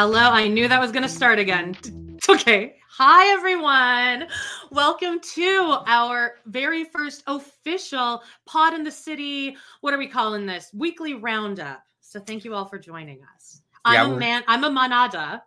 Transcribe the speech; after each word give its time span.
Hello, 0.00 0.30
I 0.30 0.46
knew 0.46 0.68
that 0.68 0.80
was 0.80 0.92
going 0.92 1.02
to 1.02 1.08
start 1.08 1.40
again. 1.40 1.76
It's 2.16 2.28
okay. 2.28 2.76
Hi, 2.88 3.32
everyone. 3.32 4.28
Welcome 4.70 5.18
to 5.34 5.78
our 5.88 6.34
very 6.46 6.84
first 6.84 7.24
official 7.26 8.22
Pod 8.46 8.74
in 8.74 8.84
the 8.84 8.92
City. 8.92 9.56
What 9.80 9.92
are 9.92 9.98
we 9.98 10.06
calling 10.06 10.46
this? 10.46 10.70
Weekly 10.72 11.14
roundup. 11.14 11.82
So 12.00 12.20
thank 12.20 12.44
you 12.44 12.54
all 12.54 12.64
for 12.66 12.78
joining 12.78 13.18
us. 13.34 13.62
Yeah, 13.90 14.04
I'm 14.04 14.12
a 14.12 14.16
man. 14.16 14.44
I'm 14.46 14.62
a 14.62 14.70
manada. 14.70 15.42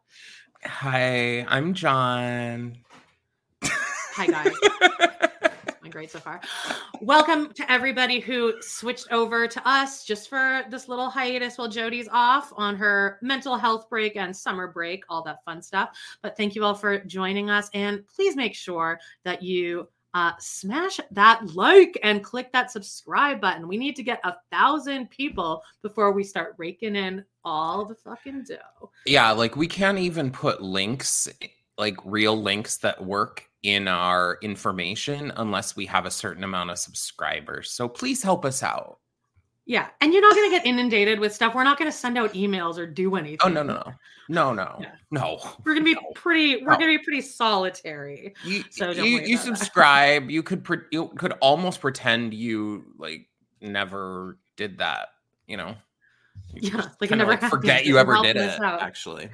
Hi, 0.65 1.45
I'm 1.47 1.73
John. 1.73 2.75
Hi, 3.63 4.27
guys. 4.27 4.53
Great 5.91 6.09
so 6.09 6.19
far. 6.19 6.39
Welcome 7.01 7.51
to 7.53 7.69
everybody 7.69 8.21
who 8.21 8.53
switched 8.61 9.11
over 9.11 9.45
to 9.45 9.67
us 9.67 10.05
just 10.05 10.29
for 10.29 10.63
this 10.69 10.87
little 10.87 11.09
hiatus 11.09 11.57
while 11.57 11.67
Jody's 11.67 12.07
off 12.13 12.53
on 12.55 12.77
her 12.77 13.19
mental 13.21 13.57
health 13.57 13.89
break 13.89 14.15
and 14.15 14.35
summer 14.35 14.67
break, 14.67 15.03
all 15.09 15.21
that 15.23 15.43
fun 15.43 15.61
stuff. 15.61 15.89
But 16.21 16.37
thank 16.37 16.55
you 16.55 16.63
all 16.63 16.75
for 16.75 16.99
joining 16.99 17.49
us. 17.49 17.69
And 17.73 18.07
please 18.07 18.37
make 18.37 18.55
sure 18.55 19.01
that 19.25 19.43
you 19.43 19.89
uh, 20.13 20.31
smash 20.39 21.01
that 21.11 21.45
like 21.55 21.99
and 22.03 22.23
click 22.23 22.53
that 22.53 22.71
subscribe 22.71 23.41
button. 23.41 23.67
We 23.67 23.77
need 23.77 23.97
to 23.97 24.03
get 24.03 24.21
a 24.23 24.35
thousand 24.49 25.09
people 25.09 25.61
before 25.81 26.13
we 26.13 26.23
start 26.23 26.55
raking 26.57 26.95
in 26.95 27.25
all 27.43 27.83
the 27.83 27.95
fucking 27.95 28.45
dough. 28.47 28.91
Yeah, 29.05 29.31
like 29.31 29.57
we 29.57 29.67
can't 29.67 29.99
even 29.99 30.31
put 30.31 30.61
links, 30.61 31.27
like 31.77 31.97
real 32.05 32.41
links 32.41 32.77
that 32.77 33.03
work 33.03 33.50
in 33.63 33.87
our 33.87 34.37
information 34.41 35.31
unless 35.37 35.75
we 35.75 35.85
have 35.85 36.05
a 36.05 36.11
certain 36.11 36.43
amount 36.43 36.71
of 36.71 36.79
subscribers. 36.79 37.71
So 37.71 37.87
please 37.87 38.23
help 38.23 38.43
us 38.45 38.63
out. 38.63 38.97
Yeah. 39.65 39.87
And 40.01 40.11
you're 40.11 40.21
not 40.23 40.35
going 40.35 40.49
to 40.49 40.57
get 40.57 40.65
inundated 40.65 41.19
with 41.19 41.33
stuff. 41.33 41.53
We're 41.53 41.63
not 41.63 41.77
going 41.77 41.89
to 41.89 41.95
send 41.95 42.17
out 42.17 42.33
emails 42.33 42.77
or 42.77 42.87
do 42.87 43.13
oh, 43.13 43.15
anything. 43.15 43.39
Oh 43.43 43.49
no, 43.49 43.61
no, 43.61 43.73
no. 43.75 43.93
No, 44.29 44.53
no. 44.53 44.77
Yeah. 44.79 44.91
No. 45.11 45.39
We're 45.65 45.73
gonna 45.73 45.83
be 45.83 45.93
No. 45.95 46.01
pretty. 46.15 46.57
We're 46.63 46.71
No. 46.71 46.77
gonna 46.77 46.97
be 46.97 46.99
pretty 46.99 47.19
solitary. 47.19 48.33
You 48.45 48.63
So 48.69 48.93
don't 48.93 49.05
you, 49.05 49.19
you 49.19 49.35
that. 49.35 49.43
subscribe, 49.43 50.29
you 50.31 50.41
could 50.41 50.63
pre- 50.63 50.85
you 50.89 51.09
could 51.17 51.33
almost 51.41 51.81
pretend 51.81 52.33
you 52.33 52.85
like 52.97 53.27
never 53.59 54.37
did 54.55 54.77
that, 54.77 55.09
you 55.47 55.57
know. 55.57 55.75
You 56.53 56.71
Yeah, 56.71 56.87
like 57.01 57.09
never 57.11 57.33
happened. 57.33 57.49
forget 57.49 57.85
you 57.85 57.97
ever 57.97 58.17
did 58.21 58.37
it 58.37 58.61
out. 58.61 58.81
actually. 58.81 59.27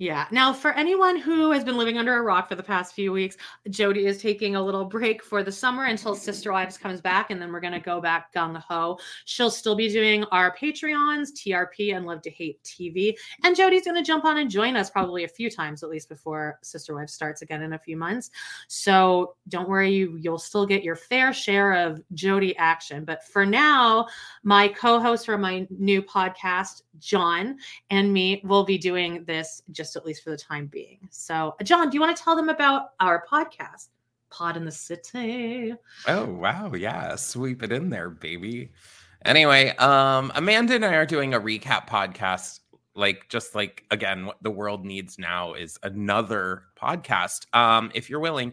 Yeah. 0.00 0.26
Now, 0.30 0.54
for 0.54 0.72
anyone 0.72 1.18
who 1.18 1.50
has 1.50 1.62
been 1.62 1.76
living 1.76 1.98
under 1.98 2.16
a 2.16 2.22
rock 2.22 2.48
for 2.48 2.54
the 2.54 2.62
past 2.62 2.94
few 2.94 3.12
weeks, 3.12 3.36
Jody 3.68 4.06
is 4.06 4.16
taking 4.16 4.56
a 4.56 4.62
little 4.62 4.86
break 4.86 5.22
for 5.22 5.42
the 5.42 5.52
summer 5.52 5.84
until 5.84 6.14
Sister 6.14 6.52
Wives 6.52 6.78
comes 6.78 7.02
back, 7.02 7.30
and 7.30 7.40
then 7.40 7.52
we're 7.52 7.60
gonna 7.60 7.78
go 7.78 8.00
back 8.00 8.32
gung 8.32 8.56
ho. 8.62 8.98
She'll 9.26 9.50
still 9.50 9.76
be 9.76 9.90
doing 9.90 10.24
our 10.32 10.56
Patreons, 10.56 11.32
TRP, 11.36 11.94
and 11.94 12.06
Love 12.06 12.22
to 12.22 12.30
Hate 12.30 12.64
TV, 12.64 13.14
and 13.44 13.54
Jody's 13.54 13.84
gonna 13.84 14.02
jump 14.02 14.24
on 14.24 14.38
and 14.38 14.50
join 14.50 14.74
us 14.74 14.88
probably 14.88 15.24
a 15.24 15.28
few 15.28 15.50
times 15.50 15.82
at 15.82 15.90
least 15.90 16.08
before 16.08 16.58
Sister 16.62 16.94
Wives 16.94 17.12
starts 17.12 17.42
again 17.42 17.60
in 17.60 17.74
a 17.74 17.78
few 17.78 17.98
months. 17.98 18.30
So 18.68 19.36
don't 19.50 19.68
worry, 19.68 19.92
you 19.92 20.16
you'll 20.18 20.38
still 20.38 20.64
get 20.64 20.82
your 20.82 20.96
fair 20.96 21.34
share 21.34 21.74
of 21.74 22.00
Jody 22.14 22.56
action. 22.56 23.04
But 23.04 23.22
for 23.26 23.44
now, 23.44 24.06
my 24.44 24.68
co-host 24.68 25.26
for 25.26 25.36
my 25.36 25.66
new 25.68 26.00
podcast, 26.00 26.84
John, 26.98 27.58
and 27.90 28.10
me 28.10 28.40
will 28.44 28.64
be 28.64 28.78
doing 28.78 29.24
this 29.24 29.62
just 29.70 29.89
at 29.96 30.04
least 30.04 30.22
for 30.22 30.30
the 30.30 30.36
time 30.36 30.66
being. 30.66 31.08
So, 31.10 31.56
John, 31.62 31.90
do 31.90 31.94
you 31.96 32.00
want 32.00 32.16
to 32.16 32.22
tell 32.22 32.36
them 32.36 32.48
about 32.48 32.90
our 33.00 33.24
podcast, 33.30 33.88
Pod 34.30 34.56
in 34.56 34.64
the 34.64 34.72
City? 34.72 35.74
Oh 36.06 36.26
wow, 36.26 36.72
yeah, 36.74 37.16
sweep 37.16 37.62
it 37.62 37.72
in 37.72 37.90
there, 37.90 38.10
baby. 38.10 38.70
Anyway, 39.24 39.68
um, 39.76 40.32
Amanda 40.34 40.74
and 40.74 40.84
I 40.84 40.94
are 40.94 41.06
doing 41.06 41.34
a 41.34 41.40
recap 41.40 41.88
podcast. 41.88 42.60
Like, 42.96 43.28
just 43.28 43.54
like 43.54 43.84
again, 43.90 44.26
what 44.26 44.42
the 44.42 44.50
world 44.50 44.84
needs 44.84 45.18
now 45.18 45.54
is 45.54 45.78
another 45.82 46.64
podcast. 46.80 47.46
Um, 47.54 47.90
if 47.94 48.10
you're 48.10 48.20
willing, 48.20 48.52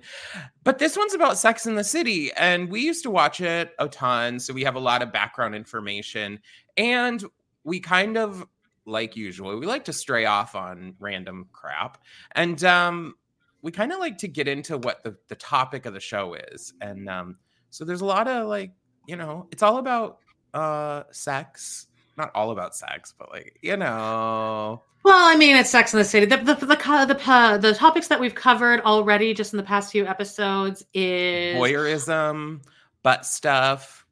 but 0.64 0.78
this 0.78 0.96
one's 0.96 1.16
about 1.16 1.38
Sex 1.38 1.66
in 1.66 1.76
the 1.76 1.84
City, 1.84 2.32
and 2.34 2.70
we 2.70 2.82
used 2.82 3.04
to 3.04 3.10
watch 3.10 3.42
it 3.42 3.74
a 3.80 3.88
ton, 3.88 4.40
so 4.40 4.54
we 4.54 4.64
have 4.64 4.76
a 4.76 4.80
lot 4.80 5.02
of 5.02 5.12
background 5.12 5.56
information, 5.56 6.40
and 6.78 7.24
we 7.64 7.80
kind 7.80 8.18
of 8.18 8.46
like 8.88 9.16
usual, 9.16 9.60
we 9.60 9.68
like 9.68 9.86
to 9.86 9.94
stray 9.94 10.26
off 10.26 10.56
on 10.56 10.96
random 11.00 11.48
crap, 11.52 12.00
and 12.32 12.64
um, 12.64 13.14
we 13.62 13.72
kind 13.72 13.92
of 13.92 14.00
like 14.00 14.18
to 14.20 14.28
get 14.28 14.48
into 14.48 14.78
what 14.78 15.04
the, 15.04 15.16
the 15.28 15.36
topic 15.36 15.86
of 15.86 15.94
the 15.94 16.00
show 16.00 16.36
is 16.36 16.74
and 16.82 17.10
um 17.10 17.36
so 17.70 17.84
there's 17.84 18.02
a 18.02 18.06
lot 18.06 18.28
of 18.28 18.48
like 18.48 18.72
you 19.08 19.16
know 19.16 19.48
it's 19.52 19.64
all 19.64 19.78
about 19.78 20.20
uh 20.54 21.04
sex 21.12 21.88
not 22.18 22.32
all 22.34 22.52
about 22.52 22.76
sex 22.76 23.14
but 23.18 23.30
like 23.32 23.58
you 23.62 23.78
know 23.78 24.82
Well, 25.04 25.28
I 25.28 25.36
mean, 25.38 25.56
it's 25.56 25.70
Sex 25.70 25.94
in 25.94 26.00
the 26.00 26.06
City. 26.06 26.26
The 26.26 26.38
the 26.38 26.54
the 26.56 26.66
the, 26.66 27.22
uh, 27.32 27.58
the 27.58 27.74
topics 27.74 28.08
that 28.08 28.20
we've 28.20 28.36
covered 28.36 28.82
already 28.82 29.34
just 29.34 29.54
in 29.54 29.58
the 29.58 29.64
past 29.64 29.92
few 29.92 30.06
episodes 30.06 30.84
is 30.94 31.56
voyeurism 31.56 32.62
butt 33.04 33.26
stuff 33.26 34.06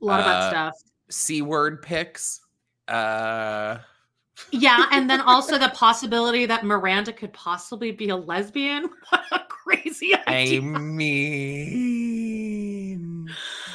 a 0.00 0.04
lot 0.04 0.20
of 0.20 0.26
that 0.26 0.36
uh, 0.36 0.50
stuff. 0.50 0.74
c 1.10 1.42
word 1.42 1.82
pics 1.82 2.40
uh 2.88 3.78
Yeah, 4.52 4.86
and 4.92 5.08
then 5.08 5.20
also 5.20 5.58
the 5.58 5.68
possibility 5.70 6.44
that 6.46 6.64
Miranda 6.64 7.12
could 7.12 7.32
possibly 7.32 7.92
be 7.92 8.08
a 8.08 8.16
lesbian. 8.16 8.90
What 9.10 9.22
a 9.32 9.40
crazy 9.48 10.14
idea. 10.26 10.58
i 10.58 10.60
mean 12.00 13.28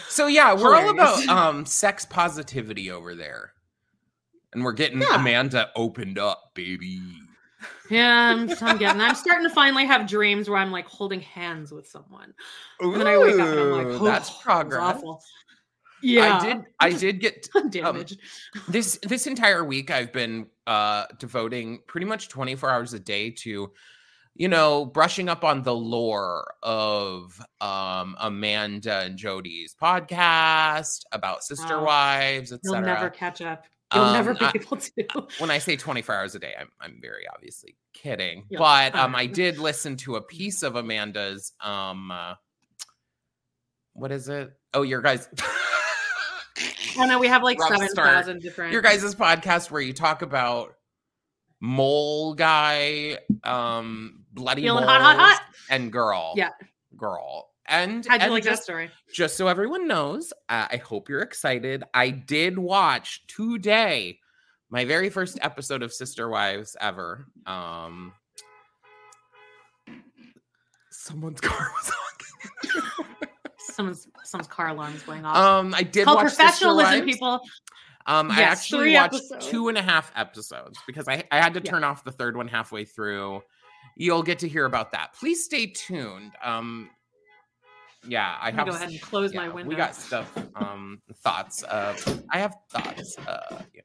so 0.10 0.28
yeah 0.28 0.54
we're 0.54 0.76
all 0.76 0.90
about 0.90 1.26
um 1.30 1.66
sex 1.66 2.06
positivity 2.06 2.92
over 2.92 3.16
there 3.16 3.54
and 4.54 4.64
we're 4.64 4.74
getting 4.74 5.00
Yeah. 5.02 5.16
amanda 5.16 5.70
opened 5.76 6.18
up 6.20 6.52
baby 6.54 7.00
Yeah, 7.90 8.32
I'm, 8.34 8.50
I'm 8.62 8.78
getting. 8.78 9.00
I'm 9.02 9.16
starting 9.16 9.48
to 9.48 9.54
finally 9.54 9.86
have 9.86 10.08
dreams 10.08 10.50
where 10.50 10.58
I'm 10.58 10.72
like 10.72 10.88
holding 10.88 11.22
hands 11.22 11.72
with 11.72 11.88
someone, 11.88 12.34
and 12.80 12.96
then 12.96 13.06
I 13.08 13.18
wake 13.18 13.40
up 13.40 13.48
and 13.48 13.60
I'm 13.60 13.72
like, 13.72 13.88
oh, 14.02 14.04
that's 14.04 14.30
progress. 14.42 14.82
awful. 14.82 15.22
Yeah, 16.06 16.38
I 16.38 16.46
did. 16.46 16.58
I 16.80 16.90
did 16.98 17.20
get 17.20 17.50
um, 17.56 17.70
damaged. 17.70 18.20
this 18.70 18.98
this 19.04 19.28
entire 19.28 19.64
week. 19.64 19.90
I've 19.92 20.14
been 20.14 20.48
uh 20.68 21.06
devoting 21.20 21.80
pretty 21.88 22.06
much 22.06 22.30
24 22.30 22.70
hours 22.70 22.94
a 22.94 23.00
day 23.00 23.32
to, 23.32 23.72
you 24.36 24.48
know, 24.48 24.86
brushing 24.86 25.30
up 25.30 25.44
on 25.44 25.64
the 25.64 25.76
lore 25.76 26.54
of 26.64 27.40
um 27.62 28.16
Amanda 28.20 29.00
and 29.02 29.18
Jody's 29.18 29.76
podcast 29.82 31.02
about 31.12 31.44
sister 31.44 31.78
Wow. 31.80 31.86
wives, 31.86 32.54
You'll 32.64 32.82
never 32.82 33.10
catch 33.10 33.42
up. 33.42 33.66
You'll 33.94 34.04
Um, 34.04 34.14
never 34.14 34.34
be 34.34 34.46
I- 34.46 34.52
able 34.56 34.78
to. 34.78 35.28
when 35.38 35.52
I 35.52 35.60
say 35.60 35.76
24 35.76 36.16
hours 36.16 36.36
a 36.36 36.40
day, 36.40 36.54
I'm 36.60 36.70
I'm 36.82 37.00
very 37.02 37.28
obviously 37.34 37.76
kidding. 37.94 38.46
But 38.58 38.96
um. 38.96 39.16
I 39.16 39.26
did 39.28 39.58
listen 39.60 39.96
to 39.98 40.16
a 40.18 40.22
piece 40.22 40.64
of 40.64 40.76
Amanda's 40.76 41.54
um 41.62 42.12
uh, 42.12 42.34
what 43.94 44.12
is 44.12 44.28
it? 44.28 44.52
Oh, 44.74 44.82
your 44.82 45.02
guys 45.02 45.30
I 46.98 47.06
know 47.06 47.20
we 47.20 47.28
have 47.28 47.44
like 47.44 47.62
seven 47.62 47.88
thousand 47.90 48.42
different. 48.42 48.72
your 48.74 48.82
guys' 48.82 49.16
podcast 49.16 49.72
where 49.72 49.82
you 49.82 49.94
talk 49.94 50.22
about 50.22 50.76
mole 51.62 52.34
guy, 52.34 53.18
um 53.44 54.24
bloody 54.34 54.64
Feeling 54.64 54.84
hot, 54.84 55.02
hot, 55.02 55.18
hot. 55.18 55.42
and 55.70 55.92
girl. 55.92 56.34
Yeah. 56.36 56.50
Girl. 56.98 57.50
And, 57.68 58.06
How'd 58.06 58.20
you 58.22 58.26
and 58.26 58.34
like 58.34 58.44
that 58.44 58.52
just, 58.52 58.64
story? 58.64 58.92
just 59.12 59.38
so 59.38 59.48
everyone 59.48 59.88
knows, 59.88 60.32
uh, 60.50 60.68
I 60.72 60.78
hope 60.78 61.10
you're 61.10 61.22
excited. 61.22 61.84
I 61.96 62.12
did 62.12 62.60
watch 62.60 63.26
today 63.26 64.20
my 64.70 64.86
very 64.86 65.10
first 65.10 65.40
episode 65.42 65.82
of 65.82 65.92
Sister 65.92 66.30
Wives 66.30 66.76
ever. 66.80 67.26
Um, 67.48 68.14
someone's 70.92 71.42
car 71.42 71.72
was 71.76 71.92
honking. 71.92 73.30
Someone's 73.74 74.08
someone's 74.24 74.48
car 74.48 74.70
alarm's 74.70 75.04
going 75.04 75.26
off. 75.26 75.36
um, 75.38 75.74
I 75.74 75.84
did 75.84 76.06
Sister 76.08 76.16
professionalism, 76.22 77.06
people. 77.06 77.42
Um, 78.08 78.30
I 78.32 78.44
actually 78.44 78.94
watched 78.94 79.16
episodes. 79.16 79.48
two 79.48 79.68
and 79.68 79.78
a 79.78 79.82
half 79.82 80.12
episodes 80.16 80.78
because 80.86 81.08
I, 81.08 81.24
I 81.32 81.42
had 81.42 81.54
to 81.56 81.62
Yeah. 81.64 81.72
turn 81.72 81.84
off 81.84 82.04
the 82.04 82.12
third 82.12 82.38
one 82.38 82.48
halfway 82.48 82.86
through. 82.86 83.42
You'll 83.96 84.24
get 84.24 84.40
to 84.40 84.48
hear 84.48 84.66
about 84.66 84.92
that. 84.92 85.14
Please 85.14 85.44
stay 85.44 85.68
tuned. 85.68 86.34
Um, 86.44 86.90
yeah, 88.08 88.38
I 88.42 88.52
have 88.52 88.68
go 88.68 88.74
ahead 88.74 88.90
and 88.90 89.02
close 89.02 89.34
my 89.34 89.50
window. 89.50 89.70
We 89.70 89.76
got 89.76 89.96
stuff, 89.96 90.32
um, 90.56 91.02
thoughts. 91.18 91.64
Uh, 91.64 91.96
I 92.30 92.40
have 92.40 92.56
thoughts. 92.70 93.18
Uh, 93.20 93.62
yeah. 93.74 93.82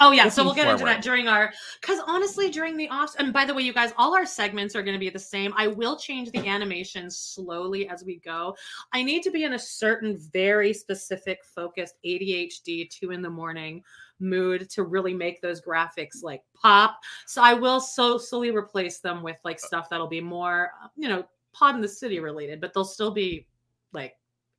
Oh 0.00 0.10
yeah, 0.10 0.28
so 0.28 0.42
we'll 0.42 0.54
get 0.54 0.66
into 0.68 0.84
that 0.84 1.02
during 1.02 1.28
our 1.28 1.52
because 1.80 2.00
honestly, 2.06 2.50
during 2.50 2.76
the 2.76 2.88
off, 2.88 3.14
and 3.18 3.32
by 3.32 3.44
the 3.44 3.54
way, 3.54 3.62
you 3.62 3.72
guys, 3.72 3.92
all 3.96 4.16
our 4.16 4.26
segments 4.26 4.74
are 4.74 4.82
going 4.82 4.94
to 4.94 4.98
be 4.98 5.10
the 5.10 5.18
same. 5.18 5.52
I 5.56 5.68
will 5.68 5.96
change 5.96 6.32
the 6.32 6.48
animation 6.48 7.08
slowly 7.10 7.88
as 7.88 8.02
we 8.02 8.16
go. 8.18 8.56
I 8.92 9.02
need 9.02 9.22
to 9.22 9.30
be 9.30 9.44
in 9.44 9.52
a 9.52 9.58
certain, 9.58 10.18
very 10.32 10.72
specific, 10.72 11.44
focused 11.44 11.94
ADHD 12.04 12.90
two 12.90 13.12
in 13.12 13.22
the 13.22 13.30
morning 13.30 13.82
mood 14.18 14.70
to 14.70 14.84
really 14.84 15.14
make 15.14 15.40
those 15.40 15.60
graphics 15.60 16.22
like 16.22 16.42
pop. 16.54 16.98
So 17.26 17.42
I 17.42 17.54
will 17.54 17.80
so 17.80 18.18
slowly 18.18 18.50
replace 18.50 18.98
them 18.98 19.22
with 19.22 19.36
like 19.44 19.60
stuff 19.60 19.88
that'll 19.90 20.08
be 20.08 20.20
more, 20.20 20.70
uh, 20.82 20.88
you 20.96 21.08
know, 21.08 21.24
pod 21.52 21.74
in 21.74 21.80
the 21.80 21.88
city 21.88 22.20
related, 22.20 22.60
but 22.60 22.72
they'll 22.74 22.84
still 22.84 23.10
be 23.12 23.46
like 23.92 24.14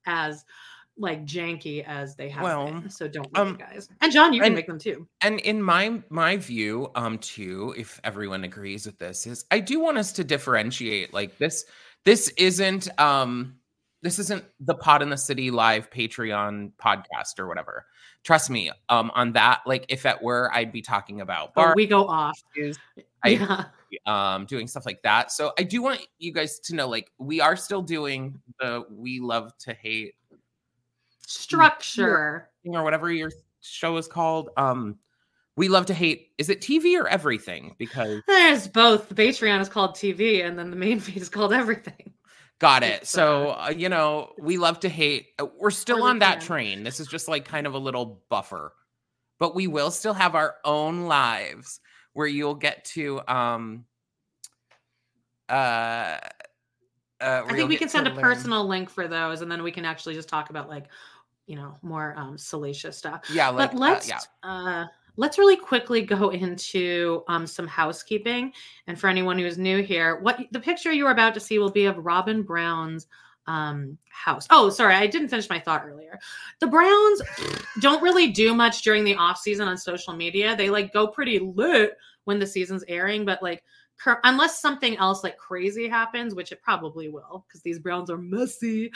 as 0.06 0.46
like 0.98 1.26
janky 1.26 1.84
as 1.86 2.16
they 2.16 2.30
have 2.30 2.44
Well, 2.44 2.66
been. 2.68 2.90
So 2.90 3.08
don't 3.08 3.32
worry, 3.34 3.50
um, 3.50 3.56
guys. 3.58 3.90
And 4.02 4.12
John, 4.12 4.32
you 4.32 4.42
can 4.42 4.48
and- 4.48 4.56
make 4.56 4.68
them 4.68 4.78
too. 4.78 5.08
and 5.22 5.40
in 5.40 5.62
my 5.62 6.02
my 6.10 6.38
view 6.38 6.92
um 6.96 7.18
too 7.18 7.74
if 7.78 8.00
everyone 8.04 8.44
agrees 8.44 8.86
with 8.86 9.00
this 9.00 9.26
is 9.26 9.46
i 9.50 9.60
do 9.60 9.80
want 9.80 9.98
us 9.98 10.12
to 10.14 10.24
differentiate 10.24 11.12
like 11.14 11.38
this 11.40 11.66
this 12.06 12.30
isn't 12.38 12.88
um 13.00 13.56
this 14.04 14.20
isn't 14.20 14.44
the 14.60 14.76
pod 14.76 15.02
in 15.02 15.10
the 15.10 15.18
city 15.18 15.50
live 15.50 15.90
patreon 15.90 16.72
podcast 16.78 17.40
or 17.40 17.48
whatever 17.48 17.86
trust 18.24 18.50
me 18.52 18.70
um 18.90 19.10
on 19.16 19.32
that 19.34 19.62
like 19.66 19.86
if 19.90 20.06
it 20.06 20.22
were 20.22 20.52
i'd 20.54 20.72
be 20.72 20.82
talking 20.84 21.22
about 21.22 21.54
But 21.56 21.62
bar 21.64 21.74
we 21.76 21.88
go 21.88 22.06
off. 22.06 22.40
I- 23.24 23.30
yeah. 23.30 23.66
um 24.34 24.46
doing 24.46 24.68
stuff 24.68 24.86
like 24.86 25.02
that 25.04 25.32
so 25.32 25.54
i 25.60 25.64
do 25.64 25.82
want 25.82 26.06
you 26.18 26.32
guys 26.34 26.60
to 26.62 26.76
know 26.76 26.88
like 26.88 27.12
we 27.20 27.40
are 27.42 27.56
still 27.56 27.82
doing 27.82 28.40
the 28.60 28.86
we 28.92 29.20
love 29.20 29.56
to 29.60 29.74
hate 29.74 30.16
Structure. 31.26 32.50
or 32.66 32.84
whatever 32.84 33.12
your 33.12 33.32
show 33.62 33.98
is 33.98 34.08
called 34.08 34.50
um 34.58 34.98
we 35.56 35.68
love 35.70 35.86
to 35.86 35.94
hate 35.94 36.30
is 36.38 36.50
it 36.50 36.60
tv 36.62 37.00
or 37.00 37.08
everything 37.08 37.76
because 37.78 38.22
There's 38.28 38.68
both. 38.68 39.08
The 39.10 39.16
Patreon 39.16 39.62
is 39.62 39.70
called 39.70 39.92
TV, 39.92 40.44
and 40.46 40.58
then 40.58 40.70
the 40.72 40.76
main 40.76 41.00
feed 41.00 41.18
is 41.22 41.30
called 41.30 41.54
everything. 41.54 42.12
Got 42.60 42.82
it. 42.84 43.06
So, 43.06 43.50
uh, 43.50 43.66
uh, 43.68 43.70
you 43.72 43.88
know, 43.90 44.32
we 44.40 44.58
love 44.58 44.80
to 44.82 44.90
hate. 44.90 45.28
uh, 45.40 45.46
We're 45.60 45.70
still 45.70 45.98
Really 45.98 46.10
on 46.12 46.20
that 46.20 46.40
can. 46.40 46.48
train. 46.48 46.84
This 46.84 47.00
is 47.00 47.08
just 47.08 47.28
like 47.28 47.46
kind 47.46 47.68
of 47.68 47.74
a 47.76 47.78
little 47.78 48.24
buffer. 48.30 48.74
But 49.38 49.54
we 49.54 49.68
will 49.68 49.92
still 49.92 50.14
have 50.14 50.34
our 50.34 50.56
own 50.66 51.06
lives 51.06 51.80
where 52.14 52.28
you'll 52.28 52.56
get 52.56 52.86
to 52.86 53.22
um 53.28 53.86
uh 55.50 56.18
uh 57.22 57.44
I 57.48 57.54
think 57.54 57.70
we 57.70 57.78
can 57.78 57.90
send 57.90 58.08
a 58.08 58.12
personal 58.12 58.68
link 58.68 58.90
for 58.90 59.08
those, 59.08 59.42
and 59.42 59.52
then 59.52 59.64
we 59.64 59.72
can 59.72 59.86
actually 59.86 60.14
just 60.14 60.30
talk 60.30 60.50
about 60.50 60.70
like, 60.70 60.88
you 61.48 61.56
know, 61.56 61.78
more 61.82 62.14
um 62.18 62.38
salacious 62.38 62.98
stuff. 62.98 63.22
Yeah, 63.32 63.50
like 63.50 63.72
but 63.72 63.78
uh, 63.78 63.80
let's 63.80 64.10
yeah. 64.10 64.20
uh 64.44 64.86
let's 65.16 65.38
really 65.38 65.58
quickly 65.58 66.02
go 66.02 66.30
into 66.30 67.24
um 67.28 67.46
some 67.46 67.68
housekeeping 67.68 68.52
and 68.88 69.00
for 69.00 69.08
anyone 69.08 69.38
who's 69.38 69.58
new 69.58 69.84
here 69.84 70.20
what 70.20 70.40
the 70.52 70.60
picture 70.60 70.92
you 70.92 71.06
are 71.06 71.12
about 71.12 71.34
to 71.36 71.40
see 71.40 71.60
will 71.60 71.72
be 71.72 71.86
of 71.86 71.98
Robyn 71.98 72.44
brown's 72.44 73.08
um 73.48 73.98
house 74.10 74.48
oh 74.52 74.70
sorry 74.70 74.96
i 74.96 75.06
didn't 75.06 75.28
finish 75.28 75.50
my 75.50 75.60
thought 75.60 75.84
earlier 75.86 76.18
the 76.60 76.68
browns 76.68 77.22
don't 77.82 78.02
really 78.02 78.32
do 78.32 78.54
much 78.54 78.82
during 78.84 79.04
the 79.04 79.16
off 79.16 79.38
season 79.38 79.68
on 79.68 79.78
social 79.78 80.14
media 80.14 80.56
they 80.56 80.70
like 80.70 80.94
go 80.94 81.08
pretty 81.08 81.40
lit 81.40 81.98
when 82.24 82.40
the 82.40 82.48
season's 82.48 82.84
airing 82.88 83.26
but 83.26 83.44
like 83.44 83.62
cur- 83.98 84.22
unless 84.24 84.62
something 84.62 84.96
else 84.98 85.24
like 85.24 85.38
crazy 85.38 85.90
happens 85.90 86.34
which 86.36 86.52
it 86.52 86.62
probably 86.62 87.10
will 87.10 87.46
because 87.48 87.62
these 87.62 87.80
browns 87.80 88.10
are 88.10 88.18
messy 88.18 88.90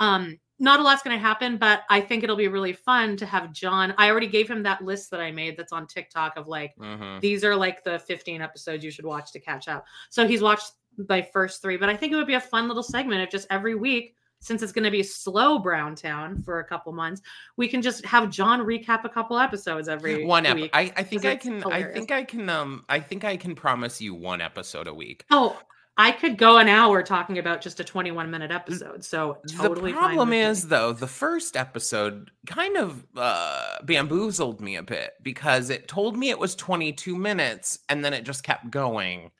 um 0.00 0.38
not 0.60 0.78
a 0.78 0.82
lot's 0.84 1.02
going 1.02 1.16
to 1.16 1.20
happen, 1.20 1.56
but 1.56 1.82
I 1.90 2.00
think 2.00 2.22
it'll 2.22 2.36
be 2.36 2.46
really 2.46 2.72
fun 2.72 3.16
to 3.16 3.26
have 3.26 3.52
John. 3.52 3.92
I 3.98 4.08
already 4.08 4.28
gave 4.28 4.48
him 4.48 4.62
that 4.62 4.84
list 4.84 5.10
that 5.10 5.20
I 5.20 5.32
made 5.32 5.56
that's 5.56 5.72
on 5.72 5.88
TikTok 5.88 6.36
of 6.36 6.46
like, 6.46 6.76
Mhm. 6.76 7.20
these 7.20 7.42
are 7.42 7.56
like 7.56 7.82
the 7.82 7.98
15 7.98 8.40
episodes 8.40 8.84
you 8.84 8.92
should 8.92 9.04
watch 9.04 9.32
to 9.32 9.40
catch 9.40 9.66
up. 9.66 9.84
So 10.10 10.28
he's 10.28 10.42
watched 10.42 10.70
my 11.08 11.22
first 11.32 11.62
three, 11.62 11.76
but 11.76 11.88
I 11.88 11.96
think 11.96 12.12
it 12.12 12.16
would 12.16 12.26
be 12.26 12.34
a 12.34 12.40
fun 12.40 12.68
little 12.68 12.82
segment 12.82 13.22
of 13.22 13.30
just 13.30 13.46
every 13.50 13.74
week, 13.74 14.14
since 14.40 14.62
it's 14.62 14.72
going 14.72 14.84
to 14.84 14.90
be 14.90 15.02
slow 15.02 15.58
Brown 15.58 15.94
Town 15.94 16.42
for 16.42 16.60
a 16.60 16.64
couple 16.64 16.92
months, 16.92 17.22
we 17.56 17.66
can 17.66 17.80
just 17.80 18.04
have 18.04 18.30
John 18.30 18.60
recap 18.60 19.04
a 19.04 19.08
couple 19.08 19.38
episodes 19.38 19.88
every 19.88 20.24
one 20.24 20.44
ep- 20.46 20.56
week. 20.56 20.70
I, 20.74 20.92
I 20.96 21.02
think 21.02 21.24
I 21.24 21.36
can 21.36 21.64
I 21.64 21.82
think 21.84 22.12
I 22.12 22.24
can 22.24 22.48
um 22.48 22.84
I 22.88 23.00
think 23.00 23.24
I 23.24 23.36
can 23.36 23.54
promise 23.54 24.00
you 24.00 24.14
one 24.14 24.40
episode 24.40 24.86
a 24.86 24.94
week. 24.94 25.24
oh, 25.30 25.58
I 25.96 26.10
could 26.10 26.36
go 26.36 26.58
an 26.58 26.68
hour 26.68 27.04
talking 27.04 27.38
about 27.38 27.60
just 27.60 27.78
a 27.78 27.84
21 27.84 28.28
minute 28.30 28.50
episode. 28.50 29.04
So 29.04 29.38
totally 29.48 29.92
the 29.92 29.98
problem 29.98 30.28
with 30.28 30.38
me. 30.38 30.40
is 30.40 30.66
though 30.66 30.92
the 30.92 31.06
first 31.06 31.56
episode 31.56 32.30
kind 32.46 32.76
of 32.76 33.06
uh 33.16 33.76
bamboozled 33.84 34.60
me 34.60 34.76
a 34.76 34.82
bit 34.82 35.12
because 35.22 35.70
it 35.70 35.86
told 35.86 36.16
me 36.16 36.30
it 36.30 36.38
was 36.38 36.56
22 36.56 37.16
minutes 37.16 37.78
and 37.88 38.04
then 38.04 38.12
it 38.12 38.24
just 38.24 38.42
kept 38.42 38.70
going 38.70 39.30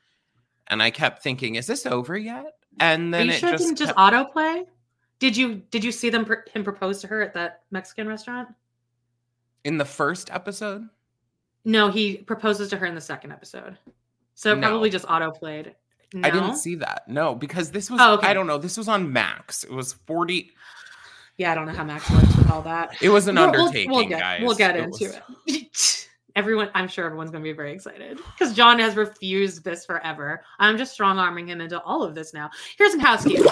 and 0.67 0.81
i 0.83 0.89
kept 0.89 1.21
thinking 1.23 1.55
is 1.55 1.67
this 1.67 1.85
over 1.85 2.17
yet 2.17 2.53
and 2.79 3.13
Are 3.13 3.17
then 3.19 3.27
you 3.27 3.33
it 3.33 3.39
sure 3.39 3.51
just, 3.51 3.63
didn't 3.63 3.77
just 3.77 3.95
kept- 3.95 3.99
autoplay? 3.99 4.65
Did 5.19 5.37
you 5.37 5.61
did 5.71 5.81
you 5.83 5.91
see 5.93 6.09
them 6.09 6.25
pr- 6.25 6.47
him 6.53 6.63
propose 6.63 6.99
to 7.01 7.07
her 7.07 7.21
at 7.21 7.33
that 7.35 7.61
Mexican 7.71 8.07
restaurant? 8.07 8.49
in 9.63 9.77
the 9.77 9.85
first 9.85 10.29
episode 10.31 10.87
No, 11.63 11.89
he 11.89 12.17
proposes 12.17 12.69
to 12.71 12.77
her 12.77 12.85
in 12.85 12.93
the 12.95 13.01
second 13.01 13.31
episode. 13.31 13.77
So 14.33 14.51
it 14.51 14.57
No. 14.57 14.67
probably 14.67 14.89
just 14.89 15.05
autoplayed. 15.05 15.73
No? 16.13 16.27
i 16.27 16.29
didn't 16.31 16.55
see 16.57 16.75
that 16.75 17.07
no 17.07 17.33
because 17.35 17.71
this 17.71 17.89
was 17.89 17.99
Oh, 18.01 18.13
okay. 18.15 18.27
i 18.27 18.33
don't 18.33 18.45
know 18.47 18.57
this 18.57 18.77
was 18.77 18.87
on 18.87 19.11
max 19.11 19.63
it 19.63 19.71
was 19.71 19.93
40 20.05 20.51
Yeah, 21.37 21.51
I 21.51 21.55
don't 21.55 21.65
know 21.65 21.73
how 21.73 21.83
Max 21.83 22.09
works 22.11 22.35
with 22.37 22.49
all 22.51 22.61
that. 22.61 22.95
it 23.01 23.09
was 23.09 23.27
an 23.27 23.35
We'll- 23.35 23.51
we'll- 23.51 23.61
undertaking 23.63 23.91
we'll, 23.91 24.05
get, 24.05 24.19
guys 24.19 24.41
We'll 24.41 24.55
get 24.55 24.75
It 24.77 24.83
into 24.83 25.05
was- 25.05 25.19
it. 25.47 25.67
Everyone, 26.35 26.69
I'm 26.73 26.87
sure 26.87 27.05
everyone's 27.05 27.31
going 27.31 27.43
to 27.43 27.49
be 27.49 27.55
very 27.55 27.71
excited 27.71 28.17
because 28.37 28.53
John 28.53 28.77
has 28.79 28.95
refused 28.95 29.63
this 29.63 29.85
forever. 29.85 30.43
I'm 30.59 30.77
just 30.77 30.93
strong 30.93 31.17
arming 31.17 31.47
him 31.47 31.61
into 31.61 31.81
all 31.81 32.03
of 32.03 32.13
this 32.13 32.33
now. 32.33 32.49
Here's 32.77 32.91
some 32.91 32.99
housekeeping. 32.99 33.45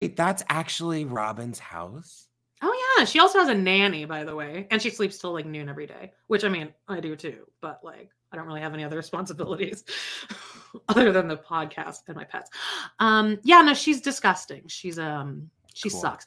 Wait, 0.00 0.16
that's 0.16 0.44
actually 0.48 1.04
Robyn's 1.04 1.58
house 1.58 2.28
Oh 2.60 2.94
yeah, 2.98 3.04
she 3.04 3.20
also 3.20 3.38
has 3.38 3.48
a 3.48 3.54
nanny, 3.54 4.04
by 4.04 4.24
the 4.24 4.34
way, 4.34 4.66
and 4.70 4.82
she 4.82 4.90
sleeps 4.90 5.18
till 5.18 5.32
like 5.32 5.46
noon 5.46 5.68
every 5.68 5.86
day. 5.86 6.12
Which 6.26 6.42
I 6.44 6.48
mean, 6.48 6.74
I 6.88 6.98
do 6.98 7.14
too, 7.14 7.46
but 7.60 7.80
like 7.84 8.10
I 8.32 8.36
don't 8.36 8.46
really 8.46 8.60
have 8.60 8.74
any 8.74 8.82
other 8.84 8.96
responsibilities 9.04 9.84
other 10.88 11.12
than 11.12 11.28
the 11.28 11.36
podcast 11.36 12.00
and 12.08 12.16
my 12.16 12.24
pets. 12.24 12.50
Um, 12.98 13.38
yeah, 13.44 13.60
no, 13.62 13.74
she's 13.74 14.00
disgusting. 14.00 14.66
She's 14.66 14.98
um, 14.98 15.48
she 15.72 15.88
Cool. 15.88 16.00
sucks. 16.00 16.26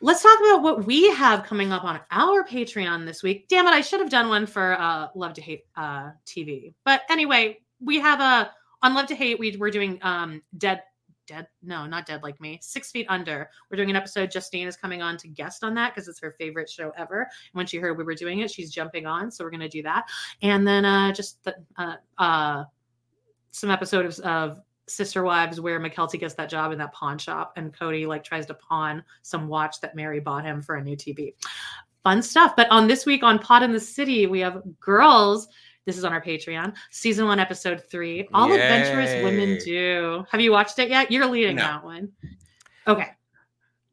Let's 0.00 0.22
talk 0.22 0.38
about 0.38 0.62
what 0.62 0.86
we 0.86 1.10
have 1.10 1.42
coming 1.42 1.72
up 1.72 1.82
on 1.82 2.00
our 2.12 2.44
Patreon 2.44 3.04
this 3.04 3.22
week. 3.22 3.48
Damn 3.48 3.66
it, 3.66 3.70
I 3.70 3.80
should 3.80 3.98
have 3.98 4.10
done 4.10 4.28
one 4.28 4.46
for 4.46 4.78
uh, 4.80 5.08
Love 5.16 5.34
to 5.34 5.40
Hate 5.40 5.64
uh, 5.76 6.10
TV. 6.24 6.72
But 6.84 7.02
anyway, 7.10 7.58
we 7.80 7.98
have 7.98 8.20
a 8.20 8.52
on 8.82 8.94
Love 8.94 9.06
to 9.06 9.16
Hate. 9.16 9.40
We 9.40 9.56
we're 9.56 9.70
doing 9.70 9.98
um, 10.02 10.40
Dead 10.56 10.82
Dead, 11.28 11.46
no, 11.62 11.86
not 11.86 12.06
Dead 12.06 12.22
Like 12.22 12.40
Me, 12.40 12.58
Six 12.62 12.90
Feet 12.90 13.06
Under. 13.08 13.50
We're 13.70 13.76
doing 13.76 13.90
an 13.90 13.96
episode. 13.96 14.30
Justine 14.30 14.66
is 14.66 14.76
coming 14.76 15.02
on 15.02 15.16
to 15.18 15.28
guest 15.28 15.62
on 15.62 15.74
that 15.74 15.94
because 15.94 16.08
it's 16.08 16.20
her 16.20 16.34
favorite 16.38 16.70
show 16.70 16.90
ever. 16.96 17.22
And 17.22 17.30
when 17.52 17.66
she 17.66 17.76
heard 17.76 17.98
we 17.98 18.04
were 18.04 18.14
doing 18.14 18.38
it, 18.40 18.50
she's 18.50 18.72
jumping 18.72 19.04
on. 19.04 19.30
So 19.30 19.44
we're 19.44 19.50
going 19.50 19.60
to 19.60 19.68
do 19.68 19.82
that. 19.82 20.06
And 20.42 20.66
then 20.66 20.84
uh, 20.84 21.12
just 21.12 21.44
the, 21.44 21.56
uh, 21.76 21.96
uh, 22.16 22.64
some 23.50 23.70
episodes 23.70 24.20
of 24.20 24.60
Sister 24.88 25.22
Wives 25.22 25.60
where 25.60 25.78
Mykelti 25.80 26.18
gets 26.18 26.34
that 26.34 26.48
job 26.48 26.72
in 26.72 26.78
that 26.78 26.92
pawn 26.92 27.18
shop 27.18 27.52
and 27.56 27.72
Cody 27.76 28.06
like 28.06 28.24
tries 28.24 28.46
to 28.46 28.54
pawn 28.54 29.04
some 29.22 29.48
watch 29.48 29.80
that 29.80 29.94
Mary 29.94 30.20
bought 30.20 30.44
him 30.44 30.62
for 30.62 30.76
a 30.76 30.82
new 30.82 30.96
TV. 30.96 31.34
Fun 32.04 32.22
stuff. 32.22 32.54
But 32.56 32.70
on 32.70 32.86
this 32.88 33.04
week 33.06 33.22
on 33.22 33.38
Pod 33.38 33.62
in 33.62 33.72
the 33.72 33.80
City, 33.80 34.26
we 34.26 34.40
have 34.40 34.62
girls 34.80 35.48
this 35.84 35.96
is 35.96 36.04
on 36.04 36.12
our 36.12 36.20
Patreon. 36.20 36.74
Season 36.90 37.24
one, 37.24 37.38
episode 37.40 37.82
three. 37.90 38.28
All 38.34 38.48
Yay. 38.50 38.60
adventurous 38.60 39.24
women 39.24 39.58
do. 39.64 40.22
Have 40.30 40.38
you 40.38 40.52
watched 40.52 40.78
it 40.78 40.90
yet? 40.90 41.10
You're 41.10 41.24
leading 41.24 41.56
No. 41.56 41.62
that 41.62 41.82
one. 41.84 42.10
Okay. 42.86 43.06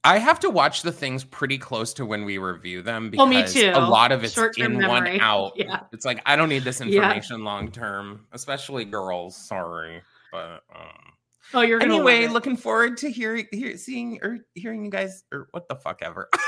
I 0.03 0.17
have 0.19 0.39
to 0.41 0.49
watch 0.49 0.81
the 0.81 0.91
things 0.91 1.23
pretty 1.23 1.57
close 1.57 1.93
to 1.93 2.05
when 2.05 2.25
we 2.25 2.37
review 2.37 2.81
them 2.81 3.07
Oh, 3.17 3.25
because 3.27 3.55
me 3.55 3.61
too. 3.61 3.71
a 3.73 3.79
lot 3.79 4.11
of 4.11 4.23
it's 4.25 4.33
Short-term 4.33 4.73
in 4.73 4.77
memory. 4.79 5.11
one 5.13 5.19
out. 5.21 5.53
Yeah. 5.55 5.79
It's 5.93 6.05
like 6.05 6.21
I 6.25 6.35
don't 6.35 6.49
need 6.49 6.63
this 6.65 6.81
Yeah. 6.81 6.87
information 6.87 7.43
long 7.45 7.71
term, 7.71 8.27
especially 8.33 8.83
girls. 8.83 9.35
Sorry, 9.37 10.01
but 10.31 10.63
um, 10.75 11.13
Oh, 11.53 11.61
you're 11.61 11.79
gonna 11.79 11.93
anyway, 11.93 12.27
looking 12.27 12.57
forward 12.57 12.97
to 12.97 13.11
hearing, 13.11 13.45
hear, 13.51 13.77
seeing, 13.77 14.19
or 14.23 14.39
hearing 14.55 14.83
you 14.83 14.89
guys, 14.89 15.23
or 15.31 15.47
what 15.51 15.67
the 15.69 15.75
fuck 15.75 16.01
ever. 16.01 16.29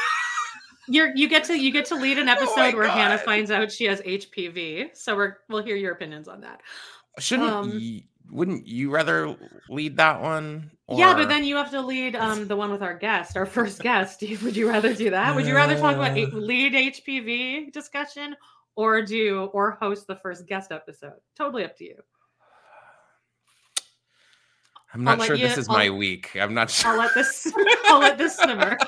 You're 0.90 1.14
you 1.16 1.28
get 1.28 1.44
to 1.46 1.58
you 1.60 1.72
get 1.72 1.86
to 1.88 1.96
lead 1.96 2.18
an 2.18 2.30
Oh 2.30 2.32
episode 2.32 2.74
where 2.76 2.88
Hannah 2.88 3.18
finds 3.18 3.52
out 3.52 3.72
she 3.72 3.84
has 3.86 4.00
HPV. 4.02 4.96
So 4.96 5.16
we're 5.18 5.36
we'll 5.50 5.62
hear 5.64 5.76
your 5.76 5.92
opinions 5.92 6.28
on 6.30 6.42
that. 6.42 6.62
Shouldn't 7.20 7.50
Um, 7.52 8.02
wouldn't 8.30 8.68
you 8.68 8.90
rather 8.90 9.36
lead 9.70 9.98
that 9.98 10.22
one? 10.22 10.72
Yeah, 10.90 11.14
but 11.14 11.28
then 11.28 11.44
you 11.44 11.58
have 11.58 11.72
to 11.72 11.82
lead 11.82 12.16
um 12.16 12.48
the 12.48 12.56
one 12.56 12.72
with 12.72 12.82
our 12.82 12.98
guest, 12.98 13.36
our 13.36 13.46
first 13.46 13.82
guest. 13.82 14.22
Would 14.44 14.56
you 14.56 14.70
rather 14.70 14.94
do 14.94 15.10
that? 15.10 15.36
Would 15.36 15.46
you 15.46 15.56
rather 15.56 15.78
talk 15.78 15.96
about 15.96 16.18
a- 16.18 16.28
lead 16.28 16.74
HPV 16.74 17.72
discussion 17.74 18.36
or 18.78 19.02
do 19.02 19.50
or 19.54 19.72
host 19.72 20.08
the 20.08 20.16
first 20.16 20.48
guest 20.48 20.72
episode? 20.72 21.20
Totally 21.36 21.66
up 21.66 21.76
to 21.78 21.84
you. 21.84 21.96
I'm 24.94 25.04
not 25.04 25.22
sure 25.22 25.36
you- 25.36 25.48
this 25.48 25.58
is 25.58 25.68
I'll- 25.70 25.76
my 25.76 25.90
week. 25.90 26.36
I'm 26.36 26.54
not 26.54 26.70
sure. 26.72 26.92
I'll 26.92 26.98
let 26.98 27.14
this 27.14 27.52
I'll 27.86 28.00
let 28.00 28.18
this 28.18 28.36
simmer. 28.38 28.78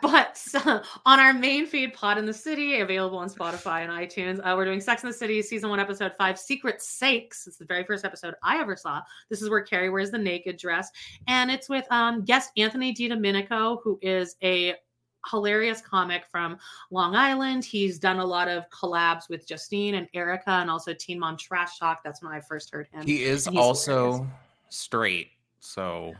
But 0.00 0.40
uh, 0.54 0.80
on 1.06 1.18
our 1.18 1.32
main 1.32 1.66
feed, 1.66 1.92
Pod 1.92 2.18
in 2.18 2.24
the 2.24 2.32
City, 2.32 2.78
available 2.80 3.18
on 3.18 3.28
Spotify 3.28 3.80
and 3.82 3.90
iTunes, 3.90 4.38
uh, 4.44 4.54
we're 4.56 4.64
doing 4.64 4.80
Sex 4.80 5.02
in 5.02 5.08
the 5.08 5.14
City, 5.14 5.42
season 5.42 5.70
one, 5.70 5.80
episode 5.80 6.12
five, 6.16 6.38
Secret 6.38 6.80
Sex. 6.80 7.48
It's 7.48 7.56
the 7.56 7.64
very 7.64 7.82
first 7.82 8.04
episode 8.04 8.34
I 8.44 8.60
ever 8.60 8.76
saw. 8.76 9.00
This 9.28 9.42
is 9.42 9.50
where 9.50 9.60
Carrie 9.60 9.90
wears 9.90 10.12
the 10.12 10.18
naked 10.18 10.56
dress, 10.56 10.88
and 11.26 11.50
it's 11.50 11.68
with 11.68 11.84
um, 11.90 12.24
guest 12.24 12.52
Anthony 12.56 12.94
DiDomenico, 12.94 13.78
who 13.82 13.98
is 14.00 14.36
a 14.40 14.74
hilarious 15.30 15.80
comic 15.80 16.24
from 16.26 16.58
Long 16.90 17.14
Island. 17.14 17.64
He's 17.64 17.98
done 17.98 18.18
a 18.18 18.24
lot 18.24 18.48
of 18.48 18.68
collabs 18.70 19.28
with 19.28 19.46
Justine 19.46 19.94
and 19.94 20.08
Erica, 20.14 20.50
and 20.50 20.70
also 20.70 20.94
Teen 20.94 21.18
Mom 21.18 21.36
Trash 21.36 21.78
Talk. 21.78 22.02
That's 22.02 22.22
when 22.22 22.32
I 22.32 22.40
first 22.40 22.70
heard 22.72 22.88
him. 22.92 23.06
he 23.06 23.24
is 23.24 23.46
also 23.48 24.12
hilarious. 24.12 24.30
straight, 24.70 25.28
so 25.60 26.14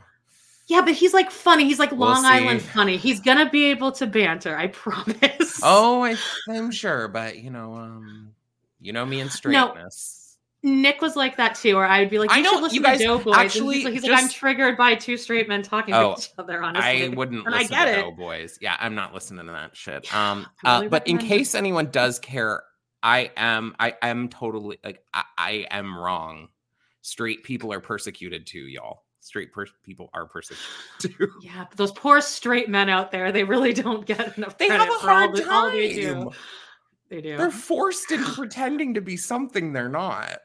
Yeah, 0.66 0.82
but 0.82 0.94
he's 0.94 1.14
like 1.14 1.30
funny. 1.30 1.64
He's 1.64 1.78
like 1.78 1.90
We'll 1.90 2.00
Long 2.00 2.24
Island 2.24 2.62
funny. 2.62 2.96
He's 2.96 3.20
gonna 3.20 3.48
be 3.48 3.66
able 3.66 3.92
to 3.92 4.06
banter. 4.06 4.56
I 4.56 4.66
promise. 4.68 5.60
oh, 5.62 6.04
I, 6.04 6.16
I'm 6.48 6.70
sure, 6.70 7.08
but 7.08 7.38
you 7.38 7.50
know, 7.50 7.74
um, 7.74 8.34
you 8.80 8.92
know 8.92 9.06
me 9.06 9.20
and 9.20 9.30
straightness. 9.30 10.27
Nick 10.64 11.00
was 11.00 11.14
like 11.14 11.36
that 11.36 11.54
too, 11.54 11.76
or 11.76 11.84
I 11.86 12.00
would 12.00 12.10
be 12.10 12.18
like, 12.18 12.30
I 12.30 12.38
"You 12.38 12.42
know, 12.42 12.66
you 12.68 12.82
guys 12.82 12.98
to 12.98 13.04
Doughboys." 13.04 13.26
And 13.26 13.34
actually 13.36 13.76
he's 13.76 13.84
like, 13.84 13.94
he's 13.94 14.02
like, 14.02 14.22
"I'm 14.22 14.28
triggered 14.28 14.76
by 14.76 14.94
two 14.96 15.16
straight 15.16 15.48
men 15.48 15.62
talking 15.62 15.94
Oh, 15.94 16.14
to 16.14 16.20
each 16.20 16.30
other." 16.36 16.62
Honestly, 16.62 17.04
I 17.04 17.08
wouldn't 17.08 17.46
and 17.46 17.54
I 17.54 17.58
listen 17.58 17.76
get 17.76 17.84
to 17.84 17.98
it. 17.98 18.02
Doughboys. 18.02 18.58
Yeah, 18.60 18.76
I'm 18.80 18.94
not 18.96 19.14
listening 19.14 19.46
to 19.46 19.52
that 19.52 19.76
shit. 19.76 20.12
Um, 20.14 20.46
I 20.64 20.76
uh, 20.86 20.88
but 20.88 21.06
in 21.06 21.16
recommend 21.16 21.22
it. 21.22 21.26
case 21.38 21.54
anyone 21.54 21.90
does 21.90 22.18
care, 22.18 22.62
I 23.04 23.30
am, 23.36 23.76
I 23.78 23.94
am 24.02 24.28
totally 24.28 24.78
like, 24.82 25.00
I, 25.14 25.22
I 25.38 25.66
am 25.70 25.96
wrong. 25.96 26.48
Straight 27.02 27.44
people 27.44 27.72
are 27.72 27.80
persecuted 27.80 28.44
too, 28.46 28.58
y'all. 28.66 29.04
Straight 29.20 29.52
pers- 29.52 29.72
people 29.84 30.10
are 30.12 30.26
persecuted 30.26 30.66
too. 31.18 31.30
Yeah, 31.40 31.66
but 31.68 31.76
those 31.78 31.92
poor 31.92 32.20
straight 32.20 32.68
men 32.68 32.88
out 32.88 33.12
there, 33.12 33.30
they 33.30 33.44
really 33.44 33.72
don't 33.72 34.04
get 34.04 34.36
enough 34.38 34.58
They 34.58 34.66
have 34.68 34.88
a 34.88 34.92
for 34.98 35.10
all, 35.10 35.16
hard 35.18 35.36
the, 35.36 35.50
all 35.52 35.70
they 35.70 35.92
do. 35.94 36.14
time. 36.14 36.30
They 37.10 37.20
do. 37.22 37.36
They're 37.36 37.50
forced 37.52 38.10
into 38.10 38.30
pretending 38.34 38.94
to 38.94 39.00
be 39.00 39.16
something 39.16 39.72
they're 39.72 39.88
not. 39.88 40.38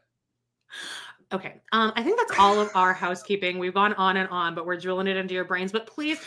Okay. 1.34 1.56
Um, 1.72 1.92
I 1.96 2.04
think 2.04 2.18
that's 2.18 2.40
all 2.40 2.60
of 2.60 2.70
our 2.75 2.94
housekeeping. 2.94 3.58
We've 3.58 3.74
gone 3.74 3.94
on 3.96 4.18
and 4.18 4.30
on, 4.30 4.54
but 4.54 4.66
we're 4.66 4.78
drilling 4.78 5.08
it 5.08 5.18
into 5.18 5.34
your 5.34 5.46
brains. 5.46 5.72
But 5.72 5.88
please, 5.88 6.20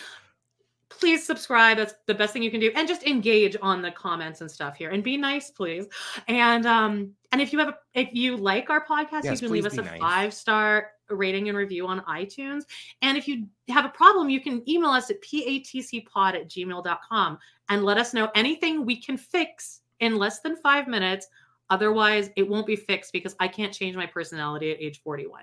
please 0.88 1.24
subscribe. 1.24 1.76
That's 1.76 1.94
the 2.06 2.14
best 2.14 2.32
thing 2.32 2.42
you 2.42 2.50
can 2.50 2.60
do. 2.60 2.72
And 2.74 2.88
just 2.88 3.04
engage 3.04 3.56
on 3.62 3.82
the 3.82 3.90
comments 3.92 4.40
and 4.40 4.50
stuff 4.50 4.76
here. 4.76 4.90
And 4.90 5.04
be 5.04 5.16
nice, 5.16 5.50
please. 5.50 5.86
And 6.26 6.66
um, 6.66 7.12
and 7.32 7.40
if 7.40 7.52
you 7.52 7.58
have 7.60 7.68
a, 7.68 7.78
if 7.94 8.14
you 8.14 8.36
like 8.36 8.68
our 8.68 8.84
podcast, 8.84 9.24
Yes, 9.24 9.40
you 9.40 9.48
can 9.48 9.52
leave 9.52 9.66
us 9.66 9.78
a 9.78 9.82
nice. 9.82 10.00
five-star 10.00 10.90
rating 11.08 11.48
and 11.48 11.56
review 11.56 11.86
on 11.86 12.00
iTunes. 12.00 12.64
And 13.02 13.16
if 13.16 13.28
you 13.28 13.46
have 13.68 13.84
a 13.84 13.90
problem, 13.90 14.28
you 14.28 14.40
can 14.40 14.68
email 14.68 14.90
us 14.90 15.10
at 15.10 15.22
patcpod 15.22 16.34
at 16.34 16.48
gmail.com 16.48 17.38
and 17.68 17.84
let 17.84 17.98
us 17.98 18.12
know 18.12 18.30
anything 18.34 18.84
we 18.84 19.00
can 19.00 19.16
fix 19.16 19.82
in 20.00 20.16
less 20.16 20.40
than 20.40 20.56
five 20.56 20.88
minutes. 20.88 21.28
Otherwise, 21.70 22.30
it 22.36 22.48
won't 22.48 22.66
be 22.66 22.76
fixed 22.76 23.12
because 23.12 23.34
I 23.40 23.48
can't 23.48 23.72
change 23.72 23.96
my 23.96 24.06
personality 24.06 24.70
at 24.70 24.80
age 24.80 25.02
41. 25.02 25.42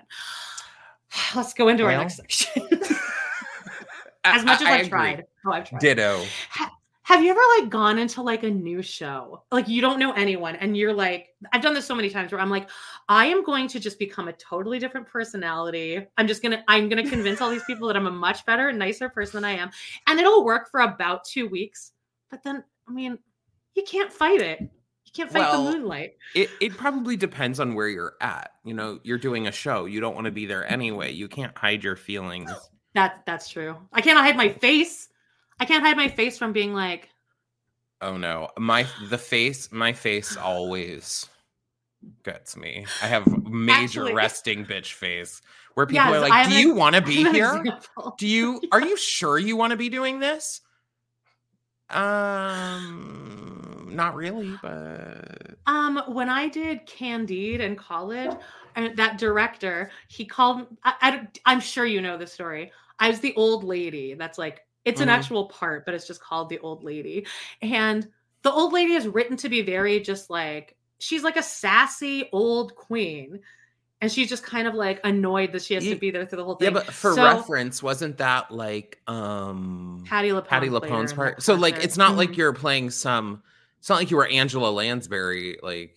Let's 1.36 1.54
go 1.54 1.68
into 1.68 1.84
our 1.84 1.96
next 1.96 2.16
section. 2.16 2.62
as 4.24 4.44
much 4.44 4.60
as 4.62 4.66
I- 4.66 4.70
I 4.70 4.78
I've 4.78 4.88
tried. 4.88 5.24
Oh, 5.46 5.52
I've 5.52 5.68
tried. 5.68 5.80
Ditto. 5.80 6.24
Have 7.02 7.22
you 7.22 7.30
ever 7.30 7.40
like 7.58 7.68
gone 7.68 7.98
into 7.98 8.22
like 8.22 8.44
a 8.44 8.50
new 8.50 8.80
show? 8.80 9.42
Like 9.52 9.68
you 9.68 9.82
don't 9.82 9.98
know 9.98 10.12
anyone 10.12 10.56
and 10.56 10.74
you're 10.74 10.94
like, 10.94 11.34
I've 11.52 11.60
done 11.60 11.74
this 11.74 11.84
so 11.84 11.94
many 11.94 12.08
times 12.08 12.32
where 12.32 12.40
I'm 12.40 12.48
like, 12.48 12.70
I 13.10 13.26
am 13.26 13.44
going 13.44 13.68
to 13.68 13.78
just 13.78 13.98
become 13.98 14.28
a 14.28 14.32
totally 14.32 14.78
different 14.78 15.06
personality. 15.06 16.06
I'm 16.16 16.26
just 16.26 16.42
gonna, 16.42 16.64
I'm 16.66 16.88
gonna 16.88 17.06
convince 17.06 17.42
all 17.42 17.50
these 17.50 17.64
people 17.64 17.86
that 17.88 17.96
I'm 17.98 18.06
a 18.06 18.10
much 18.10 18.46
better 18.46 18.72
nicer 18.72 19.10
person 19.10 19.42
than 19.42 19.44
I 19.44 19.52
am. 19.52 19.70
And 20.06 20.18
it'll 20.18 20.46
work 20.46 20.70
for 20.70 20.80
about 20.80 21.24
two 21.24 21.46
weeks. 21.46 21.92
But 22.30 22.42
then, 22.42 22.64
I 22.88 22.92
mean, 22.92 23.18
you 23.74 23.82
can't 23.82 24.10
fight 24.10 24.40
it. 24.40 24.66
Can't 25.14 25.30
fight 25.30 25.40
Well, 25.40 25.64
the 25.64 25.72
moonlight. 25.78 26.16
It 26.34 26.50
it 26.60 26.76
probably 26.76 27.16
depends 27.16 27.60
on 27.60 27.74
where 27.74 27.88
you're 27.88 28.14
at. 28.20 28.50
You 28.64 28.74
know, 28.74 28.98
you're 29.04 29.18
doing 29.18 29.46
a 29.46 29.52
show. 29.52 29.84
You 29.86 30.00
don't 30.00 30.14
want 30.14 30.24
to 30.24 30.30
be 30.32 30.44
there 30.46 30.70
anyway. 30.70 31.12
You 31.12 31.28
can't 31.28 31.56
hide 31.56 31.84
your 31.84 31.96
feelings. 31.96 32.50
That 32.94 33.22
that's 33.24 33.48
true. 33.48 33.76
I 33.92 34.00
can't 34.00 34.18
hide 34.18 34.36
my 34.36 34.48
face. 34.48 35.08
I 35.60 35.64
can't 35.66 35.84
hide 35.84 35.96
my 35.96 36.08
face 36.08 36.36
from 36.36 36.52
being 36.52 36.74
like, 36.74 37.08
Oh 38.00 38.16
no, 38.16 38.48
my 38.58 38.86
the 39.08 39.18
face, 39.18 39.70
my 39.72 39.92
face 39.92 40.36
always 40.36 41.28
gets 42.24 42.56
me. 42.56 42.84
I 43.02 43.06
have 43.06 43.26
major 43.48 44.02
Actually- 44.02 44.14
resting 44.14 44.66
bitch 44.66 44.92
face 44.92 45.40
where 45.74 45.86
people 45.86 46.04
Yes, 46.04 46.14
are 46.16 46.28
like, 46.28 46.48
"Do 46.48 46.54
you 46.58 46.74
want 46.74 46.96
to 46.96 47.02
be 47.02 47.24
here? 47.24 47.56
example. 47.56 48.14
Do 48.18 48.26
you? 48.26 48.60
Are 48.72 48.80
you 48.80 48.96
sure 48.96 49.38
you 49.38 49.56
want 49.56 49.70
to 49.70 49.76
be 49.76 49.88
doing 49.88 50.18
this?" 50.18 50.60
Um, 51.90 53.90
not 53.92 54.14
really, 54.14 54.56
but 54.56 55.56
Um, 55.66 56.02
when 56.08 56.28
I 56.28 56.48
did 56.48 56.86
Candide 56.86 57.60
in 57.60 57.76
college, 57.76 58.36
and 58.74 58.96
that 58.96 59.18
director, 59.18 59.90
he 60.08 60.26
called. 60.26 60.66
I, 60.82 60.94
I, 61.00 61.28
I'm 61.46 61.60
sure 61.60 61.86
you 61.86 62.00
know 62.02 62.18
the 62.18 62.26
story. 62.26 62.72
I 62.98 63.08
was 63.08 63.20
the 63.20 63.34
old 63.36 63.64
lady. 63.64 64.14
That's 64.14 64.36
like 64.38 64.60
it's 64.84 65.00
an 65.00 65.08
Mhm. 65.08 65.10
actual 65.10 65.48
part, 65.48 65.86
but 65.86 65.94
it's 65.94 66.06
just 66.06 66.20
called 66.20 66.50
the 66.50 66.58
old 66.58 66.84
lady. 66.84 67.26
And 67.62 68.06
the 68.42 68.52
old 68.52 68.72
lady 68.74 68.92
is 68.94 69.08
written 69.08 69.36
to 69.38 69.48
be 69.48 69.62
very 69.62 70.00
just 70.00 70.28
like 70.28 70.76
she's 70.98 71.22
like 71.22 71.36
a 71.38 71.42
sassy 71.42 72.28
old 72.32 72.74
queen, 72.76 73.40
and 74.00 74.10
she's 74.12 74.28
just 74.28 74.42
kind 74.42 74.66
of 74.68 74.74
like 74.74 75.00
annoyed 75.04 75.52
that 75.52 75.62
she 75.62 75.74
has 75.74 75.84
to 75.84 75.96
be 75.96 76.10
there 76.10 76.26
through 76.26 76.38
the 76.38 76.44
whole 76.44 76.56
thing. 76.56 76.66
yeah. 76.66 76.72
But 76.74 76.86
for 76.92 77.14
So, 77.14 77.22
reference, 77.24 77.82
wasn't 77.82 78.18
that 78.18 78.50
like 78.50 79.00
um 79.06 80.04
Patti 80.06 80.30
LuPone. 80.30 80.46
Patti 80.46 80.68
LuPone's 80.68 81.12
part? 81.12 81.42
So 81.42 81.54
like, 81.54 81.82
it's 81.82 81.96
not 81.96 82.12
Mhm. 82.12 82.16
like 82.18 82.36
you're 82.36 82.52
playing 82.52 82.90
some. 82.90 83.42
It's 83.78 83.88
not 83.88 83.96
like 83.96 84.10
you 84.10 84.16
were 84.16 84.26
Angela 84.26 84.70
Lansbury, 84.70 85.58
like 85.62 85.96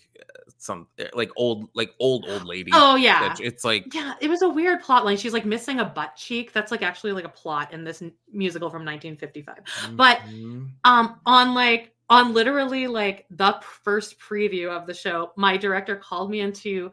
some 0.60 0.88
like 1.13 1.30
old 1.38 1.70
like 1.75 1.94
old 2.00 2.25
old 2.27 2.46
lady. 2.46 2.72
Oh 2.74 2.96
yeah. 2.96 3.36
It's 3.39 3.63
like 3.63 3.94
Yeah, 3.94 4.13
it 4.20 4.30
was 4.30 4.42
a 4.42 4.50
weird 4.50 4.82
plot 4.82 5.06
line. 5.06 5.18
She's 5.18 5.34
like 5.34 5.46
missing 5.46 5.80
a 5.80 5.86
butt 5.86 6.16
cheek. 6.16 6.51
That's 6.51 6.72
like 6.72 6.82
actually 6.82 7.12
like 7.12 7.25
a 7.25 7.30
plot 7.30 7.74
in 7.74 7.84
this 7.84 8.01
musical 8.32 8.70
from 8.70 8.84
1955. 8.84 9.96
But 9.96 10.20
mhm. 10.30 10.70
um 10.84 11.20
on 11.25 11.54
like 11.54 11.94
on 12.10 12.34
literally 12.34 12.88
like 12.88 13.25
the 13.30 13.60
first 13.62 14.20
preview 14.20 14.70
of 14.70 14.88
the 14.88 14.94
show, 14.94 15.32
my 15.36 15.58
director 15.58 15.96
called 15.96 16.32
me 16.32 16.39
into 16.39 16.92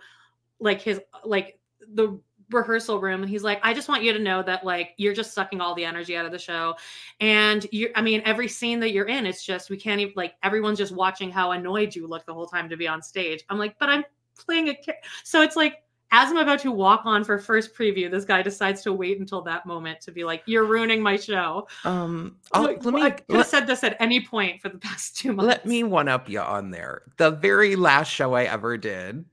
like 0.61 0.81
his 0.81 1.01
like 1.25 1.59
the 1.93 2.19
rehearsal 2.51 3.01
room 3.01 3.23
and 3.23 3.31
he's 3.31 3.43
like 3.43 3.59
i 3.63 3.73
just 3.73 3.89
want 3.89 4.03
you 4.03 4.13
to 4.13 4.19
know 4.19 4.43
that 4.43 4.65
like 4.67 4.91
you're 4.99 5.15
just 5.15 5.33
sucking 5.33 5.61
all 5.63 5.75
the 5.75 5.85
energy 5.85 6.15
out 6.15 6.27
of 6.27 6.31
the 6.31 6.39
show 6.39 6.75
and 7.21 7.67
you 7.73 7.91
i 7.97 8.03
mean 8.03 8.21
every 8.27 8.47
scene 8.47 8.79
that 8.79 8.93
you're 8.93 9.07
in 9.07 9.25
it's 9.27 9.45
just 9.45 9.71
we 9.71 9.77
can't 9.79 10.01
even 10.01 10.13
like 10.15 10.35
everyone's 10.43 10.79
just 10.79 10.93
watching 10.95 11.31
how 11.31 11.53
annoyed 11.53 11.95
you 11.97 12.07
look 12.07 12.25
the 12.27 12.35
whole 12.35 12.47
time 12.47 12.69
to 12.69 12.77
be 12.77 12.87
on 12.87 13.01
stage 13.03 13.43
i'm 13.49 13.59
like 13.59 13.75
but 13.79 13.89
i'm 13.89 14.05
playing 14.39 14.69
a 14.69 14.75
cha-. 14.83 14.93
so 15.25 15.41
it's 15.41 15.57
like 15.57 15.83
as 16.13 16.31
i'm 16.31 16.37
about 16.37 16.59
to 16.61 16.71
walk 16.71 17.01
on 17.07 17.25
for 17.25 17.39
first 17.39 17.75
preview 17.75 18.11
this 18.11 18.27
guy 18.27 18.43
decides 18.43 18.83
to 18.83 18.93
wait 18.93 19.19
until 19.19 19.41
that 19.41 19.65
moment 19.65 19.99
to 20.03 20.13
be 20.13 20.23
like 20.23 20.43
you're 20.45 20.67
ruining 20.67 21.01
my 21.03 21.17
show 21.17 21.67
Um, 21.85 22.37
I'm 22.53 22.61
I'll- 22.61 22.67
like, 22.69 22.85
let 22.85 22.95
I 22.95 22.97
me 22.99 23.11
could 23.11 23.21
have 23.31 23.37
let, 23.39 23.47
said 23.47 23.67
this 23.67 23.83
at 23.83 23.97
any 24.01 24.21
point 24.21 24.61
for 24.61 24.69
the 24.69 24.79
past 24.79 25.17
two 25.17 25.33
months 25.33 25.49
let 25.49 25.67
me 25.67 25.83
one 25.83 26.09
up 26.09 26.29
you 26.29 26.41
on 26.41 26.71
there. 26.71 27.03
The 27.17 27.31
very 27.31 27.75
last 27.75 28.09
show 28.11 28.35
I 28.35 28.45
ever 28.45 28.77
did 28.77 29.25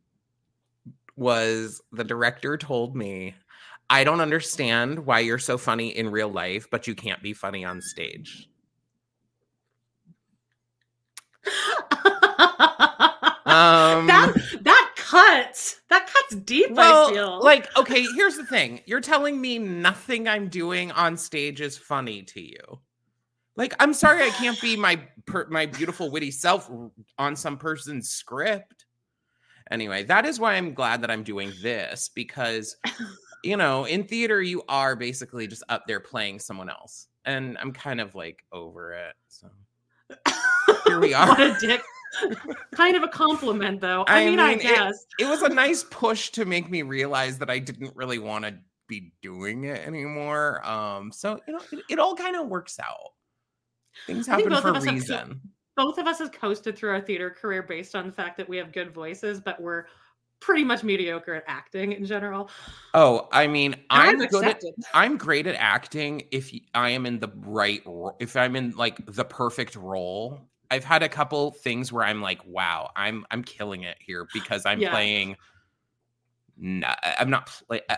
was 1.21 1.81
the 1.93 2.03
director 2.03 2.57
told 2.57 2.95
me, 2.95 3.35
"I 3.89 4.03
don't 4.03 4.19
understand 4.19 5.05
why 5.05 5.19
you're 5.19 5.39
so 5.39 5.57
funny 5.57 5.95
in 5.95 6.09
real 6.09 6.29
life, 6.29 6.67
but 6.69 6.87
you 6.87 6.95
can't 6.95 7.21
be 7.23 7.33
funny 7.33 7.63
on 7.63 7.81
stage." 7.81 8.49
Um, 13.51 14.07
that 14.07 14.33
that 14.61 14.93
cuts 14.95 15.81
that 15.89 16.07
cuts 16.07 16.35
deep 16.43 16.77
i 16.77 17.11
feel 17.11 17.43
like, 17.43 17.67
okay, 17.75 18.05
here's 18.15 18.37
the 18.37 18.45
thing. 18.45 18.79
You're 18.85 19.01
telling 19.01 19.41
me 19.41 19.59
nothing 19.59 20.27
I'm 20.27 20.47
doing 20.47 20.91
on 20.91 21.17
stage 21.17 21.59
is 21.59 21.77
funny 21.77 22.21
to 22.23 22.41
you. 22.41 22.79
Like, 23.57 23.73
I'm 23.79 23.93
sorry 23.93 24.23
I 24.23 24.29
can't 24.29 24.59
be 24.61 24.77
my 24.77 25.01
per- 25.25 25.49
my 25.49 25.65
beautiful 25.65 26.09
witty 26.09 26.31
self 26.31 26.71
on 27.17 27.35
some 27.35 27.57
person's 27.57 28.09
script. 28.09 28.80
Anyway, 29.71 30.03
that 30.03 30.25
is 30.25 30.39
why 30.39 30.55
I'm 30.55 30.73
glad 30.73 31.01
that 31.01 31.09
I'm 31.09 31.23
doing 31.23 31.53
this 31.61 32.09
because 32.13 32.75
you 33.43 33.57
know, 33.57 33.85
in 33.85 34.03
theater 34.03 34.41
you 34.41 34.63
are 34.69 34.95
basically 34.95 35.47
just 35.47 35.63
up 35.69 35.87
there 35.87 35.99
playing 35.99 36.39
someone 36.39 36.69
else. 36.69 37.07
And 37.25 37.57
I'm 37.57 37.71
kind 37.71 38.01
of 38.01 38.13
like 38.13 38.43
over 38.51 38.93
it. 38.93 39.13
So 39.29 39.47
here 40.85 40.99
we 40.99 41.13
are. 41.13 41.27
what 41.29 41.39
a 41.39 41.55
dick 41.59 41.81
kind 42.75 42.97
of 42.97 43.03
a 43.03 43.07
compliment 43.07 43.79
though 43.79 44.03
i, 44.09 44.23
I 44.23 44.25
mean, 44.29 44.37
i 44.37 44.49
mean, 44.49 44.59
it- 44.59 44.63
guess 44.63 45.05
it 45.17 45.29
was 45.29 45.43
a 45.43 45.47
nice 45.49 45.85
push 45.89 46.29
to 46.31 46.43
make 46.43 46.69
me 46.69 46.81
realize 46.81 47.37
that 47.37 47.49
I 47.49 47.57
didn't 47.57 47.95
really 47.95 48.19
want 48.19 48.43
to 48.43 48.55
be 48.91 49.13
doing 49.21 49.63
it 49.63 49.87
anymore. 49.87 50.63
Um, 50.67 51.13
so 51.13 51.39
you 51.47 51.53
know, 51.53 51.61
it, 51.71 51.79
it 51.91 51.99
all 51.99 52.15
kind 52.15 52.35
of 52.35 52.47
works 52.47 52.77
out. 52.79 53.13
Things 54.05 54.27
happen 54.27 54.53
for 54.61 54.69
a 54.69 54.81
reason. 54.81 55.39
Both 55.81 55.97
of 55.97 56.05
us 56.07 56.19
have 56.19 56.31
coasted 56.31 56.77
through 56.77 56.91
our 56.91 57.01
theater 57.01 57.29
career 57.31 57.63
based 57.63 57.95
on 57.95 58.05
the 58.05 58.11
fact 58.13 58.37
that 58.37 58.47
we 58.47 58.57
have 58.57 58.71
good 58.71 58.93
voices 58.93 59.39
but 59.39 59.59
we're 59.61 59.85
pretty 60.39 60.63
much 60.63 60.83
mediocre 60.83 61.33
at 61.35 61.43
acting 61.47 61.91
in 61.93 62.05
general 62.05 62.49
Oh, 62.93 63.29
I 63.31 63.47
mean, 63.47 63.73
And 63.73 63.83
I'm 63.89 64.27
good 64.27 64.43
at. 64.43 64.61
I'm 64.93 65.17
great 65.17 65.47
at 65.47 65.55
acting 65.55 66.23
if 66.31 66.51
I 66.75 66.89
am 66.89 67.05
in 67.05 67.19
the 67.19 67.29
right 67.37 67.81
if 68.19 68.35
I'm 68.35 68.57
in 68.57 68.71
like 68.71 69.05
the 69.05 69.23
perfect 69.23 69.77
role. 69.77 70.41
I've 70.69 70.83
had 70.83 71.01
a 71.01 71.07
couple 71.07 71.51
things 71.51 71.93
where 71.93 72.03
I'm 72.03 72.21
like, 72.21 72.45
wow, 72.45 72.91
I'm 72.97 73.25
I'm 73.31 73.43
killing 73.45 73.83
it 73.83 73.95
here 73.99 74.27
because 74.33 74.65
I'm 74.65 74.81
Yeah. 74.81 74.89
playing. 74.91 75.37
Nah, 76.57 76.93
I'm 77.17 77.29
not 77.29 77.47
play. 77.65 77.79
Uh, 77.89 77.95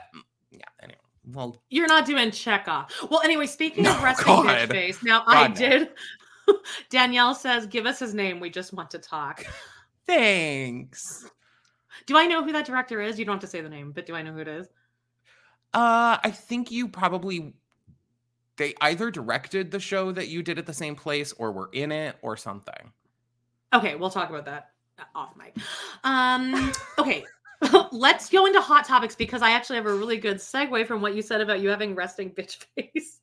yeah. 0.51 0.59
Anyway, 0.83 0.99
well, 1.25 1.63
you're 1.71 1.87
not 1.87 2.05
doing 2.05 2.29
Chekhov. 2.29 2.91
Well, 3.09 3.21
anyway, 3.21 3.47
speaking 3.47 3.87
of 3.87 3.95
No, 3.95 4.03
resting 4.03 4.27
God. 4.27 4.45
bitch 4.45 4.67
face, 4.69 5.03
now 5.03 5.23
I 5.25 5.47
God, 5.47 5.59
no. 5.59 5.69
did. 5.69 5.89
Danielle 6.89 7.35
says, 7.35 7.67
"Give 7.67 7.85
us 7.85 7.99
his 7.99 8.13
name. 8.13 8.39
We 8.39 8.49
just 8.49 8.73
want 8.73 8.91
to 8.91 8.99
talk." 8.99 9.45
thanks. 10.05 11.29
Do 12.05 12.17
I 12.17 12.25
know 12.25 12.43
who 12.43 12.51
that 12.51 12.65
director 12.65 13.01
is? 13.01 13.17
You 13.17 13.25
don't 13.25 13.35
have 13.35 13.41
to 13.41 13.47
say 13.47 13.61
the 13.61 13.69
name, 13.69 13.91
but 13.91 14.05
do 14.05 14.15
I 14.15 14.21
know 14.21 14.33
who 14.33 14.39
it 14.39 14.47
is? 14.47 14.67
Uh, 15.73 16.17
I 16.23 16.31
think 16.31 16.71
you 16.71 16.87
probably 16.87 17.53
they 18.57 18.75
either 18.81 19.09
directed 19.09 19.71
the 19.71 19.79
show 19.79 20.11
that 20.11 20.27
you 20.27 20.43
did 20.43 20.59
at 20.59 20.65
the 20.65 20.73
same 20.73 20.95
place 20.95 21.33
or 21.33 21.51
were 21.51 21.69
in 21.73 21.91
it 21.91 22.17
or 22.21 22.37
something. 22.37 22.91
Okay, 23.73 23.95
we'll 23.95 24.11
talk 24.11 24.29
about 24.29 24.45
that 24.45 24.71
uh, 24.99 25.03
off 25.15 25.35
mic. 25.35 25.55
Um, 26.03 26.71
okay, 26.99 27.25
let's 27.91 28.29
go 28.29 28.45
into 28.45 28.61
hot 28.61 28.85
topics 28.85 29.15
because 29.15 29.41
I 29.41 29.51
actually 29.51 29.77
have 29.77 29.85
a 29.85 29.93
really 29.95 30.17
good 30.17 30.37
segue 30.37 30.85
from 30.87 31.01
what 31.01 31.15
you 31.15 31.21
said 31.21 31.41
about 31.41 31.61
you 31.61 31.69
having 31.69 31.95
resting 31.95 32.31
bitch 32.35 32.63
face. 32.75 33.19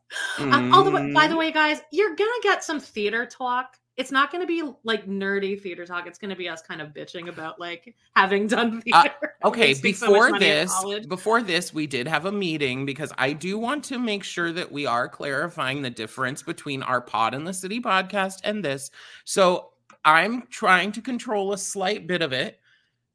Um, 0.50 0.66
although, 0.72 0.98
by 1.14 1.26
the 1.28 1.36
Mm, 1.36 1.36
way, 1.36 1.52
guys, 1.52 1.80
you're 1.92 2.14
gonna 2.16 2.30
get 2.42 2.64
some 2.64 2.80
theater 2.80 3.26
talk. 3.26 3.76
It's 3.96 4.12
not 4.12 4.32
gonna 4.32 4.46
be 4.46 4.62
like 4.84 5.06
nerdy 5.06 5.60
theater 5.60 5.86
talk. 5.86 6.06
It's 6.06 6.18
gonna 6.18 6.36
be 6.36 6.48
us 6.48 6.62
kind 6.62 6.80
of 6.80 6.88
bitching 6.90 7.28
about 7.28 7.60
like 7.60 7.94
having 8.16 8.46
done 8.46 8.80
Uh, 8.92 9.04
theater. 9.04 9.14
Okay, 9.44 9.72
We 9.72 9.74
spent 9.74 9.96
so 9.96 10.10
before 10.10 10.32
this, 10.34 10.84
before 11.06 11.42
this, 11.42 11.72
we 11.72 11.86
did 11.86 12.06
have 12.06 12.26
a 12.26 12.32
meeting 12.32 12.84
because 12.84 13.10
I 13.16 13.32
do 13.32 13.58
want 13.58 13.84
to 13.84 13.98
make 13.98 14.22
sure 14.22 14.52
that 14.52 14.70
we 14.70 14.84
are 14.84 15.08
clarifying 15.08 15.80
the 15.80 15.88
difference 15.90 16.42
between 16.42 16.82
our 16.82 17.00
Pod 17.00 17.32
in 17.34 17.44
the 17.44 17.54
City 17.54 17.80
podcast 17.80 18.40
and 18.44 18.62
this. 18.62 18.90
So 19.24 19.70
I'm 20.04 20.42
trying 20.50 20.92
to 20.92 21.00
control 21.00 21.54
a 21.54 21.58
slight 21.58 22.06
bit 22.06 22.20
of 22.20 22.34
it. 22.34 22.59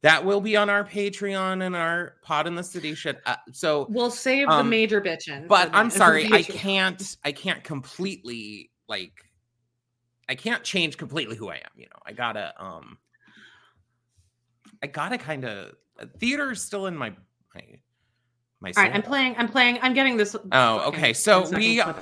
That 0.02 0.24
will 0.24 0.42
be 0.42 0.56
on 0.56 0.70
our 0.70 0.84
Patreon 0.84 1.64
and 1.66 1.76
our 1.76 2.16
Pod 2.22 2.46
in 2.46 2.54
the 2.56 2.64
City 2.64 2.94
shit. 2.94 3.22
Uh, 3.26 3.36
so 3.52 3.88
We'll 3.90 4.12
save 4.12 4.48
the 4.48 4.54
Um, 4.54 4.70
major 4.70 5.02
bitching. 5.02 5.48
but 5.48 5.70
I'm 5.74 5.90
sorry, 6.02 6.30
I 6.32 6.44
can't 6.44 7.18
I 7.24 7.32
can't 7.32 7.64
completely 7.64 8.70
like 8.88 9.14
I 10.30 10.36
can't 10.36 10.64
change 10.64 10.98
completely 10.98 11.36
who 11.36 11.50
I 11.50 11.56
am, 11.56 11.72
you 11.76 11.86
know. 11.86 12.00
I 12.06 12.12
gotta 12.14 12.54
um 12.64 12.98
I 14.84 14.88
gotta 14.88 15.18
kind 15.18 15.44
of 15.46 15.72
theater 16.20 16.52
is 16.52 16.62
still 16.62 16.86
in 16.86 16.96
my 16.96 17.10
my 17.56 17.62
my 18.62 18.72
All 18.78 18.84
right, 18.84 18.94
I'm 18.94 19.02
playing. 19.02 19.36
I'm 19.38 19.48
playing. 19.48 19.80
I'm 19.82 19.94
getting 19.94 20.18
this. 20.18 20.36
Oh, 20.52 20.88
okay, 20.90 21.14
so 21.14 21.50
we- 21.50 21.82
clip. 21.82 21.98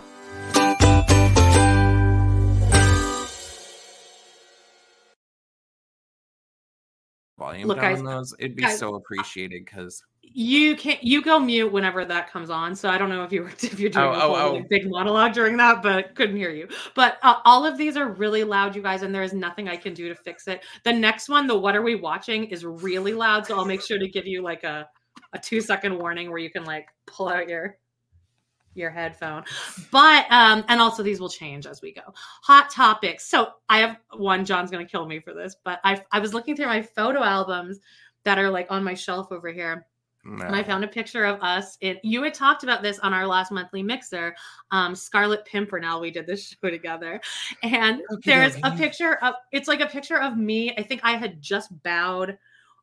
Volume 7.44 7.68
Look, 7.68 7.78
down 7.78 7.92
guys, 7.92 8.00
on 8.00 8.06
those. 8.06 8.34
It'd 8.40 8.56
be 8.56 8.68
so 8.70 8.96
appreciated 8.96 9.66
because 9.66 10.02
You 10.22 10.76
can 10.76 10.98
you 11.02 11.22
go 11.22 11.40
mute 11.40 11.72
whenever 11.72 12.06
that 12.06 12.32
comes 12.32 12.50
on. 12.50 12.76
So 12.76 12.90
I 12.90 12.98
don't 12.98 13.10
know 13.10 13.24
if 13.24 13.32
you 13.32 13.44
were 13.44 13.50
if 13.60 13.80
you're 13.80 13.90
doing 13.90 14.06
Oh, 14.06 14.12
a 14.12 14.16
oh, 14.16 14.36
whole 14.36 14.58
oh. 14.58 14.66
big 14.70 14.90
monologue 14.90 15.34
during 15.34 15.58
that, 15.58 15.84
but 15.84 16.16
couldn't 16.16 16.38
hear 16.38 16.52
you. 16.52 16.68
But 16.96 17.18
uh, 17.22 17.36
all 17.46 17.66
of 17.66 17.78
these 17.78 17.98
are 17.98 18.10
really 18.10 18.44
loud, 18.44 18.76
you 18.76 18.82
guys, 18.82 19.04
and 19.04 19.14
there 19.14 19.24
is 19.24 19.34
nothing 19.34 19.68
I 19.68 19.76
can 19.76 19.94
do 19.94 20.08
to 20.10 20.16
fix 20.16 20.48
it. 20.48 20.64
The 20.84 20.94
next 20.94 21.30
one, 21.30 21.48
the 21.48 21.58
what 21.58 21.76
are 21.76 21.82
we 21.82 21.96
watching, 21.96 22.46
is 22.46 22.66
really 22.66 23.14
loud. 23.14 23.46
So 23.46 23.58
I'll 23.58 23.66
make 23.66 23.82
sure 23.82 24.00
to 24.00 24.08
give 24.08 24.26
you 24.26 24.42
like 24.42 24.64
a 24.64 24.88
a 25.34 25.40
two 25.40 25.62
second 25.62 25.98
warning 25.98 26.30
where 26.30 26.40
you 26.40 26.50
can 26.50 26.64
like 26.64 26.88
pull 27.06 27.28
out 27.28 27.48
your 27.50 27.78
your 28.76 28.90
headphone. 28.90 29.44
But 29.92 30.26
um 30.32 30.64
and 30.68 30.82
also 30.82 31.04
these 31.04 31.20
will 31.20 31.30
change 31.30 31.66
as 31.66 31.82
we 31.82 31.94
go. 31.94 32.02
Hot 32.44 32.70
topics. 32.70 33.28
So 33.28 33.50
I 33.70 33.80
have 33.80 33.98
one 34.16 34.46
John's 34.46 34.72
going 34.72 34.86
to 34.86 34.92
kill 34.92 35.06
me 35.06 35.20
for 35.20 35.34
this, 35.34 35.56
but 35.64 35.80
I 35.84 36.02
I 36.12 36.20
was 36.20 36.34
looking 36.34 36.56
through 36.56 36.68
my 36.68 36.82
photo 36.82 37.24
albums 37.24 37.80
that 38.24 38.40
are 38.40 38.50
like 38.50 38.68
on 38.70 38.84
my 38.84 38.94
shelf 38.94 39.32
over 39.32 39.52
here 39.52 39.86
and 40.26 40.56
I 40.56 40.64
found 40.64 40.84
a 40.84 40.88
picture 40.88 41.26
of 41.26 41.42
us. 41.42 41.78
It 41.82 42.00
you 42.04 42.24
had 42.24 42.34
talked 42.34 42.64
about 42.64 42.82
this 42.82 43.00
on 43.00 43.14
our 43.14 43.28
last 43.28 43.52
monthly 43.52 43.84
mixer, 43.84 44.36
um, 44.72 44.96
Scarlet 44.96 45.46
Pimpernel. 45.46 46.00
We 46.00 46.12
did 46.12 46.26
this 46.26 46.56
show 46.64 46.70
together, 46.70 47.20
and 47.62 48.02
there's 48.24 48.56
a 48.64 48.72
picture 48.72 49.16
of 49.16 49.36
it's 49.52 49.68
like 49.68 49.82
a 49.82 49.88
picture 49.88 50.20
of 50.20 50.38
me. 50.38 50.74
I 50.78 50.84
think 50.84 51.02
I 51.04 51.18
had 51.18 51.42
just 51.42 51.72
bowed, 51.84 52.38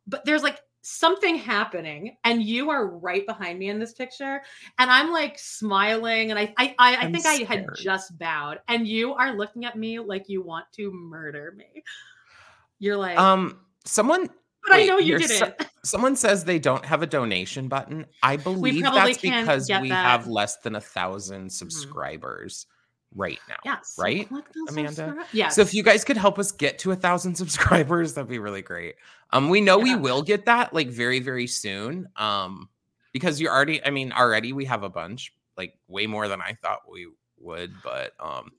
but 0.07 0.24
there's 0.24 0.42
like 0.42 0.61
something 0.83 1.37
happening, 1.37 2.16
and 2.25 2.43
you 2.43 2.71
are 2.71 2.87
right 2.87 3.27
behind 3.27 3.59
me 3.59 3.69
in 3.69 3.79
this 3.79 3.93
picture, 3.93 4.43
and 4.79 4.90
I'm 4.90 5.12
like 5.12 5.38
smiling, 5.38 6.31
and 6.31 6.38
I 6.38 6.55
I 6.57 6.75
I, 6.79 6.97
I 7.07 7.12
think 7.12 7.27
I 7.27 7.45
had 7.45 7.66
just 7.77 8.19
bowed, 8.19 8.61
and 8.69 8.87
you 8.87 9.12
are 9.14 9.37
looking 9.37 9.64
at 9.64 9.77
me 9.77 9.99
like 9.99 10.29
you 10.29 10.43
want 10.43 10.66
to 10.75 10.90
murder 10.93 11.55
me. 11.57 11.83
You're 12.79 12.97
like, 12.97 13.19
um 13.19 13.61
someone 13.85 14.29
but 14.66 14.75
I 14.75 14.85
know 14.85 14.99
you 14.99 15.07
you're 15.07 15.19
did 15.19 15.31
so- 15.31 15.53
Someone 15.83 16.14
says 16.14 16.45
they 16.45 16.59
don't 16.59 16.85
have 16.85 17.03
a 17.03 17.07
donation 17.07 17.69
button. 17.69 18.05
I 18.23 18.37
believe 18.37 18.83
that's 18.83 19.19
because 19.19 19.69
we 19.69 19.75
that. 19.75 19.83
Mm-hmm. 19.83 19.93
have 19.93 20.27
less 20.27 20.59
than 20.59 20.77
a 20.77 20.81
thousand 20.81 21.51
subscribers 21.51 22.66
right 23.14 23.38
now. 23.49 23.57
Yes, 23.64 23.94
so 23.96 24.03
right, 24.03 24.29
Amanda? 24.68 25.25
Yes. 25.33 25.55
So 25.57 25.62
if 25.62 25.75
you 25.75 25.83
guys 25.83 26.05
could 26.05 26.16
help 26.16 26.38
us 26.38 26.53
get 26.53 26.79
to 26.81 26.92
a 26.92 26.96
thousand 26.96 27.35
subscribers, 27.37 28.14
that'd 28.14 28.29
be 28.29 28.38
really 28.38 28.62
great. 28.62 28.94
Um, 29.33 29.49
we 29.49 29.61
know 29.61 29.79
we 29.79 29.94
will 29.94 30.23
get 30.23 30.46
that 30.46 30.73
like 30.75 30.88
very, 30.88 31.20
very 31.20 31.46
soon. 31.46 32.09
Um, 32.16 32.68
because 33.12 33.40
you're 33.40 33.53
already, 33.53 33.85
I 33.85 33.90
mean, 33.90 34.12
already 34.12 34.53
we 34.53 34.64
have 34.66 34.83
a 34.85 34.88
bunch, 34.88 35.33
like 35.57 35.75
way 35.88 36.07
more 36.07 36.29
than 36.29 36.40
I 36.40 36.57
thought 36.62 36.81
we 36.90 37.09
would, 37.40 37.73
but 37.83 38.12
um 38.20 38.53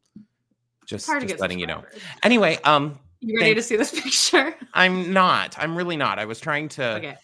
just, 0.86 1.04
It's 1.04 1.08
hard 1.08 1.22
to 1.22 1.28
just 1.28 1.40
letting 1.40 1.60
you 1.60 1.68
know. 1.68 1.84
Anyway, 2.24 2.58
um, 2.66 3.00
You 3.22 3.38
ready 3.38 3.52
Thank- 3.54 3.58
to 3.58 3.64
see 3.64 3.76
this 3.78 3.92
picture? 4.04 4.54
I'm 4.74 5.14
not. 5.14 5.56
I'm 5.58 5.78
really 5.78 5.96
not. 5.96 6.20
I 6.20 6.26
was 6.26 6.40
trying 6.40 6.68
to 6.70 6.96
Okay. 6.96 7.18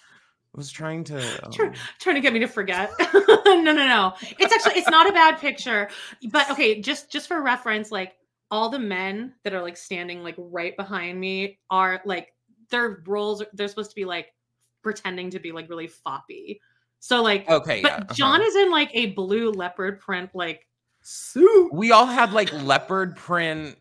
Was 0.57 0.71
trying 0.71 1.03
to 1.05 1.45
um, 1.45 1.51
Trying 1.99 2.15
to 2.15 2.21
get 2.21 2.33
me 2.33 2.39
to 2.39 2.47
forget. 2.47 2.91
no, 3.13 3.61
no, 3.61 3.73
no. 3.73 4.13
It's 4.39 4.51
actually 4.51 4.79
it's 4.79 4.89
not 4.89 5.07
a 5.07 5.13
bad 5.13 5.37
picture. 5.39 5.87
But 6.31 6.49
okay, 6.51 6.81
just 6.81 7.11
just 7.11 7.27
for 7.27 7.41
reference, 7.41 7.91
like 7.91 8.13
all 8.49 8.69
the 8.69 8.79
men 8.79 9.33
that 9.43 9.53
are 9.53 9.61
like 9.61 9.77
standing 9.77 10.23
like 10.23 10.35
right 10.37 10.75
behind 10.75 11.19
me 11.19 11.59
are 11.69 12.01
like 12.05 12.33
their 12.71 13.03
roles 13.05 13.43
they're 13.53 13.67
supposed 13.67 13.91
to 13.91 13.95
be 13.95 14.03
like 14.03 14.33
pretending 14.81 15.29
to 15.29 15.39
be 15.39 15.51
like 15.51 15.69
really 15.69 15.87
foppy. 15.87 16.59
So 16.99 17.21
like, 17.21 17.47
Okay, 17.47 17.83
but 17.83 17.91
yeah, 17.91 17.97
uh-huh. 17.97 18.13
John 18.15 18.41
is 18.41 18.55
in 18.55 18.71
like 18.71 18.89
a 18.93 19.07
blue 19.11 19.51
leopard 19.51 19.99
print 19.99 20.31
like 20.33 20.65
suit. 21.03 21.71
We 21.71 21.91
all 21.91 22.07
had 22.07 22.33
like 22.33 22.51
leopard 22.63 23.15
print. 23.15 23.77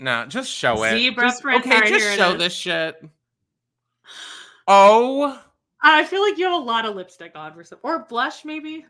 No, 0.00 0.26
just 0.26 0.50
show 0.50 0.82
it. 0.82 0.90
Zebra 0.90 1.24
Just- 1.28 1.42
print. 1.42 1.64
Okay, 1.64 1.88
just 1.88 2.16
show 2.16 2.36
this 2.36 2.52
shit. 2.52 3.00
Oh, 4.66 5.40
I 5.82 6.04
feel 6.04 6.22
like 6.22 6.36
you 6.38 6.44
have 6.44 6.60
a 6.60 6.64
lot 6.64 6.84
of 6.84 6.94
lipstick 6.94 7.32
on 7.34 7.54
for 7.54 7.64
some 7.64 7.78
or 7.82 8.04
blush 8.04 8.44
maybe. 8.44 8.84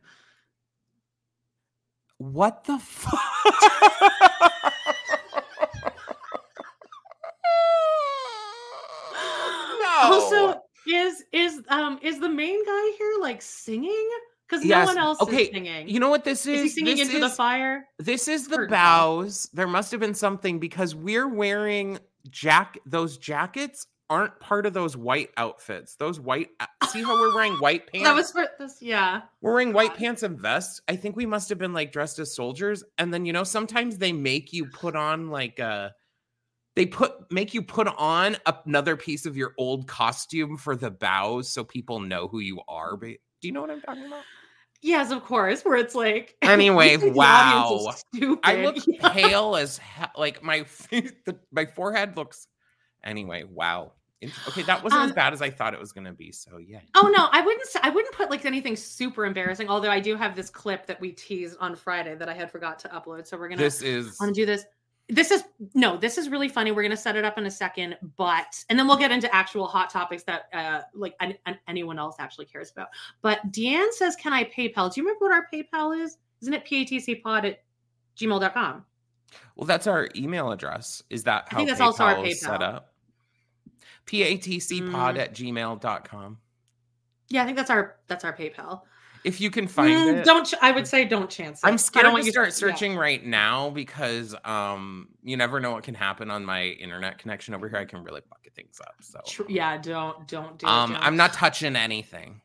what 2.18 2.64
the 2.64 2.78
fuck? 2.78 3.18
no. 9.80 9.96
Also, 10.02 10.60
is 10.88 11.24
is 11.32 11.62
um 11.68 11.98
is 12.02 12.18
the 12.18 12.28
main 12.28 12.64
guy 12.64 12.92
here 12.98 13.12
like 13.20 13.40
singing? 13.40 14.08
Because 14.48 14.64
no 14.64 14.84
one 14.84 14.98
else 14.98 15.20
okay, 15.20 15.42
is 15.44 15.50
singing. 15.52 15.88
you 15.88 16.00
know 16.00 16.10
what 16.10 16.24
this 16.24 16.44
is? 16.44 16.56
is 16.56 16.62
he 16.62 16.68
singing 16.70 16.96
This 16.96 17.08
into 17.08 17.20
the 17.20 17.30
fire? 17.30 17.86
This 18.00 18.26
is 18.26 18.48
the 18.48 18.66
bows. 18.68 19.48
There 19.52 19.68
must 19.68 19.92
have 19.92 20.00
been 20.00 20.14
something 20.14 20.58
because 20.58 20.92
we're 20.92 21.28
wearing 21.28 22.00
jack. 22.30 22.76
Those 22.84 23.16
jackets 23.16 23.86
aren't 24.10 24.38
part 24.40 24.66
of 24.66 24.74
those 24.74 24.96
white 24.96 25.30
outfits. 25.38 25.96
Those 25.96 26.20
white. 26.20 26.48
Uh, 26.58 26.66
see 26.88 27.02
how 27.02 27.18
we're 27.18 27.34
wearing 27.34 27.54
white 27.54 27.86
pants? 27.90 28.06
That 28.06 28.14
was 28.14 28.32
for 28.32 28.46
this. 28.58 28.82
Yeah. 28.82 29.22
We're 29.40 29.52
wearing 29.52 29.72
white 29.72 29.94
pants 29.94 30.22
and 30.24 30.38
vests. 30.38 30.80
I 30.88 30.96
think 30.96 31.16
we 31.16 31.24
must 31.24 31.48
have 31.48 31.58
been 31.58 31.72
like 31.72 31.92
dressed 31.92 32.18
as 32.18 32.34
soldiers. 32.34 32.84
And 32.98 33.14
then 33.14 33.24
you 33.24 33.32
know, 33.32 33.44
sometimes 33.44 33.96
they 33.96 34.12
make 34.12 34.52
you 34.52 34.66
put 34.66 34.96
on 34.96 35.30
like 35.30 35.58
a 35.60 35.94
they 36.76 36.86
put 36.86 37.30
make 37.32 37.54
you 37.54 37.62
put 37.62 37.88
on 37.88 38.36
another 38.66 38.96
piece 38.96 39.26
of 39.26 39.36
your 39.36 39.54
old 39.58 39.86
costume 39.86 40.56
for 40.56 40.76
the 40.76 40.90
bows 40.90 41.48
so 41.50 41.64
people 41.64 42.00
know 42.00 42.28
who 42.28 42.40
you 42.40 42.60
are. 42.68 42.96
But 42.96 43.08
do 43.40 43.48
you 43.48 43.52
know 43.52 43.60
what 43.62 43.70
I'm 43.70 43.80
talking 43.80 44.06
about? 44.06 44.24
Yes, 44.82 45.10
of 45.10 45.22
course. 45.24 45.62
Where 45.64 45.76
it's 45.76 45.94
like 45.94 46.36
Anyway, 46.42 46.92
you 46.92 46.98
think 47.00 47.14
the 47.14 47.20
audience 47.20 48.04
is 48.14 48.22
wow. 48.22 48.38
I 48.42 48.64
look 48.64 48.76
Yeah. 48.86 49.08
pale 49.10 49.56
as 49.56 49.78
hell. 49.78 50.10
Like 50.16 50.42
my 50.42 50.64
the, 50.90 51.38
my 51.52 51.66
forehead 51.66 52.16
looks. 52.16 52.48
Anyway, 53.04 53.44
wow. 53.44 53.92
Okay, 54.48 54.62
that 54.62 54.82
wasn't 54.82 55.02
as 55.02 55.10
Um, 55.10 55.14
bad 55.14 55.32
as 55.32 55.40
I 55.40 55.48
thought 55.50 55.72
it 55.72 55.80
was 55.80 55.92
gonna 55.92 56.12
be. 56.12 56.30
So 56.32 56.58
yeah. 56.58 56.80
Oh 56.94 57.10
no, 57.16 57.28
I 57.32 57.40
wouldn't. 57.40 57.66
I 57.82 57.88
wouldn't 57.90 58.14
put 58.14 58.30
like 58.30 58.44
anything 58.44 58.76
super 58.76 59.24
embarrassing. 59.24 59.68
Although 59.68 59.90
I 59.90 60.00
do 60.00 60.14
have 60.16 60.36
this 60.36 60.50
clip 60.50 60.86
that 60.86 61.00
we 61.00 61.12
teased 61.12 61.56
on 61.60 61.74
Friday 61.74 62.14
that 62.14 62.28
I 62.28 62.34
had 62.34 62.50
forgot 62.50 62.78
to 62.80 62.88
upload. 62.88 63.26
So 63.26 63.38
we're 63.38 63.48
gonna 63.48 63.62
This 63.62 63.80
is 63.82 64.18
want 64.20 64.34
to 64.34 64.40
do 64.40 64.44
this. 64.44 64.64
This 65.08 65.30
is 65.30 65.42
no, 65.74 65.96
this 65.96 66.18
is 66.18 66.28
really 66.28 66.48
funny. 66.48 66.70
We're 66.70 66.82
gonna 66.82 66.96
set 66.96 67.16
it 67.16 67.24
up 67.24 67.38
in 67.38 67.46
a 67.46 67.50
second, 67.50 67.96
but 68.16 68.62
and 68.68 68.78
then 68.78 68.86
we'll 68.86 68.98
get 68.98 69.10
into 69.10 69.34
actual 69.34 69.66
hot 69.66 69.90
topics 69.90 70.22
that 70.24 70.44
uh 70.52 70.82
like 70.94 71.14
an, 71.20 71.34
an- 71.46 71.58
anyone 71.66 71.98
else 71.98 72.16
actually 72.18 72.46
cares 72.46 72.70
about. 72.70 72.88
But 73.22 73.40
Deanne 73.50 73.90
says, 73.92 74.16
"Can 74.16 74.32
I 74.32 74.44
PayPal?" 74.44 74.92
Do 74.94 75.00
you 75.00 75.06
remember 75.06 75.24
what 75.24 75.32
our 75.32 75.46
PayPal 75.52 75.98
is? 75.98 76.18
Isn't 76.42 76.54
it 76.54 76.64
patcpod 76.64 77.44
at 77.44 77.62
gmail.com? 78.16 78.84
well, 79.56 79.66
that's 79.66 79.86
our 79.86 80.08
email 80.14 80.50
address. 80.52 81.02
Is 81.10 81.24
that 81.24 81.48
how 81.48 81.56
I 81.56 81.60
think 81.60 81.70
that's 81.70 81.80
also 81.80 82.04
our 82.04 82.16
PayPal 82.16 82.34
set 82.34 82.62
up? 82.62 82.89
Patcpod 84.10 84.90
Mm. 85.14 85.18
at 85.18 85.34
gmail.com. 85.34 86.38
Yeah, 87.28 87.42
I 87.42 87.44
think 87.44 87.56
that's 87.56 87.70
our 87.70 87.96
that's 88.08 88.24
our 88.24 88.36
PayPal. 88.36 88.82
If 89.22 89.38
you 89.40 89.50
can 89.50 89.68
find 89.68 89.90
Mm, 89.92 90.20
it. 90.20 90.24
Don't 90.24 90.46
ch- 90.46 90.54
I 90.62 90.72
would 90.72 90.86
say 90.88 91.04
don't 91.04 91.28
chance 91.30 91.62
it. 91.62 91.66
I'm 91.66 91.76
scared 91.76 92.06
I 92.06 92.10
don't 92.10 92.24
to 92.24 92.30
start 92.30 92.48
yeah. 92.48 92.52
searching 92.54 92.96
right 92.96 93.24
now 93.24 93.70
because 93.70 94.34
um 94.44 95.08
you 95.22 95.36
never 95.36 95.60
know 95.60 95.72
what 95.72 95.84
can 95.84 95.94
happen 95.94 96.30
on 96.30 96.44
my 96.44 96.64
internet 96.64 97.18
connection 97.18 97.54
over 97.54 97.68
here. 97.68 97.78
I 97.78 97.84
can 97.84 98.02
really 98.02 98.22
bucket 98.28 98.54
things 98.54 98.80
up. 98.80 98.94
So 99.00 99.20
Tr- 99.26 99.42
Yeah, 99.48 99.76
don't 99.78 100.26
don't 100.26 100.58
do 100.58 100.66
it. 100.66 100.70
um 100.70 100.92
don't. 100.94 101.02
I'm 101.02 101.16
not 101.16 101.32
touching 101.34 101.76
anything. 101.76 102.40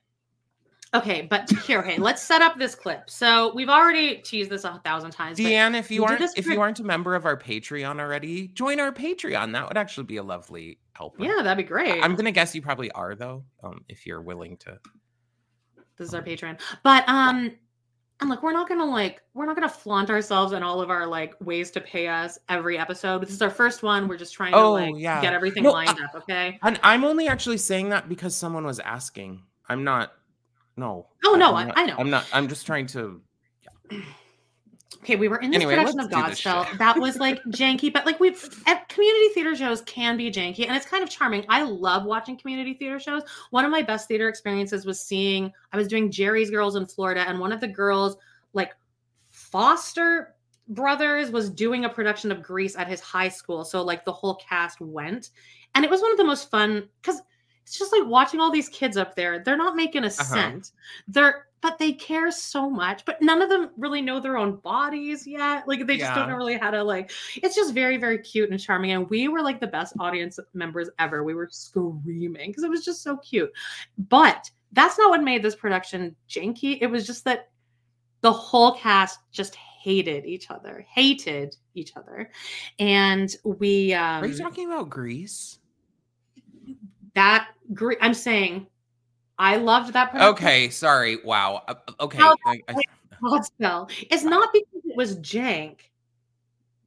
Okay, 0.94 1.24
but 1.30 1.50
here, 1.66 1.80
okay, 1.80 1.98
let's 1.98 2.22
set 2.22 2.42
up 2.42 2.58
this 2.58 2.74
clip. 2.76 3.10
So 3.10 3.54
we've 3.54 3.70
already 3.70 4.18
teased 4.18 4.50
this 4.50 4.64
a 4.64 4.80
thousand 4.86 5.12
times. 5.12 5.38
Deanne, 5.38 5.78
if 5.78 5.92
you 5.92 6.06
aren't 6.06 6.22
if 6.38 6.46
for- 6.46 6.52
you 6.54 6.62
aren't 6.62 6.80
a 6.80 6.84
member 6.86 7.16
of 7.16 7.26
our 7.26 7.36
Patreon 7.38 8.00
already, 8.00 8.48
join 8.50 8.80
our 8.80 8.92
Patreon. 8.94 9.54
That 9.54 9.68
would 9.68 9.78
actually 9.78 10.06
be 10.06 10.18
a 10.18 10.24
lovely 10.24 10.78
help. 10.96 11.16
yeah, 11.20 11.42
that'd 11.44 11.58
be 11.58 11.68
great. 11.68 12.04
I'm 12.04 12.16
gonna 12.16 12.32
guess 12.32 12.56
you 12.56 12.62
probably 12.62 12.92
are 12.92 13.16
though, 13.16 13.44
um, 13.64 13.84
if 13.90 14.06
you're 14.06 14.22
willing 14.22 14.58
to. 14.58 14.78
this 15.98 16.08
is 16.10 16.14
our 16.14 16.22
Patreon. 16.24 16.60
But 16.84 17.08
um, 17.10 17.52
and 18.22 18.30
look, 18.30 18.42
we're 18.44 18.54
not 18.54 18.70
gonna 18.70 18.86
like 18.86 19.22
we're 19.34 19.46
not 19.46 19.56
gonna 19.56 19.68
flaunt 19.70 20.10
ourselves 20.10 20.54
and 20.54 20.64
all 20.64 20.80
of 20.82 20.90
our 20.90 21.06
like 21.06 21.34
ways 21.42 21.70
to 21.72 21.82
pay 21.82 22.08
us 22.08 22.40
every 22.50 22.78
episode. 22.78 23.22
This 23.22 23.32
is 23.32 23.42
our 23.42 23.50
first 23.50 23.84
one. 23.84 24.08
We're 24.08 24.18
just 24.18 24.34
trying 24.34 24.54
to 24.54 24.58
Oh, 24.58 24.72
like 24.74 24.96
yeah. 24.98 25.22
get 25.22 25.34
everything 25.34 25.64
No, 25.64 25.72
lined 25.72 25.90
up. 25.90 26.16
Okay. 26.16 26.58
And 26.64 26.80
I'm 26.84 27.04
only 27.04 27.28
actually 27.28 27.58
saying 27.58 27.90
that 27.90 28.08
because 28.10 28.36
someone 28.36 28.66
was 28.66 28.80
asking. 28.80 29.44
I'm 29.68 29.84
not. 29.84 30.14
No. 30.78 31.08
Oh, 31.26 31.36
no, 31.36 31.56
I'm 31.56 31.56
I- 31.56 31.64
not- 31.66 31.78
I 31.78 31.86
know. 31.86 31.96
I'm 31.98 32.10
not. 32.10 32.26
I'm 32.34 32.48
just 32.48 32.66
trying 32.66 32.88
to. 32.88 33.22
Okay, 34.98 35.16
we 35.16 35.28
were 35.28 35.38
in 35.38 35.52
this 35.52 35.58
Anyway, 35.58 35.76
production 35.76 36.00
of 36.00 36.10
Godspell. 36.10 36.78
That 36.78 36.98
was 36.98 37.18
like 37.18 37.44
janky, 37.50 37.92
but 37.92 38.06
like 38.06 38.20
we've 38.20 38.64
at 38.66 38.88
community 38.90 39.28
theater 39.30 39.56
shows 39.56 39.82
can 39.82 40.18
be 40.18 40.32
janky 40.32 40.68
and 40.68 40.76
it's 40.76 40.86
kind 40.86 41.04
of 41.04 41.10
charming. 41.10 41.46
I 41.50 41.64
love 41.64 42.06
watching 42.06 42.38
community 42.38 42.74
theater 42.74 43.00
shows. 43.00 43.24
One 43.52 43.66
of 43.66 43.72
my 43.72 43.82
best 43.82 44.08
theater 44.08 44.30
experiences 44.30 44.86
was 44.86 45.00
seeing 45.00 45.52
I 45.72 45.78
was 45.78 45.88
doing 45.88 46.12
Jerry's 46.12 46.50
Girls 46.50 46.76
in 46.76 46.86
Florida, 46.86 47.26
and 47.28 47.40
one 47.40 47.52
of 47.52 47.62
the 47.62 47.68
girls, 47.68 48.18
like 48.54 48.74
Foster 49.30 50.36
Brothers, 50.70 51.30
was 51.30 51.50
doing 51.50 51.86
a 51.86 51.90
production 51.90 52.32
of 52.32 52.42
Grease 52.42 52.76
at 52.76 52.88
his 52.88 53.02
high 53.02 53.30
school. 53.30 53.64
So 53.64 53.84
like 53.84 54.06
the 54.06 54.14
whole 54.14 54.36
cast 54.36 54.82
went. 54.82 55.32
And 55.76 55.84
it 55.84 55.92
was 55.92 56.02
one 56.02 56.12
of 56.12 56.18
the 56.18 56.24
most 56.24 56.50
fun 56.50 56.88
because 57.02 57.22
it's 57.64 57.78
just 57.78 57.92
like 57.92 58.08
watching 58.08 58.40
all 58.40 58.52
these 58.52 58.70
kids 58.70 58.96
up 58.96 59.16
there. 59.16 59.40
They're 59.40 59.58
not 59.58 59.76
making 59.76 60.04
a 60.04 60.10
cent. 60.10 60.72
They're 61.08 61.48
but 61.66 61.80
they 61.80 61.94
care 61.94 62.30
so 62.30 62.70
much. 62.70 63.04
But 63.06 63.24
none 63.24 63.42
of 63.42 63.50
them 63.50 63.72
really 63.76 64.00
know 64.00 64.20
their 64.20 64.38
own 64.38 64.58
bodies 64.58 65.26
yet. 65.26 65.68
Like 65.68 65.88
they 65.88 65.98
just 65.98 66.14
don't 66.14 66.30
know 66.30 66.36
really 66.36 66.60
how 66.60 66.70
to 66.70 66.84
like. 66.84 67.10
It's 67.42 67.56
just 67.56 67.74
very 67.74 67.98
very 67.98 68.20
cute 68.20 68.52
and 68.52 68.60
charming. 68.60 68.92
And 68.92 69.10
we 69.10 69.30
were 69.30 69.42
like 69.42 69.60
the 69.60 69.66
best 69.66 69.96
audience 70.00 70.40
members 70.54 70.92
ever. 71.00 71.24
We 71.24 71.34
were 71.34 71.50
screaming 71.52 72.52
because 72.52 72.64
it 72.64 72.70
was 72.70 72.86
just 72.86 73.02
so 73.02 73.18
cute. 73.18 73.52
But 73.98 74.48
that's 74.74 75.00
not 75.00 75.10
what 75.10 75.24
made 75.24 75.42
this 75.42 75.56
production 75.56 76.16
janky. 76.30 76.78
It 76.82 76.86
was 76.86 77.08
just 77.08 77.26
that 77.26 77.50
the 78.22 78.32
whole 78.32 78.76
cast 78.76 79.18
just 79.32 79.56
hated 79.56 80.24
each 80.28 80.52
other, 80.52 80.86
hated 80.88 81.56
each 81.74 81.98
other, 81.98 82.30
and 82.78 83.36
we. 83.44 83.92
Um, 83.96 84.24
Are 84.24 84.28
you 84.28 84.38
talking 84.38 84.72
about 84.72 84.92
Grease? 84.92 85.58
that? 87.16 87.48
Gre- 87.74 87.94
I'm 88.02 88.14
saying, 88.14 88.68
I 89.38 89.58
loved 89.58 89.94
that. 89.94 90.16
Okay, 90.16 90.70
sorry. 90.70 91.18
Wow. 91.24 91.64
Uh, 91.68 91.76
okay. 92.00 92.18
No, 92.20 92.36
I- 92.46 92.62
I- 92.70 92.76
Godspell. 93.22 93.90
It's 94.12 94.24
not 94.24 94.50
because 94.54 94.84
it 94.86 94.96
was 94.96 95.18
jank. 95.20 95.78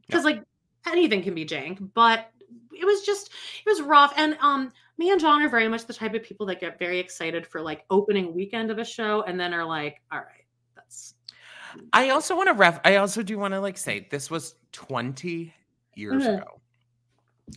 Because 0.07 0.25
like 0.25 0.43
anything 0.87 1.23
can 1.23 1.35
be 1.35 1.45
jank, 1.45 1.91
but 1.95 2.31
it 2.73 2.85
was 2.85 3.03
just 3.03 3.29
it 3.29 3.69
was 3.69 3.83
rough. 3.83 4.13
And 4.17 4.37
um 4.41 4.73
me 4.99 5.11
and 5.11 5.21
John 5.21 5.43
are 5.43 5.49
very 5.49 5.69
much 5.69 5.87
the 5.87 5.93
type 5.95 6.15
of 6.15 6.23
people 6.23 6.47
that 6.47 6.61
get 6.61 6.79
very 6.79 6.99
excited 6.99 7.47
for 7.47 7.61
like 7.61 7.85
opening 7.91 8.35
weekend 8.35 8.71
of 8.71 8.79
a 8.79 8.85
show 8.85 9.23
and 9.23 9.39
then 9.39 9.53
are 9.55 9.65
like, 9.65 10.01
all 10.11 10.19
right, 10.19 10.45
that's 10.75 11.15
I 11.93 12.11
also 12.11 12.35
want 12.37 12.49
to 12.49 12.55
ref. 12.55 12.81
I 12.85 12.97
also 12.97 13.23
do 13.23 13.39
want 13.39 13.53
to 13.55 13.61
like 13.61 13.77
say 13.79 14.07
this 14.11 14.31
was 14.31 14.55
20 14.73 15.53
years 15.95 16.23
Mhm. 16.25 16.39
ago. 16.39 16.61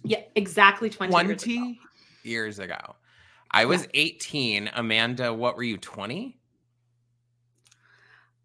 yeah, 0.04 0.22
exactly 0.36 0.90
20, 0.90 1.12
20 1.12 1.28
years 1.30 1.44
ago. 1.44 1.74
years 2.24 2.60
ago. 2.60 2.96
I 3.52 3.66
was 3.66 3.88
18. 3.94 4.72
Amanda, 4.74 5.34
what 5.34 5.56
were 5.56 5.64
you? 5.64 5.78
20? 5.78 6.38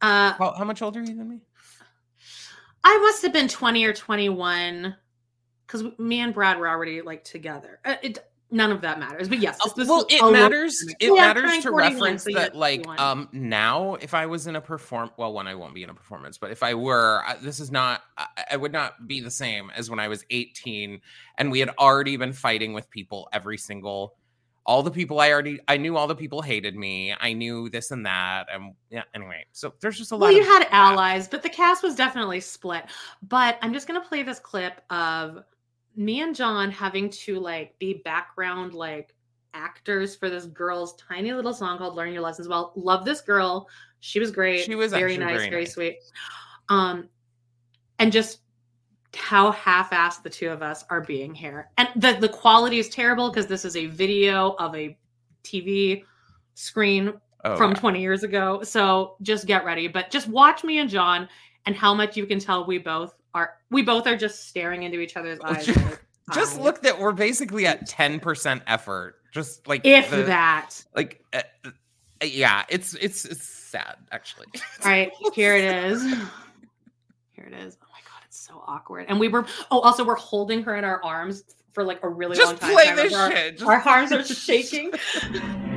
Uh 0.02 0.32
How, 0.32 0.54
how 0.58 0.64
much 0.64 0.82
older 0.82 1.00
are 1.00 1.04
you 1.04 1.16
than 1.16 1.28
me? 1.28 1.40
I 2.84 2.98
must 2.98 3.22
have 3.22 3.32
been 3.32 3.48
20 3.48 3.84
or 3.84 3.92
21 3.92 4.94
because 5.66 5.84
me 5.98 6.20
and 6.20 6.34
Brad 6.34 6.58
were 6.58 6.68
already 6.68 7.02
like 7.02 7.24
together. 7.24 7.80
Uh, 7.84 7.96
it 8.02 8.18
none 8.50 8.70
of 8.70 8.80
that 8.82 9.00
matters. 9.00 9.28
But 9.28 9.40
yes, 9.40 9.58
Oh, 9.64 9.72
this 9.76 9.88
well, 9.88 10.06
it 10.08 10.22
matters. 10.32 10.84
It 11.00 11.12
Yeah, 11.14 11.20
matters 11.20 11.62
to 11.64 11.72
reference 11.72 12.22
so 12.24 12.30
that, 12.34 12.54
like, 12.54 12.84
21. 12.84 13.00
um, 13.00 13.28
now 13.32 13.94
if 13.96 14.14
I 14.14 14.26
was 14.26 14.46
in 14.46 14.54
a 14.54 14.60
perform, 14.60 15.10
well, 15.16 15.32
one, 15.32 15.48
I 15.48 15.54
won't 15.56 15.74
be 15.74 15.82
in 15.82 15.90
a 15.90 15.94
performance, 15.94 16.38
but 16.38 16.52
if 16.52 16.62
I 16.62 16.74
were, 16.74 17.22
I- 17.26 17.36
this 17.36 17.58
is 17.58 17.72
not, 17.72 18.02
I, 18.16 18.26
I 18.52 18.56
would 18.56 18.72
not 18.72 19.08
be 19.08 19.20
the 19.20 19.30
same 19.32 19.70
as 19.74 19.90
when 19.90 19.98
I 19.98 20.06
was 20.08 20.24
18, 20.30 21.00
and 21.38 21.50
we 21.50 21.58
had 21.58 21.70
already 21.78 22.16
been 22.16 22.32
fighting 22.32 22.72
with 22.72 22.88
people 22.88 23.28
every 23.32 23.58
single, 23.58 24.14
all 24.66 24.82
the 24.82 24.90
people 24.90 25.20
I 25.20 25.30
already, 25.30 25.60
I 25.68 25.76
knew 25.76 25.96
all 25.96 26.08
the 26.08 26.14
people 26.14 26.42
hated 26.42 26.76
me. 26.76 27.14
I 27.18 27.32
knew 27.32 27.70
this 27.70 27.92
and 27.92 28.04
that, 28.04 28.48
and 28.52 28.74
yeah. 28.90 29.04
Anyway, 29.14 29.46
so 29.52 29.72
there's 29.80 29.96
just 29.96 30.10
a 30.10 30.16
lot. 30.16 30.26
Well, 30.26 30.36
you 30.36 30.42
had 30.42 30.62
that. 30.62 30.72
allies, 30.72 31.28
but 31.28 31.42
the 31.42 31.48
cast 31.48 31.82
was 31.82 31.94
definitely 31.94 32.40
split. 32.40 32.84
But 33.22 33.58
I'm 33.62 33.72
just 33.72 33.86
gonna 33.86 34.00
play 34.00 34.24
this 34.24 34.40
clip 34.40 34.82
of 34.90 35.44
me 35.94 36.20
and 36.20 36.34
John 36.34 36.70
having 36.70 37.08
to 37.10 37.38
like 37.38 37.78
be 37.78 38.02
background 38.04 38.74
like 38.74 39.14
actors 39.54 40.14
for 40.16 40.28
this 40.28 40.46
girl's 40.46 40.94
tiny 40.96 41.32
little 41.32 41.54
song 41.54 41.78
called 41.78 41.94
"Learn 41.94 42.12
Your 42.12 42.22
Lessons." 42.22 42.48
Well, 42.48 42.72
love 42.74 43.04
this 43.04 43.20
girl. 43.20 43.68
She 44.00 44.18
was 44.18 44.32
great. 44.32 44.64
She 44.64 44.74
was 44.74 44.90
very 44.90 45.16
nice, 45.16 45.38
very 45.38 45.50
very 45.50 45.62
nice. 45.62 45.74
sweet. 45.74 45.98
Um, 46.68 47.08
and 48.00 48.10
just 48.10 48.40
how 49.16 49.50
half-assed 49.52 50.22
the 50.22 50.30
two 50.30 50.48
of 50.50 50.62
us 50.62 50.84
are 50.90 51.00
being 51.00 51.34
here, 51.34 51.70
and 51.78 51.88
the 51.96 52.12
the 52.20 52.28
quality 52.28 52.78
is 52.78 52.88
terrible 52.88 53.30
because 53.30 53.46
this 53.46 53.64
is 53.64 53.76
a 53.76 53.86
video 53.86 54.52
of 54.58 54.74
a 54.76 54.96
TV 55.44 56.04
screen 56.54 57.14
Oh, 57.44 57.56
from 57.56 57.72
yeah. 57.72 57.76
20 57.78 58.00
years 58.00 58.24
ago. 58.24 58.62
So 58.64 59.14
just 59.22 59.46
get 59.46 59.64
ready. 59.64 59.86
But 59.86 60.10
just 60.10 60.26
watch 60.26 60.64
me 60.64 60.78
and 60.80 60.90
John 60.90 61.28
and 61.66 61.76
how 61.76 61.94
much 61.94 62.16
you 62.16 62.26
can 62.26 62.40
tell 62.40 62.66
we 62.66 62.78
both 62.78 63.14
are 63.34 63.58
we 63.70 63.82
both 63.82 64.06
are 64.08 64.16
just 64.16 64.48
staring 64.48 64.82
into 64.82 64.98
each 64.98 65.16
other's 65.16 65.38
eyes. 65.40 65.68
like, 65.68 66.00
Just 66.34 66.58
look 66.58 66.82
that 66.82 66.98
we're 66.98 67.12
basically 67.12 67.66
at 67.68 67.88
10% 67.88 68.62
effort. 68.66 69.16
Just 69.32 69.68
like 69.68 69.82
if 69.84 70.10
the- 70.10 70.24
that. 70.24 70.70
like 70.96 71.22
uh, 71.32 71.42
uh, 71.64 71.70
yeah, 72.24 72.64
it's 72.68 72.94
it's 72.94 73.24
it's 73.26 73.44
sad 73.46 73.94
actually. 74.10 74.46
All 74.82 74.90
right, 74.90 75.12
here 75.34 75.54
it 75.54 75.84
is. 75.84 76.02
Here 77.32 77.44
it 77.46 77.52
is. 77.54 77.76
Oh 77.82 77.86
my 77.92 78.00
god, 78.00 78.22
it's 78.24 78.35
so 78.46 78.62
awkward. 78.66 79.06
And 79.08 79.18
we 79.18 79.28
were 79.28 79.46
oh 79.70 79.80
also 79.80 80.04
we're 80.04 80.14
holding 80.16 80.62
her 80.62 80.76
in 80.76 80.84
our 80.84 81.02
arms 81.02 81.44
for 81.72 81.82
like 81.82 82.02
a 82.02 82.08
really 82.08 82.38
long 82.38 82.56
time. 82.56 82.72
play 82.72 82.94
this 82.94 83.12
shit. 83.12 83.58
Just 83.58 83.68
Our, 83.68 83.76
our 83.76 83.88
arms 83.88 84.12
are 84.12 84.22
just 84.22 84.42
shaking. 84.42 84.92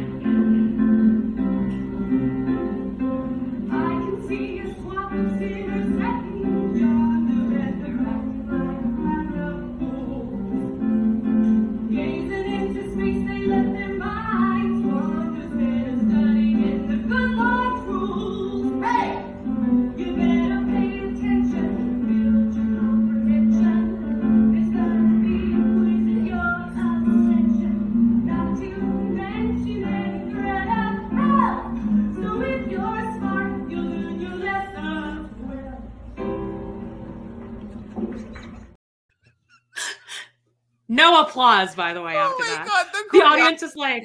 applause, 41.40 41.76
by 41.76 41.94
the 41.94 42.02
way, 42.02 42.16
Oh 42.16 42.20
after 42.20 42.44
my 42.44 42.50
that. 42.50 42.68
god, 42.68 42.88
The 43.12 43.18
choreo- 43.18 43.26
audience 43.32 43.64
is 43.64 43.76
like, 43.76 44.04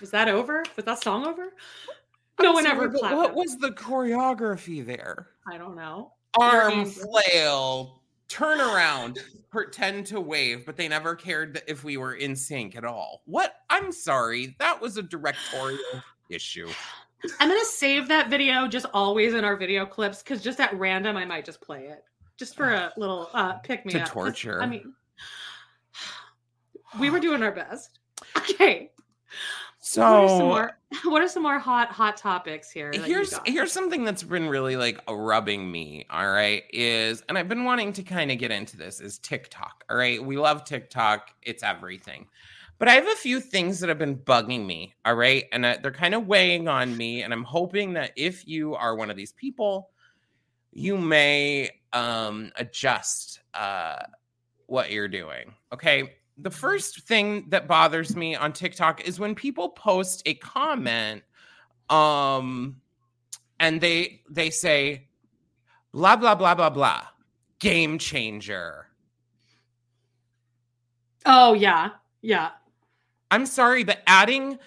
was 0.00 0.10
that 0.10 0.28
over? 0.28 0.62
Was 0.76 0.84
that 0.84 1.02
song 1.02 1.26
over? 1.26 1.54
No 2.40 2.50
I'm 2.50 2.54
one 2.54 2.64
sorry, 2.64 2.76
ever 2.76 2.90
clapped. 2.90 3.16
What 3.16 3.34
was 3.34 3.56
the 3.56 3.70
choreography 3.70 4.84
there? 4.84 5.28
I 5.50 5.58
don't 5.58 5.74
know. 5.74 6.12
Arm 6.38 6.84
flail, 6.84 8.02
turn 8.28 8.60
around, 8.60 9.18
pretend 9.50 10.06
to 10.08 10.20
wave, 10.20 10.64
but 10.66 10.76
they 10.76 10.86
never 10.88 11.16
cared 11.16 11.60
if 11.66 11.82
we 11.82 11.96
were 11.96 12.14
in 12.14 12.36
sync 12.36 12.76
at 12.76 12.84
all. 12.84 13.22
What? 13.24 13.54
I'm 13.70 13.90
sorry, 13.90 14.54
that 14.60 14.80
was 14.80 14.98
a 14.98 15.02
directorial 15.02 15.80
issue. 16.30 16.68
I'm 17.40 17.48
gonna 17.48 17.64
save 17.64 18.06
that 18.08 18.28
video 18.30 18.68
just 18.68 18.86
always 18.94 19.34
in 19.34 19.42
our 19.44 19.56
video 19.56 19.84
clips 19.84 20.22
because 20.22 20.40
just 20.42 20.60
at 20.60 20.78
random 20.78 21.16
I 21.16 21.24
might 21.24 21.44
just 21.44 21.60
play 21.60 21.86
it 21.86 22.04
just 22.38 22.54
for 22.54 22.70
a 22.74 22.92
little 22.96 23.30
uh 23.34 23.54
pick 23.54 23.84
me 23.84 23.92
To 23.94 24.02
up. 24.02 24.08
torture. 24.10 24.62
I 24.62 24.66
mean, 24.66 24.94
we 26.98 27.10
were 27.10 27.20
doing 27.20 27.42
our 27.42 27.52
best. 27.52 27.98
Okay. 28.36 28.90
what 29.94 30.06
are 30.06 30.28
some 30.28 30.38
So 30.38 30.48
more? 30.48 30.78
What 31.04 31.22
are 31.22 31.28
some 31.28 31.42
more 31.44 31.58
hot 31.58 31.88
hot 31.90 32.16
topics 32.16 32.70
here? 32.70 32.90
that 32.90 32.96
you 32.96 33.14
here's 33.14 33.30
got? 33.30 33.48
here's 33.48 33.72
something 33.72 34.04
that's 34.04 34.22
been 34.24 34.48
really 34.48 34.76
like 34.76 35.00
rubbing 35.08 35.70
me 35.70 36.04
all 36.10 36.28
right 36.30 36.64
is 36.72 37.22
and 37.28 37.38
i've 37.38 37.48
been 37.48 37.64
wanting 37.64 37.92
to 37.92 38.02
kind 38.02 38.30
of 38.32 38.38
get 38.38 38.50
into 38.50 38.76
this 38.76 39.00
is 39.00 39.18
tiktok 39.18 39.84
all 39.88 39.96
right 39.96 40.22
we 40.24 40.36
love 40.36 40.64
tiktok 40.64 41.30
it's 41.42 41.62
everything 41.62 42.26
but 42.78 42.88
i 42.88 42.92
have 42.92 43.06
a 43.06 43.14
few 43.16 43.38
things 43.38 43.78
that 43.78 43.88
have 43.88 43.98
been 43.98 44.16
bugging 44.16 44.66
me 44.66 44.94
all 45.04 45.14
right 45.14 45.44
and 45.52 45.64
uh, 45.64 45.76
they're 45.82 45.92
kind 45.92 46.14
of 46.14 46.26
weighing 46.26 46.66
on 46.68 46.96
me 46.96 47.22
and 47.22 47.32
i'm 47.32 47.44
hoping 47.44 47.92
that 47.92 48.10
if 48.16 48.48
you 48.48 48.74
are 48.74 48.96
one 48.96 49.10
of 49.10 49.16
these 49.16 49.32
people 49.32 49.90
you 50.72 50.96
may 50.98 51.70
um 51.92 52.50
adjust 52.56 53.40
uh 53.54 53.96
what 54.66 54.90
you're 54.90 55.08
doing 55.08 55.54
okay 55.72 56.14
the 56.40 56.50
first 56.50 57.00
thing 57.02 57.46
that 57.48 57.66
bothers 57.66 58.14
me 58.14 58.34
on 58.36 58.52
tiktok 58.52 59.06
is 59.06 59.18
when 59.18 59.34
people 59.34 59.70
post 59.70 60.22
a 60.26 60.34
comment 60.34 61.22
um 61.90 62.76
and 63.60 63.80
they 63.80 64.22
they 64.30 64.50
say 64.50 65.08
blah 65.92 66.16
blah 66.16 66.34
blah 66.34 66.54
blah 66.54 66.70
blah 66.70 67.02
game 67.58 67.98
changer 67.98 68.86
Oh 71.26 71.52
yeah, 71.52 71.90
yeah. 72.22 72.50
i'm 73.30 73.44
sorry 73.44 73.84
but 73.84 74.02
adding 74.06 74.58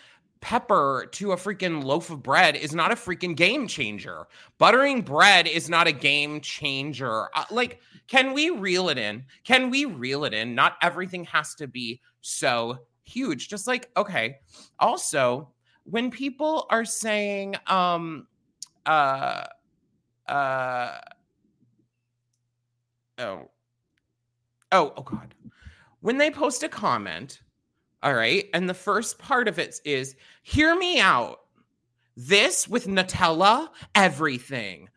pepper 0.42 1.08
to 1.12 1.32
a 1.32 1.38
freaking 1.38 1.84
loaf 1.84 2.10
of 2.10 2.22
bread 2.22 2.56
is 2.56 2.74
not 2.74 2.92
a 2.92 2.96
freaking 2.96 3.36
game 3.36 3.68
changer. 3.68 4.28
Buttering 4.58 5.02
bread 5.04 5.48
is 5.48 5.70
not 5.70 5.88
a 5.88 5.92
game 5.92 6.42
changer. 6.42 7.28
Uh, 7.36 7.46
like 7.52 7.80
can 8.08 8.34
we 8.34 8.50
reel 8.50 8.90
it 8.90 8.98
in? 8.98 9.24
Can 9.46 9.70
we 9.70 9.86
reel 9.86 10.26
it 10.26 10.34
in? 10.34 10.54
Not 10.54 10.76
everything 10.82 11.24
has 11.26 11.56
to 11.56 11.68
be 11.68 12.02
so 12.22 12.80
huge. 13.04 13.50
Just 13.50 13.68
like 13.68 13.90
okay 13.96 14.40
also 14.80 15.50
when 15.84 16.12
people 16.12 16.66
are 16.70 16.86
saying 16.86 17.56
um 17.68 18.28
uh 18.86 19.46
uh 20.28 20.98
oh 23.20 23.50
oh 24.72 24.94
oh 24.98 25.04
god. 25.04 25.36
When 26.02 26.18
they 26.18 26.32
post 26.32 26.64
a 26.64 26.70
comment 26.70 27.42
all 28.04 28.14
right. 28.14 28.50
And 28.54 28.68
the 28.68 28.74
first 28.74 29.20
part 29.20 29.48
of 29.48 29.60
it 29.60 29.80
is 29.86 30.16
hear 30.44 30.76
me 30.76 31.00
out. 31.00 31.42
This 32.18 32.68
with 32.68 32.88
nutella 32.88 33.70
everything. 33.96 34.90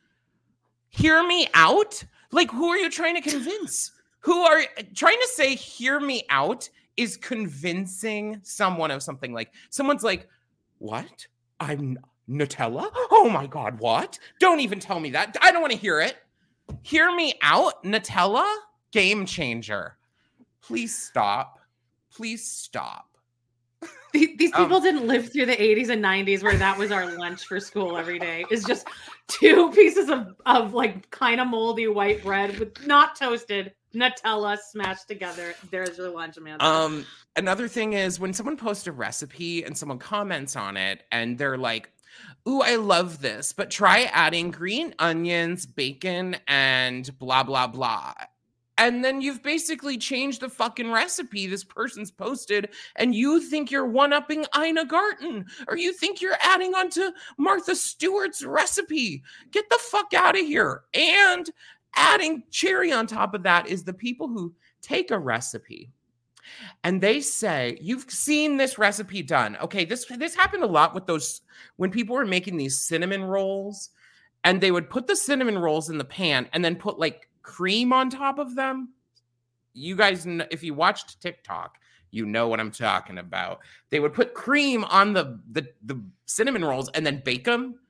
Hear 0.88 1.26
me 1.26 1.46
out? 1.54 2.02
Like 2.32 2.50
who 2.50 2.68
are 2.68 2.76
you 2.76 2.90
trying 2.90 3.14
to 3.20 3.28
convince? 3.28 3.92
Who 4.20 4.40
are 4.42 4.62
trying 4.94 5.18
to 5.20 5.28
say 5.34 5.54
hear 5.54 6.00
me 6.00 6.24
out 6.30 6.68
is 6.96 7.16
convincing 7.16 8.40
someone 8.42 8.90
of 8.90 9.02
something. 9.02 9.32
Like 9.32 9.52
someone's 9.70 10.02
like 10.04 10.28
what? 10.78 11.26
I'm 11.60 11.98
nutella? 12.28 12.90
Oh 13.10 13.28
my 13.30 13.46
god 13.46 13.78
what? 13.80 14.18
Don't 14.40 14.60
even 14.60 14.80
tell 14.80 14.98
me 14.98 15.10
that. 15.10 15.36
I 15.42 15.52
don't 15.52 15.60
want 15.60 15.72
to 15.72 15.78
hear 15.78 16.00
it. 16.00 16.16
Hear 16.82 17.14
me 17.14 17.34
out 17.42 17.84
nutella? 17.84 18.50
Game 18.92 19.26
changer. 19.26 19.96
Please 20.62 20.96
stop 20.96 21.58
please 22.14 22.48
stop 22.48 23.08
These, 24.12 24.36
these 24.38 24.54
Um, 24.54 24.62
people 24.64 24.80
didn't 24.80 25.06
live 25.08 25.32
through 25.32 25.46
the 25.46 25.56
80s 25.56 25.88
and 25.88 26.02
90s 26.02 26.42
where 26.42 26.56
that 26.56 26.78
was 26.78 26.92
our 26.92 27.16
lunch 27.18 27.44
for 27.44 27.58
school 27.58 27.96
every 27.98 28.18
day. 28.18 28.44
Is 28.48 28.64
just 28.64 28.86
two 29.26 29.70
pieces 29.74 30.08
of 30.08 30.36
of 30.46 30.72
like 30.72 31.10
kind 31.10 31.40
of 31.40 31.48
moldy 31.48 31.88
white 31.88 32.22
bread 32.22 32.58
with 32.58 32.86
not 32.86 33.16
toasted 33.18 33.72
Nutella 33.94 34.58
smashed 34.58 35.08
together. 35.08 35.54
There's 35.70 35.98
your 35.98 36.10
lunch, 36.10 36.36
Amanda. 36.36 36.64
Um, 36.64 37.06
another 37.36 37.68
thing 37.68 37.92
is 37.94 38.20
when 38.20 38.32
someone 38.32 38.56
posts 38.56 38.86
a 38.86 38.92
recipe 38.92 39.64
and 39.64 39.76
someone 39.76 39.98
comments 39.98 40.56
on 40.56 40.76
it 40.76 41.04
and 41.12 41.38
they're 41.38 41.58
like, 41.58 41.90
Ooh, 42.48 42.60
I 42.62 42.76
love 42.76 43.20
this, 43.20 43.52
but 43.52 43.70
try 43.70 44.04
adding 44.12 44.50
green 44.50 44.94
onions, 45.00 45.66
bacon, 45.66 46.36
and 46.46 47.18
blah, 47.18 47.42
blah, 47.42 47.66
blah. 47.66 48.12
And 48.76 49.04
then 49.04 49.20
you've 49.20 49.42
basically 49.42 49.96
changed 49.96 50.40
the 50.40 50.48
fucking 50.48 50.90
recipe 50.90 51.46
this 51.46 51.62
person's 51.62 52.10
posted, 52.10 52.70
and 52.96 53.14
you 53.14 53.40
think 53.40 53.70
you're 53.70 53.86
one 53.86 54.12
upping 54.12 54.44
Ina 54.56 54.86
Garten, 54.86 55.46
or 55.68 55.76
you 55.76 55.92
think 55.92 56.20
you're 56.20 56.36
adding 56.42 56.74
on 56.74 56.90
to 56.90 57.12
Martha 57.38 57.76
Stewart's 57.76 58.44
recipe. 58.44 59.22
Get 59.52 59.68
the 59.70 59.78
fuck 59.80 60.12
out 60.12 60.38
of 60.38 60.44
here. 60.44 60.82
And 60.92 61.48
adding 61.96 62.42
cherry 62.50 62.92
on 62.92 63.06
top 63.06 63.34
of 63.34 63.42
that 63.44 63.68
is 63.68 63.84
the 63.84 63.92
people 63.92 64.28
who 64.28 64.52
take 64.82 65.10
a 65.10 65.18
recipe 65.18 65.90
and 66.82 67.00
they 67.00 67.20
say 67.20 67.78
you've 67.80 68.10
seen 68.10 68.56
this 68.56 68.78
recipe 68.78 69.22
done 69.22 69.56
okay 69.62 69.84
this 69.84 70.04
this 70.18 70.34
happened 70.34 70.62
a 70.62 70.66
lot 70.66 70.94
with 70.94 71.06
those 71.06 71.40
when 71.76 71.90
people 71.90 72.14
were 72.14 72.26
making 72.26 72.56
these 72.56 72.80
cinnamon 72.80 73.22
rolls 73.22 73.90
and 74.44 74.60
they 74.60 74.70
would 74.70 74.90
put 74.90 75.06
the 75.06 75.16
cinnamon 75.16 75.58
rolls 75.58 75.88
in 75.88 75.98
the 75.98 76.04
pan 76.04 76.48
and 76.52 76.64
then 76.64 76.76
put 76.76 76.98
like 76.98 77.28
cream 77.44 77.92
on 77.92 78.10
top 78.10 78.40
of 78.40 78.56
them? 78.56 78.88
You 79.72 79.94
guys 79.94 80.26
if 80.50 80.64
you 80.64 80.74
watched 80.74 81.20
tiktok 81.20 81.78
you 82.10 82.24
know 82.24 82.46
what 82.46 82.60
i'm 82.60 82.70
talking 82.70 83.18
about. 83.18 83.58
They 83.90 83.98
would 83.98 84.14
put 84.14 84.34
cream 84.34 84.84
on 84.84 85.12
the 85.12 85.40
the, 85.50 85.68
the 85.84 86.00
cinnamon 86.26 86.64
rolls 86.64 86.88
and 86.90 87.04
then 87.04 87.22
bake 87.24 87.44
them 87.44 87.80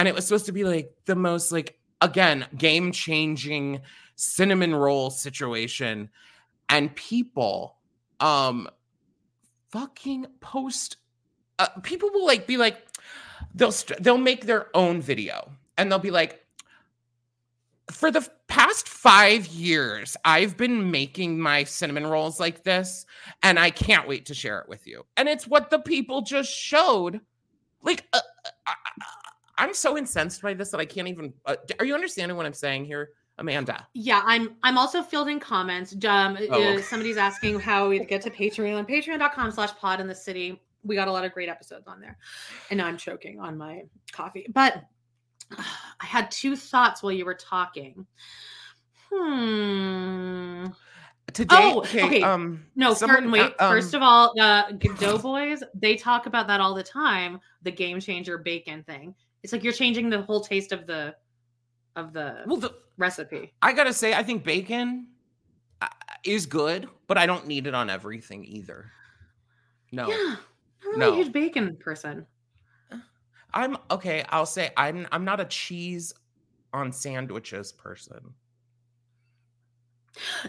and 0.00 0.08
it 0.08 0.14
was 0.14 0.26
supposed 0.26 0.46
to 0.46 0.52
be 0.52 0.64
like 0.64 0.92
the 1.04 1.14
most 1.14 1.52
like 1.52 1.78
again 2.00 2.46
game 2.56 2.90
changing 2.90 3.80
cinnamon 4.16 4.74
roll 4.74 5.10
situation. 5.10 6.08
And 6.68 6.94
people 6.96 7.76
um 8.18 8.68
fucking 9.70 10.26
post 10.40 10.96
uh, 11.58 11.68
people 11.82 12.10
will 12.12 12.26
like 12.26 12.46
be 12.46 12.56
like 12.56 12.86
they'll 13.54 13.72
st- 13.72 14.02
they'll 14.02 14.18
make 14.18 14.46
their 14.46 14.74
own 14.74 15.00
video. 15.00 15.52
And 15.76 15.90
they'll 15.90 15.98
be 15.98 16.10
like 16.10 16.44
for 17.92 18.10
the 18.10 18.26
past 18.48 18.88
5 18.88 19.46
years 19.48 20.16
I've 20.24 20.56
been 20.56 20.90
making 20.90 21.38
my 21.40 21.64
cinnamon 21.64 22.06
rolls 22.06 22.38
like 22.40 22.62
this 22.64 23.06
and 23.42 23.58
I 23.58 23.70
can't 23.70 24.06
wait 24.08 24.26
to 24.26 24.34
share 24.34 24.58
it 24.60 24.68
with 24.68 24.86
you 24.86 25.04
and 25.16 25.28
it's 25.28 25.46
what 25.46 25.70
the 25.70 25.78
people 25.80 26.22
just 26.22 26.50
showed 26.52 27.20
like 27.82 28.06
uh, 28.12 28.20
I, 28.66 28.72
I- 29.00 29.04
I'm 29.58 29.74
so 29.74 29.98
incensed 29.98 30.40
by 30.40 30.54
this 30.54 30.70
that 30.70 30.80
I 30.80 30.86
can't 30.86 31.06
even. 31.06 31.34
Uh, 31.44 31.56
are 31.78 31.84
you 31.84 31.92
understanding 31.94 32.34
what 32.34 32.46
I'm 32.46 32.54
saying 32.54 32.86
here, 32.86 33.10
Amanda? 33.36 33.86
Yeah, 33.92 34.22
I'm 34.24 34.56
I'm 34.62 34.78
also 34.78 35.02
fielding 35.02 35.38
comments. 35.38 35.92
Um, 36.06 36.38
Oh. 36.50 36.62
uh, 36.78 36.80
somebody's 36.80 37.18
asking 37.18 37.60
how 37.60 37.86
we 37.90 38.02
get 38.02 38.22
to 38.22 38.30
Patreon. 38.30 38.88
Patreon.com 38.88 39.50
slash 39.50 39.74
pod 39.76 40.00
in 40.00 40.06
the 40.06 40.14
city. 40.14 40.62
We 40.82 40.94
got 40.96 41.08
a 41.08 41.12
lot 41.12 41.26
of 41.26 41.32
great 41.32 41.50
episodes 41.50 41.86
on 41.88 42.00
there. 42.00 42.16
And 42.70 42.78
now 42.78 42.86
I'm 42.86 42.96
choking 42.96 43.38
on 43.38 43.58
my 43.58 43.82
coffee. 44.12 44.46
But 44.50 44.82
I 46.00 46.06
had 46.06 46.30
two 46.30 46.56
thoughts 46.56 47.02
while 47.02 47.12
you 47.12 47.24
were 47.24 47.34
talking. 47.34 48.06
Hmm. 49.12 50.66
Today, 51.32 51.56
Oh, 51.58 51.80
okay. 51.80 52.22
Um, 52.22 52.64
No, 52.74 52.92
someone, 52.94 53.30
wait. 53.30 53.42
uh, 53.42 53.64
um, 53.66 53.70
First 53.72 53.94
of 53.94 54.02
all, 54.02 54.32
uh, 54.40 54.72
Godot 54.72 55.18
Boys, 55.18 55.62
they 55.74 55.94
talk 55.94 56.26
about 56.26 56.46
that 56.48 56.60
all 56.60 56.74
the 56.74 56.82
time. 56.82 57.38
The 57.62 57.70
game 57.70 58.00
changer 58.00 58.36
bacon 58.38 58.82
thing. 58.82 59.14
It's 59.42 59.52
like 59.52 59.62
you're 59.62 59.72
changing 59.72 60.10
the 60.10 60.22
whole 60.22 60.40
taste 60.40 60.72
of 60.72 60.86
the 60.86 61.14
of 61.96 62.12
the 62.12 62.42
well, 62.46 62.56
the, 62.56 62.74
recipe. 62.98 63.52
I 63.62 63.72
gotta 63.72 63.92
say, 63.92 64.14
I 64.14 64.22
think 64.22 64.44
bacon 64.44 65.08
uh, 65.82 65.88
is 66.24 66.46
good, 66.46 66.88
but 67.06 67.16
I 67.18 67.26
don't 67.26 67.46
need 67.46 67.66
it 67.66 67.74
on 67.74 67.90
everything 67.90 68.44
either. 68.44 68.90
No, 69.92 70.08
Yeah, 70.08 70.36
I'm 70.84 70.98
not 70.98 70.98
No. 70.98 71.12
a 71.12 71.16
huge 71.16 71.32
bacon 71.32 71.76
person. 71.80 72.26
I'm 73.54 73.76
okay. 73.90 74.24
I'll 74.28 74.46
say 74.46 74.70
I'm 74.76 75.06
I'm 75.12 75.24
not 75.24 75.40
a 75.40 75.44
cheese 75.46 76.12
on 76.72 76.92
sandwiches 76.92 77.72
person. 77.72 78.34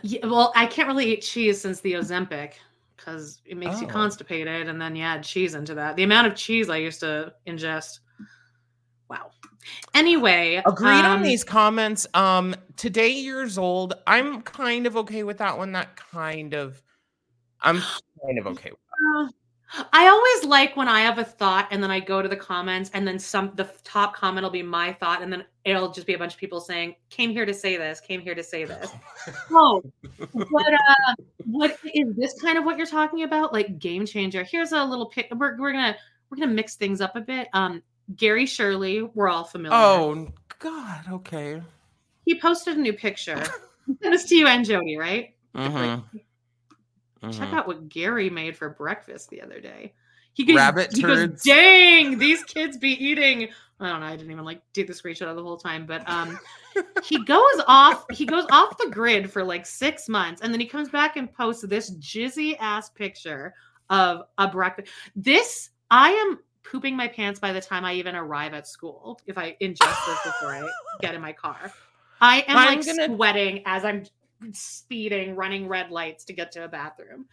Yeah, 0.02 0.26
well, 0.26 0.52
I 0.56 0.66
can't 0.66 0.88
really 0.88 1.14
eat 1.14 1.22
cheese 1.22 1.62
since 1.62 1.82
the 1.82 1.94
Ozempic 1.94 2.54
because 2.98 3.42
it 3.46 3.58
makes 3.58 3.80
you 3.80 3.88
Oh. 3.88 3.92
constipated, 3.92 4.68
and 4.68 4.82
then 4.82 4.96
you 4.96 5.04
add 5.04 5.24
cheese 5.24 5.56
into 5.56 5.74
that. 5.76 5.96
The 5.96 6.04
amount 6.04 6.28
of 6.28 6.36
cheese 6.36 6.70
I 6.70 6.78
used 6.78 7.00
to 7.02 7.34
ingest. 7.48 8.00
Wow. 9.10 9.32
Anyway, 9.94 10.62
Agreed 10.66 11.06
on 11.06 11.18
um, 11.18 11.24
these 11.24 11.44
comments. 11.44 12.08
Um, 12.14 12.56
today 12.78 13.10
years 13.10 13.58
old. 13.58 13.94
I'm 14.08 14.42
kind 14.42 14.88
of 14.88 14.98
okay 14.98 15.24
with 15.24 15.38
that 15.40 15.58
one. 15.58 15.72
That 15.74 15.96
kind 15.96 16.54
of, 16.54 16.82
I'm 17.62 17.82
kind 18.24 18.40
of 18.40 18.48
okay. 18.48 18.72
With 18.72 18.80
uh, 19.18 19.32
I 19.94 20.08
always 20.08 20.46
like 20.50 20.76
when 20.76 20.90
I 20.90 21.02
have 21.02 21.18
a 21.18 21.24
thought 21.24 21.68
and 21.72 21.82
then 21.82 21.92
I 21.92 22.02
go 22.02 22.22
to 22.22 22.28
the 22.28 22.36
comments 22.36 22.92
and 22.94 23.08
then 23.08 23.18
some 23.18 23.54
the 23.56 23.70
top 23.84 24.14
comment 24.16 24.44
will 24.44 24.52
be 24.52 24.64
my 24.64 24.92
thought 24.92 25.22
and 25.22 25.32
then 25.32 25.46
it'll 25.64 25.92
just 25.92 26.06
be 26.06 26.14
a 26.14 26.18
bunch 26.18 26.34
of 26.34 26.40
people 26.40 26.60
saying 26.60 26.96
came 27.10 27.32
here 27.32 27.46
to 27.46 27.54
say 27.54 27.78
this, 27.78 28.02
came 28.02 28.20
here 28.20 28.36
to 28.36 28.44
say 28.44 28.66
this. 28.66 28.92
Oh, 29.52 29.82
what 30.50 30.74
uh 30.74 31.16
what 31.46 31.78
is 31.94 32.16
this 32.16 32.34
kind 32.42 32.58
of 32.58 32.66
what 32.66 32.78
you're 32.78 32.88
talking 32.88 33.24
about? 33.24 33.54
Like 33.54 33.80
game 33.80 34.06
changer. 34.06 34.44
Here's 34.44 34.72
a 34.72 34.84
little 34.84 35.06
pic. 35.06 35.28
We're 35.32 35.58
we're 35.58 35.72
gonna 35.72 35.96
we're 36.30 36.38
gonna 36.38 36.52
mix 36.54 36.76
things 36.76 37.00
up 37.02 37.16
a 37.16 37.22
bit. 37.22 37.48
Um 37.54 37.82
Gary 38.16 38.46
Shirley, 38.48 39.04
we're 39.04 39.30
all 39.30 39.46
familiar. 39.46 39.78
Oh 39.78 40.28
God. 40.60 41.06
Okay. 41.10 41.62
he 42.26 42.40
posted 42.40 42.78
a 42.78 42.82
new 42.82 42.94
picture. 42.94 43.42
Sent 43.86 44.00
this 44.02 44.26
to 44.26 44.36
you 44.36 44.48
and 44.48 44.66
Jody, 44.66 44.98
right? 44.98 45.34
Mhm, 47.24 47.38
Check 47.38 47.54
out 47.54 47.68
what 47.68 47.88
Gary 47.90 48.30
made 48.30 48.58
for 48.58 48.70
breakfast 48.70 49.30
the 49.30 49.42
other 49.42 49.60
day. 49.60 49.94
He 50.34 50.46
goes, 50.46 50.56
Rabbit 50.56 50.96
he 50.96 51.02
goes, 51.02 51.42
dang, 51.44 52.18
these 52.20 52.44
kids 52.46 52.78
be 52.78 52.90
eating. 52.92 53.50
I 53.80 53.90
don't 53.90 54.00
know. 54.00 54.06
I 54.06 54.16
didn't 54.16 54.32
even 54.32 54.46
like 54.46 54.62
do 54.74 54.86
the 54.86 54.94
screenshot 54.94 55.28
of 55.28 55.36
the 55.36 55.44
whole 55.44 55.58
time, 55.58 55.86
but 55.86 56.08
um, 56.10 56.40
he 57.04 57.24
goes 57.26 57.62
off. 57.68 58.06
He 58.12 58.26
goes 58.26 58.46
off 58.52 58.78
the 58.78 58.90
grid 58.92 59.30
for 59.30 59.44
like 59.44 59.66
six 59.66 60.08
months, 60.08 60.42
and 60.42 60.54
then 60.54 60.60
he 60.62 60.68
comes 60.68 60.90
back 60.90 61.18
and 61.18 61.32
posts 61.34 61.64
this 61.64 61.92
jizzy 61.96 62.56
ass 62.60 62.90
picture 62.90 63.54
of 63.90 64.24
a 64.38 64.48
breakfast. 64.48 64.92
This 65.16 65.72
I 65.90 66.12
am 66.12 66.40
pooping 66.64 66.96
my 66.96 67.08
pants 67.08 67.40
by 67.40 67.52
the 67.52 67.60
time 67.60 67.84
I 67.84 67.94
even 67.96 68.16
arrive 68.16 68.54
at 68.54 68.68
school. 68.68 69.20
If 69.26 69.38
I 69.38 69.58
ingest 69.62 70.06
this 70.06 70.20
before 70.24 70.54
I 70.56 70.70
get 71.02 71.14
in 71.16 71.22
my 71.22 71.34
car, 71.34 71.72
I 72.22 72.42
am 72.48 72.56
I'm 72.58 72.78
like 72.78 72.86
gonna- 72.86 73.08
sweating 73.08 73.64
as 73.66 73.84
I'm 73.84 74.06
speeding, 74.54 75.36
running 75.36 75.68
red 75.68 75.92
lights 75.92 76.26
to 76.26 76.34
get 76.34 76.52
to 76.54 76.66
a 76.66 76.68
bathroom. 76.68 77.26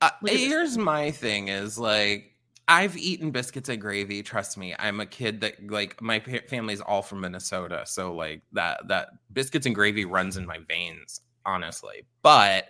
Uh, 0.00 0.06
at 0.06 0.14
this 0.22 0.40
here's 0.40 0.78
my 0.78 1.10
thing: 1.10 1.48
is 1.48 1.78
like 1.78 2.34
I've 2.68 2.96
eaten 2.96 3.30
biscuits 3.30 3.68
and 3.68 3.80
gravy. 3.80 4.22
Trust 4.22 4.58
me, 4.58 4.74
I'm 4.78 5.00
a 5.00 5.06
kid 5.06 5.40
that 5.40 5.70
like 5.70 6.00
my 6.02 6.18
pa- 6.18 6.46
family's 6.48 6.80
all 6.80 7.02
from 7.02 7.20
Minnesota, 7.20 7.82
so 7.86 8.14
like 8.14 8.42
that 8.52 8.86
that 8.88 9.08
biscuits 9.32 9.66
and 9.66 9.74
gravy 9.74 10.04
runs 10.04 10.36
in 10.36 10.46
my 10.46 10.58
veins, 10.68 11.22
honestly. 11.46 12.04
But 12.22 12.66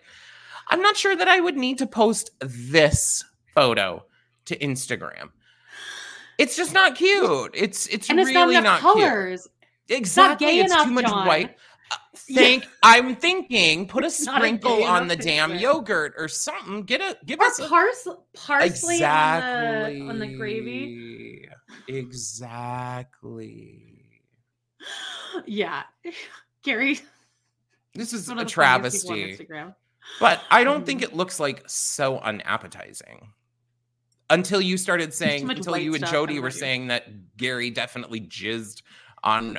I'm 0.69 0.81
not 0.81 0.97
sure 0.97 1.17
that 1.17 1.29
I 1.29 1.41
would 1.41 1.57
need 1.57 1.79
to 1.79 1.87
post 1.87 2.31
this 2.41 3.25
photo 3.55 4.05
to 4.47 4.57
Instagram. 4.59 5.31
It's 6.39 6.57
just 6.57 6.73
not 6.73 6.95
cute. 6.95 7.51
It's 7.55 7.87
it's 7.89 8.09
and 8.09 8.21
it's 8.21 8.29
really 8.31 8.55
not 8.55 8.63
not 8.63 8.81
cute. 8.81 8.95
colors. 8.95 9.49
Exactly. 9.89 10.47
gay 10.47 10.61
it's 10.61 10.73
enough, 10.73 10.87
too 10.87 10.93
much 10.93 11.07
John. 11.07 11.27
white. 11.27 11.57
Uh, 11.91 11.97
Yeah. 12.27 12.41
think 12.43 12.67
I'm 12.83 13.17
thinking 13.17 13.87
put 13.89 14.05
a 14.05 14.09
a 14.09 14.11
sprinkle 14.11 14.85
on 14.85 15.09
the 15.09 15.17
damn 15.17 15.51
picture. 15.53 15.63
yogurt 15.63 16.15
or 16.19 16.29
something. 16.29 16.83
Get 16.83 17.01
a 17.01 17.17
give 17.25 17.41
Or 17.41 17.47
us 17.47 17.59
a, 17.59 17.69
pars- 17.69 18.09
parsley 18.35 18.97
exactly 18.97 20.01
on 20.01 20.07
the 20.07 20.11
on 20.11 20.19
the 20.19 20.37
gravy. 20.37 21.49
Exactly. 22.79 24.05
Yeah, 25.47 25.83
Gary. 26.63 27.01
This 27.95 28.13
is 28.13 28.29
a 28.29 28.33
of 28.33 28.47
the 28.47 28.51
funniest 28.53 29.03
people 29.09 29.17
on 29.17 29.37
travesty. 29.47 29.75
But 30.21 30.41
I 30.51 30.65
don't 30.65 30.87
think 30.87 31.01
Mhm. 31.01 31.05
it 31.05 31.15
looks 31.15 31.39
like 31.41 31.63
so 31.69 32.19
unappetizing. 32.19 33.33
Until 34.31 34.61
you 34.61 34.77
started 34.77 35.15
saying, 35.15 35.49
until 35.51 35.77
you 35.77 35.95
and 35.95 36.05
Jody 36.07 36.39
were 36.39 36.51
saying 36.51 36.89
that 36.89 37.37
Gary 37.39 37.71
definitely 37.71 38.21
jizzed 38.21 38.83
on 39.29 39.59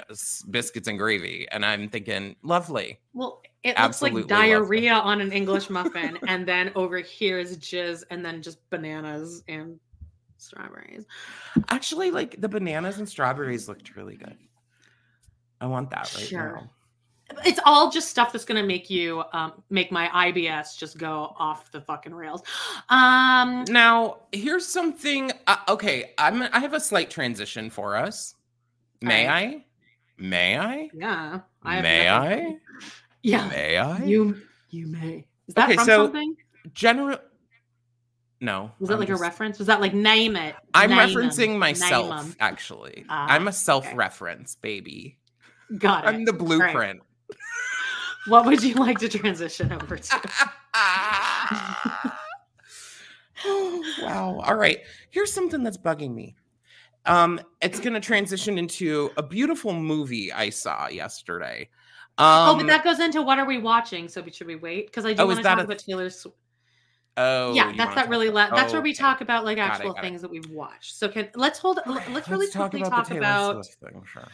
biscuits 0.50 0.88
and 0.88 0.98
gravy. 0.98 1.48
And 1.52 1.64
I'm 1.66 1.90
thinking, 1.90 2.36
lovely. 2.42 3.00
Well, 3.14 3.42
it 3.64 3.74
Absolutely 3.78 4.22
looks 4.22 4.32
like 4.32 4.40
diarrhea 4.40 4.94
on 4.94 5.22
an 5.22 5.32
English 5.32 5.70
muffin, 5.70 6.18
and 6.28 6.48
then 6.48 6.72
over 6.76 6.98
here 7.00 7.40
is 7.40 7.58
jizz, 7.58 8.04
and 8.10 8.26
then 8.26 8.42
just 8.42 8.58
bananas 8.70 9.44
and 9.48 9.80
strawberries. 10.38 11.06
Actually, 11.68 12.10
like 12.10 12.40
the 12.42 12.50
bananas 12.50 12.98
and 13.00 13.08
strawberries 13.08 13.68
looked 13.68 13.96
really 13.96 14.16
good. 14.16 14.38
I 15.62 15.68
want 15.68 15.90
that 15.92 16.14
right 16.16 16.26
Sure. 16.26 16.62
now. 16.62 16.70
It's 17.46 17.60
all 17.64 17.92
just 17.92 18.08
stuff 18.10 18.32
that's 18.32 18.46
gonna 18.46 18.64
make 18.64 18.90
you 18.90 19.24
um, 19.34 19.62
make 19.70 19.92
my 19.92 20.08
IBS 20.08 20.76
just 20.78 20.98
go 20.98 21.36
off 21.38 21.70
the 21.72 21.82
fucking 21.82 22.16
rails. 22.16 22.42
Um, 22.90 23.66
Now, 23.70 24.22
here's 24.32 24.66
something. 24.66 25.32
Uh, 25.46 25.58
okay, 25.68 26.14
I'm. 26.18 26.42
I 26.42 26.60
have 26.60 26.74
a 26.74 26.80
slight 26.80 27.12
transition 27.12 27.70
for 27.70 27.96
us. 27.96 28.36
May 29.02 29.28
I? 29.28 29.64
May 30.18 30.58
I? 30.58 30.90
yeah. 30.94 31.40
have 31.64 31.84
May 31.84 32.06
nothing- 32.06 32.38
I? 32.38 32.58
Yeah. 33.24 33.48
May 33.50 33.78
I? 33.78 34.04
You 34.04 34.42
you 34.70 34.88
may. 34.88 35.26
Is 35.48 35.56
that 35.56 35.66
Okay, 35.70 35.76
from 35.76 35.86
so- 35.86 36.06
something? 36.06 36.36
General. 36.74 37.18
No. 38.42 38.72
Was 38.80 38.88
that 38.90 38.94
I'm 38.96 39.00
like 39.00 39.10
just- 39.10 39.20
a 39.20 39.24
reference? 39.24 39.58
Was 39.58 39.68
that 39.68 39.82
like 39.82 39.94
name 39.94 40.36
it? 40.36 40.56
I'm 40.74 40.90
Name 40.92 41.00
referencing 41.00 41.58
myself. 41.58 42.36
Actually, 42.40 43.06
Ah, 43.10 43.28
I'm 43.30 43.48
a 43.48 43.52
self-reference 43.54 44.56
baby. 44.56 45.18
Got 45.78 46.06
it. 46.06 46.08
I'm 46.08 46.26
the 46.26 46.32
Right. 46.34 46.40
blueprint. 46.40 47.02
What 48.28 48.46
would 48.46 48.62
you 48.64 48.76
like 48.76 49.00
to 49.00 49.10
transition 49.10 49.72
over 49.72 49.98
to? 49.98 50.22
oh, 53.46 53.84
wow. 54.04 54.40
All 54.46 54.56
right. 54.56 54.80
Here's 55.10 55.32
something 55.34 55.64
that's 55.64 55.78
bugging 55.78 56.14
me. 56.14 56.36
Um, 57.10 57.42
it's 57.62 57.80
gonna 57.80 58.00
transition 58.00 58.58
into 58.58 59.10
a 59.18 59.24
beautiful 59.24 59.74
movie 59.74 60.32
I 60.32 60.50
saw 60.50 60.88
yesterday. 60.88 61.70
Um, 62.18 62.50
oh, 62.50 62.58
but 62.58 62.68
that 62.68 62.84
goes 62.84 63.00
into 63.00 63.22
what 63.22 63.40
are 63.40 63.46
we 63.46 63.58
watching? 63.58 64.08
So 64.08 64.24
should 64.32 64.48
we 64.48 64.56
wait? 64.58 64.88
Because 64.88 65.06
I 65.06 65.14
do 65.14 65.24
Oh, 65.24 65.26
want 65.26 65.38
to 65.38 65.44
talk 65.44 65.60
about 65.60 65.80
Taylor 65.80 66.10
Swift. 66.10 66.38
oh, 67.18 67.54
yeah, 67.54 67.74
that's 67.78 67.96
that 67.96 68.10
really. 68.10 68.30
La- 68.30 68.50
that's 68.54 68.74
where 68.74 68.82
we 68.82 68.92
okay. 68.92 68.98
talk 68.98 69.22
about 69.22 69.46
like 69.46 69.58
it, 69.58 69.62
actual 69.62 69.96
it. 69.96 70.02
things 70.02 70.22
that 70.22 70.30
we've 70.30 70.50
watched. 70.50 70.98
So 70.98 71.08
can 71.08 71.30
let's 71.36 71.60
hold. 71.60 71.80
Let's 71.86 72.28
really 72.30 72.46
Let's 72.46 72.54
talk 72.54 72.72
quickly 72.72 72.88
about 72.88 73.08
talk 73.08 73.18
about. 73.18 73.66
Thing, 73.66 74.04
sure. 74.12 74.28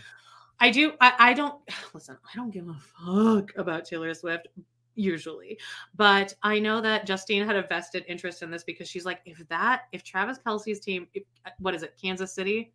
I 0.59 0.71
do. 0.71 0.93
I, 0.99 1.13
I 1.19 1.33
don't 1.33 1.55
listen. 1.93 2.17
I 2.23 2.35
don't 2.35 2.51
give 2.51 2.67
a 2.67 2.75
fuck 3.05 3.51
about 3.57 3.85
Taylor 3.85 4.13
Swift 4.13 4.47
usually, 4.95 5.57
but 5.95 6.33
I 6.41 6.59
know 6.59 6.81
that 6.81 7.05
Justine 7.05 7.45
had 7.45 7.55
a 7.55 7.63
vested 7.63 8.05
interest 8.07 8.41
in 8.41 8.49
this 8.49 8.63
because 8.63 8.89
she's 8.89 9.05
like, 9.05 9.21
if 9.25 9.47
that, 9.49 9.83
if 9.91 10.03
Travis 10.03 10.39
Kelce's 10.45 10.79
team, 10.79 11.07
if, 11.13 11.23
what 11.59 11.75
is 11.75 11.83
it, 11.83 11.95
Kansas 12.01 12.33
City? 12.33 12.73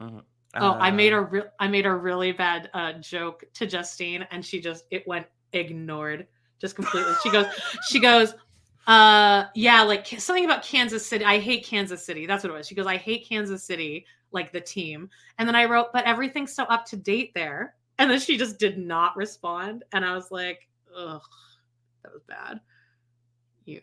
Mhm. 0.00 0.22
Oh, 0.54 0.72
I 0.72 0.90
made 0.90 1.12
Uh, 1.12 1.18
a 1.18 1.20
real, 1.22 1.44
I 1.60 1.68
made 1.68 1.84
a 1.84 1.94
really 1.94 2.32
bad 2.32 2.70
uh, 2.72 2.94
joke 2.94 3.44
to 3.54 3.66
Justine, 3.66 4.26
and 4.30 4.44
she 4.44 4.60
just 4.60 4.86
it 4.90 5.06
went 5.06 5.26
ignored 5.52 6.26
just 6.58 6.74
completely. 6.74 7.12
She 7.22 7.30
goes, 7.30 7.46
she 7.88 8.00
goes, 8.00 8.34
uh, 8.86 9.44
yeah, 9.54 9.82
like 9.82 10.06
something 10.06 10.46
about 10.46 10.62
Kansas 10.62 11.04
City. 11.06 11.24
I 11.24 11.38
hate 11.38 11.64
Kansas 11.64 12.04
City. 12.04 12.24
That's 12.26 12.42
what 12.42 12.50
it 12.50 12.56
was. 12.56 12.66
She 12.66 12.74
goes, 12.74 12.86
I 12.86 12.96
hate 12.96 13.28
Kansas 13.28 13.62
City, 13.62 14.06
like 14.32 14.50
the 14.50 14.60
team. 14.60 15.10
And 15.38 15.46
then 15.46 15.54
I 15.54 15.66
wrote, 15.66 15.88
but 15.92 16.04
everything's 16.06 16.54
so 16.54 16.64
up 16.64 16.86
to 16.86 16.96
date 16.96 17.32
there. 17.34 17.74
And 17.98 18.10
then 18.10 18.20
she 18.20 18.38
just 18.38 18.58
did 18.58 18.78
not 18.78 19.16
respond, 19.16 19.84
and 19.92 20.04
I 20.04 20.14
was 20.14 20.30
like, 20.30 20.68
ugh, 20.96 21.20
that 22.08 22.14
was 22.14 22.22
bad. 22.24 22.60
You, 23.64 23.82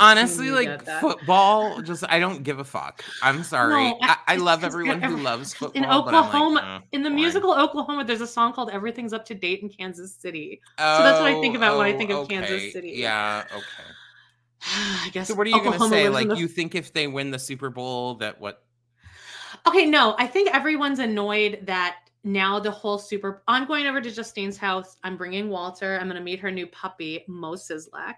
Honestly, 0.00 0.46
you 0.46 0.54
like 0.54 0.84
football, 1.00 1.80
just 1.80 2.04
I 2.08 2.18
don't 2.18 2.42
give 2.42 2.58
a 2.58 2.64
fuck. 2.64 3.02
I'm 3.22 3.42
sorry. 3.54 3.72
No, 3.90 3.98
I, 4.02 4.16
I 4.28 4.36
love 4.36 4.64
everyone 4.64 5.00
who 5.00 5.16
loves 5.16 5.54
football. 5.60 5.82
in 5.82 5.88
but 5.88 5.90
I'm 5.92 6.04
like, 6.04 6.14
Oklahoma, 6.26 6.60
"Uh, 6.60 6.80
in 6.92 7.02
the 7.02 7.08
boring." 7.08 7.22
musical 7.22 7.54
Oklahoma, 7.54 8.04
there's 8.04 8.20
a 8.20 8.26
song 8.26 8.52
called 8.52 8.68
"Everything's 8.70 9.14
Up 9.14 9.24
to 9.26 9.34
Date 9.34 9.60
in 9.62 9.70
Kansas 9.70 10.14
City." 10.14 10.60
So 10.78 10.84
that's 10.84 11.20
what 11.20 11.30
I 11.32 11.40
think 11.40 11.56
about 11.56 11.78
when 11.78 11.86
I 11.86 11.96
think 11.96 12.10
of 12.10 12.28
Kansas 12.28 12.64
Oh. 12.66 12.70
City. 12.70 12.92
Yeah, 12.96 13.44
okay. 13.50 13.62
I 15.06 15.08
guess. 15.12 15.28
So 15.28 15.34
what 15.34 15.46
are 15.46 15.50
you 15.50 15.56
Oklahoma 15.56 15.78
gonna 15.78 15.90
say? 15.90 16.08
Like 16.10 16.28
the- 16.28 16.36
you 16.36 16.48
think 16.48 16.74
if 16.74 16.92
they 16.92 17.06
win 17.06 17.30
the 17.30 17.38
Super 17.38 17.70
Bowl 17.70 18.16
that 18.16 18.40
what 18.40 18.62
Okay, 19.66 19.86
no, 19.86 20.14
I 20.18 20.26
think 20.26 20.54
everyone's 20.54 20.98
annoyed 20.98 21.60
that 21.62 21.96
now 22.24 22.58
the 22.58 22.70
whole 22.70 22.98
super. 22.98 23.42
I'm 23.46 23.66
going 23.66 23.86
over 23.86 24.00
to 24.00 24.10
Justine's 24.10 24.56
house. 24.56 24.96
I'm 25.04 25.16
bringing 25.16 25.48
Walter. 25.50 25.98
I'm 25.98 26.06
going 26.06 26.16
to 26.16 26.22
meet 26.22 26.40
her 26.40 26.50
new 26.50 26.66
puppy, 26.66 27.24
Mo 27.28 27.52
Sislak, 27.52 28.14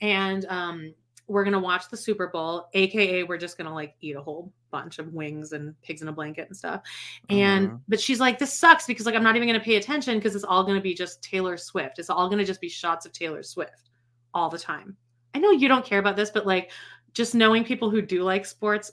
and 0.00 0.44
um, 0.46 0.94
we're 1.26 1.44
going 1.44 1.52
to 1.54 1.58
watch 1.58 1.88
the 1.90 1.96
Super 1.96 2.28
Bowl. 2.28 2.68
AKA, 2.74 3.24
we're 3.24 3.38
just 3.38 3.56
going 3.58 3.66
to 3.66 3.74
like 3.74 3.94
eat 4.00 4.16
a 4.16 4.20
whole 4.20 4.52
bunch 4.70 4.98
of 4.98 5.12
wings 5.14 5.52
and 5.52 5.74
pigs 5.82 6.02
in 6.02 6.08
a 6.08 6.12
blanket 6.12 6.46
and 6.48 6.56
stuff. 6.56 6.82
And 7.30 7.70
Mhm. 7.70 7.80
but 7.88 8.00
she's 8.00 8.20
like, 8.20 8.38
this 8.38 8.52
sucks 8.52 8.86
because 8.86 9.06
like 9.06 9.14
I'm 9.14 9.22
not 9.22 9.36
even 9.36 9.48
going 9.48 9.58
to 9.58 9.64
pay 9.64 9.76
attention 9.76 10.18
because 10.18 10.34
it's 10.34 10.44
all 10.44 10.62
going 10.62 10.76
to 10.76 10.82
be 10.82 10.94
just 10.94 11.22
Taylor 11.22 11.56
Swift. 11.56 11.98
It's 11.98 12.10
all 12.10 12.28
going 12.28 12.38
to 12.38 12.44
just 12.44 12.60
be 12.60 12.68
shots 12.68 13.06
of 13.06 13.12
Taylor 13.12 13.42
Swift 13.42 13.90
all 14.34 14.50
the 14.50 14.58
time. 14.58 14.96
I 15.34 15.38
know 15.38 15.50
you 15.50 15.68
don't 15.68 15.84
care 15.84 15.98
about 15.98 16.16
this, 16.16 16.30
but 16.30 16.46
like 16.46 16.70
just 17.14 17.34
knowing 17.34 17.64
people 17.64 17.88
who 17.90 18.02
do 18.02 18.22
like 18.22 18.44
sports, 18.44 18.92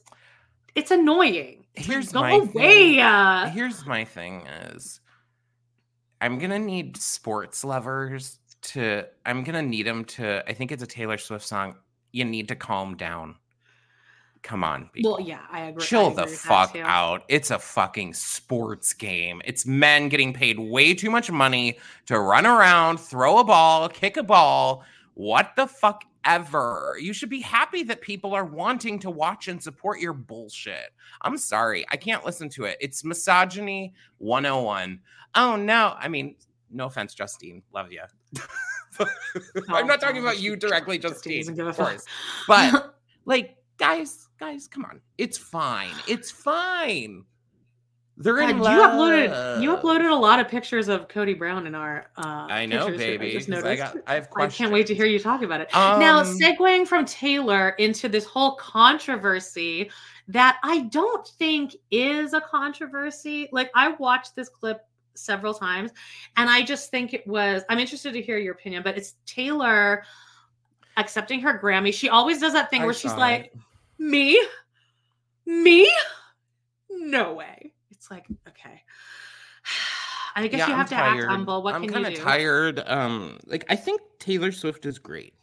it's 0.76 0.92
annoying. 0.92 1.66
Here's 1.74 2.12
go 2.12 2.22
my 2.22 2.32
away. 2.34 2.48
thing. 2.96 3.00
uh, 3.02 3.50
Here's 3.50 3.86
my 3.86 4.06
thing 4.06 4.46
is 4.48 5.00
I'm 6.22 6.40
gonna 6.40 6.60
need 6.60 6.98
sports 6.98 7.64
lovers 7.64 8.40
to 8.64 9.04
I'm 9.26 9.44
gonna 9.44 9.62
need 9.62 9.86
them 9.88 10.06
to 10.06 10.44
I 10.48 10.54
think 10.54 10.72
it's 10.72 10.84
a 10.84 10.88
Taylor 10.88 11.18
Swift 11.18 11.46
song. 11.46 11.76
You 12.12 12.24
need 12.26 12.48
to 12.50 12.56
calm 12.56 12.96
down. 12.96 13.36
Come 14.42 14.64
on. 14.64 14.82
Well, 14.82 15.18
people. 15.18 15.20
yeah, 15.22 15.40
I 15.52 15.62
agree. 15.62 15.84
I 15.84 15.86
Chill 15.86 16.08
agree 16.12 16.24
the 16.26 16.28
fuck 16.30 16.76
out. 16.78 17.24
It's 17.30 17.50
a 17.50 17.58
fucking 17.58 18.14
sports 18.14 18.94
game. 18.94 19.42
It's 19.44 19.66
men 19.66 20.08
getting 20.08 20.34
paid 20.34 20.60
way 20.60 20.94
too 20.94 21.10
much 21.10 21.32
money 21.32 21.80
to 22.06 22.20
run 22.20 22.46
around, 22.46 23.00
throw 23.00 23.40
a 23.40 23.44
ball, 23.44 23.90
kick 23.90 24.18
a 24.18 24.24
ball. 24.24 24.84
What 25.16 25.54
the 25.56 25.66
fuck 25.66 26.04
ever? 26.26 26.98
You 27.00 27.14
should 27.14 27.30
be 27.30 27.42
happy 27.42 27.84
that 27.84 28.02
people 28.02 28.34
are 28.34 28.46
wanting 28.46 29.00
to 29.00 29.10
watch 29.10 29.48
and 29.48 29.62
support 29.62 30.00
your 30.00 30.14
bullshit. 30.14 30.92
I'm 31.22 31.38
sorry. 31.38 31.86
I 31.92 31.98
can't 31.98 32.26
listen 32.26 32.50
to 32.50 32.66
it. 32.66 32.78
It's 32.80 33.04
misogyny 33.04 33.94
101. 34.18 35.00
Oh 35.36 35.56
no. 35.56 35.96
I 35.98 36.08
mean, 36.08 36.36
no 36.72 36.86
offense, 36.86 37.14
Justine. 37.14 37.62
Love 37.74 37.92
you. 37.92 38.02
I'm 39.70 39.88
not 39.88 40.00
talking 40.00 40.22
about 40.22 40.40
you 40.40 40.56
directly, 40.56 40.98
Justine 40.98 41.42
Justine. 41.42 41.42
doesn't 41.42 41.56
give 41.56 41.68
a 41.68 41.70
Of 41.70 41.78
course. 41.78 42.06
But 42.48 42.96
like 43.26 43.58
guys 43.78 44.30
guys 44.40 44.68
come 44.68 44.86
on 44.86 45.02
it's 45.18 45.38
fine 45.38 45.94
it's 46.08 46.32
fine 46.32 47.26
they're 48.18 48.38
God, 48.38 48.50
in 48.50 48.58
you 48.58 48.64
uploaded 48.64 49.62
you 49.62 49.76
uploaded 49.76 50.10
a 50.10 50.16
lot 50.16 50.40
of 50.40 50.48
pictures 50.48 50.88
of 50.88 51.08
Cody 51.08 51.34
Brown 51.34 51.68
in 51.68 51.76
our 51.76 52.08
uh 52.18 52.48
i 52.50 52.66
know 52.66 52.90
baby 52.90 53.28
I 53.28 53.34
just 53.34 53.50
'cause 53.50 53.64
i 53.64 53.76
got 53.76 53.98
i 54.08 54.16
have 54.16 54.30
I 54.38 54.48
can't 54.48 54.72
wait 54.72 54.88
to 54.88 54.96
hear 54.96 55.06
you 55.06 55.20
talk 55.20 55.42
about 55.42 55.62
it. 55.62 55.70
now, 55.74 56.20
Um, 56.20 56.40
segueing 56.40 56.88
from 56.88 57.06
Taylor 57.06 57.70
into 57.72 58.08
this 58.08 58.26
whole 58.26 58.56
controversy 58.56 59.92
that 60.28 60.58
I 60.64 60.82
don't 60.84 61.28
think 61.28 61.76
is 61.92 62.34
a 62.34 62.42
controversy. 62.42 63.48
Like, 63.52 63.70
I 63.76 63.90
watched 63.90 64.36
this 64.36 64.50
clip 64.50 64.82
several 65.14 65.54
times 65.54 65.92
and 66.38 66.50
I 66.50 66.64
just 66.64 66.92
think 66.92 67.14
it 67.14 67.26
was, 67.28 67.64
I'm 67.70 67.80
interested 67.80 68.14
to 68.14 68.22
hear 68.22 68.38
your 68.38 68.54
opinion, 68.54 68.84
but 68.84 68.98
it's 68.98 69.16
Taylor 69.26 70.04
accepting 70.98 71.42
her 71.42 71.60
Grammy. 71.60 71.94
She 71.94 72.10
always 72.10 72.40
does 72.40 72.54
that 72.54 72.70
thing 72.70 72.82
I 72.82 72.86
where 72.86 72.94
she's 72.94 73.12
saw 73.12 73.18
like, 73.18 73.54
me? 73.98 74.42
Me? 75.46 75.90
No 76.90 77.34
way. 77.34 77.72
It's 78.06 78.12
like, 78.12 78.26
okay. 78.48 78.84
I 80.36 80.48
guess 80.48 80.60
Yeah, 80.60 80.68
you 80.68 80.74
I'm 80.74 80.80
have 80.80 80.90
to 80.90 80.96
act 80.96 81.24
humble. 81.24 81.64
What 81.64 81.76
i'm 81.76 81.82
can 81.82 81.92
kind 81.94 82.06
you 82.06 82.12
of 82.12 82.18
do? 82.18 82.22
tired 82.22 82.84
um 82.86 83.40
like 83.46 83.66
i 83.70 83.76
think 83.78 84.02
taylor 84.20 84.52
swift 84.52 84.86
is 84.86 85.00
great 85.00 85.34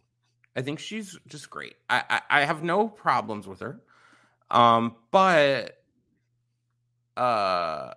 i 0.54 0.60
think 0.60 0.78
she's 0.78 1.18
just 1.26 1.48
great 1.48 1.74
I, 1.88 2.04
I 2.10 2.20
i 2.42 2.44
have 2.44 2.62
no 2.62 2.88
problems 2.88 3.48
with 3.48 3.60
her 3.60 3.80
um 4.50 4.96
but 5.10 5.82
uh 7.16 7.94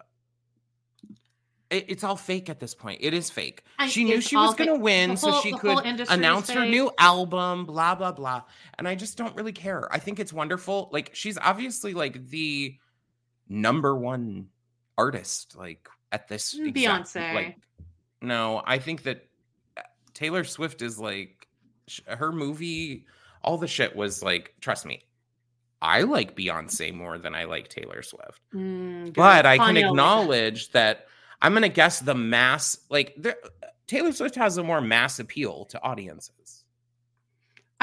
it, 1.70 1.86
it's 1.90 2.04
all 2.04 2.16
fake 2.16 2.50
at 2.50 2.60
this 2.60 2.76
point. 2.76 3.00
It 3.02 3.14
is 3.14 3.30
fake. 3.30 3.64
And 3.80 3.92
she 3.92 4.04
knew 4.04 4.22
she 4.22 4.38
was 4.38 4.54
going 4.54 4.70
to 4.70 4.80
win, 4.80 5.12
The 5.12 5.16
so 5.18 5.42
she 5.42 5.52
could 5.52 5.84
announce 6.10 6.50
her 6.52 6.66
new 6.66 6.92
album, 6.98 7.66
blah 7.66 7.96
blah 7.96 8.14
blah. 8.14 8.44
And 8.78 8.88
I 8.88 8.96
just 8.96 9.18
don't 9.18 9.36
really 9.36 9.52
care. 9.52 9.92
I 9.92 10.00
think 10.00 10.20
it's 10.20 10.32
wonderful. 10.32 10.90
Like 10.94 11.10
she's 11.14 11.38
obviously 11.38 11.94
like 11.94 12.30
the 12.30 12.78
number 13.50 13.96
one 13.96 14.48
artist, 14.98 15.56
like 15.58 15.88
at 16.12 16.28
this 16.28 16.54
exact- 16.54 16.76
Beyonce. 16.76 17.34
Like, 17.34 17.58
no, 18.22 18.62
I 18.66 18.78
think 18.80 19.04
that 19.04 19.26
uh, 19.78 19.82
Taylor 20.14 20.44
Swift 20.44 20.82
is 20.82 21.00
like 21.00 21.48
her 22.08 22.32
movie. 22.32 23.06
All 23.44 23.58
the 23.58 23.68
shit 23.68 23.96
was 23.96 24.24
like, 24.24 24.56
trust 24.60 24.86
me, 24.86 25.04
I 25.82 26.02
like 26.02 26.36
Beyonce 26.36 26.94
more 26.94 27.18
than 27.20 27.36
I 27.36 27.44
like 27.44 27.68
Taylor 27.68 28.02
Swift 28.02 28.42
Mm, 28.54 29.14
but 29.14 29.46
I 29.46 29.58
can 29.58 29.68
Kanye 29.68 29.74
like 29.76 29.84
that. 29.84 29.90
acknowledge 29.90 30.72
that 30.72 31.06
I'm 31.42 31.52
going 31.52 31.62
to 31.62 31.70
guess 31.70 32.00
the 32.00 32.16
mass, 32.16 32.80
like 32.90 33.14
there, 33.18 33.36
Taylor 33.88 34.12
Swift 34.14 34.34
has 34.36 34.58
a 34.58 34.64
more 34.64 34.82
mass 34.82 35.20
appeal 35.20 35.66
to 35.66 35.82
audiences 35.84 36.64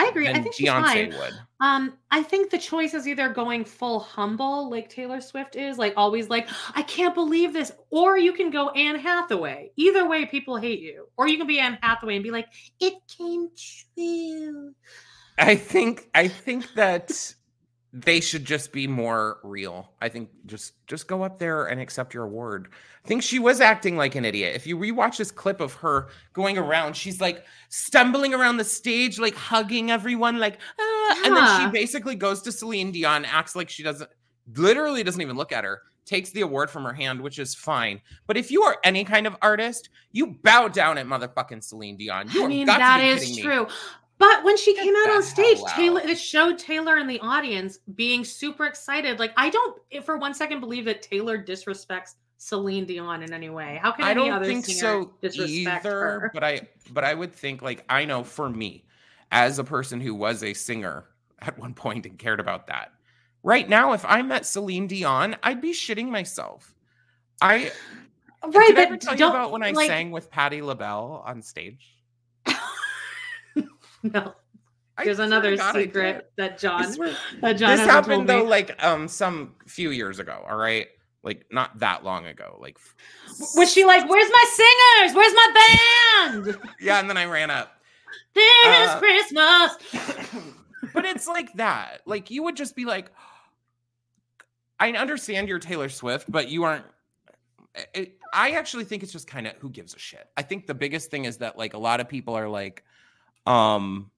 I 0.03 0.09
agree. 0.09 0.29
I 0.29 0.41
think 0.41 0.55
she's 0.55 0.69
Beyonce 0.69 0.83
fine. 0.83 1.09
would. 1.11 1.33
Um, 1.61 1.99
I 2.11 2.23
think 2.23 2.51
the 2.51 2.59
choice 2.59 2.93
is 2.93 3.07
either 3.07 3.29
going 3.29 3.65
full 3.65 4.01
humble, 4.01 4.69
like 4.69 4.89
Taylor 4.89 5.21
Swift 5.21 5.55
is, 5.55 5.79
like 5.79 5.95
always 5.97 6.29
like, 6.29 6.49
I 6.75 6.83
can't 6.83 7.15
believe 7.15 7.53
this, 7.53 7.71
or 7.91 8.19
you 8.19 8.33
can 8.33 8.51
go 8.51 8.71
Anne 8.71 8.99
Hathaway. 8.99 9.71
Either 9.77 10.09
way, 10.09 10.27
people 10.27 10.57
hate 10.57 10.81
you. 10.81 11.07
Or 11.17 11.29
you 11.29 11.39
can 11.39 11.47
be 11.47 11.61
Anne 11.61 11.79
Hathaway 11.81 12.17
and 12.17 12.25
be 12.25 12.33
like, 12.33 12.49
it 12.81 12.95
came 13.17 13.49
true. 13.57 14.75
I 15.39 15.55
think 15.55 16.09
I 16.15 16.29
think 16.29 16.67
that 16.75 17.35
they 17.93 18.21
should 18.21 18.45
just 18.45 18.73
be 18.73 18.87
more 18.87 19.39
real. 19.43 19.93
I 20.01 20.09
think 20.09 20.31
just 20.47 20.87
just 20.87 21.07
go 21.07 21.23
up 21.23 21.39
there 21.39 21.67
and 21.67 21.81
accept 21.81 22.15
your 22.15 22.25
award. 22.25 22.69
I 23.05 23.09
think 23.09 23.23
she 23.23 23.39
was 23.39 23.61
acting 23.61 23.97
like 23.97 24.15
an 24.15 24.25
idiot. 24.25 24.57
If 24.57 24.67
you 24.67 24.79
rewatch 24.79 25.19
this 25.19 25.31
clip 25.31 25.61
of 25.61 25.75
her 25.75 26.09
going 26.33 26.57
around, 26.57 26.97
she's 26.97 27.21
like 27.21 27.45
stumbling 27.69 28.33
around 28.33 28.57
the 28.57 28.65
stage, 28.65 29.19
like 29.19 29.35
hugging 29.35 29.91
everyone, 29.91 30.39
like 30.39 30.59
ah, 30.81 31.23
and 31.27 31.37
then 31.37 31.61
she 31.61 31.71
basically 31.71 32.15
goes 32.15 32.41
to 32.43 32.53
Celine 32.53 32.93
Dion, 32.93 33.27
acts 33.27 33.55
like 33.55 33.69
she 33.69 33.83
doesn't, 33.83 34.11
literally 34.57 35.03
doesn't 35.03 35.21
even 35.21 35.37
look 35.37 35.53
at 35.53 35.65
her. 35.65 35.83
Takes 36.05 36.31
the 36.31 36.41
award 36.41 36.69
from 36.69 36.83
her 36.85 36.93
hand, 36.93 37.21
which 37.21 37.39
is 37.39 37.55
fine. 37.55 38.01
But 38.27 38.37
if 38.37 38.51
you 38.51 38.63
are 38.63 38.79
any 38.83 39.05
kind 39.05 39.27
of 39.27 39.37
artist, 39.41 39.89
you 40.11 40.39
bow 40.43 40.67
down 40.67 40.99
at 40.99 41.07
motherfucking 41.07 41.63
Celine 41.63 41.97
Dion. 41.97 42.29
You 42.31 42.45
I 42.45 42.49
mean, 42.49 42.67
got 42.67 42.79
that 42.79 42.97
to 42.97 43.03
be 43.03 43.09
is 43.09 43.37
kidding 43.37 43.61
me. 43.61 43.67
But 44.23 44.45
when 44.45 44.57
she 44.57 44.73
came 44.73 44.95
out 44.95 45.11
on 45.11 45.23
stage, 45.25 45.59
Taylor 45.75 46.01
it 46.01 46.17
showed 46.17 46.57
Taylor 46.57 46.97
in 46.99 47.09
the 47.09 47.19
audience 47.19 47.81
being 47.97 48.25
super 48.25 48.67
excited. 48.67 49.19
Like, 49.19 49.33
I 49.37 49.51
don't 49.51 49.83
for 50.05 50.17
one 50.17 50.33
second 50.33 50.61
believe 50.61 50.85
that 50.85 51.03
Taylor 51.03 51.43
disrespects 51.43 52.15
Celine 52.39 52.85
Dion 52.85 53.25
in 53.25 53.33
any 53.33 53.51
way. 53.51 53.81
How 53.83 53.91
can 53.91 54.05
I 54.05 54.13
any 54.13 54.27
don't 54.27 54.33
other 54.35 54.45
think 54.45 54.65
so 54.65 55.13
disrespect 55.21 55.85
either, 55.85 55.91
her? 55.91 56.31
but 56.33 56.45
I 56.45 56.69
but 56.93 57.03
I 57.03 57.15
would 57.15 57.33
think 57.33 57.63
like 57.63 57.85
I 57.89 58.05
know 58.05 58.23
for 58.23 58.49
me 58.49 58.85
as 59.33 59.59
a 59.59 59.65
person 59.65 60.01
who 60.01 60.15
was 60.15 60.45
a 60.45 60.55
singer 60.55 61.07
at 61.41 61.59
one 61.59 61.75
point 61.75 62.07
and 62.07 62.17
cared 62.17 62.39
about 62.39 62.69
that. 62.69 62.93
Right 63.43 63.69
now 63.69 63.93
if 63.93 64.05
I 64.05 64.23
met 64.23 64.47
Celine 64.47 64.87
Dion, 64.87 65.35
I'd 65.43 65.61
be 65.61 65.73
shitting 65.73 66.09
myself. 66.11 66.77
I 67.41 67.73
right, 68.45 68.69
did 68.69 68.79
I 68.79 68.83
but 68.83 68.87
ever 68.87 68.97
tell 68.99 69.17
you 69.17 69.27
about 69.27 69.51
when 69.51 69.65
I 69.65 69.73
like, 69.73 69.89
sang 69.89 70.13
with 70.13 70.31
Patti 70.31 70.63
LaBelle 70.63 71.25
on 71.27 71.43
stage? 71.43 71.97
No, 74.13 74.35
there's 75.05 75.17
swear 75.17 75.29
to 75.29 75.35
another 75.37 75.57
God, 75.57 75.77
I 75.77 75.79
did. 75.79 75.89
secret 75.89 76.33
that 76.37 76.59
John 76.59 76.93
swear- 76.93 77.17
that 77.41 77.53
John 77.55 77.77
this 77.77 77.87
happened 77.87 78.29
though 78.29 78.45
like 78.45 78.83
um 78.85 79.09
some 79.09 79.55
few 79.67 79.91
years 79.91 80.19
ago, 80.19 80.45
all 80.49 80.57
right? 80.57 80.89
Like 81.23 81.47
not 81.51 81.79
that 81.79 82.05
long 82.05 82.27
ago. 82.27 82.59
Like 82.61 82.79
Was 83.57 83.73
she 83.73 83.85
like, 83.85 84.09
"Where's 84.09 84.31
my 84.31 84.45
singers? 84.51 85.17
Where's 85.17 85.35
my 85.35 86.49
band? 86.55 86.59
yeah, 86.81 86.99
and 87.01 87.09
then 87.09 87.17
I 87.17 87.27
ran 87.27 87.51
up. 87.51 87.73
This 88.35 88.89
Uh, 88.91 88.99
Christmas." 88.99 90.33
but 90.95 91.05
it's 91.05 91.29
like 91.29 91.53
that. 91.55 91.99
Like 92.07 92.31
you 92.31 92.43
would 92.43 92.57
just 92.57 92.75
be 92.75 92.85
like, 92.85 93.13
I 94.81 94.91
understand 94.93 95.49
you're 95.49 95.59
Taylor 95.61 95.89
Swift, 95.89 96.31
but 96.31 96.49
you 96.49 96.65
aren't. 96.65 96.85
It, 97.95 98.19
I 98.35 98.51
actually 98.53 98.85
think 98.85 99.03
it's 99.03 99.13
just 99.13 99.27
kind 99.29 99.47
of 99.47 99.55
who 99.59 99.71
gives 99.71 99.95
a 99.95 99.99
shit. 99.99 100.29
I 100.37 100.43
think 100.43 100.67
the 100.67 100.75
biggest 100.75 101.11
thing 101.11 101.25
is 101.25 101.37
that 101.39 101.57
like 101.57 101.75
a 101.75 101.79
lot 101.79 102.01
of 102.01 102.09
people 102.09 102.35
are 102.35 102.49
like, 102.49 102.85
um, 103.47 104.11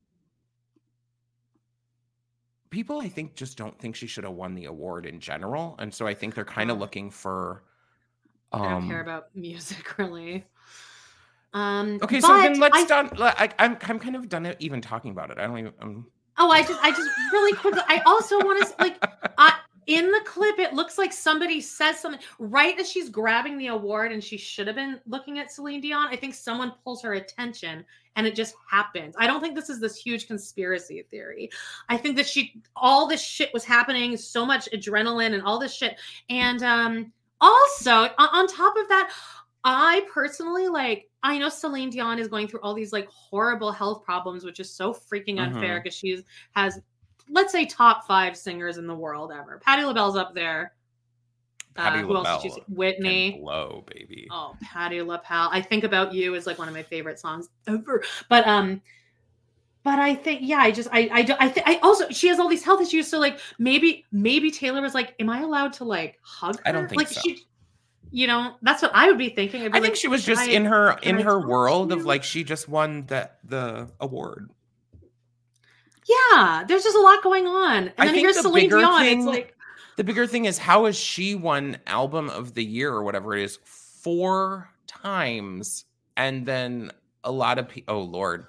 people 2.70 3.00
I 3.00 3.08
think 3.08 3.34
just 3.34 3.56
don't 3.56 3.78
think 3.78 3.96
she 3.96 4.06
should 4.06 4.24
have 4.24 4.34
won 4.34 4.54
the 4.54 4.66
award 4.66 5.06
in 5.06 5.20
general, 5.20 5.76
and 5.78 5.92
so 5.92 6.06
I 6.06 6.14
think 6.14 6.34
they're 6.34 6.44
kind 6.44 6.70
of 6.70 6.78
looking 6.78 7.10
for. 7.10 7.62
I 8.52 8.58
don't 8.58 8.72
Um, 8.72 8.88
care 8.88 9.00
about 9.00 9.34
music 9.34 9.98
really. 9.98 10.44
Um, 11.52 11.98
Okay, 12.02 12.20
so 12.20 12.28
then 12.36 12.58
let's 12.60 12.76
I- 12.76 12.84
done. 12.86 13.10
I, 13.18 13.48
I'm 13.58 13.76
I'm 13.82 13.98
kind 13.98 14.16
of 14.16 14.28
done 14.28 14.54
even 14.58 14.80
talking 14.80 15.10
about 15.12 15.30
it. 15.30 15.38
I 15.38 15.46
don't 15.46 15.58
even. 15.58 15.72
I'm, 15.80 16.06
Oh, 16.36 16.50
I 16.50 16.62
just, 16.62 16.80
I 16.82 16.90
just 16.90 17.08
really 17.32 17.52
quickly. 17.56 17.80
I 17.86 18.02
also 18.06 18.36
want 18.40 18.66
to 18.66 18.74
like, 18.80 18.96
I, 19.38 19.54
in 19.86 20.10
the 20.10 20.20
clip, 20.24 20.58
it 20.58 20.72
looks 20.72 20.98
like 20.98 21.12
somebody 21.12 21.60
says 21.60 21.98
something 21.98 22.20
right 22.38 22.78
as 22.78 22.90
she's 22.90 23.08
grabbing 23.08 23.58
the 23.58 23.68
award, 23.68 24.12
and 24.12 24.22
she 24.22 24.36
should 24.36 24.66
have 24.66 24.76
been 24.76 25.00
looking 25.06 25.38
at 25.38 25.52
Celine 25.52 25.80
Dion. 25.80 26.08
I 26.08 26.16
think 26.16 26.34
someone 26.34 26.72
pulls 26.82 27.02
her 27.02 27.14
attention, 27.14 27.84
and 28.16 28.26
it 28.26 28.34
just 28.34 28.54
happens. 28.70 29.14
I 29.18 29.26
don't 29.26 29.40
think 29.40 29.54
this 29.54 29.70
is 29.70 29.80
this 29.80 29.96
huge 29.96 30.26
conspiracy 30.26 31.04
theory. 31.10 31.50
I 31.88 31.96
think 31.96 32.16
that 32.16 32.26
she, 32.26 32.62
all 32.76 33.06
this 33.06 33.22
shit 33.22 33.52
was 33.52 33.64
happening, 33.64 34.16
so 34.16 34.46
much 34.46 34.68
adrenaline 34.72 35.34
and 35.34 35.42
all 35.42 35.58
this 35.58 35.74
shit, 35.74 35.98
and 36.28 36.62
um, 36.62 37.12
also 37.40 37.92
on, 37.92 38.10
on 38.18 38.46
top 38.46 38.76
of 38.76 38.88
that. 38.88 39.12
I 39.66 40.06
personally 40.12 40.68
like 40.68 41.08
I 41.22 41.38
know 41.38 41.48
Celine 41.48 41.88
Dion 41.88 42.18
is 42.18 42.28
going 42.28 42.48
through 42.48 42.60
all 42.60 42.74
these 42.74 42.92
like 42.92 43.08
horrible 43.08 43.72
health 43.72 44.04
problems, 44.04 44.44
which 44.44 44.60
is 44.60 44.70
so 44.70 44.92
freaking 44.92 45.40
unfair 45.40 45.80
because 45.82 45.96
she 45.96 46.22
has 46.54 46.82
let's 47.30 47.52
say 47.52 47.66
top 47.66 48.06
five 48.06 48.36
singers 48.36 48.76
in 48.78 48.86
the 48.86 48.94
world 48.94 49.32
ever. 49.32 49.58
Patti 49.58 49.84
LaBelle's 49.84 50.16
up 50.16 50.34
there. 50.34 50.74
Patti 51.74 52.00
uh, 52.00 52.06
who 52.06 52.16
else 52.16 52.42
did 52.42 52.50
you 52.50 52.50
LaBelle? 52.50 52.76
Whitney. 52.76 53.38
Blow, 53.40 53.84
baby. 53.92 54.28
Oh, 54.30 54.56
Patti 54.62 55.02
LaBelle. 55.02 55.48
I 55.50 55.60
think 55.60 55.84
about 55.84 56.14
you 56.14 56.34
is 56.34 56.46
like 56.46 56.58
one 56.58 56.68
of 56.68 56.74
my 56.74 56.82
favorite 56.82 57.18
songs 57.18 57.48
ever. 57.66 58.02
But 58.28 58.46
um, 58.46 58.80
but 59.82 59.98
I 59.98 60.14
think 60.14 60.40
yeah, 60.42 60.58
I 60.58 60.70
just 60.70 60.88
I 60.92 61.08
I 61.12 61.36
I 61.40 61.48
think 61.48 61.68
I 61.68 61.76
also 61.82 62.08
she 62.10 62.28
has 62.28 62.38
all 62.38 62.48
these 62.48 62.64
health 62.64 62.80
issues. 62.80 63.08
So 63.08 63.18
like 63.18 63.38
maybe 63.58 64.04
maybe 64.12 64.50
Taylor 64.50 64.80
was 64.80 64.94
like, 64.94 65.14
am 65.18 65.28
I 65.28 65.40
allowed 65.40 65.72
to 65.74 65.84
like 65.84 66.18
hug 66.22 66.56
her? 66.56 66.62
I 66.68 66.72
don't 66.72 66.88
think 66.88 66.98
like 66.98 67.08
so. 67.08 67.20
she. 67.20 67.44
You 68.10 68.28
know, 68.28 68.54
that's 68.62 68.80
what 68.80 68.92
I 68.94 69.08
would 69.08 69.18
be 69.18 69.30
thinking. 69.30 69.62
Be 69.62 69.70
I 69.72 69.80
think 69.80 69.96
she 69.96 70.06
was 70.06 70.24
just 70.24 70.42
I- 70.42 70.52
in 70.52 70.64
her 70.66 70.96
in 71.02 71.18
I 71.18 71.22
her 71.22 71.44
world 71.44 71.90
of 71.90 72.04
like 72.04 72.22
she 72.22 72.44
just 72.44 72.68
won 72.68 73.06
the 73.06 73.28
the 73.42 73.90
award. 74.00 74.50
Yeah, 76.06 76.64
there's 76.68 76.84
just 76.84 76.96
a 76.96 77.00
lot 77.00 77.22
going 77.22 77.46
on. 77.46 77.88
And 77.88 77.92
I 77.98 78.06
then 78.06 78.14
here's 78.16 78.36
the 78.36 78.42
Celine 78.42 78.66
bigger 78.66 78.78
Dion. 78.78 79.00
thing- 79.00 79.18
It's 79.20 79.26
like 79.26 79.56
The 79.96 80.04
bigger 80.04 80.26
thing 80.26 80.44
is 80.44 80.58
how 80.58 80.84
has 80.86 80.96
she 80.96 81.34
won 81.34 81.78
album 81.86 82.28
of 82.30 82.54
the 82.54 82.64
year 82.64 82.92
or 82.92 83.02
whatever 83.04 83.34
it 83.36 83.44
is 83.44 83.58
four 83.64 84.68
times, 84.86 85.84
and 86.16 86.44
then 86.44 86.90
a 87.22 87.30
lot 87.32 87.58
of 87.58 87.68
people. 87.68 87.94
Oh 87.96 88.00
Lord, 88.02 88.46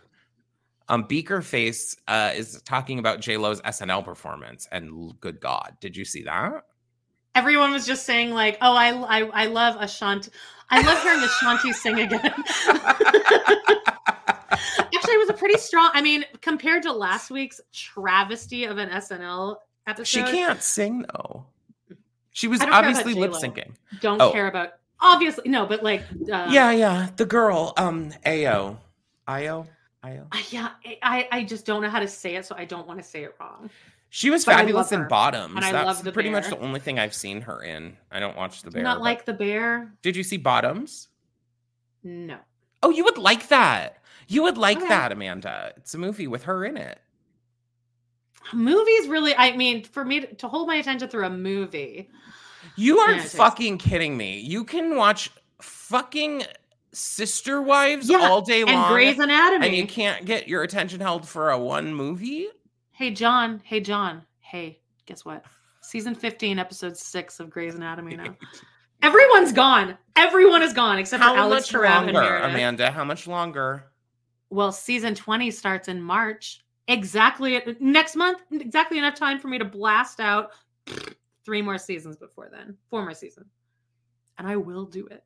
um, 0.89 1.03
Beaker 1.03 1.41
Face 1.41 1.95
uh, 2.07 2.31
is 2.35 2.61
talking 2.63 2.99
about 2.99 3.21
J 3.21 3.37
Lo's 3.37 3.61
SNL 3.61 4.03
performance, 4.03 4.67
and 4.71 5.13
good 5.21 5.39
God, 5.39 5.77
did 5.79 5.95
you 5.95 6.03
see 6.05 6.23
that? 6.23 6.63
everyone 7.35 7.71
was 7.73 7.85
just 7.85 8.05
saying, 8.05 8.31
like, 8.31 8.57
oh, 8.61 8.73
I 8.73 8.91
I, 8.91 9.43
I 9.43 9.45
love 9.47 9.75
Ashanti. 9.79 10.31
I 10.69 10.81
love 10.81 11.01
hearing 11.03 11.21
Ashanti 11.21 11.73
sing 11.73 11.99
again. 11.99 12.31
Actually, 15.45 15.53
it 15.53 15.57
was 15.57 15.61
a 15.61 15.61
pretty 15.61 15.61
strong. 15.61 15.91
I 15.93 16.01
mean, 16.01 16.25
compared 16.41 16.83
to 16.83 16.91
last 16.91 17.29
week's 17.31 17.61
travesty 17.73 18.65
of 18.65 18.77
an 18.77 18.89
SNL 18.89 19.57
episode, 19.87 20.07
She 20.07 20.21
can't 20.23 20.61
sing 20.61 21.05
though. 21.13 21.45
She 22.31 22.47
was 22.47 22.59
I 22.61 22.65
don't 22.65 22.71
care 22.73 22.79
about 22.81 22.89
obviously 22.89 23.13
lip 23.13 23.31
syncing. 23.31 23.71
Don't 24.01 24.21
Oh. 24.21 24.31
care 24.31 24.47
about. 24.47 24.73
Obviously, 24.99 25.49
no, 25.49 25.65
but 25.65 25.83
like, 25.83 26.01
uh, 26.31 26.47
yeah, 26.49 26.71
yeah, 26.71 27.09
the 27.15 27.25
girl, 27.25 27.73
um, 27.77 28.11
Ao, 28.25 28.77
Io, 29.27 29.67
Io. 30.03 30.27
Yeah. 30.49 30.69
I 31.03 31.27
I 31.31 31.43
just 31.43 31.65
don't 31.65 31.81
know 31.81 31.89
how 31.89 31.99
to 31.99 32.07
say 32.07 32.35
it, 32.35 32.45
so 32.45 32.55
I 32.57 32.65
don't 32.65 32.87
want 32.87 32.99
to 33.01 33.05
say 33.05 33.23
it 33.23 33.35
wrong. 33.39 33.69
She 34.09 34.29
was 34.29 34.45
But 34.45 34.55
fabulous 34.55 34.91
in 34.93 35.07
Bottoms. 35.09 35.55
and 35.55 35.65
I 35.65 35.71
That's 35.73 35.85
love 35.85 36.03
The 36.03 36.11
pretty 36.13 36.29
much 36.29 36.47
the 36.47 36.57
only 36.59 36.79
thing 36.79 36.99
I've 36.99 37.13
seen 37.13 37.41
her 37.41 37.61
in. 37.61 37.97
I 38.11 38.19
don't 38.21 38.37
watch 38.37 38.61
The 38.61 38.71
Bear. 38.71 38.81
Not 38.83 39.01
like 39.01 39.25
the 39.25 39.33
bear. 39.33 39.91
Did 40.01 40.15
you 40.15 40.23
see 40.23 40.37
Bottoms? 40.37 41.09
No. 42.03 42.37
Oh, 42.81 42.91
you 42.91 43.03
would 43.03 43.17
like 43.17 43.49
that. 43.49 43.97
You 44.27 44.43
would 44.43 44.57
like 44.57 44.77
Okay. 44.77 44.87
that, 44.87 45.11
Amanda. 45.11 45.73
It's 45.77 45.93
a 45.93 45.97
movie 45.97 46.27
with 46.27 46.43
her 46.43 46.65
in 46.65 46.77
it. 46.77 46.99
Movies 48.53 49.07
really. 49.07 49.35
I 49.35 49.55
mean, 49.55 49.83
for 49.83 50.05
me 50.05 50.21
to, 50.21 50.33
to 50.35 50.47
hold 50.47 50.67
my 50.67 50.75
attention 50.75 51.09
through 51.09 51.25
a 51.25 51.29
movie. 51.29 52.09
You 52.75 52.99
are 52.99 53.13
takes- 53.15 53.35
fucking 53.35 53.77
kidding 53.79 54.15
me. 54.17 54.39
You 54.39 54.63
can 54.63 54.95
watch 54.95 55.31
fucking 55.61 56.43
Sister 56.91 57.61
Wives 57.61 58.09
Yeah, 58.09 58.19
all 58.19 58.41
day 58.41 58.63
long. 58.63 58.73
and 58.75 58.93
Grey's 58.93 59.19
Anatomy. 59.19 59.67
and 59.67 59.75
you 59.75 59.87
can't 59.87 60.25
get 60.25 60.47
your 60.47 60.63
attention 60.63 60.99
held 60.99 61.27
for 61.27 61.49
a 61.51 61.57
one 61.59 61.93
movie. 61.93 62.47
Hey 62.91 63.11
John, 63.11 63.61
hey 63.65 63.81
John, 63.81 64.23
hey, 64.39 64.79
guess 65.05 65.25
what? 65.25 65.43
Season 65.81 66.15
15, 66.15 66.57
episode 66.57 66.97
six 66.97 67.39
of 67.39 67.49
Grey's 67.49 67.75
Anatomy 67.75 68.15
now. 68.15 68.35
Everyone's 69.03 69.51
gone. 69.51 69.97
Everyone 70.15 70.61
is 70.63 70.71
gone 70.73 70.97
except 70.97 71.21
for 71.21 71.27
How 71.29 71.35
Alex 71.35 71.63
much 71.65 71.69
Turan 71.71 72.03
and 72.05 72.13
Meredith. 72.13 72.49
Amanda? 72.51 72.91
How 72.91 73.03
much 73.03 73.27
longer? 73.27 73.85
Well, 74.49 74.71
season 74.71 75.15
20 75.15 75.51
starts 75.51 75.87
in 75.87 76.01
March. 76.01 76.61
Exactly 76.87 77.61
next 77.79 78.15
month. 78.15 78.39
Exactly 78.51 78.97
enough 78.97 79.15
time 79.15 79.39
for 79.39 79.47
me 79.47 79.57
to 79.57 79.65
blast 79.65 80.19
out 80.19 80.51
three 81.43 81.61
more 81.61 81.77
seasons 81.77 82.17
before 82.17 82.49
then. 82.51 82.77
Four 82.89 83.01
more 83.01 83.13
seasons. 83.13 83.47
And 84.37 84.47
I 84.47 84.55
will 84.55 84.85
do 84.85 85.07
it. 85.07 85.23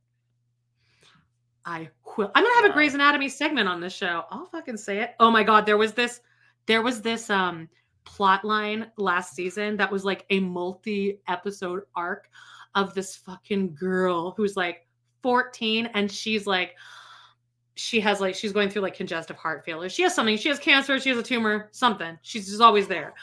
I 1.65 1.89
will. 2.17 2.31
I'm 2.33 2.43
gonna 2.43 2.55
have 2.61 2.71
a. 2.71 2.73
Grey's 2.73 2.93
Anatomy 2.93 3.27
segment 3.27 3.67
on 3.67 3.81
this 3.81 3.93
show. 3.93 4.23
I'll 4.31 4.45
fucking 4.45 4.77
say 4.77 4.99
it. 4.99 5.15
Oh 5.19 5.29
my 5.29 5.43
god, 5.43 5.65
there 5.65 5.77
was 5.77 5.93
this, 5.93 6.21
there 6.65 6.81
was 6.81 7.01
this 7.01 7.29
um 7.29 7.67
plot 8.05 8.43
line 8.43 8.91
last 8.97 9.35
season 9.35 9.77
that 9.77 9.91
was 9.91 10.03
like 10.05 10.25
a 10.29 10.39
multi-episode 10.39 11.81
arc 11.95 12.29
of 12.75 12.93
this 12.93 13.15
fucking 13.15 13.75
girl 13.75 14.31
who's 14.31 14.55
like 14.55 14.87
14 15.21 15.87
and 15.93 16.11
she's 16.11 16.47
like 16.47 16.75
she 17.79 17.99
has 18.01 18.19
like 18.21 18.35
she's 18.35 18.51
going 18.51 18.69
through 18.69 18.81
like 18.83 18.95
congestive 18.95 19.37
heart 19.37 19.63
failure. 19.65 19.89
She 19.89 20.03
has 20.03 20.13
something. 20.13 20.37
She 20.37 20.49
has 20.49 20.59
cancer. 20.59 20.99
She 20.99 21.09
has 21.09 21.17
a 21.17 21.23
tumor. 21.23 21.69
Something. 21.71 22.17
She's 22.21 22.47
just 22.47 22.61
always 22.61 22.87
there. 22.87 23.13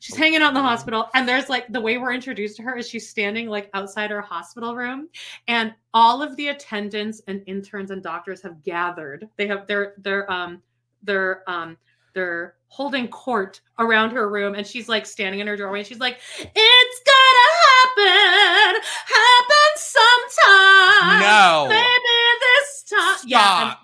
She's 0.00 0.16
hanging 0.16 0.40
out 0.40 0.48
in 0.48 0.54
the 0.54 0.62
hospital, 0.62 1.10
and 1.14 1.28
there's 1.28 1.50
like 1.50 1.70
the 1.70 1.80
way 1.80 1.98
we're 1.98 2.12
introduced 2.14 2.56
to 2.56 2.62
her 2.62 2.76
is 2.76 2.88
she's 2.88 3.06
standing 3.08 3.48
like 3.48 3.68
outside 3.74 4.10
her 4.10 4.22
hospital 4.22 4.74
room, 4.74 5.08
and 5.46 5.74
all 5.92 6.22
of 6.22 6.36
the 6.36 6.48
attendants 6.48 7.20
and 7.28 7.42
interns 7.46 7.90
and 7.90 8.02
doctors 8.02 8.40
have 8.42 8.62
gathered. 8.64 9.28
They 9.36 9.46
have 9.46 9.66
they're 9.66 9.92
they're 9.98 10.30
um 10.32 10.62
they're 11.02 11.42
um 11.48 11.76
they're 12.14 12.54
holding 12.68 13.08
court 13.08 13.60
around 13.78 14.10
her 14.12 14.30
room, 14.30 14.54
and 14.54 14.66
she's 14.66 14.88
like 14.88 15.04
standing 15.04 15.40
in 15.40 15.46
her 15.46 15.56
doorway, 15.56 15.80
and 15.80 15.86
she's 15.86 16.00
like, 16.00 16.18
"It's 16.38 17.00
gonna 17.06 17.50
happen, 17.68 18.80
happen 19.04 19.72
sometime, 19.76 21.20
No. 21.20 21.66
maybe 21.68 22.38
this 22.40 22.84
time." 22.88 23.16
Yeah, 23.26 23.38
Stop. 23.38 23.62
every, 23.62 23.76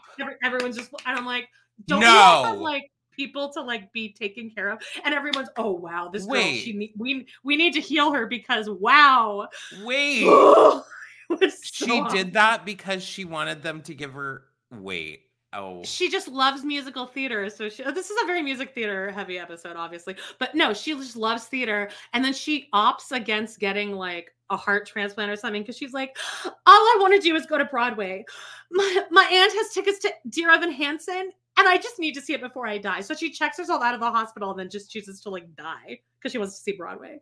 everyone's 0.42 0.76
just 0.76 0.90
and 1.06 1.18
I'm 1.18 1.26
like, 1.26 1.48
don't 1.86 2.00
No. 2.00 2.06
we 2.42 2.48
have 2.48 2.58
like 2.58 2.90
people 3.12 3.52
to 3.54 3.62
like 3.62 3.92
be 3.92 4.12
taken 4.12 4.50
care 4.50 4.70
of? 4.70 4.80
And 5.04 5.14
everyone's, 5.14 5.48
oh 5.56 5.72
wow, 5.72 6.10
this 6.12 6.24
girl, 6.24 6.32
Wait. 6.32 6.58
she 6.58 6.72
need, 6.72 6.92
we 6.96 7.26
we 7.44 7.56
need 7.56 7.74
to 7.74 7.80
heal 7.80 8.12
her 8.12 8.26
because 8.26 8.68
wow, 8.68 9.48
Wait. 9.84 10.22
it 11.30 11.52
she 11.62 11.86
so 11.86 12.08
did 12.08 12.32
that 12.34 12.64
because 12.64 13.02
she 13.02 13.24
wanted 13.24 13.62
them 13.62 13.82
to 13.82 13.94
give 13.94 14.12
her. 14.14 14.44
Wait. 14.70 15.20
Oh. 15.52 15.82
She 15.84 16.10
just 16.10 16.28
loves 16.28 16.64
musical 16.64 17.06
theater. 17.06 17.48
So 17.48 17.68
she, 17.68 17.82
oh, 17.84 17.90
this 17.90 18.10
is 18.10 18.22
a 18.22 18.26
very 18.26 18.42
music 18.42 18.74
theater 18.74 19.10
heavy 19.10 19.38
episode, 19.38 19.76
obviously. 19.76 20.16
But 20.38 20.54
no, 20.54 20.74
she 20.74 20.92
just 20.92 21.16
loves 21.16 21.44
theater. 21.44 21.88
And 22.12 22.22
then 22.22 22.34
she 22.34 22.68
opts 22.74 23.12
against 23.12 23.58
getting 23.58 23.92
like 23.92 24.34
a 24.50 24.56
heart 24.56 24.86
transplant 24.86 25.30
or 25.30 25.36
something 25.36 25.62
because 25.62 25.76
she's 25.76 25.92
like, 25.92 26.16
all 26.44 26.52
I 26.66 26.96
want 27.00 27.14
to 27.14 27.20
do 27.20 27.34
is 27.34 27.46
go 27.46 27.58
to 27.58 27.64
Broadway. 27.64 28.24
My, 28.70 29.04
my 29.10 29.22
aunt 29.22 29.52
has 29.52 29.72
tickets 29.72 29.98
to 30.00 30.12
Dear 30.28 30.50
Evan 30.50 30.70
Hansen. 30.70 31.32
And 31.58 31.66
I 31.66 31.78
just 31.78 31.98
need 31.98 32.12
to 32.12 32.20
see 32.20 32.34
it 32.34 32.42
before 32.42 32.66
I 32.66 32.76
die. 32.76 33.00
So 33.00 33.14
she 33.14 33.30
checks 33.30 33.56
herself 33.56 33.82
out 33.82 33.94
of 33.94 34.00
the 34.00 34.10
hospital 34.10 34.50
and 34.50 34.58
then 34.58 34.68
just 34.68 34.90
chooses 34.90 35.22
to 35.22 35.30
like 35.30 35.54
die 35.56 36.00
because 36.18 36.32
she 36.32 36.38
wants 36.38 36.56
to 36.56 36.62
see 36.62 36.72
Broadway. 36.72 37.18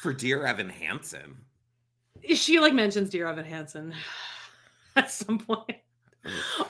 For 0.00 0.12
dear 0.12 0.46
Evan 0.46 0.68
Hansen. 0.68 1.36
She 2.34 2.60
like 2.60 2.74
mentions 2.74 3.10
Dear 3.10 3.26
Evan 3.26 3.44
Hansen 3.44 3.92
at 4.96 5.10
some 5.10 5.38
point. 5.38 5.76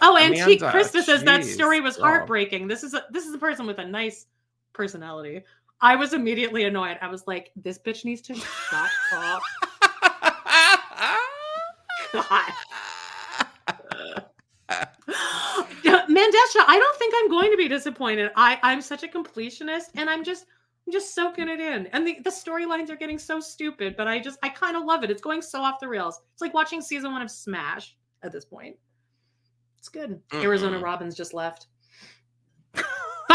Oh, 0.02 0.18
Antique 0.18 0.60
Amanda, 0.60 0.78
Krista 0.78 1.02
says 1.02 1.22
that 1.24 1.44
story 1.44 1.80
was 1.80 1.96
heartbreaking. 1.96 2.68
This 2.68 2.82
is 2.82 2.94
a 2.94 3.04
this 3.10 3.26
is 3.26 3.34
a 3.34 3.38
person 3.38 3.66
with 3.66 3.78
a 3.78 3.86
nice 3.86 4.26
personality. 4.72 5.42
I 5.80 5.96
was 5.96 6.12
immediately 6.12 6.64
annoyed. 6.64 6.98
I 7.00 7.08
was 7.08 7.26
like, 7.26 7.52
this 7.56 7.78
bitch 7.78 8.04
needs 8.04 8.20
to 8.22 8.34
shut 8.34 8.90
up. 9.12 9.42
God. 12.22 12.52
Mandesha, 16.08 16.64
I 16.66 16.78
don't 16.78 16.98
think 16.98 17.14
I'm 17.16 17.30
going 17.30 17.50
to 17.50 17.56
be 17.56 17.68
disappointed. 17.68 18.30
I 18.36 18.58
I'm 18.62 18.80
such 18.80 19.02
a 19.02 19.08
completionist, 19.08 19.90
and 19.94 20.08
I'm 20.08 20.24
just 20.24 20.46
I'm 20.86 20.92
just 20.92 21.14
soaking 21.14 21.48
it 21.48 21.60
in. 21.60 21.86
And 21.88 22.06
the, 22.06 22.18
the 22.22 22.30
storylines 22.30 22.90
are 22.90 22.96
getting 22.96 23.18
so 23.18 23.40
stupid, 23.40 23.96
but 23.96 24.06
I 24.06 24.18
just 24.18 24.38
I 24.42 24.48
kind 24.48 24.76
of 24.76 24.84
love 24.84 25.04
it. 25.04 25.10
It's 25.10 25.22
going 25.22 25.42
so 25.42 25.60
off 25.60 25.80
the 25.80 25.88
rails. 25.88 26.20
It's 26.32 26.42
like 26.42 26.54
watching 26.54 26.80
season 26.80 27.12
one 27.12 27.22
of 27.22 27.30
Smash 27.30 27.96
at 28.22 28.32
this 28.32 28.44
point. 28.44 28.76
It's 29.78 29.88
good. 29.88 30.20
Arizona 30.34 30.78
Mm-mm. 30.78 30.82
Robbins 30.82 31.14
just 31.14 31.34
left. 31.34 31.66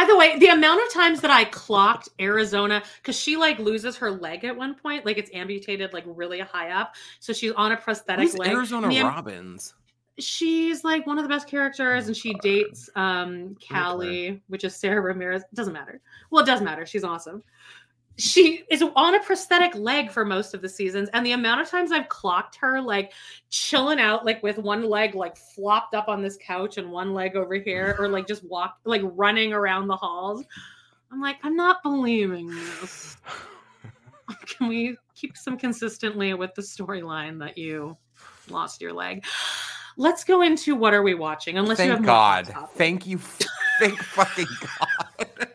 By 0.01 0.07
the 0.07 0.17
way, 0.17 0.39
the 0.39 0.47
amount 0.47 0.81
of 0.81 0.91
times 0.91 1.21
that 1.21 1.29
I 1.29 1.43
clocked 1.43 2.09
Arizona 2.19 2.81
because 2.97 3.15
she 3.15 3.37
like 3.37 3.59
loses 3.59 3.95
her 3.97 4.09
leg 4.09 4.43
at 4.43 4.57
one 4.57 4.73
point, 4.73 5.05
like 5.05 5.19
it's 5.19 5.29
amputated 5.31 5.93
like 5.93 6.03
really 6.07 6.39
high 6.39 6.71
up, 6.71 6.95
so 7.19 7.33
she's 7.33 7.51
on 7.51 7.71
a 7.71 7.77
prosthetic 7.77 8.23
Who's 8.23 8.35
leg. 8.39 8.49
Arizona 8.49 8.91
am- 8.91 9.05
Robbins? 9.05 9.75
she's 10.17 10.83
like 10.83 11.05
one 11.05 11.19
of 11.19 11.23
the 11.23 11.29
best 11.29 11.47
characters, 11.47 12.07
and 12.07 12.17
she 12.17 12.33
God. 12.33 12.41
dates 12.41 12.89
um 12.95 13.55
Callie, 13.69 14.41
which 14.47 14.63
is 14.63 14.75
Sara 14.75 15.01
Ramirez. 15.01 15.43
Doesn't 15.53 15.73
matter. 15.73 16.01
Well, 16.31 16.41
it 16.41 16.47
does 16.47 16.61
matter. 16.63 16.83
She's 16.87 17.03
awesome. 17.03 17.43
She 18.17 18.63
is 18.69 18.83
on 18.95 19.15
a 19.15 19.23
prosthetic 19.23 19.73
leg 19.73 20.11
for 20.11 20.25
most 20.25 20.53
of 20.53 20.61
the 20.61 20.69
seasons, 20.69 21.09
and 21.13 21.25
the 21.25 21.31
amount 21.31 21.61
of 21.61 21.69
times 21.69 21.91
I've 21.91 22.09
clocked 22.09 22.55
her 22.57 22.79
like 22.81 23.13
chilling 23.49 23.99
out, 23.99 24.25
like 24.25 24.43
with 24.43 24.57
one 24.57 24.83
leg 24.83 25.15
like 25.15 25.37
flopped 25.37 25.95
up 25.95 26.07
on 26.07 26.21
this 26.21 26.37
couch 26.37 26.77
and 26.77 26.91
one 26.91 27.13
leg 27.13 27.35
over 27.35 27.55
here, 27.55 27.95
or 27.97 28.07
like 28.07 28.27
just 28.27 28.43
walk 28.43 28.77
like 28.85 29.01
running 29.03 29.53
around 29.53 29.87
the 29.87 29.95
halls. 29.95 30.43
I'm 31.11 31.19
like, 31.19 31.37
I'm 31.43 31.55
not 31.55 31.83
believing 31.83 32.47
this. 32.47 33.17
Can 34.45 34.67
we 34.67 34.97
keep 35.15 35.35
some 35.35 35.57
consistently 35.57 36.33
with 36.33 36.53
the 36.55 36.61
storyline 36.61 37.39
that 37.39 37.57
you 37.57 37.97
lost 38.49 38.81
your 38.81 38.93
leg? 38.93 39.25
Let's 39.97 40.23
go 40.23 40.41
into 40.41 40.75
what 40.75 40.93
are 40.93 41.03
we 41.03 41.15
watching? 41.15 41.57
Unless 41.57 41.79
you 41.79 41.91
have 41.91 42.03
God. 42.03 42.53
Thank 42.75 43.05
you. 43.05 43.17
Thank 43.79 43.99
fucking 43.99 44.47
God. 44.61 45.47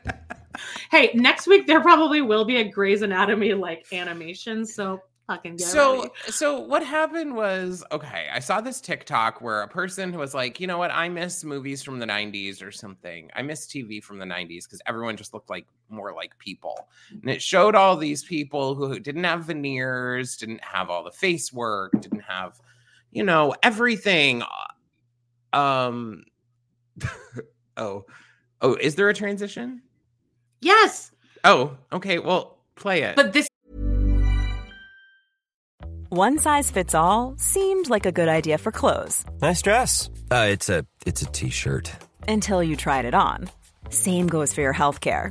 Hey, 0.91 1.11
next 1.15 1.47
week 1.47 1.67
there 1.67 1.81
probably 1.81 2.21
will 2.21 2.45
be 2.45 2.57
a 2.57 2.65
Grey's 2.65 3.03
Anatomy 3.03 3.55
like 3.55 3.87
animation, 3.93 4.65
so 4.67 5.01
fucking 5.27 5.59
so 5.59 5.97
ready. 5.97 6.11
so 6.29 6.61
what 6.61 6.85
happened 6.85 7.35
was 7.35 7.83
okay 7.91 8.29
i 8.33 8.39
saw 8.39 8.61
this 8.61 8.81
tiktok 8.81 9.41
where 9.41 9.63
a 9.63 9.69
person 9.69 10.17
was 10.17 10.35
like 10.35 10.61
you 10.61 10.67
know 10.67 10.79
what? 10.79 10.91
I 10.91 11.09
miss 11.09 11.43
movies 11.43 11.83
from 11.83 11.99
the 11.99 12.07
90s 12.07 12.65
or 12.65 12.71
something. 12.71 13.31
I 13.35 13.43
miss 13.43 13.67
tv 13.67 14.03
from 14.03 14.19
the 14.19 14.25
90s 14.25 14.65
because 14.65 14.81
everyone 14.87 15.17
just 15.17 15.35
looked 15.35 15.51
like 15.51 15.67
more 15.89 16.15
like 16.15 16.39
people. 16.39 16.89
And 17.11 17.29
it 17.29 17.43
showed 17.43 17.75
all 17.75 17.97
these 17.97 18.25
people 18.25 18.75
who 18.75 18.99
didn't 19.01 19.25
have 19.25 19.45
veneers 19.45 20.37
didn't 20.37 20.63
have 20.63 20.91
all 20.91 21.03
the 21.03 21.11
face 21.11 21.53
work 21.53 21.93
didn't 22.01 22.21
have 22.21 22.61
you 23.11 23.25
know 23.25 23.55
everything. 23.63 24.43
Um 25.53 26.25
oh 27.77 28.05
oh 28.61 28.75
is 28.75 28.95
there 28.95 29.09
a 29.09 29.15
transition 29.15 29.83
Yes, 30.67 31.13
oh 31.45 31.77
okay 31.93 32.19
well 32.19 32.57
play 32.75 33.03
it 33.03 33.15
but 33.15 33.33
this 33.33 33.47
One 36.09 36.39
size 36.39 36.71
fits 36.71 36.95
all 36.95 37.35
seemed 37.39 37.89
like 37.89 38.05
a 38.07 38.13
good 38.13 38.29
idea 38.29 38.59
for 38.59 38.73
clothes 38.73 39.25
Nice 39.41 39.63
dress. 39.63 40.11
Uh, 40.31 40.47
it's 40.51 40.69
a 40.69 40.85
it's 41.07 41.23
a 41.23 41.27
t-shirt. 41.27 41.93
until 42.27 42.63
you 42.63 42.75
tried 42.77 43.05
it 43.05 43.15
on. 43.15 43.49
Same 43.91 44.27
goes 44.27 44.53
for 44.53 44.61
your 44.61 44.75
healthcare. 44.75 45.31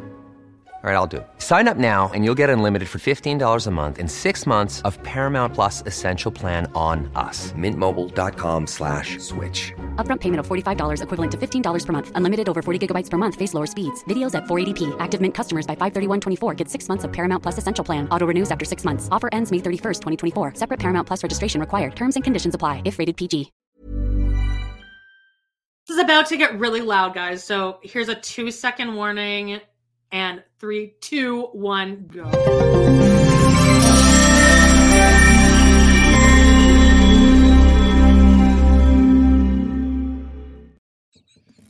All 0.83 0.89
right, 0.89 0.95
I'll 0.95 1.05
do 1.05 1.17
it. 1.17 1.27
Sign 1.37 1.67
up 1.67 1.77
now 1.77 2.09
and 2.11 2.25
you'll 2.25 2.39
get 2.41 2.49
unlimited 2.49 2.89
for 2.89 2.97
$15 2.97 3.67
a 3.67 3.71
month 3.71 3.99
in 3.99 4.07
six 4.07 4.47
months 4.47 4.81
of 4.81 4.97
Paramount 5.03 5.53
Plus 5.53 5.83
Essential 5.85 6.31
Plan 6.31 6.65
on 6.73 7.07
us. 7.13 7.51
Mintmobile.com 7.51 8.65
slash 8.65 9.19
switch. 9.19 9.73
Upfront 9.97 10.21
payment 10.21 10.39
of 10.39 10.47
$45 10.47 11.03
equivalent 11.03 11.31
to 11.33 11.37
$15 11.37 11.85
per 11.85 11.93
month. 11.93 12.11
Unlimited 12.15 12.49
over 12.49 12.63
40 12.63 12.87
gigabytes 12.87 13.11
per 13.11 13.17
month. 13.17 13.35
Face 13.35 13.53
lower 13.53 13.67
speeds. 13.67 14.03
Videos 14.05 14.33
at 14.33 14.45
480p. 14.45 14.95
Active 14.99 15.21
Mint 15.21 15.35
customers 15.35 15.67
by 15.67 15.75
531.24 15.75 16.57
get 16.57 16.67
six 16.67 16.89
months 16.89 17.03
of 17.03 17.13
Paramount 17.13 17.43
Plus 17.43 17.59
Essential 17.59 17.85
Plan. 17.85 18.09
Auto 18.09 18.25
renews 18.25 18.49
after 18.49 18.65
six 18.65 18.83
months. 18.83 19.07
Offer 19.11 19.29
ends 19.31 19.51
May 19.51 19.59
31st, 19.59 19.99
2024. 20.33 20.55
Separate 20.55 20.79
Paramount 20.79 21.05
Plus 21.05 21.21
registration 21.21 21.61
required. 21.61 21.95
Terms 21.95 22.15
and 22.15 22.23
conditions 22.23 22.55
apply 22.55 22.81
if 22.85 22.97
rated 22.97 23.17
PG. 23.17 23.51
This 25.87 25.97
is 25.97 26.03
about 26.03 26.27
to 26.27 26.37
get 26.37 26.57
really 26.57 26.81
loud, 26.81 27.13
guys. 27.13 27.43
So 27.43 27.79
here's 27.83 28.07
a 28.07 28.15
two 28.15 28.49
second 28.49 28.95
warning, 28.95 29.61
and 30.11 30.43
three, 30.59 30.93
two, 31.01 31.43
one, 31.53 32.09
go. 32.11 32.29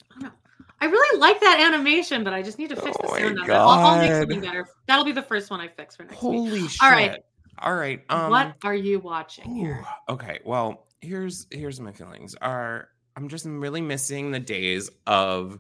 I 0.10 0.14
don't 0.14 0.24
know. 0.24 0.32
I 0.80 0.86
really 0.86 1.20
like 1.20 1.40
that 1.42 1.60
animation, 1.60 2.24
but 2.24 2.34
I 2.34 2.42
just 2.42 2.58
need 2.58 2.70
to 2.70 2.76
fix 2.76 2.98
the 2.98 3.08
Oh 3.08 3.12
my 3.12 3.20
sound. 3.20 3.52
I'll, 3.52 3.70
I'll 3.70 4.00
make 4.00 4.12
something 4.14 4.42
better. 4.42 4.68
That'll 4.88 5.06
be 5.06 5.12
the 5.12 5.22
first 5.22 5.50
one 5.52 5.60
I 5.62 5.68
fix 5.68 5.96
for 5.96 6.04
next 6.04 6.14
week. 6.14 6.20
holy 6.20 6.68
shit 6.68 6.82
All 6.82 6.92
right. 6.92 7.20
all 7.60 7.76
right 7.76 8.02
um 8.10 8.32
what 8.32 8.56
are 8.64 8.74
you 8.76 9.00
watching 9.00 9.56
here? 9.56 9.86
Okay, 10.10 10.40
well, 10.44 10.88
here's 11.02 11.48
here's 11.52 11.80
my 11.80 11.92
feelings. 11.92 12.36
Are 12.42 12.90
I'm 13.16 13.30
just 13.30 13.46
really 13.46 13.82
missing 13.82 14.32
the 14.32 14.40
days 14.40 14.90
of 15.06 15.60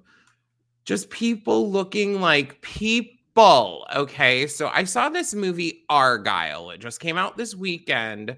just 0.85 1.09
people 1.09 1.71
looking 1.71 2.21
like 2.21 2.61
people. 2.61 3.85
Okay, 3.95 4.47
so 4.47 4.69
I 4.73 4.83
saw 4.83 5.09
this 5.09 5.33
movie 5.33 5.83
Argylle. 5.89 6.73
It 6.73 6.79
just 6.79 6.99
came 6.99 7.17
out 7.17 7.37
this 7.37 7.55
weekend. 7.55 8.37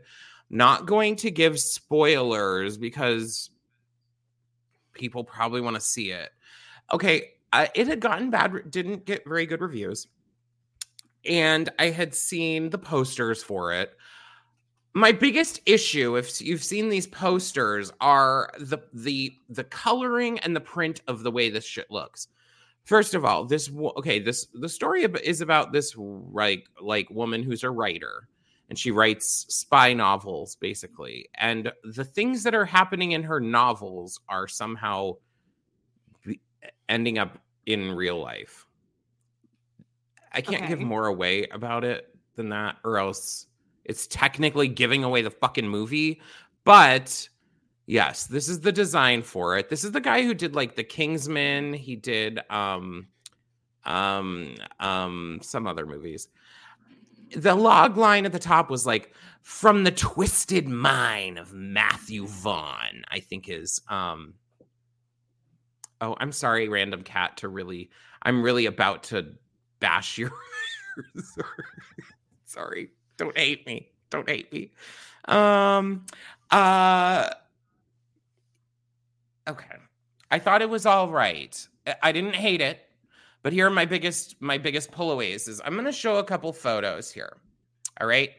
Not 0.49 0.85
going 0.85 1.15
to 1.17 1.31
give 1.31 1.59
spoilers 1.59 2.77
because 2.77 3.49
people 4.93 5.23
probably 5.23 5.61
want 5.61 5.75
to 5.75 5.81
see 5.81 6.11
it. 6.11 6.29
Okay, 6.91 7.31
uh, 7.51 7.67
it 7.73 7.87
had 7.87 7.99
gotten 7.99 8.29
bad, 8.29 8.69
didn't 8.69 9.05
get 9.05 9.27
very 9.27 9.45
good 9.45 9.61
reviews, 9.61 10.07
and 11.25 11.69
I 11.79 11.89
had 11.89 12.13
seen 12.13 12.69
the 12.69 12.77
posters 12.77 13.41
for 13.41 13.73
it 13.73 13.95
my 14.93 15.11
biggest 15.11 15.59
issue 15.65 16.15
if 16.17 16.39
you've 16.39 16.63
seen 16.63 16.89
these 16.89 17.07
posters 17.07 17.91
are 17.99 18.51
the 18.59 18.77
the 18.93 19.33
the 19.49 19.63
coloring 19.63 20.39
and 20.39 20.55
the 20.55 20.61
print 20.61 21.01
of 21.07 21.23
the 21.23 21.31
way 21.31 21.49
this 21.49 21.65
shit 21.65 21.89
looks 21.89 22.27
first 22.83 23.13
of 23.13 23.25
all 23.25 23.45
this 23.45 23.71
okay 23.97 24.19
this 24.19 24.47
the 24.53 24.69
story 24.69 25.03
is 25.23 25.41
about 25.41 25.71
this 25.71 25.95
like 25.97 26.65
like 26.81 27.09
woman 27.09 27.43
who's 27.43 27.63
a 27.63 27.69
writer 27.69 28.27
and 28.69 28.77
she 28.77 28.91
writes 28.91 29.45
spy 29.49 29.93
novels 29.93 30.55
basically 30.57 31.27
and 31.35 31.71
the 31.83 32.03
things 32.03 32.43
that 32.43 32.55
are 32.55 32.65
happening 32.65 33.11
in 33.11 33.23
her 33.23 33.39
novels 33.39 34.19
are 34.29 34.47
somehow 34.47 35.13
ending 36.89 37.17
up 37.17 37.39
in 37.65 37.91
real 37.91 38.19
life. 38.19 38.65
I 40.31 40.41
can't 40.41 40.67
give 40.67 40.79
more 40.79 41.07
away 41.07 41.45
about 41.51 41.83
it 41.83 42.15
than 42.35 42.49
that 42.49 42.77
or 42.83 42.97
else 42.97 43.47
it's 43.85 44.07
technically 44.07 44.67
giving 44.67 45.03
away 45.03 45.21
the 45.21 45.29
fucking 45.29 45.67
movie, 45.67 46.21
but 46.63 47.27
yes, 47.85 48.25
this 48.25 48.49
is 48.49 48.61
the 48.61 48.71
design 48.71 49.23
for 49.23 49.57
it. 49.57 49.69
This 49.69 49.83
is 49.83 49.91
the 49.91 50.01
guy 50.01 50.23
who 50.23 50.33
did 50.33 50.55
like 50.55 50.75
The 50.75 50.83
Kingsman. 50.83 51.73
He 51.73 51.95
did 51.95 52.39
um 52.49 53.07
um 53.85 54.55
um 54.79 55.39
some 55.41 55.67
other 55.67 55.85
movies. 55.85 56.27
The 57.35 57.55
log 57.55 57.97
line 57.97 58.25
at 58.25 58.31
the 58.31 58.39
top 58.39 58.69
was 58.69 58.85
like 58.85 59.13
from 59.41 59.83
the 59.83 59.91
twisted 59.91 60.67
mind 60.67 61.37
of 61.37 61.51
Matthew 61.53 62.27
Vaughn, 62.27 63.03
I 63.09 63.19
think 63.19 63.49
is 63.49 63.81
um 63.89 64.35
Oh, 66.01 66.17
I'm 66.19 66.33
sorry, 66.33 66.67
random 66.67 67.01
cat, 67.01 67.37
to 67.37 67.47
really 67.47 67.89
I'm 68.21 68.43
really 68.43 68.65
about 68.65 69.03
to 69.03 69.33
bash 69.79 70.17
your 70.17 70.31
sorry 72.45 72.89
don't 73.17 73.37
hate 73.37 73.65
me 73.65 73.89
don't 74.09 74.29
hate 74.29 74.51
me 74.53 74.71
um 75.25 76.05
uh 76.51 77.29
okay 79.47 79.75
i 80.31 80.39
thought 80.39 80.61
it 80.61 80.69
was 80.69 80.85
all 80.85 81.09
right 81.09 81.67
I- 82.01 82.11
didn't 82.11 82.35
hate 82.35 82.61
it 82.61 82.79
but 83.41 83.51
here 83.53 83.67
are 83.67 83.71
my 83.71 83.85
biggest 83.85 84.35
my 84.41 84.57
biggest 84.57 84.91
pullaways 84.91 85.47
is 85.47 85.61
i'm 85.65 85.73
going 85.73 85.85
to 85.85 85.91
show 85.91 86.17
a 86.17 86.23
couple 86.23 86.53
photos 86.53 87.11
here 87.11 87.37
all 87.99 88.07
right 88.07 88.29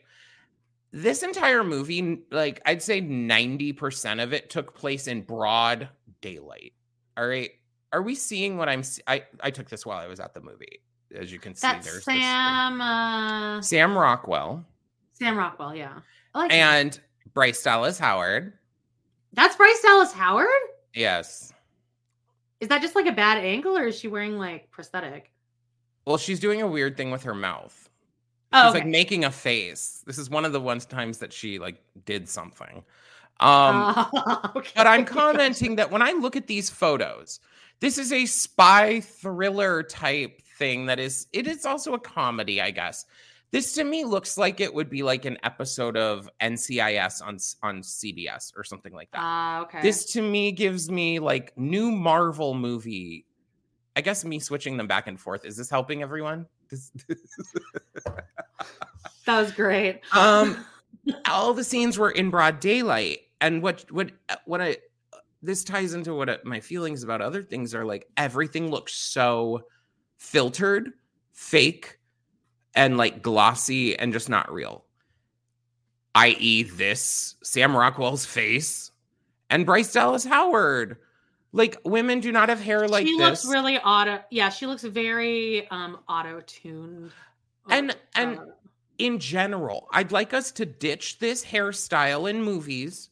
this 0.93 1.23
entire 1.23 1.65
movie 1.65 2.23
like 2.31 2.61
i'd 2.67 2.83
say 2.83 3.01
90% 3.03 4.23
of 4.23 4.33
it 4.33 4.49
took 4.51 4.75
place 4.75 5.07
in 5.07 5.23
broad 5.23 5.89
daylight 6.21 6.73
all 7.17 7.27
right 7.27 7.51
are 7.93 8.03
we 8.03 8.15
seeing 8.15 8.57
what 8.57 8.69
i'm 8.69 8.83
i 9.07 9.23
i 9.41 9.51
took 9.51 9.69
this 9.69 9.85
while 9.85 9.99
i 9.99 10.07
was 10.07 10.21
at 10.21 10.33
the 10.35 10.41
movie 10.41 10.81
as 11.15 11.31
you 11.33 11.39
can 11.39 11.55
see 11.55 11.67
That's 11.67 11.85
there's 11.87 12.05
this- 12.05 12.15
Sam. 12.17 12.81
Uh, 12.81 13.61
sam 13.63 13.97
rockwell 13.97 14.65
Sam 15.17 15.39
Rockwell. 15.39 15.77
Yeah, 15.77 16.01
like 16.35 16.51
him. 16.51 16.59
and 16.59 17.01
Bryce 17.35 17.63
Dallas 17.63 18.01
Howard. 18.01 18.55
that's 19.33 19.55
Bryce 19.55 19.81
Dallas 19.81 20.13
Howard. 20.13 20.49
Yes. 20.95 21.53
Is 22.61 22.69
that 22.69 22.81
just 22.83 22.95
like 22.95 23.07
a 23.07 23.13
bad 23.13 23.39
angle, 23.39 23.77
or 23.77 23.87
is 23.89 23.99
she 23.99 24.09
wearing 24.09 24.39
like 24.39 24.71
prosthetic? 24.71 25.31
Well, 26.07 26.19
she's 26.19 26.41
doing 26.41 26.63
a 26.63 26.67
weird 26.67 26.97
thing 26.97 27.11
with 27.11 27.23
her 27.25 27.35
mouth. 27.35 27.89
Oh, 28.53 28.67
She's 28.69 28.75
like 28.75 28.87
making 28.87 29.25
a 29.25 29.31
face. 29.31 30.03
This 30.07 30.19
is 30.19 30.31
one 30.31 30.45
of 30.45 30.53
the 30.53 30.61
ones 30.61 30.87
times 30.87 31.19
that 31.19 31.33
she 31.33 31.59
like 31.59 31.83
did 32.05 32.29
something. 32.29 32.85
Um, 33.41 33.95
Oh, 33.97 34.41
okay. 34.57 34.71
but 34.77 34.87
I'm 34.87 35.05
commenting 35.05 35.77
that 35.77 35.91
when 35.91 36.03
I 36.03 36.13
look 36.13 36.37
at 36.37 36.47
these 36.47 36.71
photos, 36.71 37.41
this 37.81 37.99
is 37.99 38.13
a 38.13 38.27
spy 38.27 39.01
thriller 39.01 39.83
type 39.83 40.41
thing 40.59 40.87
that 40.87 41.01
is 41.01 41.27
it 41.33 41.49
is 41.49 41.67
also 41.67 41.95
a 41.95 41.99
comedy, 41.99 42.61
I 42.61 42.71
guess. 42.71 43.07
This 43.51 43.73
to 43.75 43.85
me 43.85 44.05
looks 44.05 44.37
like 44.37 44.61
it 44.61 44.75
would 44.75 44.91
be 44.91 45.03
like 45.03 45.25
an 45.25 45.39
episode 45.45 45.97
of 45.97 46.29
NCIS 46.41 47.23
on 47.23 47.39
on 47.63 47.83
CBS 47.83 48.53
or 48.57 48.65
something 48.65 48.93
like 48.93 49.11
that. 49.13 49.21
Ah, 49.21 49.63
okay. 49.63 49.81
This 49.81 50.05
to 50.13 50.23
me 50.23 50.51
gives 50.53 50.91
me 50.91 51.21
like 51.21 51.57
new 51.57 51.93
Marvel 51.93 52.55
movie. 52.55 53.27
I 53.97 54.01
guess 54.01 54.25
me 54.25 54.41
switching 54.41 54.77
them 54.77 54.89
back 54.89 55.07
and 55.07 55.21
forth. 55.21 55.45
Is 55.45 55.57
this 55.57 55.71
helping 55.71 56.03
everyone? 56.03 56.47
This, 56.69 56.91
that 59.27 59.41
was 59.41 59.53
great. 59.53 60.01
um 60.13 60.65
all 61.29 61.55
the 61.55 61.65
scenes 61.65 61.99
were 61.99 62.11
in 62.11 62.31
broad 62.31 62.61
daylight 62.61 63.21
and 63.41 63.63
what 63.63 63.91
what 63.91 64.11
what 64.47 64.61
i 64.61 64.77
this 65.43 65.63
ties 65.63 65.95
into 65.95 66.15
what 66.15 66.45
my 66.45 66.61
feelings 66.61 67.03
about 67.03 67.21
other 67.21 67.43
things 67.43 67.75
are 67.75 67.85
like 67.85 68.09
everything 68.17 68.71
looks 68.71 68.95
so 68.95 69.63
filtered 70.17 70.93
fake 71.33 71.99
and 72.75 72.97
like 72.97 73.23
glossy 73.23 73.97
and 73.99 74.13
just 74.13 74.29
not 74.29 74.53
real 74.53 74.85
i.e 76.15 76.63
this 76.63 77.35
sam 77.43 77.77
rockwell's 77.77 78.25
face 78.27 78.91
and 79.51 79.67
bryce 79.67 79.93
dallas 79.93 80.25
howard 80.25 80.97
like 81.53 81.77
women 81.85 82.21
do 82.21 82.33
not 82.33 82.49
have 82.49 82.61
hair 82.61 82.89
like 82.89 83.07
she 83.07 83.17
this 83.17 83.43
She 83.43 83.49
looks 83.49 83.55
really 83.57 83.79
auto. 83.79 84.19
Yeah, 84.31 84.49
she 84.49 84.67
looks 84.67 84.83
very 84.83 85.69
um 85.71 85.99
auto 86.09 86.41
tuned. 86.47 87.13
And- 87.71 87.97
and- 88.17 88.41
in 88.99 89.19
general, 89.21 89.89
I'd 89.93 90.11
like 90.13 90.35
us 90.35 90.51
to 90.53 90.67
ditch 90.67 91.19
this 91.21 91.45
hairstyle 91.45 92.29
in 92.31 92.43
movies. 92.43 93.09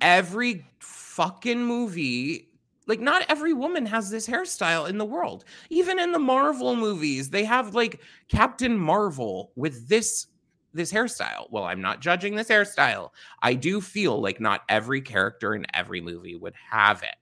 Every 0.00 0.66
fucking 0.80 1.62
movie, 1.64 2.48
like 2.86 3.00
not 3.00 3.24
every 3.28 3.52
woman 3.52 3.86
has 3.86 4.10
this 4.10 4.26
hairstyle 4.28 4.88
in 4.88 4.98
the 4.98 5.04
world. 5.04 5.44
Even 5.70 5.98
in 5.98 6.12
the 6.12 6.18
Marvel 6.18 6.76
movies, 6.76 7.30
they 7.30 7.44
have 7.44 7.74
like 7.74 8.00
Captain 8.28 8.76
Marvel 8.78 9.52
with 9.56 9.88
this 9.88 10.26
this 10.72 10.92
hairstyle. 10.92 11.46
Well, 11.50 11.64
I'm 11.64 11.80
not 11.80 12.00
judging 12.00 12.34
this 12.34 12.48
hairstyle. 12.48 13.10
I 13.42 13.54
do 13.54 13.80
feel 13.80 14.20
like 14.20 14.40
not 14.40 14.62
every 14.68 15.00
character 15.00 15.54
in 15.54 15.66
every 15.72 16.00
movie 16.00 16.34
would 16.34 16.54
have 16.70 17.02
it. 17.04 17.14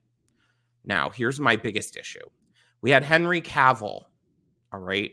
Now, 0.85 1.11
here's 1.11 1.39
my 1.39 1.57
biggest 1.57 1.97
issue. 1.97 2.27
We 2.81 2.91
had 2.91 3.05
Henry 3.05 3.43
Cavill, 3.43 4.05
all 4.73 4.81
right, 4.81 5.13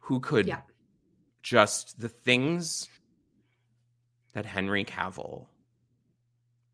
who 0.00 0.20
could 0.20 0.46
Yeah. 0.46 0.62
just 1.42 2.00
the 2.00 2.08
things 2.08 2.88
that 4.32 4.46
Henry 4.46 4.84
Cavill 4.84 5.48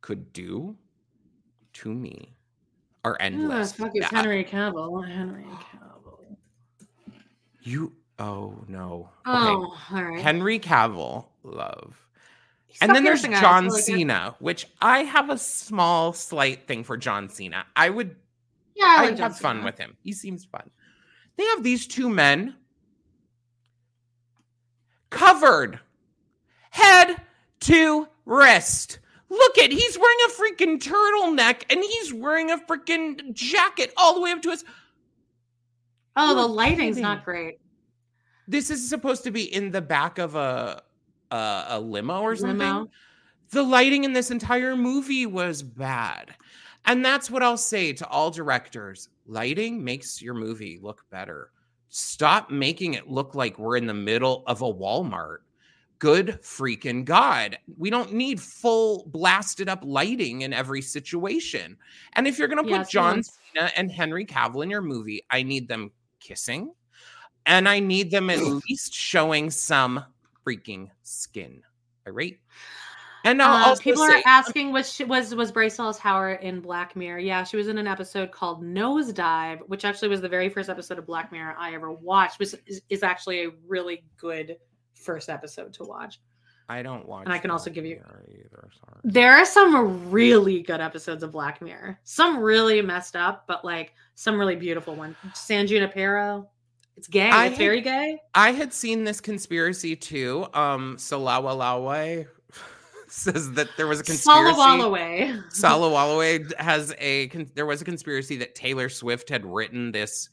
could 0.03 0.33
do 0.33 0.77
to 1.73 1.93
me 1.95 2.37
are 3.05 3.17
endless. 3.21 3.73
Oh, 3.79 3.85
fuck, 3.85 3.93
it's 3.95 4.07
Henry 4.07 4.45
Cavill. 4.45 5.07
Henry 5.07 5.45
Cavill. 5.45 6.37
You 7.63 7.93
oh 8.19 8.65
no. 8.69 9.09
Oh, 9.27 9.77
all 9.93 10.03
right. 10.03 10.21
Henry 10.21 10.59
Cavill, 10.59 11.27
love. 11.43 11.97
Stop 12.73 12.89
and 12.89 12.97
then 12.97 13.05
there's. 13.05 13.23
John. 13.23 13.71
Cena, 13.71 14.35
which 14.39 14.67
I 14.81 15.01
have 15.01 15.31
a 15.31 15.39
small, 15.39 16.13
slight 16.13 16.67
thing 16.67 16.85
for 16.85 16.97
John 16.97 17.29
Cena. 17.29 17.67
I 17.77 17.91
would 17.91 18.17
Yeah, 18.75 18.85
I 18.87 18.89
I 18.89 19.01
like 19.03 19.11
would 19.11 19.19
have 19.21 19.39
fun 19.39 19.57
Cena. 19.57 19.65
with 19.67 19.79
him. 19.79 19.97
He 20.03 20.13
seems 20.13 20.45
fun. 20.45 20.71
They 21.37 21.45
have 21.47 21.63
these 21.63 21.87
two 21.87 22.09
men 22.09 22.57
covered 25.11 25.79
head 26.71 27.21
to 27.61 28.09
wrist. 28.25 28.99
Look 29.33 29.57
at 29.57 29.73
he's 29.73 29.99
wearing 29.99 30.19
a 30.27 30.31
freaking 30.31 30.79
turtleneck 30.79 31.63
and 31.71 31.83
he's 31.83 32.13
wearing 32.13 32.51
a 32.51 32.59
freaking 32.59 33.33
jacket 33.33 33.91
all 33.97 34.15
the 34.15 34.21
way 34.21 34.31
up 34.31 34.43
to 34.43 34.51
his. 34.51 34.63
Oh, 36.17 36.35
the 36.35 36.47
lighting's 36.47 36.97
kidding. 36.97 37.03
not 37.03 37.25
great. 37.25 37.59
This 38.47 38.69
is 38.69 38.87
supposed 38.87 39.25
to 39.25 39.31
be 39.31 39.45
in 39.55 39.71
the 39.71 39.81
back 39.81 40.19
of 40.19 40.35
a 40.35 40.83
a, 41.31 41.65
a 41.69 41.81
limo 41.81 42.21
or 42.21 42.37
something. 42.37 42.59
Limo. 42.59 42.91
The 43.53 43.63
lighting 43.63 44.05
in 44.05 44.13
this 44.13 44.31
entire 44.31 44.77
movie 44.77 45.25
was 45.25 45.63
bad. 45.63 46.35
And 46.85 47.03
that's 47.03 47.31
what 47.31 47.43
I'll 47.43 47.57
say 47.57 47.95
to 47.95 48.07
all 48.09 48.31
directors. 48.31 49.09
Lighting 49.25 49.83
makes 49.83 50.21
your 50.21 50.35
movie 50.35 50.79
look 50.83 51.09
better. 51.11 51.53
Stop 51.89 52.51
making 52.51 52.95
it 52.95 53.09
look 53.09 53.35
like 53.35 53.59
we're 53.59 53.79
in 53.79 53.87
the 53.87 53.95
middle 53.95 54.43
of 54.47 54.61
a 54.61 54.71
Walmart. 54.71 55.39
Good 56.03 56.41
freaking 56.43 57.05
God. 57.05 57.59
We 57.79 57.89
don't 57.89 58.13
need 58.13 58.41
full 58.41 59.05
blasted 59.07 59.69
up 59.69 59.85
lighting 59.85 60.43
in 60.43 60.53
every 60.53 60.83
situation. 60.83 61.77
And 62.15 62.27
if 62.27 62.41
you're 62.41 62.49
going 62.49 62.59
to 62.59 62.65
put 62.65 62.73
Yes, 62.73 62.91
John 62.91 63.17
yes. 63.19 63.39
Cena 63.55 63.71
and 63.77 63.89
Henry 63.89 64.27
Cavill 64.27 64.65
in 64.65 64.71
your 64.71 64.83
movie, 64.83 65.25
I 65.31 65.45
need 65.45 65.69
them 65.69 65.93
kissing 66.19 66.73
and 67.47 67.69
I 67.69 67.79
need 67.79 68.11
them 68.11 68.31
at 68.31 68.41
least 68.41 68.93
showing 68.93 69.49
some 69.51 70.05
freaking 70.45 70.89
skin. 71.05 71.63
All 72.05 72.13
right. 72.13 72.37
And 73.25 73.41
Uh, 73.41 73.77
people 73.77 74.05
say, 74.05 74.17
are 74.17 74.23
asking 74.27 74.73
was 74.73 74.93
she, 74.93 75.05
was 75.05 75.33
was 75.37 75.53
Bryce 75.53 75.77
Dallas 75.77 75.99
Howard 75.99 76.41
in 76.43 76.61
Black 76.61 76.97
Mirror? 76.97 77.21
Yeah, 77.21 77.45
she 77.45 77.57
was 77.57 77.69
in 77.69 77.79
an 77.79 77.87
episode 77.87 78.33
called 78.33 78.65
Nosedive, 78.65 79.61
which 79.69 79.85
actually 79.85 80.09
was 80.09 80.21
the 80.21 80.29
very 80.29 80.49
first 80.49 80.69
episode 80.69 80.99
of 80.99 81.07
Black 81.07 81.31
Mirror 81.31 81.55
I 81.57 81.75
ever 81.75 81.93
watched. 81.93 82.41
Which 82.41 82.57
is, 82.67 82.83
is 82.89 83.05
actually 83.05 83.45
a 83.45 83.51
really 83.69 84.03
good 84.17 84.57
first 85.05 85.29
episode 85.29 85.73
to 85.75 85.85
watch. 85.85 86.21
I 86.69 86.83
don't 86.83 87.07
watch. 87.07 87.25
And 87.25 87.33
I 87.33 87.39
can 87.39 87.51
also 87.51 87.71
give 87.71 87.85
you- 87.85 87.97
Mirror 87.97 88.25
either. 88.31 88.71
Sorry. 88.81 89.01
There 89.05 89.33
are 89.33 89.45
some 89.45 90.11
really 90.11 90.63
good 90.63 90.81
episodes 90.81 91.23
of 91.23 91.33
Black 91.33 91.61
Mirror. 91.61 91.99
Some 92.05 92.39
really 92.39 92.81
messed 92.83 93.17
up, 93.17 93.45
but 93.47 93.65
like 93.65 93.93
some 94.15 94.39
really 94.39 94.57
beautiful 94.57 94.95
ones. 94.95 95.17
San 95.35 95.67
Junipero. 95.67 96.49
It's 96.97 97.09
gay. 97.09 97.29
I 97.31 97.47
it's 97.47 97.57
had- 97.57 97.59
very 97.59 97.81
gay. 97.81 98.19
I 98.35 98.53
had 98.53 98.73
seen 98.73 99.05
this 99.05 99.21
conspiracy 99.21 99.97
too. 99.97 100.47
Um, 100.55 100.97
Salawalawe 100.99 102.27
says 103.09 103.53
that 103.53 103.69
there 103.77 103.87
was 103.87 104.01
a 104.01 104.05
conspiracy. 104.05 104.55
Salawalawe. 104.55 105.45
Salawalawe 105.53 106.55
has 106.61 106.95
a. 106.99 107.29
con- 107.29 107.51
There 107.55 107.67
was 107.67 107.83
a 107.83 107.85
conspiracy 107.85 108.37
that 108.39 108.55
Taylor 108.55 108.89
Swift 108.89 109.29
had 109.29 109.45
written 109.45 109.91
this 109.93 110.29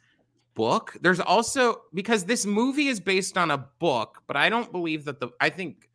book. 0.56 0.96
There's 1.02 1.20
also 1.20 1.82
because 1.94 2.26
this 2.26 2.46
movie 2.46 2.88
is 2.88 3.00
based 3.00 3.38
on 3.38 3.52
a 3.52 3.58
book, 3.58 4.24
but 4.28 4.36
I 4.36 4.50
don't 4.50 4.72
believe 4.72 5.06
that 5.06 5.20
the. 5.20 5.30
I 5.40 5.50
think 5.50 5.90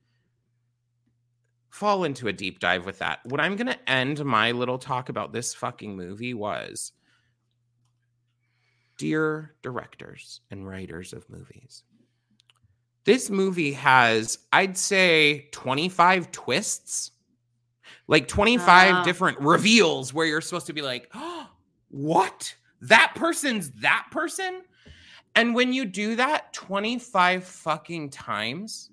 fall 1.70 2.04
into 2.04 2.28
a 2.28 2.32
deep 2.32 2.60
dive 2.60 2.86
with 2.86 3.00
that. 3.00 3.18
What 3.24 3.40
I'm 3.40 3.56
going 3.56 3.66
to 3.66 3.90
end 3.90 4.24
my 4.24 4.52
little 4.52 4.78
talk 4.78 5.08
about 5.08 5.32
this 5.32 5.54
fucking 5.54 5.96
movie 5.96 6.32
was 6.32 6.92
dear 8.96 9.54
directors 9.62 10.40
and 10.50 10.66
writers 10.68 11.12
of 11.12 11.28
movies. 11.28 11.82
This 13.04 13.28
movie 13.28 13.72
has, 13.72 14.38
I'd 14.52 14.78
say, 14.78 15.48
25 15.52 16.30
twists, 16.30 17.10
like 18.06 18.28
25 18.28 18.94
Ah. 18.94 19.02
different 19.02 19.40
reveals 19.40 20.14
where 20.14 20.26
you're 20.26 20.40
supposed 20.40 20.66
to 20.68 20.72
be 20.72 20.80
like, 20.82 21.10
oh, 21.12 21.48
what? 21.88 22.54
That 22.88 23.12
person's 23.16 23.70
that 23.72 24.06
person? 24.10 24.62
And 25.34 25.54
when 25.54 25.72
you 25.72 25.84
do 25.84 26.16
that 26.16 26.52
25 26.52 27.44
fucking 27.44 28.10
times, 28.10 28.90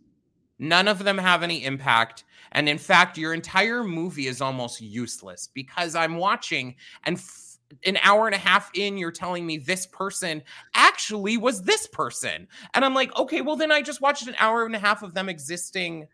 none 0.60 0.88
of 0.88 1.04
them 1.04 1.18
have 1.18 1.44
any 1.44 1.64
impact. 1.64 2.24
And 2.54 2.68
in 2.68 2.78
fact, 2.78 3.18
your 3.18 3.34
entire 3.34 3.84
movie 3.84 4.28
is 4.28 4.42
almost 4.42 4.82
useless 4.82 5.50
because 5.54 5.96
I'm 5.96 6.18
watching 6.18 6.76
and 7.04 7.18
f- 7.18 7.58
an 7.86 7.98
hour 8.04 8.28
and 8.28 8.36
a 8.36 8.39
half 8.39 8.70
in, 8.74 8.98
you're 8.98 9.12
telling 9.12 9.46
me 9.46 9.58
this 9.58 9.86
person 9.86 10.42
actually 10.76 11.38
was 11.38 11.62
this 11.62 11.88
person. 11.88 12.48
And 12.74 12.84
I'm 12.84 12.94
like, 12.94 13.16
okay, 13.18 13.42
well, 13.42 13.56
then 13.56 13.72
I 13.72 13.82
just 13.82 14.02
watched 14.02 14.28
an 14.28 14.36
hour 14.39 14.66
and 14.66 14.76
a 14.76 14.80
half 14.80 15.04
of 15.04 15.14
them 15.14 15.30
existing. 15.30 16.08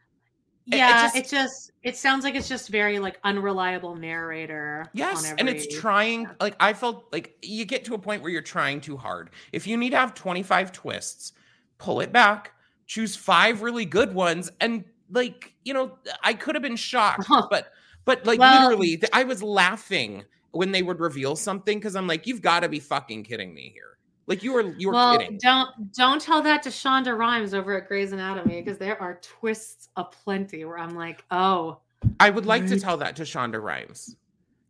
It- 0.67 0.73
it 0.73 0.77
Yeah, 0.77 1.01
just- 1.03 1.15
it 1.15 1.27
just 1.29 1.71
it 1.83 1.95
sounds 1.95 2.23
like 2.25 2.35
it's 2.35 2.49
just 2.49 2.67
very 2.69 2.99
like 2.99 3.17
unreliable 3.23 3.95
narrator. 3.95 4.81
on 4.83 4.89
Yes, 4.93 5.31
and 5.37 5.47
it's 5.47 5.65
every- 5.65 5.79
trying 5.79 6.27
like 6.41 6.55
I 6.59 6.73
felt 6.73 7.05
like 7.13 7.37
you 7.41 7.63
get 7.65 7.85
to 7.85 7.93
a 7.93 7.97
point 7.97 8.21
where 8.21 8.31
you're 8.31 8.41
trying 8.41 8.81
too 8.81 8.97
hard. 8.97 9.29
If 9.53 9.65
you 9.67 9.77
need 9.77 9.91
to 9.91 9.97
have 9.97 10.13
25 10.13 10.71
twists, 10.73 11.31
pull 11.77 12.01
it 12.01 12.11
back, 12.11 12.51
choose 12.85 13.15
five 13.15 13.61
really 13.61 13.85
good 13.85 14.13
ones 14.13 14.51
and 14.59 14.83
like, 15.09 15.53
you 15.63 15.73
know, 15.73 15.97
I 16.23 16.33
could 16.33 16.55
have 16.55 16.61
been 16.61 16.75
shocked, 16.75 17.27
but 17.49 17.71
but 18.03 18.25
like 18.25 18.39
Well- 18.39 18.63
literally 18.69 19.01
I 19.13 19.23
was 19.23 19.41
laughing 19.41 20.25
when 20.51 20.71
they 20.71 20.81
would 20.83 20.99
reveal 20.99 21.35
something 21.37 21.79
cuz 21.79 21.95
I'm 21.95 22.07
like 22.07 22.27
you've 22.27 22.41
got 22.41 22.61
to 22.61 22.69
be 22.69 22.79
fucking 22.79 23.23
kidding 23.23 23.53
me 23.53 23.71
here. 23.73 23.96
Like 24.27 24.43
you 24.43 24.51
were 24.51 24.73
you 24.77 24.87
were 24.87 24.93
well, 24.93 25.17
kidding. 25.17 25.39
don't 25.41 25.93
don't 25.93 26.21
tell 26.21 26.41
that 26.41 26.61
to 26.63 26.69
Shonda 26.69 27.17
Rhimes 27.17 27.53
over 27.53 27.77
at 27.77 27.87
Grey's 27.87 28.11
Anatomy 28.11 28.61
because 28.61 28.77
there 28.77 29.01
are 29.01 29.19
twists 29.21 29.87
aplenty 29.95 30.65
where 30.65 30.77
I'm 30.77 30.95
like, 30.95 31.23
oh, 31.31 31.79
I 32.19 32.29
would 32.29 32.45
like 32.45 32.67
to 32.67 32.79
tell 32.79 32.97
that 32.97 33.15
to 33.15 33.23
Shonda 33.23 33.61
Rhimes. 33.61 34.17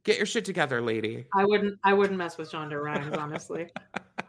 Get 0.03 0.17
your 0.17 0.27
shit 0.27 0.45
together, 0.45 0.79
lady. 0.79 1.25
I 1.35 1.43
wouldn't 1.43 1.79
I 1.83 1.93
wouldn't 1.93 2.19
mess 2.19 2.37
with 2.37 2.51
Shonda 2.51 2.81
Rhimes 2.81 3.17
honestly. 3.17 3.67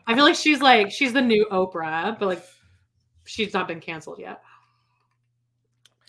I 0.06 0.14
feel 0.14 0.24
like 0.24 0.34
she's 0.34 0.62
like 0.62 0.90
she's 0.90 1.12
the 1.12 1.20
new 1.20 1.46
Oprah, 1.52 2.18
but 2.18 2.26
like 2.26 2.42
she's 3.26 3.52
not 3.52 3.68
been 3.68 3.80
canceled 3.80 4.18
yet. 4.18 4.40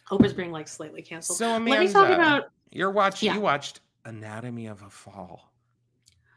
Oprah's 0.09 0.33
being 0.33 0.51
like 0.51 0.69
slightly 0.69 1.01
canceled. 1.01 1.37
So 1.37 1.55
Amanda, 1.55 1.71
Let 1.71 1.79
me 1.87 1.91
talk 1.91 2.09
about 2.09 2.43
You're 2.71 2.89
watching 2.89 3.27
Yeah. 3.27 3.35
you 3.35 3.41
watched 3.41 3.81
Anatomy 4.05 4.67
of 4.67 4.81
a 4.81 4.89
Fall. 4.89 5.51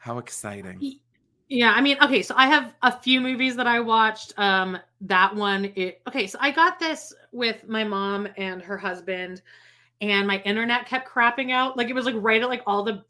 How 0.01 0.19
exciting. 0.19 0.99
Yeah, 1.53 1.73
I 1.73 1.83
mean, 1.83 1.99
okay, 2.01 2.23
so 2.23 2.35
I 2.35 2.47
have 2.47 2.75
a 2.81 2.91
few 2.91 3.21
movies 3.21 3.57
that 3.57 3.67
I 3.67 3.79
watched. 3.79 4.33
Um, 4.39 4.79
that 5.03 5.37
one, 5.37 5.71
it 5.77 6.01
okay, 6.09 6.27
so 6.27 6.39
I 6.41 6.51
got 6.51 6.79
this 6.79 7.13
with 7.31 7.69
my 7.69 7.85
mom 7.85 8.27
and 8.39 8.63
her 8.63 8.79
husband, 8.79 9.43
and 10.01 10.27
my 10.27 10.39
internet 10.47 10.87
kept 10.87 11.07
crapping 11.07 11.51
out. 11.53 11.77
Like 11.77 11.91
it 11.91 11.93
was 11.93 12.07
like 12.07 12.15
right 12.17 12.41
at 12.41 12.49
like 12.49 12.63
all 12.67 12.83
the 12.83 13.05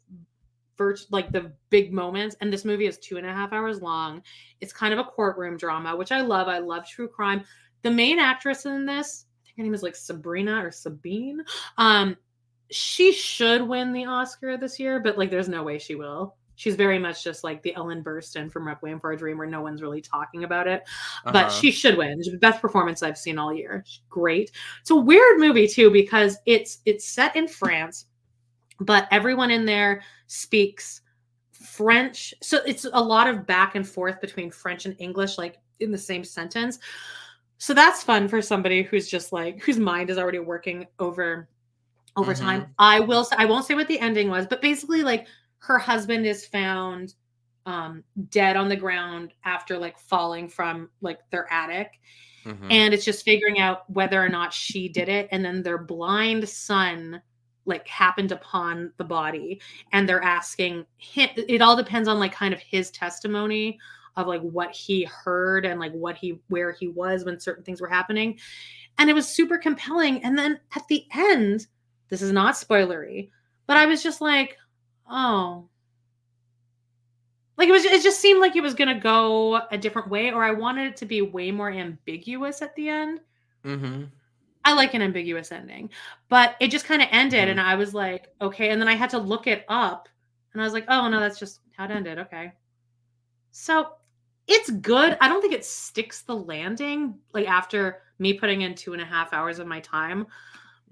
virt 0.77 1.05
like 1.09 1.31
the 1.31 1.53
big 1.69 1.93
moments. 1.93 2.35
And 2.41 2.51
this 2.51 2.65
movie 2.65 2.85
is 2.85 2.97
two 2.97 3.15
and 3.15 3.25
a 3.25 3.31
half 3.31 3.53
hours 3.53 3.81
long. 3.81 4.21
It's 4.59 4.73
kind 4.73 4.91
of 4.91 4.99
a 4.99 5.05
courtroom 5.05 5.55
drama, 5.55 5.95
which 5.95 6.11
I 6.11 6.19
love. 6.19 6.49
I 6.49 6.57
love 6.59 6.85
true 6.85 7.07
crime. 7.07 7.45
The 7.81 7.91
main 7.91 8.19
actress 8.19 8.65
in 8.65 8.85
this, 8.85 9.23
I 9.41 9.45
think 9.45 9.57
her 9.59 9.63
name 9.63 9.73
is 9.73 9.83
like 9.83 9.95
Sabrina 9.95 10.65
or 10.65 10.69
Sabine. 10.69 11.45
Um, 11.77 12.17
she 12.71 13.13
should 13.13 13.61
win 13.61 13.93
the 13.93 14.03
Oscar 14.03 14.57
this 14.57 14.81
year, 14.81 14.99
but 14.99 15.17
like 15.17 15.31
there's 15.31 15.47
no 15.47 15.63
way 15.63 15.79
she 15.79 15.95
will 15.95 16.35
she's 16.55 16.75
very 16.75 16.99
much 16.99 17.23
just 17.23 17.43
like 17.43 17.61
the 17.63 17.73
Ellen 17.75 18.03
Burstyn 18.03 18.51
from 18.51 18.67
Requiem 18.67 18.99
for 18.99 19.11
a 19.11 19.17
Dream, 19.17 19.37
where 19.37 19.47
no 19.47 19.61
one's 19.61 19.81
really 19.81 20.01
talking 20.01 20.43
about 20.43 20.67
it. 20.67 20.83
But 21.25 21.35
Uh-huh. 21.35 21.49
she 21.49 21.71
should 21.71 21.97
win. 21.97 22.19
The 22.19 22.37
best 22.37 22.61
performance 22.61 23.01
I've 23.03 23.17
seen 23.17 23.37
all 23.37 23.53
year. 23.53 23.83
She's 23.85 24.01
great. 24.09 24.51
It's 24.81 24.91
a 24.91 24.95
weird 24.95 25.39
movie 25.39 25.67
too 25.67 25.89
because 25.91 26.37
it's 26.45 26.79
it's 26.85 27.05
set 27.05 27.35
in 27.35 27.47
France, 27.47 28.05
but 28.79 29.07
everyone 29.11 29.51
in 29.51 29.65
there 29.65 30.03
speaks 30.27 31.01
French. 31.51 32.33
So 32.41 32.57
it's 32.65 32.85
a 32.91 33.01
lot 33.01 33.27
of 33.27 33.47
back 33.47 33.75
and 33.75 33.87
forth 33.87 34.19
between 34.21 34.51
French 34.51 34.85
and 34.85 34.95
English, 34.99 35.37
like 35.37 35.57
in 35.79 35.91
the 35.91 35.97
same 35.97 36.23
sentence. 36.23 36.79
So 37.57 37.73
that's 37.73 38.03
fun 38.03 38.27
for 38.27 38.41
somebody 38.41 38.83
who's 38.83 39.07
just 39.09 39.31
like 39.31 39.61
whose 39.61 39.79
mind 39.79 40.09
is 40.09 40.17
already 40.17 40.39
working 40.39 40.85
over 40.99 41.47
over 42.15 42.33
time. 42.33 42.67
I 42.77 42.99
will 42.99 43.25
I 43.37 43.45
won't 43.45 43.65
say 43.65 43.73
what 43.73 43.87
the 43.87 43.99
ending 43.99 44.29
was, 44.29 44.45
but 44.45 44.61
basically 44.61 45.01
like 45.01 45.25
her 45.63 45.77
husband 45.77 46.25
is 46.25 46.45
found 46.45 47.15
um 47.65 48.03
dead 48.29 48.57
on 48.57 48.67
the 48.67 48.75
ground 48.75 49.33
after 49.45 49.77
like 49.77 49.97
falling 49.97 50.49
from 50.49 50.89
like 51.01 51.19
their 51.31 51.51
attic. 51.51 51.99
Mhm. 52.45 52.67
and 52.69 52.93
it's 52.93 53.05
just 53.05 53.23
figuring 53.23 53.59
out 53.59 53.89
whether 53.89 54.21
or 54.21 54.27
not 54.27 54.51
she 54.53 54.89
did 54.89 55.07
it. 55.07 55.29
And 55.31 55.45
then 55.45 55.63
their 55.63 55.77
blind 55.77 56.49
son 56.49 57.21
like 57.63 57.87
happened 57.87 58.33
upon 58.33 58.91
the 58.97 59.05
body. 59.05 59.61
And 59.93 60.09
they're 60.09 60.21
asking 60.21 60.85
him 60.97 61.29
it 61.37 61.61
all 61.61 61.77
depends 61.77 62.09
on 62.09 62.19
like 62.19 62.33
kind 62.33 62.53
of 62.53 62.59
his 62.59 62.91
testimony 62.91 63.79
of 64.17 64.27
like 64.27 64.41
what 64.41 64.71
he 64.75 65.05
heard 65.05 65.65
and 65.65 65.79
like 65.79 65.93
what 65.93 66.17
he 66.17 66.41
where 66.49 66.73
he 66.73 66.89
was 66.89 67.23
when 67.23 67.39
certain 67.39 67.63
things 67.63 67.79
were 67.79 67.87
happening. 67.87 68.37
And 68.97 69.09
it 69.09 69.13
was 69.13 69.25
super 69.25 69.57
compelling. 69.57 70.21
And 70.25 70.37
then 70.37 70.59
at 70.75 70.85
the 70.89 71.05
end 71.13 71.67
this 72.09 72.21
is 72.21 72.33
not 72.33 72.55
spoilery 72.55 73.29
but 73.65 73.77
i 73.77 73.85
was 73.85 74.03
just 74.03 74.21
like 74.21 74.57
oh 75.09 75.67
like 77.57 77.69
it 77.69 77.71
was 77.71 77.85
it 77.85 78.01
just 78.03 78.19
seemed 78.19 78.39
like 78.41 78.55
it 78.55 78.63
was 78.63 78.73
to 78.73 78.93
go 78.95 79.61
a 79.71 79.77
different 79.77 80.09
way 80.09 80.31
or 80.31 80.43
i 80.43 80.51
wanted 80.51 80.87
it 80.87 80.97
to 80.97 81.05
be 81.05 81.21
way 81.21 81.51
more 81.51 81.71
ambiguous 81.71 82.61
at 82.61 82.75
the 82.75 82.89
end 82.89 83.19
Mhm. 83.63 84.09
i 84.65 84.73
like 84.73 84.93
an 84.93 85.01
ambiguous 85.01 85.51
ending 85.51 85.89
but 86.29 86.55
it 86.59 86.69
just 86.71 86.85
kind 86.85 87.01
of 87.01 87.07
ended 87.11 87.47
Mhm. 87.47 87.51
and 87.51 87.61
i 87.61 87.75
was 87.75 87.93
like 87.93 88.29
okay 88.41 88.69
and 88.69 88.81
then 88.81 88.87
i 88.87 88.95
had 88.95 89.09
to 89.11 89.17
look 89.17 89.47
it 89.47 89.65
up 89.69 90.09
and 90.53 90.61
i 90.61 90.65
was 90.65 90.73
like 90.73 90.85
oh 90.87 91.07
no 91.07 91.19
that's 91.19 91.39
just 91.39 91.61
how 91.75 91.85
it 91.85 91.91
ended 91.91 92.19
okay 92.19 92.51
so 93.51 93.93
it's 94.47 94.69
good 94.69 95.17
i 95.21 95.27
don't 95.27 95.41
think 95.41 95.53
it 95.53 95.63
sticks 95.65 96.21
the 96.23 96.35
landing 96.35 97.17
like 97.33 97.47
after 97.47 98.01
me 98.19 98.33
putting 98.33 98.61
in 98.61 98.75
two 98.75 98.93
and 98.93 99.01
a 99.01 99.05
half 99.05 99.31
hours 99.33 99.59
of 99.59 99.67
my 99.67 99.79
time 99.79 100.25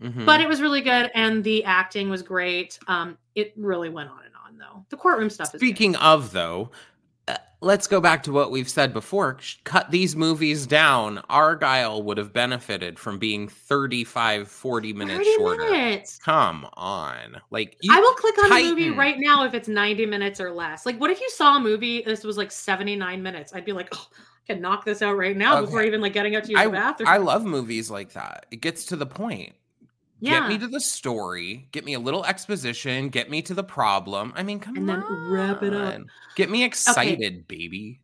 Mhm. 0.02 0.26
but 0.26 0.42
it 0.42 0.48
was 0.48 0.62
really 0.62 0.82
good 0.82 1.12
and 1.14 1.44
the 1.44 1.64
acting 1.64 2.10
was 2.10 2.24
great 2.24 2.80
um 2.88 3.18
it 3.36 3.54
really 3.56 3.90
went 3.90 4.10
on 4.10 4.20
and 4.26 4.34
on 4.46 4.58
though 4.58 4.86
the 4.90 4.98
courtroom 4.98 5.30
stuff 5.30 5.54
is. 5.54 5.60
Speaking 5.60 5.96
of, 5.98 6.32
though, 6.32 6.72
uh, 7.28 7.38
let's 7.62 7.88
go 7.88 8.02
back 8.02 8.24
to 8.24 8.32
what 8.32 8.52
we've 8.52 8.70
said 8.70 8.94
before. 8.94 9.38
Cut 9.64 9.92
these 9.92 10.16
movies 10.16 10.68
down. 10.68 11.18
Argylle 11.30 12.04
would 12.04 12.18
have 12.18 12.34
benefited 12.34 13.00
from 13.00 13.20
being 13.20 13.48
35, 13.48 14.48
40 14.48 14.94
minutes 14.94 15.18
30 15.18 15.36
shorter. 15.36 15.72
minutes. 15.72 16.20
Come 16.20 16.68
on. 16.74 17.40
Like, 17.52 17.78
you, 17.82 17.94
I 17.94 18.00
will 18.00 18.14
click 18.14 18.44
on 18.44 18.52
a 18.52 18.64
movie 18.64 18.90
right 18.90 19.20
now 19.20 19.44
if 19.44 19.54
it's 19.54 19.68
90 19.68 20.06
minutes 20.06 20.40
or 20.40 20.52
less. 20.52 20.86
Like, 20.86 21.00
what 21.00 21.12
if 21.12 21.20
you 21.20 21.30
saw 21.30 21.58
a 21.58 21.60
movie, 21.60 22.02
this 22.02 22.24
was 22.24 22.38
like 22.38 22.52
79 22.52 23.22
minutes? 23.22 23.54
I'd 23.54 23.66
be 23.66 23.74
like, 23.74 23.90
oh, 23.94 24.08
I 24.12 24.54
can 24.54 24.62
knock 24.62 24.86
this 24.86 25.02
out 25.02 25.18
right 25.18 25.38
now 25.38 25.62
before 25.62 25.84
even 25.84 26.02
like 26.02 26.14
getting 26.14 26.36
out 26.36 26.44
to 26.46 26.52
use 26.52 26.60
I, 26.60 26.66
the 26.66 26.72
bathroom. 26.72 27.10
I 27.10 27.18
love 27.18 27.46
movies 27.46 27.92
like 27.92 28.14
that. 28.14 28.48
It 28.52 28.62
gets 28.62 28.86
to 28.86 28.96
the 28.96 29.06
point. 29.06 29.54
Yeah. 30.22 30.40
Get 30.40 30.50
me 30.50 30.58
to 30.60 30.68
the 30.68 30.80
story. 30.80 31.68
Get 31.72 31.84
me 31.84 31.96
a 31.96 32.00
little 32.00 32.24
exposition. 32.26 33.10
Get 33.10 33.30
me 33.30 33.42
to 33.42 33.54
the 33.54 33.64
problem. 33.64 34.32
I 34.36 34.44
mean, 34.44 34.60
come 34.60 34.76
on. 34.76 34.78
And 34.78 34.90
then 34.90 35.04
wrap 35.30 35.64
it 35.64 35.74
up. 35.74 36.00
Get 36.36 36.50
me 36.50 36.64
excited, 36.64 37.48
baby. 37.48 38.00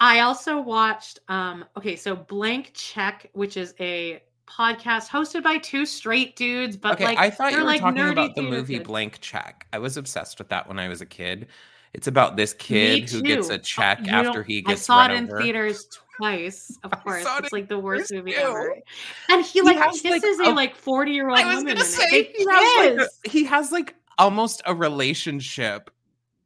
I 0.00 0.20
also 0.20 0.60
watched, 0.60 1.20
um, 1.28 1.64
okay, 1.76 1.96
so 1.96 2.16
Blank 2.16 2.72
Check, 2.74 3.30
which 3.32 3.56
is 3.56 3.74
a 3.80 4.22
podcast 4.48 5.08
hosted 5.08 5.42
by 5.42 5.58
two 5.58 5.86
straight 5.86 6.36
dudes, 6.36 6.76
but 6.76 6.94
okay, 6.94 7.04
like, 7.04 7.18
I 7.18 7.30
thought 7.30 7.52
you 7.52 7.58
were 7.58 7.64
like, 7.64 7.80
talking 7.80 8.08
about 8.08 8.34
the 8.34 8.42
movie 8.42 8.74
kids. 8.74 8.86
Blank 8.86 9.20
Check. 9.20 9.66
I 9.72 9.78
was 9.78 9.96
obsessed 9.96 10.38
with 10.38 10.48
that 10.48 10.68
when 10.68 10.78
I 10.78 10.88
was 10.88 11.00
a 11.00 11.06
kid. 11.06 11.48
It's 11.96 12.06
about 12.08 12.36
this 12.36 12.52
kid 12.52 13.08
who 13.08 13.22
gets 13.22 13.48
a 13.48 13.56
check 13.56 14.04
You 14.04 14.12
after 14.12 14.42
he 14.42 14.58
I 14.58 14.70
gets 14.72 14.82
saw 14.82 14.98
run 14.98 15.10
it 15.12 15.14
in 15.16 15.24
over. 15.30 15.40
theaters 15.40 15.88
twice, 16.18 16.76
of 16.84 16.90
course. 17.02 17.22
saw 17.22 17.38
it 17.38 17.44
It's 17.44 17.52
like 17.54 17.68
the 17.70 17.78
worst 17.78 18.12
movie 18.12 18.32
too. 18.32 18.38
ever. 18.38 18.76
And 19.30 19.42
he 19.42 19.52
He 19.52 19.62
like 19.62 19.78
has, 19.78 20.04
like, 20.04 20.22
a- 20.22 20.50
a 20.50 20.52
like 20.52 20.76
40 20.76 21.10
year 21.12 21.30
old 21.30 21.38
I 21.38 21.46
was 21.54 21.64
woman. 21.64 21.78
say 21.82 22.24
he 22.36 22.44
has, 22.50 22.98
like, 22.98 23.08
a- 23.24 23.28
he 23.30 23.44
has 23.44 23.72
like 23.72 23.94
almost 24.18 24.60
a 24.66 24.74
relationship. 24.74 25.90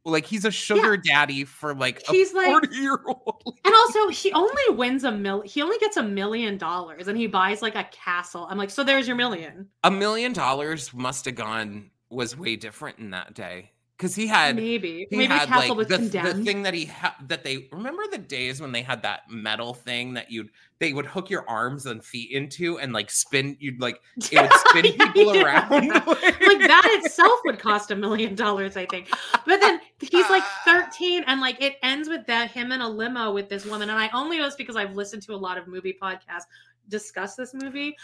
Like 0.05 0.25
he's 0.25 0.45
a 0.45 0.51
sugar 0.51 0.95
daddy 0.97 1.43
for 1.43 1.75
like 1.75 2.01
a 2.07 2.11
He's 2.11 2.33
like- 2.33 2.47
40 2.47 2.75
year 2.77 2.97
old. 3.05 3.57
And 3.65 3.73
also, 3.75 4.07
he 4.09 4.31
only 4.33 4.69
wins 4.71 5.03
a 5.03 5.11
mil. 5.11 5.41
He 5.41 5.61
only 5.61 5.77
gets 5.79 5.95
a 5.97 6.03
million 6.03 6.57
dollars, 6.57 7.07
and 7.07 7.17
he 7.17 7.27
buys 7.27 7.61
like 7.61 7.75
a 7.75 7.83
castle. 7.91 8.47
I'm 8.49 8.57
like, 8.57 8.69
so 8.69 8.83
there's 8.83 9.05
your 9.07 9.15
million. 9.17 9.67
A 9.83 9.91
million 9.91 10.33
dollars 10.33 10.93
must 10.93 11.25
have 11.25 11.35
gone 11.35 11.91
was 12.09 12.35
way 12.37 12.55
different 12.55 12.99
in 12.99 13.11
that 13.11 13.33
day. 13.35 13.71
Because 14.01 14.15
he 14.15 14.25
had 14.25 14.55
Maybe, 14.55 15.05
he 15.11 15.15
maybe 15.15 15.31
had 15.31 15.47
castle 15.47 15.75
like 15.75 15.77
was 15.77 15.87
the, 15.87 15.99
the 15.99 16.33
thing 16.43 16.63
that 16.63 16.73
he 16.73 16.85
had 16.85 17.11
that 17.27 17.43
they 17.43 17.67
remember 17.71 18.01
the 18.11 18.17
days 18.17 18.59
when 18.59 18.71
they 18.71 18.81
had 18.81 19.03
that 19.03 19.29
metal 19.29 19.75
thing 19.75 20.15
that 20.15 20.31
you'd 20.31 20.49
they 20.79 20.91
would 20.91 21.05
hook 21.05 21.29
your 21.29 21.47
arms 21.47 21.85
and 21.85 22.03
feet 22.03 22.31
into 22.31 22.79
and 22.79 22.93
like 22.93 23.11
spin 23.11 23.55
you'd 23.59 23.79
like 23.79 24.01
it 24.31 24.41
would 24.41 24.51
spin 24.69 24.95
Yeah, 24.97 25.11
people 25.11 25.35
yeah. 25.35 25.43
around 25.43 25.87
like 26.07 26.07
that 26.07 26.99
itself 27.03 27.41
would 27.45 27.59
cost 27.59 27.91
a 27.91 27.95
million 27.95 28.33
dollars, 28.33 28.75
I 28.75 28.87
think. 28.87 29.07
But 29.45 29.61
then 29.61 29.79
he's 29.99 30.29
like 30.31 30.43
13, 30.65 31.23
and 31.27 31.39
like 31.39 31.61
it 31.61 31.75
ends 31.83 32.09
with 32.09 32.25
that 32.25 32.49
him 32.49 32.71
in 32.71 32.81
a 32.81 32.89
limo 32.89 33.31
with 33.31 33.49
this 33.49 33.67
woman. 33.67 33.91
And 33.91 33.99
I 33.99 34.09
only 34.15 34.39
know 34.39 34.45
this 34.45 34.55
because 34.55 34.75
I've 34.75 34.95
listened 34.95 35.21
to 35.27 35.35
a 35.35 35.37
lot 35.37 35.59
of 35.59 35.67
movie 35.67 35.95
podcasts 36.01 36.47
discuss 36.89 37.35
this 37.35 37.53
movie. 37.53 37.95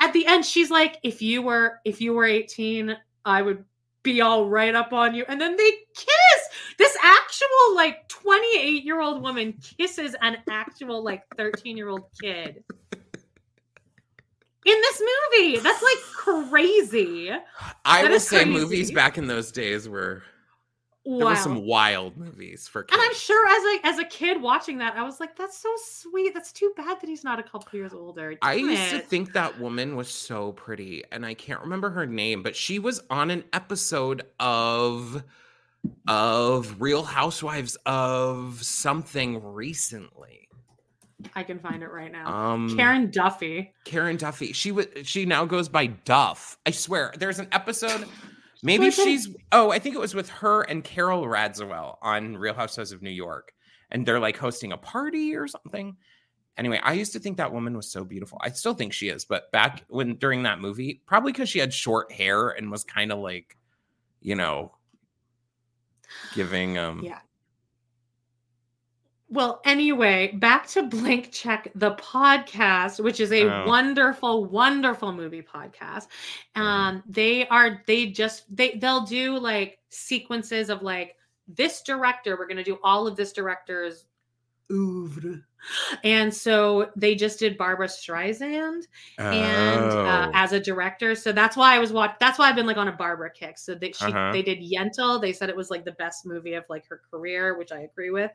At 0.00 0.12
the 0.12 0.26
end, 0.26 0.44
she's 0.44 0.72
like, 0.72 0.98
"If 1.04 1.22
you 1.22 1.40
were 1.40 1.78
if 1.84 2.00
you 2.00 2.14
were 2.14 2.24
18, 2.24 2.96
I 3.24 3.42
would 3.42 3.64
be 4.06 4.20
all 4.20 4.48
right 4.48 4.74
up 4.74 4.92
on 4.92 5.14
you." 5.14 5.24
And 5.28 5.40
then 5.40 5.56
they 5.56 5.70
kiss. 5.94 6.48
This 6.78 6.96
actual 7.02 7.74
like 7.74 8.08
28 8.08 8.84
year 8.84 9.00
old 9.00 9.20
woman 9.22 9.54
kisses 9.78 10.14
an 10.22 10.38
actual 10.48 11.02
like 11.02 11.24
13 11.36 11.76
year 11.76 11.88
old 11.88 12.04
kid. 12.22 12.62
In 14.64 14.80
this 14.80 15.00
movie, 15.00 15.58
that's 15.58 15.82
like 15.82 15.98
crazy. 16.12 17.30
I 17.84 18.02
That 18.02 18.10
will 18.10 18.20
say 18.20 18.44
movies 18.44 18.90
back 18.90 19.16
in 19.16 19.26
those 19.26 19.52
days 19.52 19.88
were 19.88 20.22
there 21.06 21.24
Wow. 21.24 21.30
were 21.30 21.36
some 21.36 21.64
wild 21.64 22.16
movies 22.16 22.66
for 22.68 22.82
kids. 22.82 22.98
And 23.00 23.08
I'm 23.08 23.14
sure 23.14 23.46
as 23.48 23.62
a 23.80 23.86
as 23.86 23.98
a 24.00 24.04
kid 24.04 24.42
watching 24.42 24.78
that, 24.78 24.96
I 24.96 25.02
was 25.04 25.20
like, 25.20 25.36
"That's 25.36 25.56
so 25.56 25.72
sweet. 25.84 26.34
That's 26.34 26.52
too 26.52 26.72
bad 26.76 27.00
that 27.00 27.08
he's 27.08 27.22
not 27.24 27.38
a 27.38 27.42
couple 27.44 27.78
years 27.78 27.92
older." 27.94 28.36
I 28.42 28.56
Damn 28.56 28.70
used 28.70 28.90
to 28.90 28.98
think 28.98 29.32
that 29.34 29.58
woman 29.60 29.94
was 29.96 30.08
so 30.08 30.52
pretty, 30.52 31.04
and 31.12 31.24
I 31.24 31.34
can't 31.34 31.60
remember 31.60 31.90
her 31.90 32.06
name, 32.06 32.42
but 32.42 32.56
she 32.56 32.78
was 32.78 33.00
on 33.08 33.30
an 33.30 33.44
episode 33.52 34.22
of 34.40 35.22
of 36.08 36.80
Real 36.80 37.04
Housewives 37.04 37.76
of 37.86 38.62
something 38.62 39.42
recently. 39.42 40.48
I 41.34 41.44
can 41.44 41.58
find 41.58 41.82
it 41.82 41.90
right 41.90 42.12
now. 42.12 42.26
Um, 42.52 42.76
Karen 42.76 43.10
Duffy. 43.10 43.72
Karen 43.84 44.16
Duffy. 44.16 44.52
She 44.52 44.70
was. 44.72 44.86
She 45.04 45.24
now 45.24 45.44
goes 45.44 45.68
by 45.68 45.86
Duff. 45.86 46.58
I 46.66 46.72
swear. 46.72 47.12
There's 47.18 47.38
an 47.38 47.48
episode. 47.52 48.06
Maybe 48.66 48.90
she's. 48.90 49.28
Oh, 49.52 49.70
I 49.70 49.78
think 49.78 49.94
it 49.94 50.00
was 50.00 50.14
with 50.14 50.28
her 50.28 50.62
and 50.62 50.82
Carol 50.82 51.24
Radziwill 51.24 51.96
on 52.02 52.36
Real 52.36 52.54
Housewives 52.54 52.92
of 52.92 53.00
New 53.00 53.10
York, 53.10 53.52
and 53.90 54.04
they're 54.04 54.20
like 54.20 54.36
hosting 54.36 54.72
a 54.72 54.76
party 54.76 55.34
or 55.36 55.46
something. 55.46 55.96
Anyway, 56.58 56.80
I 56.82 56.94
used 56.94 57.12
to 57.12 57.18
think 57.18 57.36
that 57.36 57.52
woman 57.52 57.76
was 57.76 57.90
so 57.90 58.02
beautiful. 58.02 58.38
I 58.42 58.50
still 58.50 58.74
think 58.74 58.92
she 58.92 59.08
is, 59.08 59.24
but 59.24 59.52
back 59.52 59.84
when 59.88 60.16
during 60.16 60.44
that 60.44 60.58
movie, 60.58 61.02
probably 61.06 61.32
because 61.32 61.48
she 61.48 61.58
had 61.58 61.72
short 61.72 62.10
hair 62.10 62.48
and 62.48 62.70
was 62.70 62.82
kind 62.82 63.12
of 63.12 63.18
like, 63.18 63.56
you 64.20 64.34
know, 64.34 64.72
giving 66.34 66.78
um 66.78 67.02
Yeah. 67.04 67.18
Well, 69.28 69.60
anyway, 69.64 70.32
back 70.34 70.68
to 70.68 70.84
Blank 70.84 71.32
Check, 71.32 71.72
the 71.74 71.92
podcast, 71.96 73.02
which 73.02 73.18
is 73.18 73.32
a 73.32 73.44
Oh. 73.48 73.64
wonderful, 73.66 74.44
wonderful 74.44 75.12
movie 75.12 75.42
podcast. 75.42 76.06
Um, 76.54 77.02
they 77.08 77.46
are 77.48 77.82
they 77.86 78.06
just 78.06 78.44
they 78.54 78.76
they'll 78.76 79.00
do 79.04 79.36
like 79.38 79.78
sequences 79.88 80.70
of 80.70 80.82
like 80.82 81.16
this 81.48 81.82
director, 81.82 82.36
we're 82.36 82.46
going 82.46 82.56
to 82.56 82.64
do 82.64 82.78
all 82.82 83.06
of 83.06 83.16
this 83.16 83.32
director's 83.32 84.06
oeuvre. 84.70 85.42
And 86.04 86.32
so 86.32 86.90
they 86.96 87.14
just 87.14 87.38
did 87.38 87.58
Barbra 87.58 87.88
Streisand 87.88 88.82
and 89.18 89.84
uh, 89.90 90.28
Oh. 90.28 90.30
as 90.34 90.52
a 90.52 90.60
director. 90.60 91.14
So 91.14 91.32
that's 91.32 91.56
why 91.56 91.74
I 91.74 91.78
was 91.78 91.92
watching. 91.92 92.16
That's 92.20 92.38
why 92.38 92.48
I've 92.48 92.56
been 92.56 92.66
like 92.66 92.76
on 92.76 92.88
a 92.88 92.92
Barbara 92.92 93.30
kick. 93.30 93.58
So 93.58 93.74
they 93.74 93.92
she, 93.92 94.06
Uh-huh. 94.06 94.32
they 94.32 94.42
did 94.42 94.58
Yentl. 94.60 95.20
They 95.20 95.32
said 95.32 95.48
it 95.48 95.56
was 95.56 95.70
like 95.70 95.84
the 95.84 95.92
best 95.92 96.24
movie 96.26 96.54
of 96.54 96.64
like 96.68 96.86
her 96.88 97.00
career, 97.10 97.56
which 97.58 97.72
I 97.72 97.80
agree 97.80 98.10
with. 98.10 98.30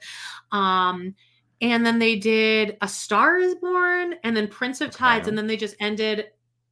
Um, 0.51 1.15
and 1.61 1.85
then 1.85 1.99
they 1.99 2.15
did 2.15 2.77
A 2.81 2.87
Star 2.87 3.37
Is 3.37 3.55
Born, 3.55 4.15
and 4.23 4.35
then 4.35 4.47
Prince 4.47 4.81
of 4.81 4.89
Tides, 4.91 5.21
Okay. 5.23 5.29
and 5.29 5.37
then 5.37 5.47
they 5.47 5.57
just 5.57 5.75
ended 5.79 6.25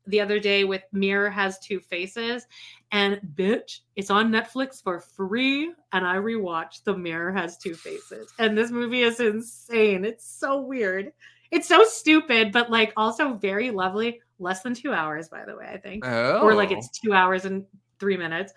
the 0.10 0.20
other 0.22 0.40
day 0.40 0.64
with 0.64 0.84
Mirror 0.92 1.30
Has 1.30 1.60
Two 1.60 1.80
Faces. 1.80 2.46
And 2.92 3.20
bitch, 3.36 3.80
it's 3.96 4.10
on 4.10 4.32
Netflix 4.32 4.82
for 4.84 5.00
free. 5.00 5.72
And 5.92 6.06
I 6.06 6.16
rewatched 6.16 6.84
The 6.84 6.98
Mirror 6.98 7.32
Has 7.34 7.58
Two 7.58 7.76
Faces. 7.76 8.34
And 8.40 8.58
this 8.58 8.72
movie 8.72 9.04
is 9.04 9.20
insane. 9.20 10.04
It's 10.06 10.26
so 10.28 10.62
weird. 10.62 11.12
It's 11.52 11.68
so 11.68 11.84
stupid, 11.84 12.52
but 12.52 12.70
like 12.70 12.94
also 12.98 13.34
very 13.36 13.72
lovely. 13.72 14.22
Less 14.40 14.62
than 14.62 14.74
two 14.74 14.94
hours, 14.94 15.28
by 15.30 15.46
the 15.46 15.56
way, 15.56 15.70
I 15.72 15.78
think. 15.78 16.06
oh, 16.06 16.42
Or 16.42 16.54
like 16.54 16.72
it's 16.72 16.90
two 17.00 17.14
hours 17.14 17.46
and 17.46 17.66
three 18.00 18.18
minutes. 18.18 18.54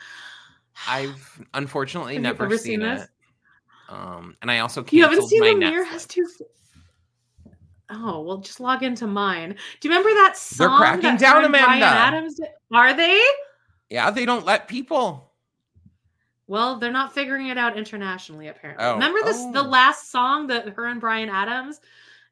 I've 0.86 1.40
unfortunately 1.54 2.18
never 2.18 2.44
ever 2.44 2.56
seen, 2.56 2.80
seen 2.80 2.82
it. 2.82 2.98
this? 2.98 3.08
Um, 3.88 4.36
and 4.42 4.50
I 4.50 4.60
also 4.60 4.84
You 4.90 5.02
haven't 5.02 5.28
seen 5.28 5.40
my 5.40 5.48
The 5.48 5.56
Mirror 5.56 5.84
Has 5.84 6.06
Netflix. 6.06 6.08
Two 6.08 6.26
Oh, 7.92 8.22
well, 8.22 8.38
just 8.38 8.58
log 8.58 8.82
into 8.82 9.06
mine. 9.06 9.54
Do 9.80 9.88
you 9.88 9.94
remember 9.94 10.10
that 10.10 10.32
They're 10.56 10.68
song? 10.68 10.78
cracking 10.78 11.02
that 11.02 11.20
down, 11.20 11.36
her 11.36 11.42
and 11.44 11.52
Bryan 11.52 11.66
Amanda. 11.66 11.86
Adams 11.86 12.34
did? 12.36 12.48
Are 12.72 12.94
they? 12.94 13.20
Yeah, 13.90 14.10
they 14.10 14.24
don't 14.24 14.46
let 14.46 14.66
people. 14.68 15.30
Well, 16.46 16.78
they're 16.78 16.90
not 16.90 17.14
figuring 17.14 17.48
it 17.48 17.58
out 17.58 17.76
internationally, 17.76 18.48
apparently. 18.48 18.84
Oh, 18.84 18.94
Remember 18.94 19.20
this 19.24 19.38
the 19.52 19.62
oh. 19.64 19.68
last 19.68 20.10
song 20.10 20.46
that 20.48 20.68
her 20.70 20.86
and 20.86 21.00
Bryan 21.00 21.28
Adams? 21.28 21.80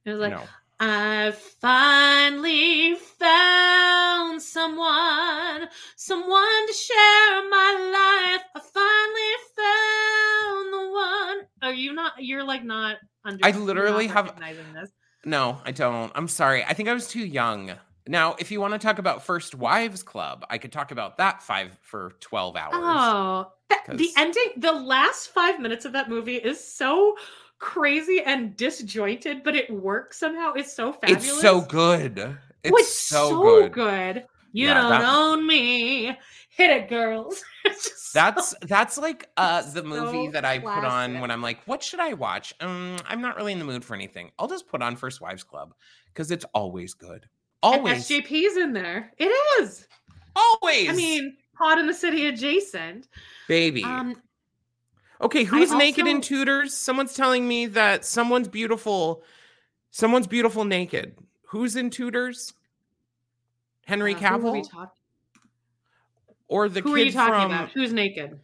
It 0.04 0.10
was 0.10 0.20
like, 0.20 0.32
no. 0.32 0.42
I 0.80 1.32
finally 1.60 2.94
found 2.94 4.40
someone, 4.40 5.68
someone 5.96 6.66
to 6.66 6.72
share 6.72 7.48
my 7.50 8.32
life. 8.32 8.42
I 8.54 8.60
finally 8.72 9.36
found 9.56 10.72
the 10.72 10.90
one. 10.92 11.70
Are 11.70 11.74
you 11.74 11.92
not? 11.92 12.12
You're 12.18 12.44
like 12.44 12.64
not 12.64 12.96
under. 13.26 13.44
I 13.44 13.50
literally 13.50 14.06
have- 14.06 14.38
this. 14.74 14.90
No, 15.24 15.60
I 15.64 15.70
don't. 15.72 16.10
I'm 16.14 16.28
sorry. 16.28 16.64
I 16.64 16.72
think 16.74 16.88
I 16.88 16.94
was 16.94 17.08
too 17.08 17.24
young. 17.24 17.72
Now, 18.08 18.34
if 18.38 18.50
you 18.50 18.60
want 18.60 18.72
to 18.72 18.78
talk 18.78 18.98
about 18.98 19.22
First 19.24 19.54
Wives 19.54 20.02
Club, 20.02 20.44
I 20.50 20.58
could 20.58 20.72
talk 20.72 20.90
about 20.90 21.18
that 21.18 21.42
five 21.42 21.76
for 21.82 22.12
12 22.20 22.56
hours. 22.56 22.72
Oh, 22.74 23.52
that, 23.68 23.84
the 23.96 24.08
ending, 24.16 24.52
the 24.56 24.72
last 24.72 25.28
five 25.28 25.60
minutes 25.60 25.84
of 25.84 25.92
that 25.92 26.08
movie 26.08 26.36
is 26.36 26.62
so 26.64 27.16
crazy 27.58 28.22
and 28.24 28.56
disjointed, 28.56 29.42
but 29.44 29.54
it 29.54 29.70
works 29.70 30.18
somehow. 30.18 30.54
It's 30.54 30.72
so 30.72 30.92
fabulous. 30.92 31.26
it's 31.28 31.40
so 31.40 31.60
good. 31.60 32.18
It's, 32.64 32.72
Oh, 32.72 32.76
it's 32.78 32.98
so, 32.98 33.42
good. 33.42 33.72
good. 33.72 34.24
You 34.52 34.68
Yeah, 34.68 34.74
don't 34.74 34.90
that- 34.90 35.04
own 35.14 35.46
me. 35.46 36.06
Hit 36.48 36.70
it, 36.70 36.88
girls. 36.88 37.44
It's 38.14 38.24
just 38.34 38.50
so- 38.50 38.56
That's 38.60 38.70
that's 38.70 38.98
like 38.98 39.28
uh 39.36 39.62
the 39.72 39.82
movie 39.82 40.26
so 40.26 40.32
that 40.32 40.44
I 40.44 40.58
put 40.58 40.84
on 40.84 41.20
when 41.20 41.30
I'm 41.30 41.42
like, 41.42 41.60
what 41.66 41.82
should 41.82 42.00
I 42.00 42.12
watch? 42.14 42.54
Um, 42.60 42.96
I'm 43.06 43.20
not 43.20 43.36
really 43.36 43.52
in 43.52 43.58
the 43.58 43.64
mood 43.64 43.84
for 43.84 43.94
anything. 43.94 44.30
I'll 44.38 44.48
just 44.48 44.66
put 44.68 44.82
on 44.82 44.96
First 44.96 45.20
Wives 45.20 45.42
Club 45.44 45.74
because 46.06 46.30
it's 46.30 46.44
always 46.54 46.94
good. 46.94 47.26
and 47.62 47.74
Always, 47.74 48.08
SJP's 48.08 48.56
in 48.56 48.72
there. 48.72 49.12
It 49.18 49.30
is. 49.60 49.86
always. 50.34 50.88
I 50.88 50.92
mean, 50.94 51.36
Pod 51.56 51.78
in 51.78 51.86
the 51.86 51.94
City 51.94 52.26
adjacent. 52.26 53.06
baby. 53.48 53.84
Um, 53.84 54.16
okay, 55.20 55.44
who's 55.44 55.72
naked 55.72 56.06
in 56.06 56.20
Tudors? 56.20 56.74
Someone's 56.76 57.14
telling 57.14 57.46
me 57.46 57.66
that 57.66 58.04
someone's 58.04 58.48
beautiful. 58.48 59.22
Someone's 59.90 60.26
beautiful 60.26 60.64
naked. 60.64 61.16
Who's 61.48 61.76
in 61.76 61.90
Tudors? 61.90 62.54
Henry 63.86 64.14
uh, 64.14 64.18
who 64.18 64.24
are 64.48 64.52
we 64.52 64.62
Cavill 64.62 64.90
or 66.50 66.68
the 66.68 66.80
Who 66.82 66.94
kid 66.94 67.00
are 67.00 67.04
you 67.04 67.12
talking 67.12 67.34
from? 67.34 67.50
about? 67.52 67.70
Who's 67.70 67.92
naked? 67.92 68.38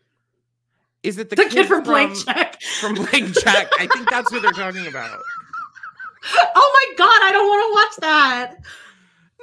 Is 1.02 1.18
it 1.18 1.28
the, 1.30 1.36
The, 1.36 1.44
kid, 1.44 1.66
from 1.68 1.82
Blank 1.84 2.16
Check. 2.24 2.60
From 2.80 2.94
Blank 2.94 3.34
Check. 3.38 3.70
I 3.78 3.86
think 3.86 4.08
that's 4.10 4.30
who 4.32 4.40
they're 4.40 4.50
talking 4.52 4.86
about. 4.86 5.20
oh 6.56 6.72
my 6.74 6.94
god, 6.96 7.18
I 7.22 7.30
don't 7.32 7.46
want 7.48 7.62
to 7.62 7.74
watch 7.74 8.10
that. 8.10 8.56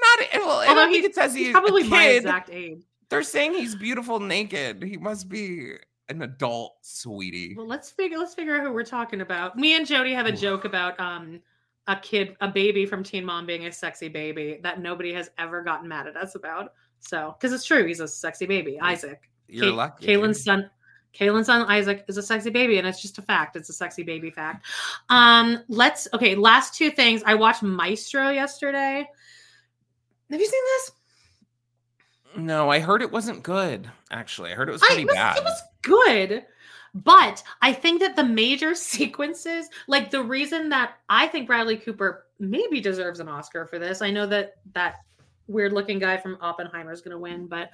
Not 0.02 0.46
well. 0.46 0.60
Although 0.68 0.74
don't 0.76 0.92
think 0.92 1.04
he's- 1.04 1.10
it 1.12 1.16
says 1.16 1.34
he's, 1.34 1.46
He's 1.48 1.52
probably 1.54 1.84
a 1.84 1.86
my 1.86 2.06
exact 2.08 2.50
age. 2.50 2.82
They're 3.10 3.24
saying 3.24 3.54
he's 3.54 3.76
beautiful 3.76 4.20
naked. 4.20 4.84
He 4.84 4.98
must 4.98 5.30
be 5.30 5.74
an 6.10 6.22
adult, 6.24 6.74
sweetie. 6.82 7.54
Well, 7.56 7.68
let's 7.68 7.92
figure 7.92 8.18
let's 8.18 8.34
figure 8.34 8.56
out 8.56 8.64
who 8.64 8.74
we're 8.74 8.84
talking 8.84 9.22
about. 9.22 9.56
Me 9.58 9.76
and 9.78 9.86
Jody 9.86 10.14
have 10.14 10.26
a 10.26 10.32
joke 10.32 10.66
about 10.66 11.00
um 11.00 11.40
a 11.88 11.96
kid, 11.98 12.36
a 12.42 12.48
baby 12.48 12.86
from 12.86 13.04
Teen 13.04 13.24
Mom 13.24 13.46
being 13.46 13.68
a 13.68 13.72
sexy 13.72 14.10
baby 14.10 14.60
that 14.64 14.82
nobody 14.82 15.14
has 15.14 15.30
ever 15.38 15.62
gotten 15.62 15.88
mad 15.88 16.08
at 16.08 16.18
us 16.18 16.36
about. 16.36 16.74
So, 17.06 17.36
because 17.38 17.54
it's 17.54 17.66
true, 17.66 17.86
he's 17.86 18.00
a 18.00 18.08
sexy 18.08 18.46
baby. 18.46 18.80
Isaac, 18.80 19.30
You're 19.48 19.72
Ka- 19.72 19.76
lucky. 19.76 20.08
Kailyn's 20.08 20.44
son, 20.44 20.70
Kailyn's 21.14 21.48
son 21.48 21.66
Isaac 21.70 22.06
is 22.08 22.18
a 22.18 22.24
sexy 22.24 22.50
baby, 22.50 22.78
and 22.78 22.88
it's 22.88 23.02
just 23.02 23.18
a 23.18 23.22
fact. 23.22 23.56
It's 23.56 23.70
a 23.70 23.74
sexy 23.74 24.04
baby 24.04 24.32
fact. 24.32 24.66
Um, 25.10 25.64
let's 25.68 26.08
okay. 26.14 26.34
Last 26.36 26.76
two 26.76 26.90
things. 26.90 27.22
I 27.26 27.36
watched 27.36 27.62
Maestro 27.62 28.30
yesterday. 28.30 29.08
Have 30.32 30.40
you 30.40 30.48
seen 30.48 30.64
this? 30.78 30.92
No, 32.36 32.72
I 32.72 32.80
heard 32.80 33.02
it 33.02 33.12
wasn't 33.12 33.44
good. 33.44 33.90
Actually, 34.10 34.52
I 34.52 34.56
heard 34.56 34.70
it 34.70 34.72
was 34.72 34.82
I- 34.84 34.88
pretty 34.88 35.02
it 35.04 35.08
was- 35.08 35.16
bad. 35.16 35.38
It 35.38 35.44
was 35.44 35.62
good. 35.82 36.46
But 36.96 37.42
I 37.62 37.74
think 37.74 38.02
that 38.02 38.16
the 38.16 38.24
major 38.24 38.74
sequences, 38.76 39.68
like 39.88 40.10
the 40.10 40.24
reason 40.24 40.70
that 40.70 40.94
I 41.10 41.28
think 41.28 41.48
Bradley 41.48 41.78
Cooper 41.78 42.26
maybe 42.40 42.80
deserves 42.80 43.20
an 43.20 43.28
Oscar 43.28 43.66
for 43.66 43.78
this. 43.80 44.02
I 44.02 44.10
know 44.12 44.26
that 44.28 44.56
that 44.74 44.98
weird 45.48 45.74
looking 45.74 46.00
guy 46.00 46.18
from 46.18 46.38
Oppenheimer 46.42 46.92
is 46.92 47.02
going 47.02 47.12
to 47.12 47.20
win, 47.20 47.48
but 47.48 47.70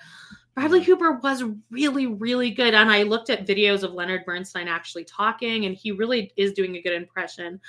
Bradley 0.55 0.83
Cooper 0.83 1.13
was 1.23 1.43
really, 1.69 2.07
really 2.07 2.51
good. 2.51 2.73
And 2.73 2.89
I 2.89 3.03
looked 3.03 3.29
at 3.29 3.47
videos 3.47 3.83
of 3.83 3.93
Leonard 3.93 4.25
Bernstein 4.25 4.67
actually 4.67 5.05
talking, 5.05 5.65
and 5.65 5.75
he 5.75 5.91
really 5.91 6.31
is 6.35 6.53
doing 6.53 6.75
a 6.75 6.81
good 6.81 6.93
impression. 6.93 7.59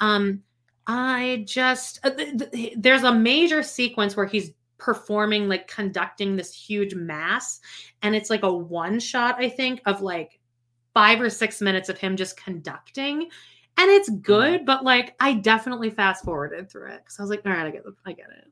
Um, 0.00 0.42
I 0.86 1.44
just 1.46 2.00
uh, 2.04 2.10
th- 2.10 2.50
th- 2.52 2.74
there's 2.76 3.04
a 3.04 3.12
major 3.12 3.62
sequence 3.62 4.16
where 4.16 4.26
he's 4.26 4.52
performing 4.82 5.48
like 5.48 5.68
conducting 5.68 6.34
this 6.34 6.52
huge 6.52 6.94
mass 6.94 7.60
and 8.02 8.16
it's 8.16 8.30
like 8.30 8.42
a 8.42 8.52
one 8.52 8.98
shot 8.98 9.36
i 9.38 9.48
think 9.48 9.80
of 9.86 10.02
like 10.02 10.40
five 10.92 11.20
or 11.20 11.30
six 11.30 11.60
minutes 11.60 11.88
of 11.88 11.96
him 11.98 12.16
just 12.16 12.36
conducting 12.36 13.28
and 13.76 13.90
it's 13.90 14.08
good 14.08 14.66
but 14.66 14.82
like 14.82 15.14
i 15.20 15.34
definitely 15.34 15.88
fast 15.88 16.24
forwarded 16.24 16.68
through 16.68 16.90
it 16.90 16.98
because 16.98 17.16
i 17.20 17.22
was 17.22 17.30
like 17.30 17.40
all 17.46 17.52
right 17.52 17.66
i 17.66 17.70
get 17.70 17.84
the, 17.84 17.94
i 18.06 18.12
get 18.12 18.26
it 18.36 18.51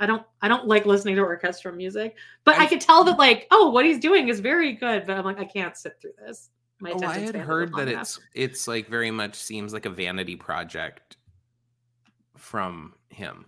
i 0.00 0.06
don't 0.06 0.22
i 0.42 0.48
don't 0.48 0.66
like 0.66 0.86
listening 0.86 1.14
to 1.14 1.22
orchestral 1.22 1.74
music 1.74 2.16
but 2.44 2.56
i, 2.58 2.64
I- 2.64 2.66
could 2.66 2.80
tell 2.80 3.04
that 3.04 3.14
mm. 3.14 3.18
like 3.18 3.46
oh 3.50 3.70
what 3.70 3.84
he's 3.84 3.98
doing 3.98 4.28
is 4.28 4.40
very 4.40 4.72
good 4.72 5.06
but 5.06 5.16
i'm 5.16 5.24
like 5.24 5.38
i 5.38 5.44
can't 5.44 5.76
sit 5.76 6.00
through 6.00 6.12
this 6.26 6.50
my 6.80 6.92
Oh, 6.92 7.02
I 7.04 7.18
had 7.18 7.34
heard 7.34 7.72
that 7.74 7.88
enough. 7.88 8.02
it's 8.02 8.20
it's 8.34 8.68
like 8.68 8.88
very 8.88 9.10
much 9.10 9.34
seems 9.34 9.72
like 9.72 9.84
a 9.84 9.90
vanity 9.90 10.36
project 10.36 11.16
from 12.36 12.94
him. 13.08 13.46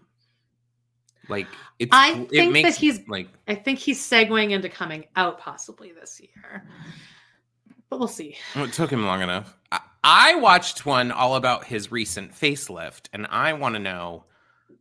Like 1.28 1.46
it's 1.78 1.90
I 1.94 2.26
it 2.32 2.52
think 2.52 2.66
that 2.66 2.74
he's- 2.74 2.98
like 3.06 3.28
i 3.46 3.54
think 3.54 3.78
he's 3.78 4.00
segueing 4.04 4.50
into 4.50 4.68
coming 4.68 5.04
out 5.14 5.38
possibly 5.38 5.92
this 5.92 6.20
year 6.20 6.66
but 7.88 7.98
we'll 7.98 8.08
see 8.08 8.36
well, 8.54 8.64
it 8.64 8.72
took 8.72 8.90
him 8.90 9.04
long 9.04 9.22
enough. 9.22 9.56
I, 9.70 9.80
I 10.02 10.34
watched 10.36 10.86
one 10.86 11.12
all 11.12 11.36
about 11.36 11.64
his 11.64 11.92
recent 11.92 12.32
facelift, 12.32 13.08
and 13.12 13.26
I 13.28 13.52
want 13.52 13.74
to 13.74 13.80
know 13.80 14.24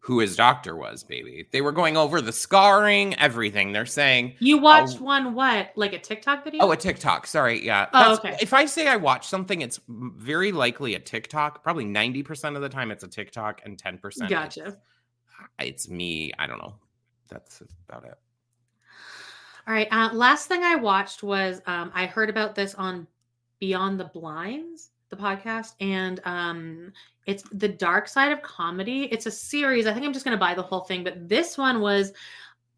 who 0.09 0.17
his 0.17 0.35
doctor 0.35 0.75
was, 0.75 1.03
baby. 1.03 1.47
They 1.51 1.61
were 1.61 1.71
going 1.71 1.95
over 1.95 2.19
the 2.19 2.31
scarring, 2.31 3.13
everything. 3.19 3.71
They're 3.73 3.85
saying 3.85 4.33
you 4.39 4.57
watched 4.57 4.97
Oh. 4.99 5.03
one 5.03 5.35
what 5.35 5.71
like 5.75 5.93
a 5.93 5.99
tiktok 5.99 6.43
video 6.43 6.65
Oh, 6.65 6.71
a 6.71 6.75
TikTok. 6.75 7.27
Sorry. 7.27 7.63
Yeah. 7.63 7.87
Oh, 7.93 7.99
That's- 8.15 8.17
okay. 8.17 8.37
If 8.41 8.51
I 8.51 8.65
say 8.65 8.87
I 8.87 8.95
watch 8.95 9.27
something, 9.27 9.61
it's 9.61 9.79
very 9.87 10.51
likely 10.51 10.95
a 10.95 10.99
TikTok. 10.99 11.63
Probably 11.63 11.85
90% 11.85 12.55
of 12.55 12.63
the 12.63 12.69
time 12.69 12.89
it's 12.89 13.03
a 13.03 13.07
TikTok 13.07 13.61
and 13.65 13.77
10% 13.77 14.27
gotcha 14.29 14.65
it's, 14.65 14.77
it's 15.59 15.89
me. 15.89 16.31
I 16.39 16.47
don't 16.47 16.57
know. 16.57 16.73
That's 17.29 17.61
about 17.87 18.05
it. 18.05 18.15
All 19.67 19.73
right. 19.75 19.87
Uh, 19.91 20.09
last 20.13 20.47
thing 20.47 20.63
I 20.63 20.75
watched 20.75 21.21
was 21.21 21.61
um, 21.67 21.91
I 21.93 22.07
heard 22.07 22.31
about 22.31 22.55
this 22.55 22.73
on 22.73 23.05
Beyond 23.59 23.99
the 23.99 24.05
Blinds, 24.05 24.89
the 25.09 25.15
podcast, 25.15 25.73
and 25.79 26.19
um, 26.25 26.91
it's 27.25 27.43
the 27.51 27.67
dark 27.67 28.07
side 28.07 28.31
of 28.31 28.41
comedy. 28.41 29.03
It's 29.11 29.25
a 29.25 29.31
series. 29.31 29.87
I 29.87 29.93
think 29.93 30.05
I'm 30.05 30.13
just 30.13 30.25
going 30.25 30.37
to 30.37 30.39
buy 30.39 30.53
the 30.53 30.61
whole 30.61 30.81
thing, 30.81 31.03
but 31.03 31.27
this 31.27 31.57
one 31.57 31.81
was. 31.81 32.13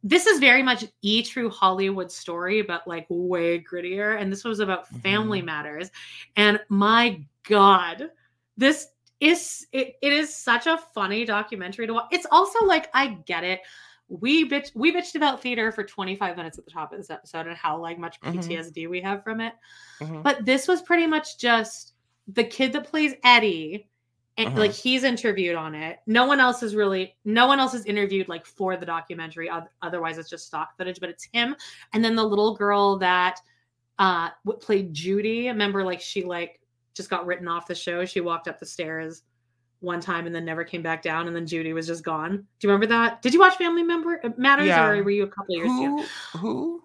This 0.03 0.25
is 0.25 0.39
very 0.39 0.63
much 0.63 0.83
e 1.03 1.21
true 1.21 1.47
Hollywood 1.47 2.11
story, 2.11 2.63
but 2.63 2.87
like 2.87 3.05
way 3.09 3.59
grittier. 3.63 4.19
And 4.19 4.31
this 4.31 4.43
was 4.43 4.59
about 4.59 4.87
family 4.87 5.43
Mhm. 5.43 5.45
matters. 5.45 5.91
And 6.35 6.59
my 6.69 7.23
God, 7.47 8.09
this 8.57 8.87
is 9.19 9.67
it, 9.71 9.97
it 10.01 10.11
is 10.11 10.33
such 10.35 10.65
a 10.65 10.79
funny 10.95 11.23
documentary 11.23 11.85
to 11.85 11.93
watch. 11.93 12.07
It's 12.11 12.25
also 12.31 12.65
like 12.65 12.89
I 12.95 13.09
get 13.27 13.43
it 13.43 13.61
we 14.09 14.49
bitch 14.49 14.71
we 14.75 14.91
bitched 14.93 15.15
about 15.15 15.41
theater 15.41 15.71
for 15.71 15.83
25 15.85 16.35
minutes 16.35 16.57
at 16.57 16.65
the 16.65 16.71
top 16.71 16.91
of 16.91 16.97
this 16.97 17.09
episode 17.11 17.45
and 17.47 17.55
how 17.55 17.77
like 17.77 17.99
much. 17.99 18.19
PTSD 18.21 18.89
we 18.89 18.99
have 19.01 19.23
from 19.23 19.39
it. 19.39 19.53
Mhm. 20.01 20.23
But 20.23 20.43
this 20.45 20.67
was 20.67 20.81
pretty 20.81 21.05
much 21.07 21.37
just 21.37 21.93
the 22.33 22.43
kid 22.43 22.73
that 22.73 22.85
plays 22.87 23.13
Eddie. 23.23 23.87
And 24.37 24.53
Mhm. 24.55 24.57
like 24.59 24.71
he's 24.71 25.03
interviewed 25.03 25.55
on 25.55 25.75
it. 25.75 25.99
No 26.07 26.25
one 26.25 26.39
else 26.39 26.63
is 26.63 26.73
really 26.73 27.15
no 27.25 27.47
one 27.47 27.59
else 27.59 27.73
is 27.73 27.85
interviewed 27.85 28.29
like 28.29 28.45
for 28.45 28.77
the 28.77 28.85
documentary. 28.85 29.51
Otherwise, 29.81 30.17
it's 30.17 30.29
just 30.29 30.47
stock 30.47 30.75
footage, 30.77 30.99
but 31.01 31.09
it's 31.09 31.27
him. 31.33 31.55
And 31.93 32.03
then 32.03 32.15
the 32.15 32.23
little 32.23 32.55
girl 32.55 32.97
that 32.99 33.39
uh 33.99 34.29
played 34.61 34.93
Judy. 34.93 35.47
Remember, 35.49 35.83
like 35.83 35.99
she 35.99 36.23
like 36.23 36.59
just 36.95 37.09
got 37.09 37.25
written 37.25 37.47
off 37.47 37.67
the 37.67 37.75
show. 37.75 38.05
She 38.05 38.21
walked 38.21 38.47
up 38.47 38.57
the 38.57 38.65
stairs 38.65 39.23
one 39.81 39.99
time 39.99 40.25
and 40.27 40.33
then 40.33 40.45
never 40.45 40.63
came 40.63 40.81
back 40.81 41.01
down, 41.01 41.27
and 41.27 41.35
then 41.35 41.45
Judy 41.45 41.73
was 41.73 41.87
just 41.87 42.03
gone. 42.03 42.37
Do 42.37 42.67
you 42.67 42.69
remember 42.69 42.87
that? 42.87 43.21
Did 43.21 43.33
you 43.33 43.39
watch 43.41 43.57
Family 43.57 43.83
Member 43.83 44.21
uh, 44.23 44.29
Matters, 44.37 44.67
Yeah. 44.67 44.87
or 44.87 45.03
were 45.03 45.11
you 45.11 45.23
a 45.23 45.27
couple 45.27 45.55
years? 45.55 45.67
Who? 45.67 46.03
Who? 46.37 46.83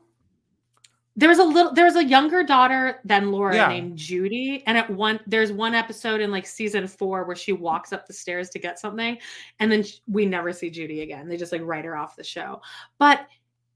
There 1.18 1.28
was 1.30 1.38
a 1.38 1.44
little. 1.44 1.72
There 1.72 1.86
was 1.86 1.96
a 1.96 2.04
younger 2.04 2.42
daughter 2.42 3.00
than 3.04 3.32
Laura 3.32 3.54
Yeah. 3.54 3.68
named 3.68 3.96
Judy, 3.96 4.62
and 4.66 4.76
at 4.76 4.90
one 4.90 5.18
there's 5.26 5.50
one 5.50 5.74
episode 5.74 6.20
in 6.20 6.30
like 6.30 6.46
season 6.46 6.86
four 6.86 7.24
where 7.24 7.36
she 7.36 7.52
walks 7.52 7.92
up 7.92 8.06
the 8.06 8.12
stairs 8.12 8.50
to 8.50 8.58
get 8.58 8.78
something, 8.78 9.16
and 9.58 9.72
then 9.72 9.82
sh- 9.82 10.00
we 10.06 10.26
never 10.26 10.52
see 10.52 10.68
Judy 10.68 11.00
again. 11.00 11.26
They 11.28 11.38
just 11.38 11.52
like 11.52 11.62
write 11.64 11.86
her 11.86 11.96
off 11.96 12.16
the 12.16 12.24
show. 12.24 12.60
But 12.98 13.26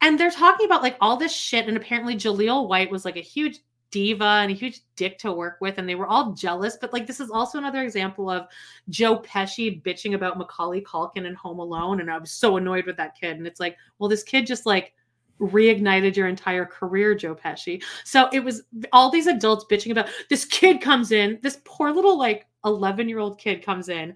and 0.03 0.20
they're 0.20 0.30
talking 0.30 0.66
about 0.66 0.82
like 0.82 0.97
all 1.01 1.16
this 1.16 1.34
shit, 1.34 1.66
and 1.66 1.76
apparently 1.78 2.14
Jaleel 2.14 2.68
White 2.68 2.91
was 2.91 3.05
like 3.07 3.16
a 3.16 3.20
huge 3.20 3.61
diva 3.91 4.24
and 4.24 4.53
a 4.53 4.55
huge 4.55 4.82
dick 4.95 5.18
to 5.18 5.32
work 5.32 5.57
with, 5.61 5.78
and 5.78 5.88
they 5.88 5.95
were 5.95 6.07
all 6.07 6.32
jealous. 6.32 6.76
But 6.80 6.93
like 6.93 7.07
this 7.07 7.20
is 7.20 7.30
also 7.30 7.57
another 7.59 7.82
example 7.82 8.28
of 8.30 8.49
Joe 8.91 9.18
Pesci 9.18 9.82
bitching 9.82 10.14
about 10.14 10.36
Macaulay 10.38 10.82
Culkin 10.82 11.24
in 11.26 11.34
Home 11.34 11.59
Alone, 11.59 12.01
and 12.01 12.11
I 12.11 12.18
was 12.18 12.30
so 12.32 12.59
annoyed 12.59 12.84
with 12.86 12.99
that 12.99 13.18
kid. 13.18 13.38
And 13.38 13.47
it's 13.47 13.61
like, 13.61 13.76
well, 13.99 14.09
this 14.11 14.22
kid 14.22 14.47
just 14.47 14.66
like 14.66 14.93
reignited 15.41 16.16
your 16.16 16.28
entire 16.28 16.66
career, 16.66 17.14
Joe 17.14 17.34
Pesci. 17.34 17.82
So 18.05 18.28
it 18.32 18.41
was 18.41 18.62
all 18.93 19.11
these 19.11 19.26
adults 19.26 19.64
bitching 19.70 19.91
about 19.91 20.09
this 20.28 20.45
kid 20.45 20.80
comes 20.80 21.12
in, 21.12 21.38
this 21.43 21.61
poor 21.64 21.93
little 21.93 22.18
like 22.18 22.47
11 22.64 23.09
year 23.09 23.18
old 23.18 23.38
kid 23.38 23.64
comes 23.64 23.88
in, 23.88 24.14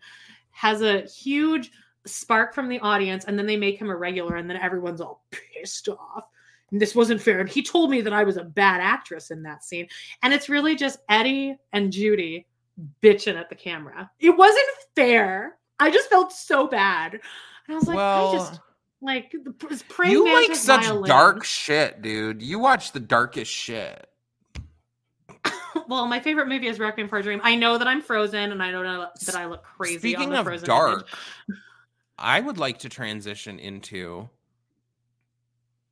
has 0.50 0.82
a 0.82 1.02
huge 1.02 1.70
spark 2.06 2.54
from 2.54 2.68
the 2.68 2.78
audience, 2.80 3.24
and 3.24 3.38
then 3.38 3.46
they 3.46 3.56
make 3.56 3.78
him 3.78 3.90
a 3.90 3.96
regular, 3.96 4.36
and 4.36 4.48
then 4.48 4.58
everyone's 4.58 5.00
all 5.00 5.24
pissed 5.30 5.88
off. 5.88 6.28
And 6.70 6.80
this 6.80 6.94
wasn't 6.94 7.22
fair. 7.22 7.40
And 7.40 7.48
he 7.48 7.62
told 7.62 7.90
me 7.90 8.00
that 8.00 8.12
I 8.12 8.24
was 8.24 8.36
a 8.36 8.44
bad 8.44 8.80
actress 8.80 9.30
in 9.30 9.42
that 9.44 9.64
scene. 9.64 9.86
And 10.22 10.34
it's 10.34 10.48
really 10.48 10.74
just 10.74 10.98
Eddie 11.08 11.56
and 11.72 11.92
Judy 11.92 12.46
bitching 13.02 13.36
at 13.36 13.48
the 13.48 13.54
camera. 13.54 14.10
It 14.18 14.30
wasn't 14.30 14.66
fair. 14.96 15.56
I 15.78 15.90
just 15.90 16.10
felt 16.10 16.32
so 16.32 16.66
bad. 16.66 17.12
And 17.14 17.20
I 17.70 17.74
was 17.74 17.86
like, 17.86 17.96
well, 17.96 18.30
I 18.30 18.36
just 18.36 18.60
like 19.04 19.32
the 19.32 19.82
praying 19.88 20.12
you 20.12 20.32
like 20.32 20.54
such 20.56 20.82
violin. 20.84 21.08
dark 21.08 21.44
shit, 21.44 22.02
dude. 22.02 22.42
You 22.42 22.58
watch 22.58 22.92
the 22.92 23.00
darkest 23.00 23.50
shit. 23.50 24.06
well, 25.88 26.06
my 26.06 26.20
favorite 26.20 26.48
movie 26.48 26.66
is 26.68 26.78
Requiem 26.78 27.08
for 27.08 27.18
a 27.18 27.22
Dream. 27.22 27.40
I 27.42 27.54
know 27.54 27.78
that 27.78 27.86
I'm 27.86 28.00
frozen, 28.00 28.52
and 28.52 28.62
I 28.62 28.70
don't 28.70 28.84
know 28.84 29.08
that 29.26 29.34
I 29.34 29.46
look 29.46 29.62
crazy. 29.62 29.94
on 29.94 30.00
Speaking 30.00 30.30
the 30.30 30.38
of 30.40 30.44
Frozen 30.46 30.66
dark. 30.66 31.08
I 32.18 32.40
would 32.40 32.58
like 32.58 32.78
to 32.80 32.88
transition 32.88 33.58
into 33.58 34.28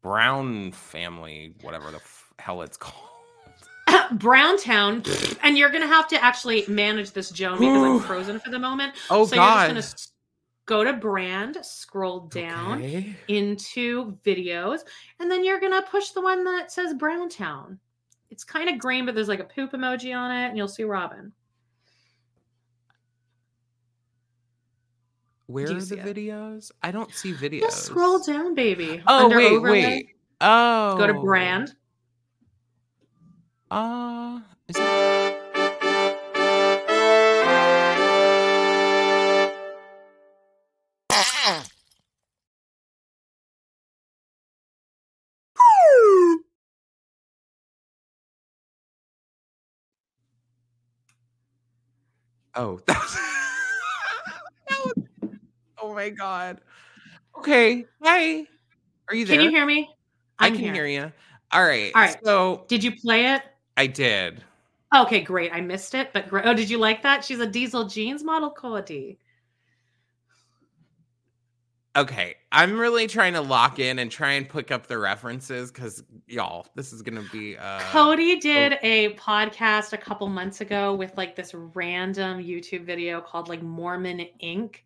Brown 0.03 0.73
family, 0.73 1.55
whatever 1.63 1.91
the 1.91 1.97
f- 1.97 2.33
hell 2.39 2.63
it's 2.63 2.77
called. 2.77 3.09
Browntown, 4.13 5.03
and 5.43 5.59
you're 5.59 5.71
gonna 5.71 5.87
have 5.87 6.09
to 6.09 6.25
actually 6.25 6.65
manage 6.69 7.11
this, 7.13 7.31
Joan, 7.31 7.59
because 7.59 7.83
I'm 7.83 8.01
frozen 8.01 8.39
for 8.41 8.51
the 8.51 8.59
moment. 8.59 8.95
Oh, 9.11 9.27
so 9.27 9.35
you're 9.35 9.45
God. 9.45 9.55
just 9.57 9.69
gonna 9.69 9.79
s- 9.81 10.12
go 10.67 10.85
to 10.85 10.93
brand, 10.93 11.59
scroll 11.63 12.21
down 12.29 12.79
Okay. 12.79 13.17
into 13.29 14.13
videos, 14.25 14.81
and 15.19 15.31
then 15.31 15.45
you're 15.45 15.61
gonna 15.61 15.83
push 15.83 16.11
the 16.11 16.21
one 16.21 16.45
that 16.45 16.71
says 16.73 16.95
Browntown. 16.95 17.79
It's 18.31 18.45
kind 18.45 18.69
of 18.71 18.79
green, 18.79 19.05
but 19.05 19.15
there's 19.15 19.29
like 19.29 19.41
a 19.41 19.45
poop 19.45 19.73
emoji 19.73 20.17
on 20.17 20.31
it, 20.31 20.49
and 20.49 20.57
you'll 20.57 20.69
see 20.69 20.85
Robyn. 20.85 21.33
Where 25.47 25.71
are 25.77 25.81
the 25.85 25.99
it? 25.99 26.17
videos? 26.17 26.71
I 26.83 26.91
don't 26.93 27.15
see 27.15 27.33
videos. 27.35 27.61
Just 27.61 27.85
scroll 27.87 28.21
down, 28.21 28.55
baby. 28.55 29.03
Oh 29.07 29.25
Under 29.25 29.37
wait, 29.37 29.53
overlay, 29.53 29.83
wait. 29.83 30.09
Oh, 30.41 30.97
Go 30.97 31.07
to 31.07 31.15
brand. 31.15 31.75
Uh, 33.71 34.41
is 34.69 34.77
it? 34.77 35.12
Oh, 52.55 52.81
that 52.87 52.99
was, 52.99 53.19
that 54.69 54.79
was- 54.85 55.31
oh 55.83 55.95
my 55.95 56.11
god. 56.11 56.61
Okay, 57.39 57.87
hi. 58.03 58.47
Are 59.09 59.15
you 59.15 59.25
there? 59.25 59.37
Can 59.37 59.45
you 59.45 59.51
hear 59.51 59.67
me? 59.67 59.89
I 60.39 60.47
I'm 60.47 60.55
can 60.55 60.65
here. 60.65 60.75
hear 60.75 60.87
you. 60.87 61.13
All 61.51 61.65
right. 61.65 61.93
All 61.95 62.03
right. 62.03 62.17
So 62.25 62.65
Did 62.69 62.85
you 62.85 62.95
play 62.95 63.35
it? 63.35 63.43
I 63.77 63.87
did. 63.87 64.43
Okay, 64.95 65.23
great. 65.23 65.53
I 65.53 65.61
missed 65.61 65.95
it, 65.95 66.11
but 66.13 66.29
great. 66.29 66.45
Oh, 66.47 66.53
did 66.53 66.69
you 66.69 66.77
like 66.79 67.03
that? 67.03 67.25
She's 67.25 67.41
a 67.41 67.47
diesel 67.47 67.87
jeans 67.87 68.23
model, 68.23 68.51
Cody. 68.51 69.19
Okay, 71.95 72.37
I'm 72.51 72.79
really 72.79 73.07
trying 73.07 73.35
to 73.35 73.43
lock 73.43 73.79
in 73.79 73.99
and 73.99 74.11
try 74.11 74.33
and 74.33 74.49
pick 74.49 74.71
up 74.71 74.87
the 74.87 74.97
references 74.97 75.71
because 75.71 76.03
y'all, 76.27 76.67
this 76.75 76.91
is 76.91 77.03
gonna 77.03 77.25
be 77.31 77.59
uh 77.59 77.81
Cody 77.81 78.41
did 78.41 78.79
a 78.83 79.13
podcast 79.15 79.93
a 79.93 79.99
couple 79.99 80.27
months 80.29 80.63
ago 80.63 80.95
with 80.95 81.15
like 81.19 81.37
this 81.37 81.53
random 81.53 82.43
YouTube 82.43 82.87
video 82.87 83.21
called 83.21 83.51
like 83.51 83.63
Mormon 83.63 84.27
Inc. 84.43 84.77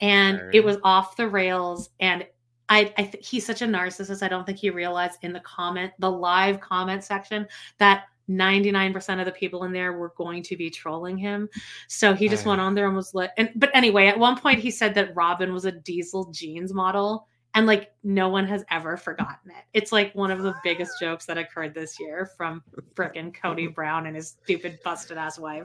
And 0.00 0.40
it 0.54 0.64
was 0.64 0.78
off 0.84 1.16
the 1.16 1.28
rails. 1.28 1.90
And 2.00 2.24
I, 2.70 2.92
I 2.96 3.02
th- 3.04 3.28
he's 3.28 3.44
such 3.44 3.60
a 3.60 3.66
narcissist. 3.66 4.22
I 4.22 4.28
don't 4.28 4.46
think 4.46 4.58
he 4.58 4.70
realized 4.70 5.18
in 5.22 5.34
the 5.34 5.40
comment, 5.40 5.92
the 5.98 6.10
live 6.10 6.60
comment 6.60 7.04
section, 7.04 7.46
that 7.78 8.04
99% 8.28 9.18
of 9.18 9.26
the 9.26 9.32
people 9.32 9.64
in 9.64 9.72
there 9.72 9.92
were 9.92 10.12
going 10.16 10.42
to 10.44 10.56
be 10.56 10.70
trolling 10.70 11.16
him. 11.16 11.48
So 11.88 12.14
he 12.14 12.28
just 12.28 12.46
went 12.46 12.60
on 12.60 12.74
there 12.74 12.86
and 12.86 12.96
was 12.96 13.14
like, 13.14 13.30
and 13.36 13.50
but 13.56 13.70
anyway, 13.74 14.06
at 14.06 14.18
one 14.18 14.38
point 14.38 14.60
he 14.60 14.70
said 14.70 14.94
that 14.94 15.14
Robyn 15.14 15.52
was 15.52 15.64
a 15.64 15.72
diesel 15.72 16.30
jeans 16.30 16.72
model. 16.72 17.26
And 17.54 17.66
like 17.66 17.90
no 18.04 18.28
one 18.28 18.46
has 18.46 18.62
ever 18.70 18.96
forgotten 18.96 19.50
it. 19.50 19.64
It's 19.72 19.90
like 19.90 20.14
one 20.14 20.30
of 20.30 20.42
the 20.42 20.54
biggest 20.62 20.92
jokes 21.00 21.24
that 21.26 21.38
occurred 21.38 21.74
this 21.74 21.98
year 21.98 22.30
from 22.36 22.62
frickin' 22.94 23.34
Cody 23.34 23.66
Brown 23.74 24.06
and 24.06 24.14
his 24.14 24.36
stupid 24.44 24.78
busted 24.84 25.16
ass 25.16 25.38
wife. 25.38 25.64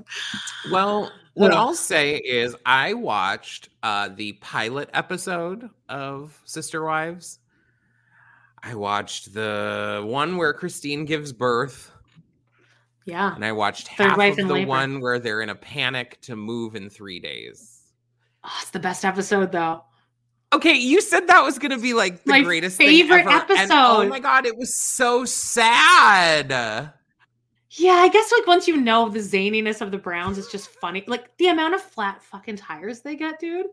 Well, 0.72 1.12
what 1.34 1.52
Ugh. 1.52 1.58
I'll 1.58 1.76
say 1.76 2.16
is 2.16 2.56
I 2.66 2.94
watched 2.94 3.70
uh 3.84 4.10
the 4.16 4.34
pilot 4.34 4.90
episode 4.94 5.70
of 5.90 6.42
Sister 6.46 6.84
Wives. 6.84 7.40
I 8.64 8.76
watched 8.76 9.34
the 9.34 10.02
one 10.06 10.38
where 10.38 10.54
Christine 10.54 11.04
gives 11.04 11.34
birth, 11.34 11.92
Yeah. 13.06 13.36
and 13.36 13.44
I 13.44 13.52
watched 13.52 13.90
Third 13.90 14.10
half 14.10 14.18
wife 14.18 14.38
of 14.38 14.48
the 14.48 14.54
labor. 14.54 14.70
one 14.70 15.00
where 15.02 15.20
they're 15.20 15.42
in 15.42 15.50
a 15.50 15.56
panic 15.56 16.20
to 16.22 16.36
move 16.36 16.76
in 16.76 16.90
three 16.90 17.20
days. 17.20 17.82
Oh, 18.44 18.58
it's 18.62 18.72
the 18.72 18.80
best 18.80 19.04
episode 19.06 19.52
though. 19.52 19.84
Okay, 20.54 20.76
you 20.76 21.02
said 21.02 21.28
that 21.28 21.42
was 21.42 21.58
gonna 21.60 21.80
be 21.80 21.94
like 21.94 22.24
the 22.24 22.30
My 22.32 22.42
greatest 22.42 22.78
favorite 22.78 23.24
thing 23.26 23.28
ever, 23.34 23.54
and 23.58 23.72
oh 23.72 24.08
my 24.08 24.20
god, 24.20 24.46
it 24.46 24.58
was 24.58 24.76
so 24.76 25.26
sad. 25.26 26.94
Yeah, 27.72 27.94
I 27.94 28.08
guess 28.10 28.32
like 28.32 28.46
once 28.46 28.68
you 28.68 28.78
know 28.78 29.10
the 29.10 29.20
zaniness 29.20 29.82
of 29.82 29.90
the 29.90 29.98
Browns, 29.98 30.38
it's 30.38 30.52
just 30.52 30.70
funny. 30.70 31.04
Like 31.08 31.36
the 31.38 31.48
amount 31.48 31.74
of 31.74 31.82
flat 31.82 32.22
fucking 32.22 32.58
tires 32.58 33.02
they 33.02 33.16
get, 33.16 33.40
dude. 33.40 33.66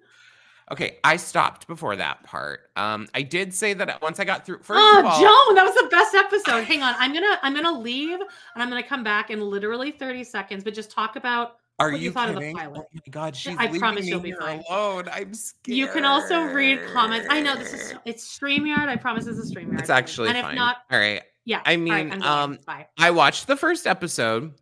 Okay, 0.72 0.98
I 1.02 1.16
stopped 1.16 1.66
before 1.66 1.96
that 1.96 2.22
part. 2.22 2.70
Um, 2.76 3.08
I 3.12 3.22
did 3.22 3.52
say 3.52 3.74
that 3.74 4.00
once 4.00 4.20
I 4.20 4.24
got 4.24 4.46
through. 4.46 4.58
First 4.58 4.80
oh, 4.80 5.00
of 5.00 5.04
all, 5.04 5.20
Joan, 5.20 5.54
that 5.56 5.64
was 5.64 5.74
the 5.74 5.88
best 5.90 6.14
episode. 6.14 6.64
Hang 6.68 6.82
on, 6.82 6.94
I'm 6.98 7.12
gonna 7.12 7.38
I'm 7.42 7.54
gonna 7.54 7.78
leave 7.78 8.20
and 8.20 8.62
I'm 8.62 8.68
gonna 8.68 8.82
come 8.82 9.02
back 9.02 9.30
in 9.30 9.40
literally 9.40 9.90
30 9.90 10.22
seconds, 10.22 10.62
but 10.62 10.72
just 10.72 10.90
talk 10.90 11.16
about 11.16 11.56
are 11.80 11.90
what 11.90 11.98
you, 11.98 12.06
you 12.06 12.12
thought 12.12 12.28
kidding? 12.28 12.50
of 12.50 12.54
the 12.54 12.60
pilot. 12.60 12.82
Oh 12.84 12.88
my 12.94 13.10
god, 13.10 13.34
she's 13.34 13.56
I 13.58 13.78
promise 13.78 14.06
you'll 14.06 14.20
be 14.20 14.32
fine. 14.32 14.62
alone. 14.68 15.08
I'm 15.10 15.34
scared. 15.34 15.76
You 15.76 15.88
can 15.88 16.04
also 16.04 16.42
read 16.44 16.78
comments. 16.92 17.26
I 17.30 17.40
know 17.40 17.56
this 17.56 17.72
is 17.72 17.94
it's 18.04 18.38
StreamYard. 18.38 18.86
I 18.86 18.96
promise 18.96 19.24
this 19.24 19.38
is 19.38 19.52
StreamYard. 19.52 19.80
It's 19.80 19.90
actually 19.90 20.28
and 20.28 20.38
if 20.38 20.44
fine. 20.44 20.54
not, 20.54 20.76
all 20.92 20.98
right. 20.98 21.22
yeah. 21.46 21.62
I 21.64 21.76
mean, 21.76 22.12
I'm 22.12 22.22
um. 22.22 22.58
I 22.96 23.10
watched 23.10 23.48
the 23.48 23.56
first 23.56 23.86
episode. 23.86 24.52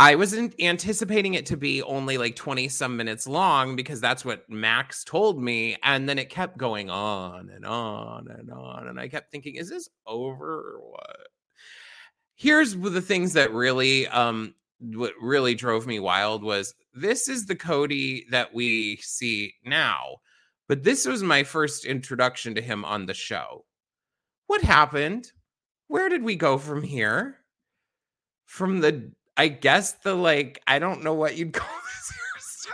I 0.00 0.14
wasn't 0.14 0.54
anticipating 0.58 1.34
it 1.34 1.44
to 1.46 1.58
be 1.58 1.82
only 1.82 2.16
like 2.16 2.34
20 2.34 2.70
some 2.70 2.96
minutes 2.96 3.26
long 3.26 3.76
because 3.76 4.00
that's 4.00 4.24
what 4.24 4.48
Max 4.48 5.04
told 5.04 5.42
me. 5.42 5.76
And 5.82 6.08
then 6.08 6.18
it 6.18 6.30
kept 6.30 6.56
going 6.56 6.88
on 6.88 7.50
and 7.50 7.66
on 7.66 8.28
and 8.28 8.50
on. 8.50 8.88
And 8.88 8.98
I 8.98 9.08
kept 9.08 9.30
thinking, 9.30 9.56
is 9.56 9.68
this 9.68 9.90
over 10.06 10.46
or 10.46 10.80
what? 10.92 11.28
Here's 12.34 12.74
the 12.74 13.02
things 13.02 13.34
that 13.34 13.52
really 13.52 14.08
um 14.08 14.54
what 14.80 15.12
really 15.20 15.54
drove 15.54 15.86
me 15.86 16.00
wild 16.00 16.42
was 16.42 16.74
this 16.94 17.28
is 17.28 17.44
the 17.44 17.54
Cody 17.54 18.24
that 18.30 18.54
we 18.54 18.96
see 19.02 19.52
now. 19.66 20.16
But 20.66 20.82
this 20.82 21.04
was 21.04 21.22
my 21.22 21.42
first 21.44 21.84
introduction 21.84 22.54
to 22.54 22.62
him 22.62 22.86
on 22.86 23.04
the 23.04 23.12
show. 23.12 23.66
What 24.46 24.62
happened? 24.62 25.30
Where 25.88 26.08
did 26.08 26.22
we 26.22 26.36
go 26.36 26.56
from 26.56 26.82
here? 26.82 27.36
From 28.46 28.80
the, 28.80 29.12
I 29.40 29.48
guess 29.48 29.92
the 29.92 30.14
like, 30.14 30.60
I 30.66 30.78
don't 30.78 31.02
know 31.02 31.14
what 31.14 31.34
you'd 31.38 31.52
call 31.54 31.66
this 31.96 32.66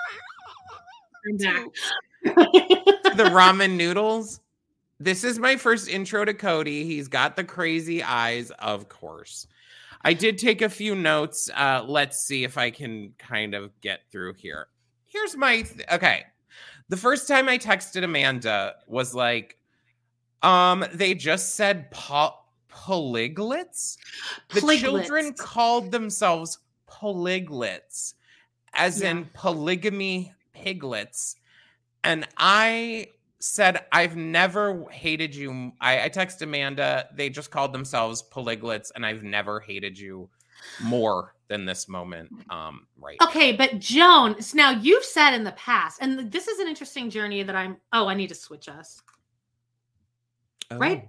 I'm 1.25 1.71
the 2.25 3.23
ramen 3.31 3.77
noodles. 3.77 4.41
This 4.99 5.23
is 5.23 5.39
my 5.39 5.55
first 5.55 5.89
intro 5.89 6.25
to 6.25 6.35
Cody. 6.35 6.83
He's 6.83 7.07
got 7.07 7.37
the 7.37 7.45
crazy 7.45 8.03
eyes, 8.03 8.51
of 8.59 8.89
course. 8.89 9.47
I 10.03 10.13
did 10.13 10.39
take 10.39 10.61
a 10.61 10.69
few 10.69 10.97
notes. 10.97 11.49
Uh, 11.55 11.85
let's 11.87 12.27
see 12.27 12.43
if 12.43 12.59
I 12.59 12.73
can 12.73 13.13
kind 13.17 13.55
of 13.55 13.71
get 13.81 14.01
through 14.11 14.35
here. 14.35 14.67
Here's 15.05 15.37
my 15.37 15.63
th- 15.63 15.87
okay. 15.93 16.25
The 16.89 16.97
first 16.97 17.29
time 17.29 17.49
I 17.49 17.59
texted 17.59 18.03
Amanda 18.03 18.75
was 18.89 19.15
like, 19.15 19.57
um, 20.43 20.85
they 20.93 21.15
just 21.15 21.55
said 21.55 21.93
po- 21.93 22.35
polyglets. 22.77 23.97
The 24.51 24.61
children 24.79 25.33
called 25.33 25.91
themselves 25.91 26.59
polyglets, 26.87 28.15
as 28.75 29.01
Yeah. 29.01 29.11
in 29.11 29.31
polygamy 29.33 30.33
piglets. 30.53 31.37
And 32.05 32.29
I 32.37 33.09
said, 33.39 33.87
I've 33.93 34.17
never 34.17 34.89
hated 34.91 35.35
you. 35.35 35.73
I, 35.81 36.05
I 36.05 36.09
texted 36.09 36.43
Amanda, 36.43 37.09
they 37.15 37.29
just 37.31 37.51
called 37.51 37.73
themselves 37.73 38.23
polyglets, 38.23 38.93
and 38.95 39.05
I've 39.05 39.23
never 39.23 39.61
hated 39.61 39.99
you 39.99 40.29
more 40.81 41.35
than 41.49 41.65
this 41.65 41.89
moment. 41.89 42.31
Um, 42.51 42.87
right. 42.99 43.17
Okay, 43.23 43.53
but 43.53 43.79
Joan, 43.79 44.41
so 44.41 44.57
now 44.57 44.71
you've 44.71 45.05
said 45.05 45.35
in 45.35 45.45
the 45.45 45.53
past, 45.53 45.99
and 46.01 46.31
this 46.31 46.49
is 46.49 46.59
an 46.59 46.69
interesting 46.69 47.11
journey 47.11 47.43
that 47.43 47.55
I'm. 47.55 47.77
Oh, 47.93 48.07
I 48.07 48.15
need 48.15 48.29
to 48.29 48.35
switch 48.35 48.69
us. 48.69 49.01
Right? 50.73 51.09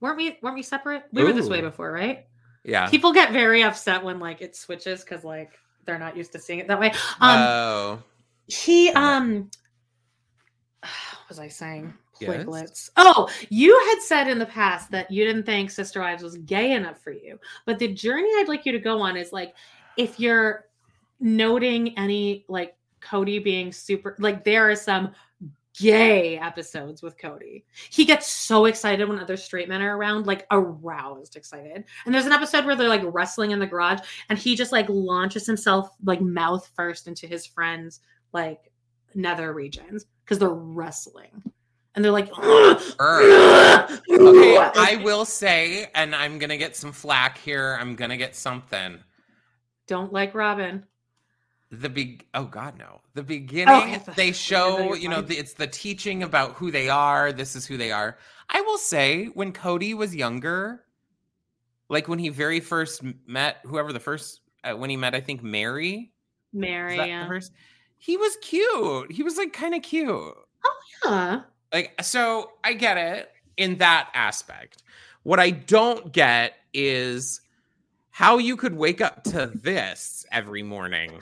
Weren't 0.00 0.16
we? 0.16 0.38
Weren't 0.42 0.54
we 0.54 0.62
separate? 0.62 1.04
We 1.12 1.24
were 1.24 1.32
this 1.32 1.48
way 1.48 1.60
before, 1.60 1.92
right? 1.92 2.26
Yeah. 2.64 2.88
People 2.88 3.12
get 3.12 3.32
very 3.32 3.62
upset 3.62 4.02
when 4.02 4.18
like 4.18 4.42
it 4.42 4.56
switches 4.56 5.02
because 5.02 5.24
like 5.24 5.58
they're 5.84 5.98
not 5.98 6.16
used 6.16 6.32
to 6.32 6.38
seeing 6.38 6.58
it 6.58 6.68
that 6.68 6.80
way. 6.80 6.92
Um, 7.20 7.38
oh. 7.38 8.02
he 8.46 8.90
um, 8.90 9.50
what 10.80 11.28
was 11.28 11.38
I 11.38 11.48
saying? 11.48 11.92
Yes? 12.20 12.90
Oh, 12.98 13.30
you 13.48 13.78
had 13.88 14.02
said 14.02 14.28
in 14.28 14.38
the 14.38 14.44
past 14.44 14.90
that 14.90 15.10
you 15.10 15.24
didn't 15.24 15.44
think 15.44 15.70
Sister 15.70 16.00
Wives 16.00 16.22
was 16.22 16.36
gay 16.36 16.72
enough 16.72 17.00
for 17.00 17.12
you, 17.12 17.38
but 17.64 17.78
the 17.78 17.88
journey 17.88 18.28
I'd 18.36 18.48
like 18.48 18.66
you 18.66 18.72
to 18.72 18.78
go 18.78 19.00
on 19.00 19.16
is 19.16 19.32
like 19.32 19.54
if 19.96 20.20
you're 20.20 20.66
noting 21.18 21.96
any 21.98 22.44
like 22.48 22.76
Cody 23.00 23.38
being 23.38 23.72
super 23.72 24.16
like 24.18 24.44
there 24.44 24.70
are 24.70 24.76
some 24.76 25.12
gay 25.78 26.38
episodes 26.38 27.02
with 27.02 27.18
Cody. 27.18 27.64
He 27.90 28.04
gets 28.04 28.26
so 28.26 28.66
excited 28.66 29.08
when 29.08 29.18
other 29.18 29.36
straight 29.36 29.68
men 29.68 29.82
are 29.82 29.96
around, 29.96 30.26
like 30.26 30.46
aroused 30.50 31.36
excited. 31.36 31.84
And 32.04 32.14
there's 32.14 32.26
an 32.26 32.32
episode 32.32 32.64
where 32.64 32.76
they're 32.76 32.88
like 32.88 33.02
wrestling 33.04 33.52
in 33.52 33.58
the 33.58 33.66
garage 33.66 34.00
and 34.28 34.38
he 34.38 34.56
just 34.56 34.72
like 34.72 34.86
launches 34.88 35.46
himself 35.46 35.90
like 36.04 36.20
mouth 36.20 36.68
first 36.74 37.06
into 37.08 37.26
his 37.26 37.46
friends 37.46 38.00
like 38.32 38.70
nether 39.14 39.52
regions 39.52 40.06
because 40.24 40.38
they're 40.38 40.50
wrestling. 40.50 41.42
And 41.94 42.04
they're 42.04 42.12
like 42.12 42.30
Okay, 42.38 42.86
I 44.10 45.00
will 45.02 45.24
say, 45.24 45.90
and 45.94 46.14
I'm 46.14 46.38
gonna 46.38 46.56
get 46.56 46.76
some 46.76 46.92
flack 46.92 47.38
here. 47.38 47.76
I'm 47.80 47.96
gonna 47.96 48.16
get 48.16 48.36
something. 48.36 48.98
don't 49.88 50.12
like 50.12 50.32
Robyn. 50.34 50.84
The 51.70 51.88
big 51.88 52.26
oh 52.34 52.44
god 52.44 52.78
no. 52.78 53.00
The 53.14 53.22
beginning 53.22 53.94
Okay. 53.94 54.12
they 54.16 54.32
show, 54.48 54.94
you 54.94 55.08
know, 55.08 55.20
the, 55.20 55.36
it's 55.36 55.54
the 55.54 55.66
teaching 55.68 56.22
about 56.22 56.54
who 56.54 56.70
they 56.70 56.88
are. 56.88 57.32
This 57.32 57.54
is 57.54 57.64
who 57.66 57.76
they 57.76 57.92
are. 57.92 58.18
I 58.48 58.60
will 58.62 58.78
say 58.78 59.26
when 59.26 59.52
Cody 59.52 59.94
was 59.94 60.14
younger, 60.14 60.84
like 61.88 62.08
when 62.08 62.18
he 62.18 62.28
very 62.28 62.58
first 62.60 63.02
met 63.26 63.58
whoever 63.64 63.92
the 63.92 64.00
first 64.00 64.40
uh, 64.64 64.74
when 64.74 64.90
he 64.90 64.96
met 64.96 65.14
I 65.14 65.20
think 65.20 65.42
Meri, 65.42 66.12
Meri. 66.52 66.96
yeah. 66.96 67.26
first? 67.28 67.52
He 67.98 68.16
was 68.16 68.36
cute. 68.42 69.12
He 69.12 69.22
was 69.22 69.36
like 69.36 69.52
kind 69.52 69.74
of 69.74 69.82
cute. 69.82 70.08
oh 70.08 70.36
yeah 71.04 71.40
Like, 71.72 72.02
so 72.02 72.52
I 72.64 72.72
get 72.72 72.96
it 72.96 73.30
in 73.56 73.76
that 73.78 74.10
aspect. 74.14 74.82
What 75.22 75.38
I 75.38 75.50
don't 75.50 76.12
get 76.12 76.54
is 76.72 77.42
how 78.10 78.38
you 78.38 78.56
could 78.56 78.74
wake 78.74 79.00
up 79.00 79.22
to 79.24 79.52
this 79.54 80.24
every 80.32 80.62
morning 80.62 81.20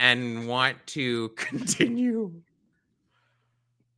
and 0.00 0.48
want 0.48 0.76
to 0.88 1.28
continue. 1.36 2.32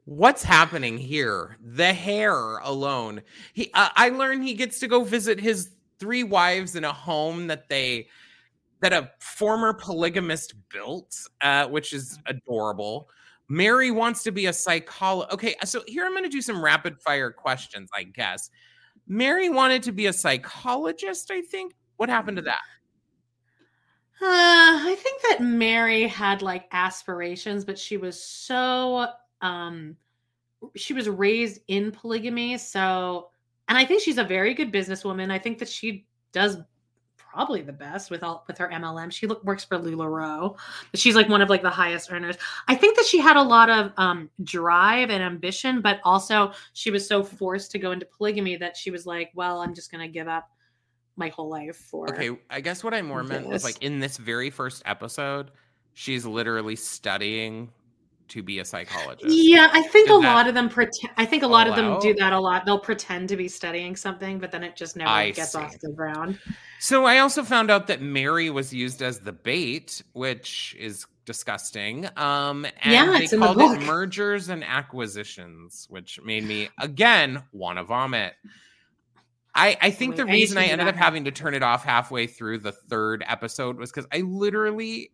What's 0.05 0.43
happening 0.45 0.99
here? 0.99 1.57
The 1.61 1.93
hair 1.93 2.59
alone. 2.59 3.23
He, 3.55 3.71
uh, 3.75 3.89
I 3.97 4.11
learned 4.11 4.45
he 4.45 4.55
gets 4.55 4.79
to 4.81 4.87
go 4.87 5.03
visit 5.03 5.41
his 5.41 5.71
three 5.99 6.23
wives 6.23 6.77
in 6.77 6.85
a 6.85 6.93
home 6.93 7.49
that 7.49 7.69
they 7.69 8.09
that 8.81 8.93
a 8.93 9.11
former 9.19 9.73
polygamist 9.73 10.55
built, 10.69 11.17
uh, 11.41 11.67
which 11.67 11.93
is 11.93 12.19
adorable. 12.27 13.09
Meri 13.49 13.91
wants 13.91 14.23
to 14.25 14.31
be 14.31 14.47
a 14.47 14.53
psychologist. 14.53 15.33
Okay, 15.35 15.55
so 15.65 15.83
here 15.87 16.05
I'm 16.05 16.13
going 16.13 16.25
to 16.25 16.29
do 16.29 16.43
some 16.43 16.63
rapid 16.63 17.01
fire 17.01 17.31
questions, 17.31 17.89
I 17.95 18.03
guess. 18.03 18.51
Meri 19.09 19.49
wanted 19.49 19.83
to 19.85 19.93
be 19.93 20.07
a 20.07 20.13
psychologist, 20.13 21.31
I 21.31 21.41
think. 21.41 21.75
What 21.97 22.09
happened 22.09 22.37
to 22.37 22.43
that? 22.43 22.61
Uh, 24.21 24.25
I 24.25 24.97
think 24.99 25.23
that 25.29 25.45
Meri 25.45 26.07
had 26.09 26.41
like 26.41 26.69
aspirations, 26.73 27.65
but 27.65 27.79
she 27.79 27.99
was 27.99 28.23
so 28.23 29.09
um 29.43 29.97
she 30.75 30.95
was 30.95 31.09
raised 31.09 31.61
in 31.69 31.93
polygamy, 31.93 32.57
so 32.57 33.29
and 33.69 33.77
I 33.77 33.85
think 33.85 34.03
she's 34.03 34.17
a 34.19 34.25
very 34.25 34.55
good 34.55 34.73
businesswoman. 34.73 35.31
I 35.31 35.39
think 35.39 35.59
that 35.59 35.69
she 35.69 36.07
does 36.33 36.57
probably 37.19 37.61
the 37.61 37.73
best 37.73 38.11
with 38.11 38.23
all 38.23 38.45
with 38.47 38.57
her 38.57 38.71
MLM. 38.71 39.13
She 39.13 39.27
look, 39.27 39.45
works 39.45 39.65
for 39.65 39.79
LuLaRoe, 39.79 40.57
but 40.91 40.99
she's 40.99 41.15
like 41.15 41.29
one 41.29 41.43
of 41.43 41.51
like 41.51 41.61
the 41.61 41.69
highest 41.69 42.11
earners. 42.11 42.37
I 42.69 42.75
think 42.75 42.97
that 42.97 43.05
she 43.05 43.19
had 43.19 43.37
a 43.37 43.43
lot 43.43 43.69
of 43.69 43.93
um 43.99 44.31
drive 44.45 45.11
and 45.11 45.23
ambition, 45.23 45.83
but 45.83 46.01
also 46.05 46.53
she 46.73 46.91
was 46.91 47.07
so 47.07 47.23
forced 47.23 47.71
to 47.73 47.79
go 47.79 47.93
into 47.93 48.07
polygamy 48.07 48.57
that 48.57 48.79
she 48.79 48.91
was 48.91 49.05
like, 49.05 49.31
well, 49.35 49.61
I'm 49.61 49.75
just 49.75 49.93
gonna 49.93 50.09
give 50.09 50.27
up 50.29 50.56
my 51.17 51.29
whole 51.29 51.49
life 51.49 51.77
for 51.77 52.09
Okay, 52.11 52.31
I 52.51 52.61
guess 52.61 52.85
what 52.85 52.95
I 52.95 53.03
more 53.03 53.23
meant 53.23 53.47
was 53.47 53.65
like 53.65 53.83
in 53.83 54.01
this 54.01 54.17
very 54.17 54.51
first 54.51 54.83
episode, 54.87 55.51
she's 55.95 56.25
literally 56.27 56.77
studying 56.77 57.73
to 58.29 58.43
be 58.43 58.59
a 58.59 58.65
psychologist. 58.65 59.35
Yeah, 59.35 59.69
I 59.73 59.83
think 59.83 60.09
Did 60.09 60.15
a 60.15 60.19
lot 60.19 60.49
of 60.49 60.55
them 60.55 60.69
pretend. 60.69 61.13
I 61.17 61.25
think 61.25 61.43
a 61.43 61.47
lot 61.47 61.69
of 61.69 61.77
them 61.77 61.99
do 62.01 62.13
that 62.15 62.33
a 62.33 62.41
lot. 62.41 62.67
They'll 62.67 62.79
pretend 62.79 63.29
to 63.29 63.37
be 63.37 63.49
studying 63.49 63.95
something, 63.95 64.39
but 64.39 64.51
then 64.51 64.65
it 64.65 64.75
just 64.77 64.97
never 64.97 65.11
I 65.11 65.31
gets 65.31 65.53
see. 65.53 65.59
off 65.59 65.79
the 65.81 65.93
ground. 65.93 66.39
So 66.81 67.05
I 67.05 67.19
also 67.19 67.43
found 67.45 67.71
out 67.71 67.87
that 67.87 68.03
Meri 68.03 68.51
was 68.51 68.75
used 68.75 69.01
as 69.01 69.21
the 69.21 69.33
bait, 69.33 70.03
which 70.13 70.77
is 70.79 71.07
disgusting. 71.25 72.09
Um, 72.17 72.65
and 72.83 72.93
Yeah, 72.93 73.07
they 73.13 73.25
it's 73.25 73.33
in 73.33 73.41
the 73.41 73.53
book. 73.53 73.81
it 73.81 73.87
mergers 73.87 74.49
and 74.49 74.65
acquisitions, 74.65 75.87
which 75.89 76.21
made 76.25 76.45
me 76.45 76.69
again 76.81 77.43
want 77.53 77.79
to 77.79 77.85
vomit. 77.85 78.35
I, 79.57 79.77
I 79.81 79.91
think 79.91 80.17
the 80.17 80.23
I 80.23 80.27
need 80.27 80.33
reason 80.33 80.57
to 80.57 80.63
I 80.63 80.67
ended 80.67 80.87
up 80.87 80.95
having 80.95 81.25
to 81.25 81.31
turn 81.31 81.55
it 81.55 81.63
off 81.63 81.83
halfway 81.83 82.27
through 82.27 82.59
the 82.59 82.73
third 82.73 83.25
episode 83.27 83.79
was 83.79 83.91
because 83.91 84.07
I 84.13 84.21
literally 84.21 85.11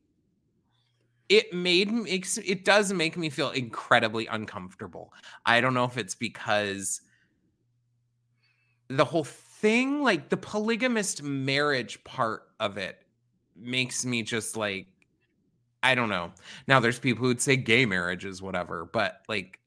it 1.29 1.55
made 1.55 1.91
makes 1.91 2.37
it 2.39 2.65
does 2.65 2.93
make 2.93 3.17
me 3.17 3.31
feel 3.31 3.51
incredibly 3.51 4.27
uncomfortable. 4.27 5.13
I 5.47 5.61
don't 5.61 5.75
know 5.75 5.85
if 5.85 5.97
it's 5.97 6.15
because 6.15 7.01
the 8.89 9.05
whole 9.05 9.25
thing, 9.25 10.03
like 10.03 10.29
the 10.29 10.37
polygamist 10.37 11.23
marriage 11.23 12.03
part 12.05 12.43
of 12.61 12.77
it, 12.77 12.99
makes 13.57 14.05
me 14.05 14.23
just 14.23 14.57
like 14.57 14.87
I 15.85 15.95
don't 15.95 16.09
know. 16.09 16.33
Now 16.67 16.81
there's 16.81 16.99
people 16.99 17.25
who'd 17.25 17.41
say 17.41 17.57
gay 17.57 17.87
marriage 17.87 18.25
is 18.25 18.43
whatever, 18.43 18.89
but 18.93 19.23
like 19.29 19.59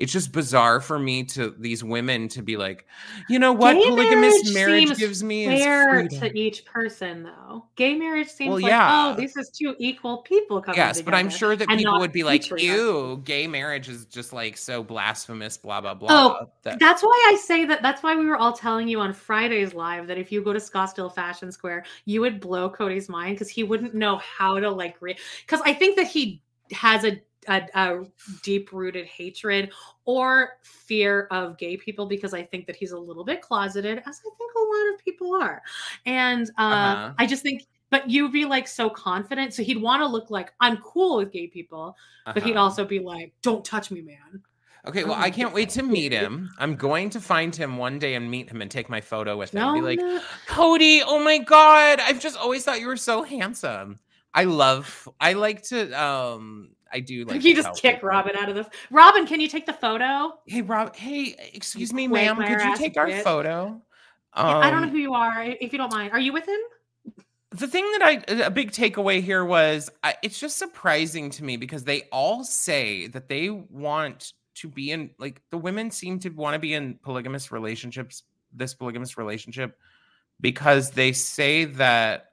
it's 0.00 0.12
just 0.12 0.32
bizarre 0.32 0.80
for 0.80 0.98
me 0.98 1.22
to 1.24 1.54
these 1.58 1.84
women 1.84 2.26
to 2.28 2.40
be 2.40 2.56
like, 2.56 2.86
you 3.28 3.38
know 3.38 3.52
what, 3.52 3.74
Gay 3.74 3.84
polygamous 3.86 4.54
marriage 4.54 4.86
marriage 4.88 4.98
gives 4.98 5.22
me 5.22 5.44
is 5.44 5.62
Fair 5.62 6.08
to 6.08 6.38
each 6.38 6.64
person, 6.64 7.22
though. 7.22 7.66
Gay 7.76 7.94
marriage 7.94 8.28
seems 8.28 8.48
Well, 8.54 8.62
like, 8.62 8.72
oh, 8.74 9.14
this 9.20 9.36
is 9.36 9.50
two 9.50 9.76
equal 9.78 10.18
people 10.22 10.62
coming 10.62 10.78
Yes, 10.78 11.02
but 11.02 11.12
I'm 11.14 11.28
sure 11.28 11.54
that 11.54 11.68
people 11.68 11.98
would 11.98 12.12
be 12.12 12.24
like, 12.24 12.48
ew, 12.50 13.20
gay 13.26 13.46
marriage 13.46 13.90
is 13.90 14.06
just 14.06 14.32
like 14.32 14.56
so 14.56 14.82
blasphemous, 14.82 15.58
blah, 15.58 15.82
blah, 15.82 15.92
blah. 15.94 16.08
Oh, 16.10 16.46
that- 16.62 16.80
That's 16.80 17.02
why 17.02 17.26
I 17.28 17.36
say 17.36 17.66
that. 17.66 17.82
That's 17.82 18.02
why 18.02 18.16
we 18.16 18.24
were 18.24 18.38
all 18.38 18.54
telling 18.54 18.88
you 18.88 19.00
on 19.00 19.12
Friday's 19.12 19.74
live 19.74 20.06
that 20.06 20.16
if 20.16 20.32
you 20.32 20.42
go 20.42 20.54
to 20.54 20.58
Scottsdale 20.60 21.14
Fashion 21.14 21.52
Square, 21.52 21.84
you 22.06 22.22
would 22.22 22.40
blow 22.40 22.70
Cody's 22.70 23.10
mind 23.10 23.34
because 23.34 23.50
he 23.50 23.64
wouldn't 23.64 23.94
know 23.94 24.16
how 24.16 24.58
to 24.58 24.70
like. 24.70 24.98
Because 24.98 25.60
I 25.66 25.74
think 25.74 25.96
that 25.96 26.06
he 26.06 26.40
has 26.72 27.04
a, 27.04 27.20
a, 27.48 27.62
a 27.74 28.04
deep 28.42 28.72
rooted 28.72 29.06
hatred 29.06 29.70
or 30.04 30.58
fear 30.62 31.26
of 31.30 31.56
gay 31.58 31.76
people 31.76 32.06
because 32.06 32.34
I 32.34 32.42
think 32.42 32.66
that 32.66 32.76
he's 32.76 32.92
a 32.92 32.98
little 32.98 33.24
bit 33.24 33.40
closeted, 33.42 33.98
as 34.06 34.20
I 34.20 34.30
think 34.36 34.52
a 34.56 34.60
lot 34.60 34.94
of 34.94 35.04
people 35.04 35.34
are. 35.34 35.62
And 36.06 36.48
uh, 36.58 36.62
Uh-huh. 36.62 37.12
I 37.18 37.26
just 37.26 37.42
think. 37.42 37.62
But 37.90 38.08
you'd 38.08 38.30
be 38.32 38.44
like 38.44 38.68
so 38.68 38.88
confident. 38.88 39.52
So 39.52 39.64
he'd 39.64 39.82
want 39.82 40.00
to 40.00 40.06
look 40.06 40.30
like 40.30 40.52
I'm 40.60 40.76
cool 40.76 41.16
with 41.16 41.32
gay 41.32 41.48
people, 41.48 41.96
but 42.24 42.40
he'd 42.44 42.52
Uh-huh. 42.52 42.62
also 42.62 42.84
be 42.84 43.00
like, 43.00 43.32
don't 43.42 43.64
touch 43.64 43.90
me, 43.90 44.00
man. 44.00 44.42
Okay, 44.86 45.02
well, 45.02 45.14
Oh, 45.14 45.20
I 45.20 45.28
can't 45.30 45.52
wait 45.52 45.70
to 45.70 45.82
meet 45.82 46.12
him. 46.12 46.50
I'm 46.58 46.76
going 46.76 47.10
to 47.10 47.20
find 47.20 47.54
him 47.54 47.76
one 47.78 47.98
day 47.98 48.14
and 48.14 48.30
meet 48.30 48.48
him 48.48 48.62
and 48.62 48.70
take 48.70 48.88
my 48.88 49.00
photo 49.00 49.36
with 49.36 49.52
him. 49.52 49.60
No, 49.60 49.74
Be 49.74 49.80
like, 49.80 49.98
no. 49.98 50.20
Cody, 50.46 51.02
oh 51.04 51.18
my 51.22 51.38
god, 51.38 51.98
I've 52.00 52.20
just 52.20 52.36
always 52.38 52.64
thought 52.64 52.78
you 52.80 52.86
were 52.86 52.96
so 52.96 53.24
handsome. 53.24 53.98
I 54.32 54.44
love. 54.44 55.08
I 55.20 55.32
like 55.32 55.62
to. 55.64 55.90
Um, 56.00 56.70
I 56.92 57.00
do 57.00 57.24
like. 57.26 57.44
you 57.44 57.54
just 57.54 57.80
kick 57.80 57.96
people. 57.96 58.08
Robyn 58.10 58.36
out 58.36 58.48
of 58.48 58.54
the. 58.54 58.66
Robyn, 58.90 59.26
can 59.26 59.40
you 59.40 59.48
take 59.48 59.66
the 59.66 59.72
photo? 59.72 60.38
Hey, 60.46 60.62
Rob. 60.62 60.94
Hey, 60.96 61.36
excuse 61.54 61.92
me, 61.92 62.08
ma'am. 62.08 62.36
Could 62.36 62.60
you 62.62 62.76
take 62.76 62.96
our 62.96 63.06
bitch. 63.06 63.22
photo? 63.22 63.80
Yeah, 64.36 64.58
I 64.58 64.70
don't 64.70 64.80
know 64.82 64.86
Um, 64.88 64.92
who 64.92 64.98
you 64.98 65.14
are. 65.14 65.42
If 65.42 65.72
you 65.72 65.78
don't 65.78 65.92
mind, 65.92 66.12
are 66.12 66.20
you 66.20 66.32
with 66.32 66.46
him? 66.46 66.60
the 67.52 67.66
thing 67.66 67.84
that 67.98 68.02
I 68.02 68.44
a 68.44 68.50
big 68.50 68.70
takeaway 68.70 69.20
here 69.20 69.44
was 69.44 69.90
I, 70.04 70.14
it's 70.22 70.38
just 70.38 70.56
surprising 70.56 71.30
to 71.30 71.42
me 71.44 71.56
because 71.56 71.82
they 71.82 72.02
all 72.12 72.44
say 72.44 73.08
that 73.08 73.28
they 73.28 73.50
want 73.50 74.34
to 74.54 74.68
be 74.68 74.92
in 74.92 75.10
like 75.18 75.42
the 75.50 75.58
women 75.58 75.90
seem 75.90 76.20
to 76.20 76.28
want 76.28 76.54
to 76.54 76.60
be 76.60 76.74
in 76.74 76.94
polygamous 77.02 77.50
relationships 77.50 78.22
this 78.52 78.72
polygamous 78.72 79.18
relationship 79.18 79.76
because 80.40 80.92
they 80.92 81.10
say 81.10 81.64
that 81.64 82.26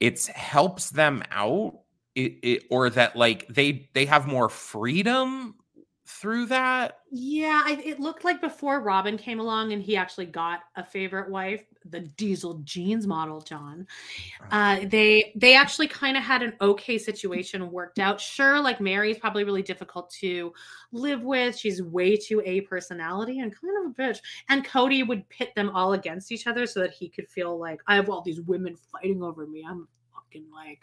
it 0.00 0.26
helps 0.26 0.90
them 0.90 1.22
out 1.30 1.78
it, 2.14 2.38
it, 2.42 2.62
or 2.70 2.90
that 2.90 3.16
like 3.16 3.46
they 3.48 3.88
they 3.94 4.06
have 4.06 4.26
more 4.26 4.48
freedom 4.48 5.56
through 6.06 6.46
that 6.46 6.98
Yeah, 7.10 7.62
I, 7.64 7.80
it 7.82 7.98
looked 7.98 8.24
like 8.24 8.40
before 8.40 8.80
Robyn 8.80 9.16
came 9.16 9.40
along 9.40 9.72
and 9.72 9.82
he 9.82 9.96
actually 9.96 10.26
got 10.26 10.60
a 10.76 10.84
favorite 10.84 11.30
wife, 11.30 11.64
the 11.86 12.00
Diesel 12.00 12.60
Jeans 12.64 13.06
model, 13.06 13.40
John. 13.40 13.86
Uh, 14.50 14.80
they 14.84 15.32
they 15.34 15.56
actually 15.56 15.88
kind 15.88 16.16
of 16.18 16.22
had 16.22 16.42
an 16.42 16.52
okay 16.60 16.98
situation 16.98 17.70
worked 17.70 17.98
out. 17.98 18.20
Sure, 18.20 18.60
like 18.60 18.80
Meri's 18.80 19.18
probably 19.18 19.44
really 19.44 19.62
difficult 19.62 20.10
to 20.20 20.52
live 20.92 21.22
with. 21.22 21.56
She's 21.56 21.82
way 21.82 22.16
too 22.16 22.42
a 22.44 22.60
personality 22.62 23.40
and 23.40 23.54
kind 23.58 23.72
of 23.86 23.90
a 23.90 23.94
bitch. 23.94 24.18
And 24.50 24.64
Cody 24.64 25.02
would 25.02 25.26
pit 25.30 25.54
them 25.56 25.70
all 25.70 25.94
against 25.94 26.30
each 26.32 26.46
other 26.46 26.66
so 26.66 26.80
that 26.80 26.92
he 26.92 27.08
could 27.08 27.28
feel 27.30 27.58
like 27.58 27.80
I 27.86 27.96
have 27.96 28.10
all 28.10 28.20
these 28.20 28.42
women 28.42 28.76
fighting 28.76 29.22
over 29.22 29.46
me. 29.46 29.64
I'm 29.66 29.88
fucking 30.14 30.46
like. 30.52 30.80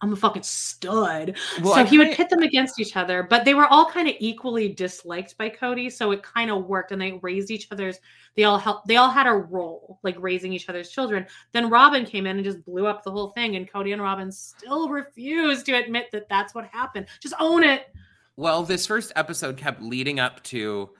I'm 0.00 0.12
a 0.12 0.16
fucking 0.16 0.44
stud. 0.44 1.36
Well, 1.60 1.74
so 1.74 1.80
I 1.80 1.84
he 1.84 1.98
would 1.98 2.12
pit 2.12 2.30
them 2.30 2.42
against 2.42 2.78
each 2.78 2.96
other, 2.96 3.22
but 3.22 3.44
they 3.44 3.54
were 3.54 3.66
all 3.66 3.86
kind 3.86 4.08
of 4.08 4.14
equally 4.20 4.68
disliked 4.68 5.36
by 5.36 5.48
Cody. 5.48 5.90
So 5.90 6.12
it 6.12 6.22
kind 6.22 6.50
of 6.50 6.66
worked 6.66 6.92
and 6.92 7.02
they 7.02 7.18
raised 7.22 7.50
each 7.50 7.68
other's, 7.72 7.98
they 8.36 8.44
all 8.44 8.58
helped, 8.58 8.86
they 8.86 8.96
all 8.96 9.10
had 9.10 9.26
a 9.26 9.32
role, 9.32 9.98
like 10.04 10.16
raising 10.20 10.52
each 10.52 10.68
other's 10.68 10.90
children. 10.90 11.26
Then 11.52 11.68
Robyn 11.68 12.04
came 12.04 12.26
in 12.26 12.36
and 12.36 12.44
just 12.44 12.64
blew 12.64 12.86
up 12.86 13.02
the 13.02 13.10
whole 13.10 13.30
thing. 13.30 13.56
And 13.56 13.68
Cody 13.68 13.92
and 13.92 14.00
Robyn 14.00 14.30
still 14.30 14.88
refused 14.88 15.66
to 15.66 15.72
admit 15.72 16.06
that 16.12 16.28
that's 16.28 16.54
what 16.54 16.66
happened. 16.66 17.06
Just 17.20 17.34
own 17.40 17.64
it. 17.64 17.92
Well, 18.36 18.62
this 18.62 18.86
first 18.86 19.10
episode 19.16 19.56
kept 19.56 19.82
leading 19.82 20.20
up 20.20 20.40
to 20.44 20.90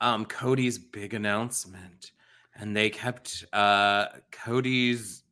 um, 0.00 0.24
Cody's 0.26 0.78
big 0.78 1.12
announcement, 1.12 2.12
and 2.54 2.76
they 2.76 2.88
kept 2.88 3.44
uh, 3.52 4.06
Cody's. 4.30 5.23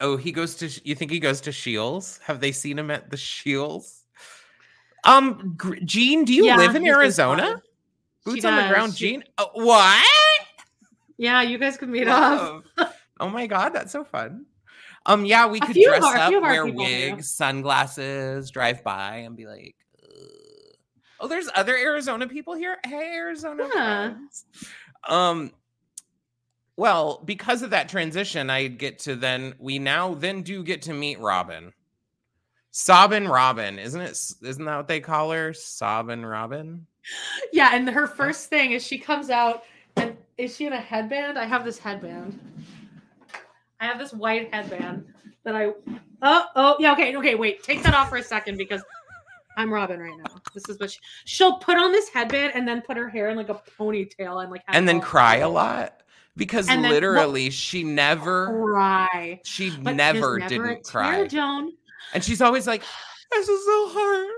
Oh, 0.00 0.16
he 0.16 0.30
goes 0.32 0.56
to. 0.56 0.68
You 0.84 0.94
think 0.94 1.10
he 1.10 1.20
goes 1.20 1.40
to 1.42 1.52
Shields? 1.52 2.18
Have 2.24 2.40
they 2.40 2.52
seen 2.52 2.78
him 2.78 2.90
at 2.90 3.10
the 3.10 3.16
Shields? 3.16 4.04
Um, 5.04 5.56
Gene, 5.84 6.24
do 6.24 6.34
you 6.34 6.46
Yeah, 6.46 6.56
live 6.56 6.74
in 6.74 6.86
Arizona? 6.86 7.62
Boots 8.24 8.44
on 8.44 8.56
the 8.56 8.68
ground, 8.68 8.94
She- 8.94 9.10
Gene. 9.10 9.24
Uh, 9.38 9.46
what? 9.54 10.04
Yeah, 11.16 11.42
you 11.42 11.58
guys 11.58 11.76
could 11.76 11.88
meet 11.88 12.08
up. 12.08 12.64
Oh 13.20 13.28
my 13.30 13.46
god, 13.46 13.70
that's 13.70 13.92
so 13.92 14.04
fun. 14.04 14.46
Um, 15.06 15.24
yeah, 15.24 15.46
we 15.46 15.60
could 15.60 15.74
dress 15.76 16.02
our- 16.02 16.16
up, 16.16 16.28
few 16.28 16.38
of 16.38 16.44
our 16.44 16.50
wear 16.50 16.64
people 16.66 16.84
do. 16.84 16.90
wigs, 16.90 17.30
sunglasses, 17.30 18.50
drive 18.50 18.82
by, 18.84 19.18
and 19.18 19.36
be 19.36 19.46
like, 19.46 19.76
"Ugh." 20.02 20.76
"Oh, 21.20 21.28
there's 21.28 21.48
other 21.54 21.76
Arizona 21.76 22.26
people 22.28 22.54
here. 22.54 22.76
Hey, 22.84 23.12
Arizona 23.14 23.68
Yeah. 23.72 24.10
friends." 24.10 24.44
Um, 25.08 25.52
well, 26.76 27.22
because 27.24 27.62
of 27.62 27.70
that 27.70 27.88
transition, 27.88 28.50
I 28.50 28.68
get 28.68 28.98
to 29.00 29.16
then 29.16 29.54
we 29.58 29.78
now 29.78 30.14
then 30.14 30.42
do 30.42 30.62
get 30.62 30.82
to 30.82 30.92
meet 30.92 31.18
Robyn, 31.20 31.72
Sobbin 32.70 33.26
Robyn, 33.26 33.78
isn't 33.78 34.00
it? 34.00 34.10
Isn't 34.42 34.64
that 34.66 34.76
what 34.76 34.88
they 34.88 35.00
call 35.00 35.30
her, 35.30 35.54
Sobbin 35.54 36.24
Robyn? 36.24 36.86
Yeah, 37.52 37.70
and 37.72 37.88
her 37.88 38.06
first 38.06 38.50
thing 38.50 38.72
is 38.72 38.86
she 38.86 38.98
comes 38.98 39.30
out 39.30 39.64
and 39.96 40.16
is 40.36 40.54
she 40.54 40.66
in 40.66 40.74
a 40.74 40.80
headband? 40.80 41.38
I 41.38 41.46
have 41.46 41.64
this 41.64 41.78
headband. 41.78 42.38
I 43.80 43.86
have 43.86 43.98
this 43.98 44.12
white 44.12 44.52
headband 44.52 45.06
that 45.44 45.56
I 45.56 45.72
oh 46.22 46.44
oh 46.56 46.76
yeah 46.78 46.92
okay 46.92 47.16
okay 47.16 47.34
wait 47.34 47.62
take 47.62 47.82
that 47.82 47.94
off 47.94 48.08
for 48.08 48.16
a 48.16 48.22
second 48.22 48.58
because 48.58 48.82
I'm 49.56 49.72
Robyn 49.72 50.00
right 50.00 50.16
now. 50.18 50.40
This 50.52 50.68
is 50.68 50.78
what 50.78 50.90
she, 50.90 50.98
she'll 51.24 51.56
put 51.56 51.78
on 51.78 51.92
this 51.92 52.10
headband 52.10 52.52
and 52.54 52.68
then 52.68 52.82
put 52.82 52.98
her 52.98 53.08
hair 53.08 53.30
in 53.30 53.36
like 53.38 53.48
a 53.48 53.62
ponytail 53.78 54.42
and 54.42 54.50
like 54.50 54.62
and 54.68 54.86
then 54.86 55.00
cry 55.00 55.36
a 55.36 55.48
lot 55.48 56.02
because 56.36 56.66
then- 56.66 56.82
well- 56.82 56.90
literally 56.92 57.50
she 57.50 57.82
never 57.84 58.46
Cry. 58.64 59.40
she 59.44 59.70
But 59.70 59.96
never 59.96 60.38
never 60.38 60.48
didn't 60.48 60.84
cry. 60.84 61.26
Joan. 61.26 61.72
And 62.14 62.22
she's 62.22 62.40
always 62.42 62.66
like, 62.66 62.82
This 63.32 63.48
is 63.48 63.64
so 63.64 63.88
hard. 63.90 64.28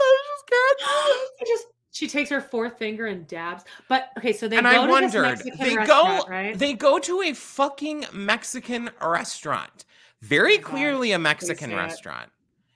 I 0.00 0.18
just 0.28 0.48
can't. 0.48 1.20
She 1.38 1.44
just 1.46 1.66
she 1.94 2.08
takes 2.08 2.30
her 2.30 2.40
fourth 2.40 2.78
finger 2.78 3.06
and 3.06 3.26
dabs. 3.26 3.64
But 3.88 4.08
okay, 4.16 4.32
so 4.32 4.48
they 4.48 4.56
and 4.56 4.64
go 4.64 4.70
I 4.70 4.74
to 4.74 4.80
this 4.80 4.90
wondered, 4.90 5.22
Mexican 5.22 5.58
they 5.60 5.74
go 5.86 6.24
right? 6.28 6.58
they 6.58 6.72
go 6.72 6.98
to 6.98 7.20
a 7.22 7.34
fucking 7.34 8.06
Mexican 8.14 8.88
restaurant. 9.02 9.84
Very 10.22 10.56
Oh 10.58 10.62
clearly 10.62 11.12
a 11.12 11.18
Mexican 11.18 11.74
restaurant. 11.74 12.30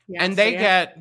Yeah, 0.08 0.22
and 0.24 0.36
they 0.36 0.54
it. 0.54 0.58
get 0.58 0.98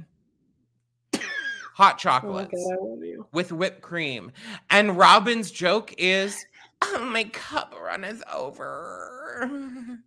hot 1.74 1.96
Oh 1.96 1.98
chocolates 1.98 2.52
God, 2.54 2.78
love 2.90 3.04
you. 3.04 3.28
with 3.34 3.52
whipped 3.52 3.82
cream. 3.82 4.32
And 4.70 4.92
Robyn's 4.98 5.52
joke 5.52 5.94
is, 5.98 6.46
oh, 6.82 7.10
my 7.12 7.26
cup 7.26 7.76
run 7.82 8.04
is 8.04 8.24
over. 8.34 10.00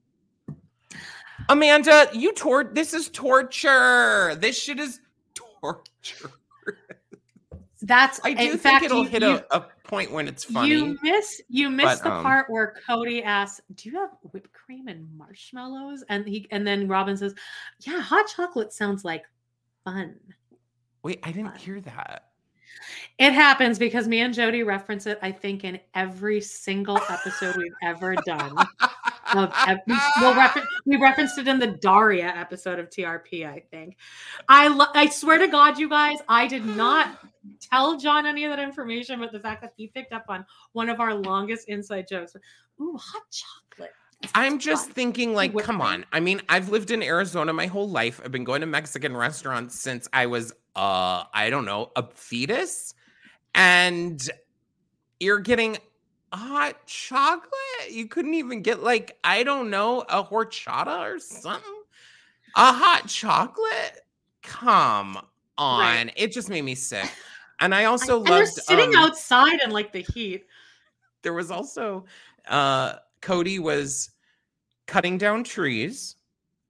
Amanda, 1.49 2.09
you 2.13 2.33
tort 2.35 2.75
this 2.75 2.93
is 2.95 3.09
torture. 3.09 4.35
This 4.37 4.61
shit 4.61 4.79
is 4.79 5.01
torture. 5.35 6.31
That's 7.83 8.21
I 8.25 8.35
do 8.35 8.43
in 8.43 8.49
think 8.51 8.61
fact, 8.63 8.85
it'll 8.85 9.05
you- 9.05 9.09
hit 9.09 9.23
you- 9.23 9.41
a, 9.51 9.59
a 9.59 9.67
point 9.85 10.11
when 10.11 10.29
it's 10.29 10.45
funny. 10.45 10.71
You 10.71 10.99
miss 11.03 11.41
you 11.49 11.71
miss 11.71 12.01
but, 12.01 12.03
the 12.03 12.13
um, 12.13 12.23
part 12.23 12.51
where 12.51 12.75
Cody 12.87 13.23
asks, 13.23 13.61
"Do 13.75 13.89
you 13.89 13.97
have 13.99 14.11
whipped 14.33 14.53
cream 14.53 14.89
and 14.89 15.09
marshmallows?" 15.17 16.05
And 16.09 16.27
he 16.27 16.47
and 16.51 16.67
then 16.67 16.89
Robyn 16.89 17.17
says, 17.17 17.35
"Yeah, 17.81 18.01
hot 18.01 18.27
chocolate 18.27 18.73
sounds 18.73 19.05
like 19.05 19.25
fun." 19.85 20.17
Wait, 21.05 21.21
I 21.23 21.31
didn't 21.33 21.57
hear 21.57 21.81
that. 21.83 22.28
It 23.19 23.33
happens 23.33 23.79
because 23.79 24.09
me 24.09 24.21
and 24.21 24.33
Jody 24.33 24.63
reference 24.63 25.07
it. 25.07 25.19
I 25.23 25.33
think 25.33 25.65
in 25.65 25.81
every 25.95 26.41
single 26.41 27.01
episode 27.09 27.57
we've 27.57 27.73
ever 27.83 28.15
done. 28.27 28.57
Of, 29.35 29.53
we, 29.87 29.97
we'll 30.21 30.35
refer- 30.35 30.67
we 30.87 30.97
referenced 30.97 31.39
it 31.39 31.49
in 31.49 31.59
the 31.59 31.67
Daria 31.67 32.29
episode 32.29 32.79
of 32.79 32.89
TRP. 32.89 33.47
I 33.47 33.61
think. 33.71 33.97
I 34.49 34.69
lo- 34.69 34.87
I 34.95 35.09
swear 35.09 35.39
to 35.39 35.49
God, 35.49 35.79
you 35.79 35.89
guys, 35.89 36.19
I 36.29 36.47
did 36.47 36.65
not 36.65 37.19
tell 37.61 37.99
John 37.99 38.25
any 38.27 38.45
of 38.45 38.51
that 38.51 38.59
information, 38.59 39.21
but 39.21 39.33
the 39.33 39.41
fact 39.41 39.61
that 39.63 39.73
he 39.77 39.89
picked 39.89 40.13
up 40.13 40.25
on 40.29 40.47
one 40.73 40.89
of 40.89 41.01
our 41.01 41.15
longest 41.15 41.69
inside 41.69 42.07
jokes. 42.09 42.37
Ooh, 42.81 42.97
hot 42.97 43.23
chocolate. 43.31 43.93
I'm 44.35 44.59
just 44.59 44.91
thinking, 44.91 45.33
like, 45.33 45.57
come 45.59 45.81
on. 45.81 46.05
I 46.13 46.21
mean, 46.21 46.43
I've 46.49 46.71
lived 46.71 46.91
in 46.91 47.03
Arizona 47.03 47.53
my 47.53 47.67
whole 47.67 47.89
life. 47.89 48.21
I've 48.25 48.33
been 48.33 48.45
going 48.45 48.63
to 48.63 48.67
Mexican 48.67 49.17
restaurants 49.17 49.79
since 49.79 50.09
I 50.13 50.27
was, 50.27 50.53
uh, 50.79 51.25
I 51.35 51.51
don't 51.51 51.65
know, 51.65 51.91
a 51.97 52.05
fetus. 52.15 52.95
And 53.53 54.31
you're 55.19 55.41
getting 55.41 55.77
hot 56.33 56.87
chocolate. 56.87 57.91
You 57.91 58.07
couldn't 58.07 58.35
even 58.35 58.63
get, 58.63 58.83
like, 58.83 59.19
I 59.25 59.43
don't 59.43 59.71
know, 59.71 60.03
a 60.03 60.23
horchata 60.23 61.01
or 61.01 61.19
something. 61.19 61.83
A 62.55 62.73
hot 62.73 63.09
chocolate? 63.09 64.03
Come 64.43 65.19
on. 65.59 65.81
Right. 65.81 66.13
It 66.17 66.31
just 66.31 66.49
made 66.49 66.63
me 66.63 66.77
sick. 66.77 67.11
And 67.61 67.75
I 67.75 67.87
also 67.87 68.23
they're 68.23 68.39
loved 68.39 68.53
sitting 68.53 68.95
um, 68.95 69.03
outside 69.03 69.59
in 69.65 69.71
like 69.71 69.93
the 69.93 70.07
heat. 70.15 70.47
there 71.23 71.33
was 71.33 71.51
also 71.51 72.05
uh 72.47 72.95
Cody 73.21 73.59
was 73.59 74.11
cutting 74.87 75.19
down 75.19 75.43
trees. 75.43 76.15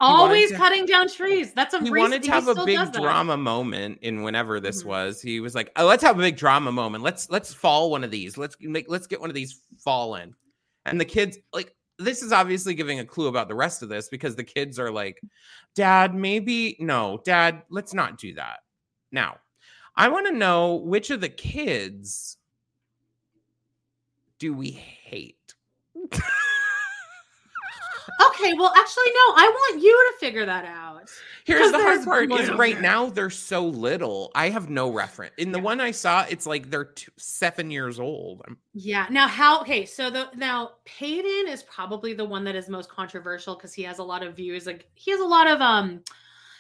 Always 0.01 0.51
to- 0.51 0.57
cutting 0.57 0.87
down 0.87 1.09
trees. 1.09 1.53
That's 1.53 1.75
a 1.75 1.79
He 1.79 1.91
reason- 1.91 1.99
wanted 1.99 2.23
to 2.25 2.31
have 2.31 2.49
a 2.49 2.65
big 2.65 2.93
drama 2.93 3.37
moment 3.37 3.99
in 4.03 4.23
whenever 4.23 4.61
this 4.61 4.83
Mhm. 4.83 4.87
was. 4.87 5.21
He 5.21 5.41
was 5.41 5.55
like, 5.55 5.73
"Oh, 5.77 5.87
let's 5.87 6.03
have 6.05 6.19
a 6.19 6.23
big 6.23 6.37
drama 6.37 6.71
moment. 6.71 7.03
Let's 7.03 7.29
let's 7.31 7.53
fall 7.53 7.91
one 7.91 8.05
of 8.05 8.11
these. 8.11 8.39
Let's 8.39 8.57
make 8.61 8.87
let's 8.89 9.07
get 9.09 9.21
one 9.21 9.31
of 9.31 9.35
these 9.35 9.61
fallen." 9.79 10.35
And 10.87 11.01
the 11.01 11.05
kids 11.05 11.39
like 11.53 11.75
this 11.99 12.23
is 12.23 12.31
obviously 12.31 12.75
giving 12.75 13.01
a 13.01 13.05
clue 13.05 13.27
about 13.27 13.49
the 13.49 13.57
rest 13.57 13.83
of 13.83 13.89
this 13.89 14.09
because 14.09 14.37
the 14.37 14.45
kids 14.45 14.79
are 14.79 14.91
like, 14.93 15.21
"Dad, 15.75 16.15
maybe 16.15 16.77
no, 16.79 17.21
Dad, 17.25 17.65
let's 17.69 17.93
not 17.93 18.19
do 18.19 18.35
that." 18.35 18.61
Now, 19.11 19.39
I 19.97 20.07
want 20.09 20.27
to 20.27 20.33
know 20.33 20.77
which 20.77 21.11
of 21.11 21.21
the 21.21 21.29
kids 21.29 22.37
do 24.39 24.55
we 24.55 24.71
hate? 24.71 25.55
Okay, 28.29 28.53
well, 28.55 28.73
actually, 28.77 29.07
no. 29.07 29.35
I 29.37 29.49
want 29.55 29.83
you 29.83 30.13
to 30.13 30.19
figure 30.19 30.47
that 30.47 30.65
out. 30.65 30.89
Here's 31.45 31.71
the 31.73 31.79
hard 31.79 32.05
part 32.05 32.31
is 32.33 32.51
right 32.51 32.75
there. 32.75 32.83
now 32.83 33.07
they're 33.07 33.31
so 33.31 33.67
little. 33.67 34.31
I 34.35 34.51
have 34.51 34.69
no 34.69 34.91
reference. 34.91 35.35
In 35.39 35.53
the 35.53 35.59
one 35.61 35.81
I 35.81 35.91
saw, 35.93 36.27
it's 36.29 36.45
like 36.47 36.71
they're 36.71 36.85
two, 36.85 37.11
seven 37.17 37.71
years 37.71 37.99
old. 37.99 38.43
I'm- 38.47 38.59
Yeah. 38.75 39.07
Now, 39.11 39.29
how? 39.29 39.61
Okay, 39.63 39.87
so 39.87 40.11
the 40.11 40.29
now 40.37 40.73
Paedon 40.87 41.49
is 41.49 41.63
probably 41.63 42.13
the 42.15 42.25
one 42.25 42.45
that 42.45 42.55
is 42.55 42.69
most 42.69 42.91
controversial 42.91 43.55
because 43.55 43.73
he 43.73 43.83
has 43.85 43.99
a 43.99 44.05
lot 44.05 44.23
of 44.23 44.37
views. 44.37 44.67
Like 44.67 44.87
he 44.95 45.11
has 45.13 45.21
a 45.21 45.25
lot 45.25 45.47
of 45.47 45.61
um, 45.63 46.03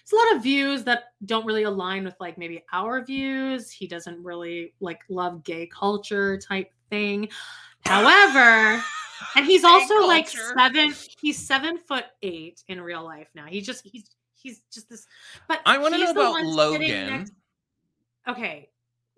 it's 0.03 0.12
a 0.12 0.16
lot 0.16 0.37
of 0.37 0.43
views 0.43 0.85
that 0.85 1.12
don't 1.27 1.45
really 1.45 1.65
align 1.65 2.05
with 2.05 2.15
like 2.19 2.39
maybe 2.39 2.65
our 2.73 3.05
views. 3.05 3.70
He 3.70 3.87
doesn't 3.87 4.23
really 4.25 4.73
like 4.81 5.01
love 5.11 5.45
gay 5.45 5.66
culture 5.66 6.39
type 6.39 6.70
thing. 6.89 7.29
However, 7.85 8.83
and 9.36 9.47
he's 9.47 9.62
Gay 9.62 9.69
also 9.69 10.07
like 10.07 10.28
seven. 10.28 10.95
He's 11.20 11.39
seven 11.39 11.78
foot 11.78 12.05
eight 12.23 12.62
in 12.69 12.81
real 12.81 13.05
life 13.05 13.28
now. 13.35 13.47
He 13.47 13.61
just 13.61 13.85
he's 13.86 14.11
he's 14.35 14.61
just 14.73 14.89
this. 14.89 15.07
But 15.49 15.61
I 15.66 15.78
want 15.78 15.95
to 15.95 16.01
know 16.01 16.11
about 16.12 16.43
Logan. 16.45 17.07
next- 17.07 17.32
okay 18.28 18.69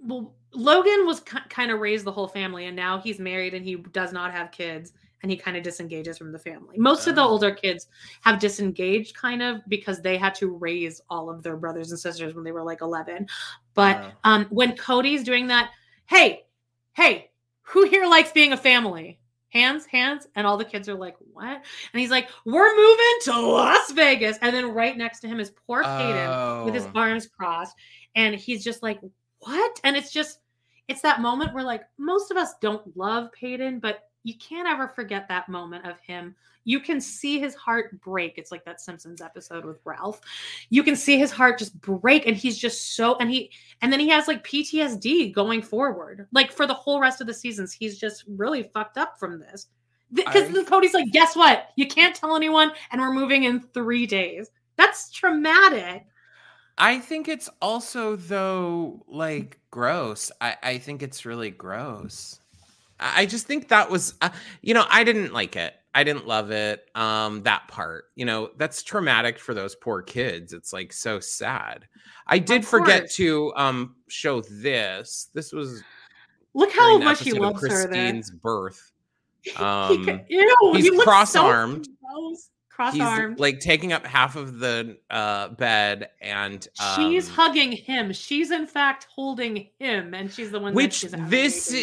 well 0.02 0.34
logan 0.54 1.04
was 1.04 1.20
ki- 1.20 1.38
kind 1.50 1.70
of 1.70 1.80
raised 1.80 2.04
the 2.04 2.12
whole 2.12 2.28
family 2.28 2.66
and 2.66 2.76
now 2.76 2.98
he's 2.98 3.18
married 3.18 3.52
and 3.54 3.64
he 3.64 3.76
does 3.76 4.12
not 4.12 4.32
have 4.32 4.50
kids 4.50 4.92
and 5.22 5.30
he 5.30 5.36
kind 5.36 5.56
of 5.56 5.62
disengages 5.62 6.16
from 6.16 6.32
the 6.32 6.38
family 6.38 6.78
most 6.78 7.06
of 7.06 7.14
the 7.16 7.20
Oh. 7.20 7.28
older 7.28 7.50
kids 7.50 7.88
have 8.22 8.38
disengaged 8.38 9.14
kind 9.14 9.42
of 9.42 9.60
because 9.68 10.00
they 10.00 10.16
had 10.16 10.34
to 10.36 10.48
raise 10.48 11.02
all 11.10 11.28
of 11.28 11.42
their 11.42 11.56
brothers 11.56 11.90
and 11.90 12.00
sisters 12.00 12.34
when 12.34 12.44
they 12.44 12.52
were 12.52 12.62
like 12.62 12.80
11 12.80 13.26
but 13.74 14.00
Wow. 14.00 14.12
um 14.24 14.44
when 14.50 14.74
cody's 14.76 15.22
doing 15.24 15.48
that 15.48 15.70
hey 16.06 16.46
hey 16.94 17.30
who 17.62 17.86
here 17.86 18.06
likes 18.06 18.32
being 18.32 18.52
a 18.54 18.56
family 18.56 19.18
hands 19.50 19.84
hands 19.86 20.26
and 20.36 20.46
all 20.46 20.56
the 20.56 20.64
kids 20.64 20.88
are 20.88 20.94
like 20.94 21.16
what? 21.32 21.62
And 21.92 22.00
he's 22.00 22.10
like 22.10 22.28
we're 22.44 22.74
moving 22.76 23.16
to 23.22 23.32
las 23.40 23.90
vegas. 23.92 24.38
And 24.42 24.54
then 24.54 24.72
right 24.72 24.96
next 24.96 25.20
to 25.20 25.28
him 25.28 25.38
is 25.40 25.50
poor 25.66 25.82
Paedon 25.82 26.64
with 26.64 26.74
his 26.74 26.86
Oh. 26.86 26.92
arms 27.00 27.26
crossed 27.26 27.76
and 28.14 28.34
he's 28.34 28.64
just 28.64 28.82
like 28.82 29.00
what? 29.40 29.80
And 29.84 29.96
it's 29.96 30.12
just 30.12 30.40
it's 30.88 31.02
that 31.02 31.20
moment 31.20 31.54
where 31.54 31.64
like 31.64 31.82
most 31.98 32.30
of 32.30 32.36
us 32.36 32.54
don't 32.60 32.96
love 32.96 33.30
Paedon 33.40 33.80
but 33.80 34.08
you 34.22 34.34
can't 34.38 34.68
ever 34.68 34.88
forget 34.88 35.28
that 35.28 35.48
moment 35.48 35.86
of 35.86 35.98
him 36.00 36.34
you 36.64 36.80
can 36.80 37.00
see 37.00 37.38
his 37.38 37.54
heart 37.54 38.00
break. 38.00 38.36
It's 38.36 38.52
like 38.52 38.64
that 38.64 38.80
simpsons 38.80 39.20
episode 39.20 39.64
with 39.64 39.80
ralph. 39.84 40.20
You 40.68 40.82
can 40.82 40.96
see 40.96 41.18
his 41.18 41.30
heart 41.30 41.58
just 41.58 41.80
break 41.80 42.26
and 42.26 42.36
he's 42.36 42.58
just 42.58 42.94
so 42.94 43.16
and 43.16 43.30
he 43.30 43.50
and 43.82 43.92
then 43.92 44.00
he 44.00 44.08
has 44.10 44.28
like 44.28 44.44
ptsd 44.44 45.32
going 45.32 45.62
forward. 45.62 46.26
Like 46.32 46.52
for 46.52 46.66
the 46.66 46.74
whole 46.74 47.00
rest 47.00 47.20
of 47.20 47.26
the 47.26 47.34
seasons 47.34 47.72
he's 47.72 47.98
just 47.98 48.24
really 48.28 48.70
fucked 48.74 48.98
up 48.98 49.18
from 49.18 49.40
this. 49.40 49.68
Because 50.12 50.54
I- 50.56 50.64
cody's 50.64 50.94
like 50.94 51.10
guess 51.12 51.34
what? 51.36 51.70
You 51.76 51.86
can't 51.86 52.14
tell 52.14 52.36
anyone 52.36 52.72
and 52.90 53.00
we're 53.00 53.12
moving 53.12 53.44
in 53.44 53.60
three 53.60 54.06
days. 54.06 54.50
That's 54.76 55.10
traumatic. 55.10 56.06
I 56.78 56.98
think 56.98 57.28
it's 57.28 57.50
also 57.60 58.16
though 58.16 59.04
like 59.06 59.60
gross. 59.70 60.30
I 60.40 60.56
I 60.62 60.78
think 60.78 61.02
it's 61.02 61.26
really 61.26 61.50
gross. 61.50 62.40
I 62.98 63.22
I 63.22 63.26
just 63.26 63.46
think 63.46 63.68
that 63.68 63.90
was 63.90 64.14
uh, 64.20 64.30
you 64.62 64.74
know, 64.74 64.84
I 64.88 65.04
didn't 65.04 65.32
like 65.32 65.56
it. 65.56 65.74
I 65.94 66.04
didn't 66.04 66.26
love 66.26 66.50
it. 66.50 66.88
Um 66.94 67.42
that 67.42 67.66
part. 67.68 68.04
You 68.14 68.24
know, 68.24 68.50
that's 68.56 68.82
traumatic 68.82 69.38
for 69.38 69.54
those 69.54 69.74
poor 69.74 70.02
kids. 70.02 70.52
It's 70.52 70.72
like 70.72 70.92
so 70.92 71.18
sad. 71.20 71.86
I 72.26 72.38
did 72.38 72.64
forget 72.64 73.10
to 73.12 73.52
um 73.56 73.96
show 74.08 74.40
this. 74.42 75.28
This 75.34 75.52
was 75.52 75.82
Look 76.54 76.72
how 76.72 76.98
much 76.98 77.20
he 77.22 77.32
loves 77.32 77.60
her 77.62 77.68
there. 77.68 77.86
Christine's 77.86 78.30
birth. 78.30 78.92
He 79.42 79.52
Um 79.56 80.20
ew, 80.28 80.72
he's 80.74 80.84
he 80.90 80.96
so 80.96 81.02
cross-armed. 81.02 81.88
he's 82.30 82.50
Cross-armed. 82.68 83.40
like 83.40 83.58
taking 83.60 83.92
up 83.92 84.06
half 84.06 84.36
of 84.36 84.58
the 84.58 84.98
uh 85.10 85.48
bed 85.48 86.10
and 86.20 86.66
she's 86.96 87.28
um, 87.28 87.34
hugging 87.34 87.72
him. 87.72 88.12
She's 88.12 88.50
in 88.50 88.66
fact 88.66 89.06
holding 89.14 89.68
him, 89.78 90.12
and 90.14 90.30
she's 90.32 90.50
the 90.50 90.60
one. 90.60 90.74
which 90.74 91.04
is 91.04 91.14
this. 91.28 91.74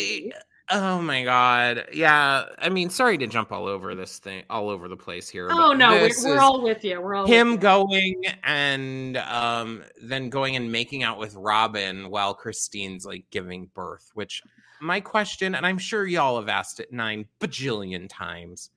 Oh 0.70 1.02
my 1.02 1.24
god 1.24 1.86
yeah 1.94 2.44
i 2.60 2.68
mean 2.68 2.90
sorry 2.90 3.18
to 3.20 3.28
jump 3.28 3.54
all 3.54 3.68
over 3.68 3.96
this 3.96 4.20
thing 4.20 4.44
all 4.50 4.70
over 4.70 4.90
the 4.90 4.98
place 4.98 5.30
here 5.30 5.48
Oh 5.50 5.72
no, 5.72 5.92
we're, 5.92 6.10
we're 6.26 6.40
all 6.40 6.62
with 6.62 6.84
you. 6.84 7.00
We're 7.00 7.16
all 7.16 7.26
him 7.26 7.52
with 7.52 7.56
you. 7.56 7.62
going 7.62 8.22
and 8.44 9.16
um 9.18 9.84
then 10.02 10.30
going 10.30 10.58
and 10.58 10.70
making 10.70 11.04
out 11.04 11.20
with 11.20 11.36
robyn 11.36 12.10
while 12.10 12.34
christine's 12.34 13.06
like 13.06 13.24
giving 13.32 13.70
birth 13.74 14.12
which 14.14 14.42
my 14.82 15.00
question 15.00 15.56
and 15.56 15.66
i'm 15.66 15.78
sure 15.78 16.06
y'all 16.06 16.38
have 16.38 16.50
asked 16.50 16.82
it 16.82 16.92
nine 16.92 17.26
bajillion 17.40 18.08
times 18.10 18.70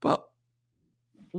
but 0.00 0.28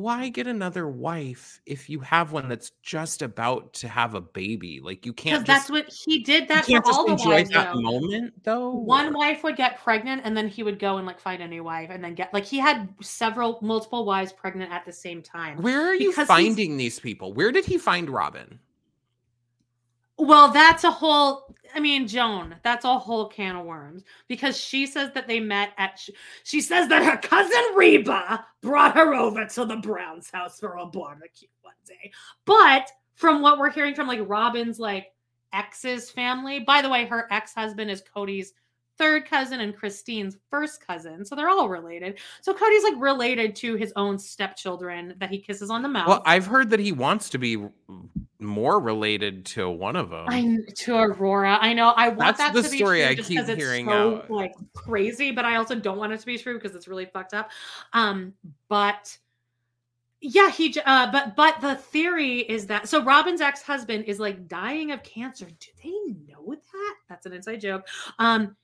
why 0.02 0.30
get 0.30 0.48
another 0.48 0.88
wife 0.88 1.60
if 1.66 1.90
you 1.90 2.00
have 2.00 2.32
one 2.32 2.48
that's 2.48 2.72
just 2.84 3.22
about 3.22 3.74
to 3.74 3.88
have 3.88 4.14
a 4.14 4.22
baby 4.22 4.80
like 4.82 5.06
you 5.06 5.14
can't 5.14 5.46
that's 5.46 5.70
what 5.70 5.90
he 5.90 6.20
did. 6.24 6.48
That 6.48 6.66
for 6.66 6.82
all 6.86 7.06
the 7.06 7.16
wives. 7.26 7.50
that 7.50 7.74
though. 7.74 7.82
moment 7.82 8.34
though 8.44 8.70
One 8.72 9.08
or- 9.08 9.18
wife 9.18 9.44
would 9.44 9.56
get 9.58 9.80
pregnant, 9.84 10.22
and 10.24 10.36
then 10.36 10.48
he 10.48 10.64
would 10.64 10.80
go 10.80 10.98
and 10.98 11.06
like 11.08 11.20
find 11.20 11.42
a 11.42 11.48
new 11.48 11.64
wife, 11.64 11.90
and 11.92 12.04
then 12.04 12.16
get 12.16 12.34
like 12.34 12.46
he 12.46 12.58
had 12.60 12.90
several, 13.02 13.60
multiple 13.62 14.06
wives 14.06 14.32
pregnant 14.34 14.72
at 14.72 14.86
the 14.86 14.94
same 14.94 15.22
time. 15.22 15.62
Where 15.62 15.82
are 15.88 15.96
you 15.96 16.12
finding 16.14 16.78
these 16.78 17.00
people? 17.00 17.34
Where 17.34 17.52
did 17.52 17.66
he 17.66 17.78
find 17.78 18.10
Robyn? 18.10 18.60
Well, 20.18 20.50
that's 20.52 20.84
a 20.84 20.92
whole. 20.92 21.56
I 21.76 21.80
mean, 21.80 22.08
Joan, 22.08 22.56
that's 22.64 22.86
a 22.86 22.98
whole 22.98 23.28
can 23.28 23.56
of 23.56 23.66
worms 23.66 24.04
because 24.28 24.58
she 24.60 24.88
says 24.88 25.12
that 25.14 25.28
they 25.28 25.40
met 25.40 25.72
at. 25.78 26.00
sh- 26.00 26.10
She 26.44 26.62
says 26.62 26.88
that 26.90 27.04
her 27.04 27.18
cousin 27.18 27.76
Reba 27.76 28.46
brought 28.62 28.96
her 28.96 29.14
over 29.14 29.46
to 29.46 29.66
the 29.66 29.78
Browns' 29.78 30.32
house 30.32 30.60
for 30.60 30.78
a 30.78 30.86
barbecue 30.86 31.50
one 31.62 31.74
day. 31.86 32.12
But 32.46 32.90
from 33.16 33.42
what 33.42 33.60
we're 33.60 33.70
hearing 33.70 33.94
from 33.96 34.08
like 34.08 34.28
Robyn's 34.28 34.80
like 34.80 35.08
ex's 35.54 36.10
family, 36.10 36.60
by 36.60 36.82
the 36.82 36.90
way, 36.90 37.06
her 37.06 37.28
ex 37.32 37.54
husband 37.54 37.92
is 37.92 38.02
Cody's 38.14 38.54
third 38.98 39.26
cousin 39.26 39.62
and 39.62 39.76
Christine's 39.76 40.38
first 40.50 40.86
cousin, 40.86 41.24
so 41.26 41.36
they're 41.36 41.50
all 41.50 41.70
related. 41.70 42.20
So 42.42 42.54
Cody's 42.54 42.84
like 42.84 42.96
related 42.98 43.56
to 43.58 43.76
his 43.76 43.94
own 43.96 44.18
stepchildren 44.18 45.16
that 45.20 45.30
he 45.30 45.40
kisses 45.40 45.70
on 45.70 45.82
the 45.82 45.90
mouth. 45.90 46.08
Well, 46.08 46.24
I've 46.26 46.46
heard 46.46 46.70
that 46.72 46.80
he 46.80 46.92
wants 46.92 47.30
to 47.32 47.38
be 47.38 47.58
more 48.40 48.80
related 48.80 49.46
to 49.46 49.70
one 49.70 49.96
of 49.96 50.10
them. 50.10 50.26
I 50.30 50.60
to 50.76 50.96
Aurora. 50.98 51.58
I 51.60 51.74
know. 51.74 51.94
I 51.96 52.10
want 52.10 52.38
That's 52.38 52.40
that 52.40 52.54
the 52.54 52.64
to 52.64 52.70
be 52.70 52.78
story 52.78 53.00
true 53.00 53.08
I 53.08 53.16
just 53.16 53.30
keep 53.30 53.46
hearing 53.46 53.88
so, 53.88 54.18
out. 54.18 54.32
like 54.32 54.54
crazy, 54.74 55.32
but 55.32 55.46
I 55.46 55.56
also 55.56 55.76
don't 55.76 55.98
want 55.98 56.14
it 56.14 56.20
to 56.20 56.26
be 56.26 56.38
true 56.38 56.56
because 56.56 56.76
it's 56.76 56.88
really 56.88 57.06
fucked 57.06 57.34
up. 57.34 57.52
Um, 57.94 58.34
but 58.70 59.18
yeah, 60.22 60.50
he. 60.50 60.76
Uh, 60.86 61.12
but 61.12 61.36
but 61.36 61.62
the 61.62 61.76
theory 61.76 62.40
is 62.40 62.68
that 62.68 62.88
so 62.88 63.04
Robyn's 63.04 63.42
ex 63.42 63.62
husband 63.62 64.06
is 64.06 64.20
like 64.20 64.48
dying 64.48 64.92
of 64.92 65.04
cancer. 65.04 65.46
Do 65.46 65.68
they 65.84 66.14
know 66.32 66.54
that? 66.54 66.96
That's 67.10 67.26
an 67.26 67.34
inside 67.34 67.62
joke. 67.62 67.88
Um. 68.20 68.56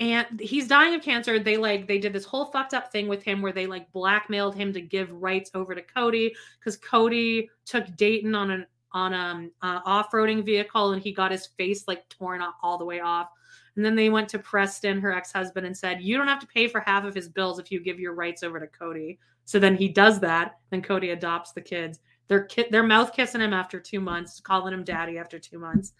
And 0.00 0.40
he's 0.40 0.66
dying 0.66 0.94
of 0.94 1.02
cancer. 1.02 1.38
They 1.38 1.58
like 1.58 1.86
they 1.86 1.98
did 1.98 2.14
this 2.14 2.24
whole 2.24 2.46
fucked 2.46 2.72
up 2.72 2.90
thing 2.90 3.06
with 3.06 3.22
him 3.22 3.42
where 3.42 3.52
they 3.52 3.66
like 3.66 3.92
blackmailed 3.92 4.56
him 4.56 4.72
to 4.72 4.80
give 4.80 5.12
rights 5.12 5.50
over 5.54 5.74
to 5.74 5.82
Cody 5.82 6.34
because 6.58 6.78
Cody 6.78 7.50
took 7.66 7.94
Dayton 7.96 8.34
on 8.34 8.50
an 8.50 8.66
on 8.92 9.12
um 9.12 9.50
uh, 9.62 9.80
off-roading 9.84 10.44
vehicle 10.44 10.92
and 10.92 11.02
he 11.02 11.12
got 11.12 11.30
his 11.30 11.46
face 11.46 11.86
like 11.86 12.08
torn 12.08 12.42
all 12.62 12.78
the 12.78 12.84
way 12.84 13.00
off. 13.00 13.28
And 13.76 13.84
then 13.84 13.94
they 13.94 14.08
went 14.08 14.28
to 14.30 14.38
preston 14.38 15.00
her 15.00 15.12
ex-husband 15.12 15.66
and 15.66 15.76
said 15.76 16.00
you 16.00 16.16
don't 16.16 16.28
have 16.28 16.40
to 16.40 16.46
pay 16.46 16.66
for 16.66 16.80
half 16.80 17.04
of 17.04 17.14
his 17.14 17.28
bills 17.28 17.58
if 17.58 17.70
you 17.70 17.78
give 17.78 18.00
your 18.00 18.14
rights 18.14 18.42
over 18.42 18.58
to 18.58 18.66
cody. 18.66 19.18
So 19.44 19.58
then 19.58 19.76
he 19.76 19.88
does 19.88 20.18
that 20.20 20.60
then 20.70 20.80
cody 20.80 21.10
adopts 21.10 21.52
the 21.52 21.60
kids. 21.60 22.00
They're 22.26 22.44
ki- 22.44 22.68
they're 22.70 22.82
mouth 22.82 23.12
kissing 23.12 23.42
him 23.42 23.52
after 23.52 23.78
two 23.78 24.00
months 24.00 24.40
calling 24.40 24.72
him 24.72 24.82
daddy 24.82 25.18
after 25.18 25.38
two 25.38 25.58
months 25.58 25.92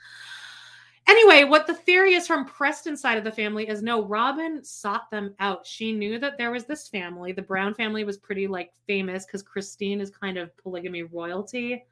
anyway 1.10 1.44
what 1.44 1.66
the 1.66 1.74
theory 1.74 2.14
is 2.14 2.26
from 2.26 2.44
preston's 2.44 3.00
side 3.00 3.18
of 3.18 3.24
the 3.24 3.32
family 3.32 3.68
is 3.68 3.82
no 3.82 4.04
robyn 4.04 4.62
sought 4.64 5.10
them 5.10 5.34
out 5.40 5.66
she 5.66 5.92
knew 5.92 6.18
that 6.18 6.38
there 6.38 6.50
was 6.50 6.64
this 6.64 6.88
family 6.88 7.32
the 7.32 7.42
brown 7.42 7.74
family 7.74 8.04
was 8.04 8.16
pretty 8.16 8.46
like 8.46 8.72
famous 8.86 9.26
because 9.26 9.42
christine 9.42 10.00
is 10.00 10.10
kind 10.10 10.38
of 10.38 10.56
polygamy 10.56 11.02
royalty 11.02 11.84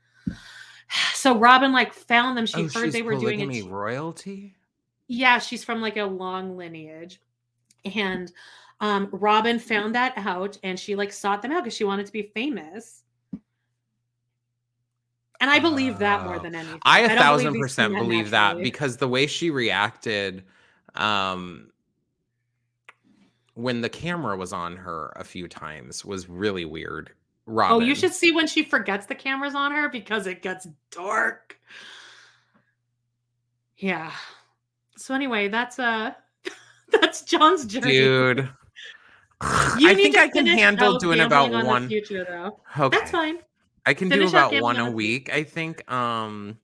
so 1.15 1.37
Robyn 1.37 1.73
like 1.73 1.93
found 1.93 2.37
them. 2.37 2.47
She 2.47 2.65
oh, 2.65 2.69
heard 2.69 2.93
they 2.93 3.03
were 3.03 3.13
doing 3.13 3.39
polygamy 3.39 3.59
it. 3.61 3.71
royalty. 3.71 4.55
Yeah, 5.07 5.39
she's 5.39 5.65
from 5.65 5.81
like 5.81 5.97
a 5.97 6.05
long 6.05 6.57
lineage. 6.57 7.21
And 7.95 8.33
um 8.81 9.09
Robyn 9.13 9.59
found 9.59 9.95
that 9.95 10.15
out 10.17 10.59
and 10.63 10.79
she 10.79 10.95
like 10.95 11.13
sought 11.13 11.43
them 11.43 11.53
out 11.53 11.65
because 11.65 11.77
she 11.77 11.85
wanted 11.85 12.07
to 12.07 12.13
be 12.13 12.31
famous. 12.35 13.03
And 15.41 15.51
I 15.51 15.61
believe 15.61 15.99
that 15.99 16.25
more 16.25 16.39
than 16.39 16.55
anything. 16.55 16.81
I 16.83 17.01
a 17.01 17.09
thousand 17.09 17.53
believe 17.53 17.63
percent 17.63 17.95
believe 17.95 18.31
that 18.31 18.59
because 18.59 18.97
the 18.97 19.09
way 19.09 19.27
she 19.27 19.51
reacted, 19.51 20.43
um, 20.97 21.71
when 23.55 23.81
the 23.81 23.89
camera 23.89 24.37
was 24.37 24.53
on 24.53 24.77
her 24.77 25.13
a 25.17 25.25
few 25.25 25.47
times 25.49 26.05
was 26.05 26.29
really 26.29 26.65
weird. 26.65 27.13
Robyn. 27.47 27.77
Oh, 27.77 27.81
you 27.81 27.95
should 27.95 28.13
see 28.13 28.33
when 28.33 28.47
she 28.47 28.63
forgets 28.63 29.07
the 29.07 29.15
cameras 29.15 29.55
on 29.55 29.73
her 29.73 29.89
because 29.89 30.27
it 30.27 30.43
gets 30.43 30.69
dark. 30.91 31.59
Yeah. 33.79 34.13
So 34.97 35.15
anyway, 35.15 35.49
that's 35.49 35.79
uh 35.79 36.13
that's 36.91 37.23
John's 37.23 37.65
journey. 37.65 37.93
dude. 37.93 38.39
You 39.79 39.89
I 39.89 39.95
think 39.95 40.17
I 40.17 40.29
can 40.29 40.47
handle 40.47 40.99
doing 40.99 41.21
about 41.21 41.55
on 41.55 41.65
one. 41.65 41.89
future 41.89 42.25
though. 42.29 42.61
Okay. 42.79 42.99
That's 42.99 43.13
fine. 43.13 43.39
I 43.89 43.95
can 43.95 44.11
do 44.11 44.29
about 44.29 44.61
one 44.61 44.77
a 44.77 44.91
week, 44.91 45.33
I 45.33 45.45
think. 45.45 45.91
Um, 45.91 46.59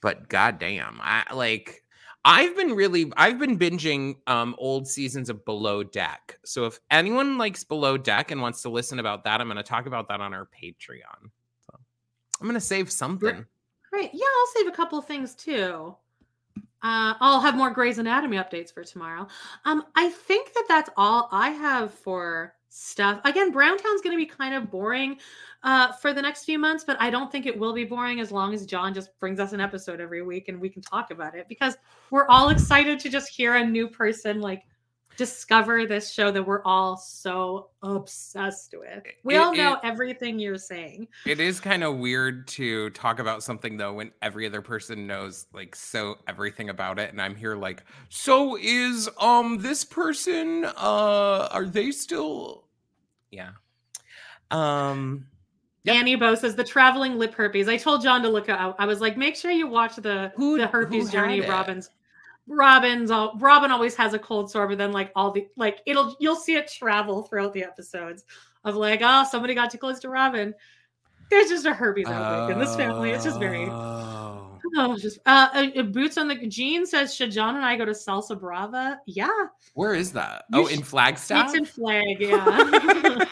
but 0.00 0.28
goddamn, 0.30 0.98
I 1.02 1.24
like. 1.34 1.82
I've 2.24 2.56
been 2.56 2.72
really, 2.72 3.12
I've 3.16 3.38
been 3.38 3.58
binging 3.58 4.16
um 4.26 4.56
old 4.58 4.88
seasons 4.88 5.28
of 5.28 5.44
Below 5.44 5.82
Deck. 5.84 6.38
So 6.46 6.64
if 6.64 6.80
anyone 6.90 7.36
likes 7.36 7.62
Below 7.62 7.98
Deck 7.98 8.30
and 8.30 8.40
wants 8.40 8.62
to 8.62 8.70
listen 8.70 8.98
about 8.98 9.24
that, 9.24 9.42
I'm 9.42 9.48
going 9.48 9.58
to 9.58 9.62
talk 9.62 9.84
about 9.84 10.08
that 10.08 10.22
on 10.22 10.32
our 10.32 10.46
Patreon. 10.46 11.30
So 11.66 11.78
I'm 12.40 12.46
going 12.46 12.54
to 12.54 12.60
save 12.60 12.90
something. 12.90 13.44
Great. 13.92 14.10
Yeah, 14.14 14.26
I'll 14.38 14.52
save 14.54 14.66
a 14.66 14.74
couple 14.74 14.98
of 14.98 15.04
things 15.04 15.34
too. 15.34 15.94
Uh, 16.82 17.14
I'll 17.20 17.40
have 17.40 17.56
more 17.56 17.70
Grey's 17.70 17.98
Anatomy 17.98 18.36
updates 18.36 18.72
for 18.72 18.84
tomorrow. 18.84 19.26
Um, 19.64 19.84
I 19.94 20.10
think 20.10 20.52
that 20.54 20.64
that's 20.68 20.90
all 20.96 21.28
I 21.32 21.50
have 21.50 21.92
for 21.92 22.54
stuff. 22.68 23.20
Again, 23.24 23.50
Browntown's 23.50 24.02
going 24.02 24.16
to 24.16 24.22
be 24.22 24.26
kind 24.26 24.54
of 24.54 24.70
boring 24.70 25.16
uh, 25.62 25.92
for 25.92 26.12
the 26.12 26.20
next 26.20 26.44
few 26.44 26.58
months, 26.58 26.84
but 26.84 26.96
I 27.00 27.10
don't 27.10 27.32
think 27.32 27.46
it 27.46 27.58
will 27.58 27.72
be 27.72 27.84
boring 27.84 28.20
as 28.20 28.30
long 28.30 28.52
as 28.52 28.66
John 28.66 28.92
just 28.92 29.18
brings 29.18 29.40
us 29.40 29.52
an 29.52 29.60
episode 29.60 30.00
every 30.00 30.22
week 30.22 30.48
and 30.48 30.60
we 30.60 30.68
can 30.68 30.82
talk 30.82 31.10
about 31.10 31.34
it 31.34 31.48
because 31.48 31.76
we're 32.10 32.26
all 32.28 32.50
excited 32.50 33.00
to 33.00 33.08
just 33.08 33.30
hear 33.30 33.56
a 33.56 33.66
new 33.66 33.88
person 33.88 34.40
like 34.40 34.64
discover 35.16 35.86
this 35.86 36.10
show 36.12 36.30
that 36.30 36.42
we're 36.42 36.62
all 36.64 36.96
so 36.96 37.70
obsessed 37.82 38.74
with. 38.78 39.02
We 39.24 39.34
It- 39.34 39.38
all 39.38 39.54
know 39.54 39.74
it- 39.74 39.80
everything 39.84 40.38
you're 40.38 40.58
saying. 40.58 41.08
It 41.24 41.40
is 41.40 41.60
kind 41.60 41.82
of 41.84 41.96
weird 41.96 42.46
to 42.48 42.90
talk 42.90 43.18
about 43.18 43.42
something 43.42 43.76
though 43.76 43.94
when 43.94 44.12
every 44.22 44.46
other 44.46 44.62
person 44.62 45.06
knows 45.06 45.46
like 45.52 45.74
so 45.74 46.16
everything 46.28 46.68
about 46.70 46.98
it 46.98 47.10
and 47.10 47.20
I'm 47.20 47.34
here 47.34 47.56
like 47.56 47.82
so 48.08 48.56
is 48.60 49.08
um 49.20 49.58
this 49.58 49.84
person 49.84 50.64
uh 50.64 51.48
are 51.50 51.64
they 51.66 51.90
still 51.90 52.64
yeah. 53.30 53.50
Um 54.50 55.26
Yep. 55.84 55.94
Annie 55.94 56.16
Bo 56.16 56.34
says 56.34 56.56
the 56.56 56.64
traveling 56.64 57.16
lip 57.16 57.32
herpes. 57.34 57.68
I 57.68 57.76
told 57.76 58.02
John 58.02 58.20
to 58.22 58.28
look 58.28 58.48
out. 58.48 58.74
I 58.76 58.86
was 58.86 59.00
like, 59.00 59.16
make 59.16 59.36
sure 59.36 59.52
you 59.52 59.68
watch 59.68 59.94
the 59.94 60.32
Who- 60.34 60.58
the 60.58 60.66
herpes 60.66 61.12
journey. 61.12 61.38
it? 61.38 61.46
Robyn's 62.48 63.10
all, 63.10 63.36
Robyn 63.38 63.70
always 63.70 63.94
has 63.96 64.14
a 64.14 64.18
cold 64.18 64.50
sore, 64.50 64.68
but 64.68 64.78
then 64.78 64.92
like 64.92 65.10
all 65.16 65.32
the 65.32 65.48
like 65.56 65.80
it'll 65.86 66.16
you'll 66.20 66.36
see 66.36 66.54
it 66.54 66.68
travel 66.68 67.22
throughout 67.22 67.52
the 67.52 67.64
episodes 67.64 68.24
of 68.64 68.76
like, 68.76 69.00
oh, 69.02 69.26
somebody 69.30 69.54
got 69.54 69.70
too 69.70 69.78
close 69.78 69.98
to 70.00 70.08
Robyn. 70.08 70.54
There's 71.30 71.48
just 71.48 71.66
a 71.66 71.74
herpes 71.74 72.06
outbreak 72.06 72.56
in 72.56 72.60
this 72.60 72.76
family. 72.76 73.10
It's 73.10 73.24
just 73.24 73.40
very 73.40 73.68
Oh. 73.68 74.92
it's 74.92 75.02
just 75.02 75.18
uh, 75.26 75.48
uh, 75.54 75.66
uh, 75.76 75.82
boots 75.82 76.18
on 76.18 76.28
the 76.28 76.46
Jean 76.46 76.86
says, 76.86 77.14
should 77.14 77.30
John 77.30 77.56
and 77.56 77.64
I 77.64 77.76
go 77.76 77.84
to 77.84 77.92
Salsa 77.92 78.38
Brava? 78.38 79.00
Yeah, 79.06 79.28
Where 79.74 79.94
is 79.94 80.12
that? 80.12 80.44
You 80.52 80.64
oh, 80.64 80.66
in 80.66 80.82
Flagstaff. 80.82 81.46
it's 81.46 81.54
in 81.56 81.64
Flag. 81.64 82.20
Yeah. 82.20 83.24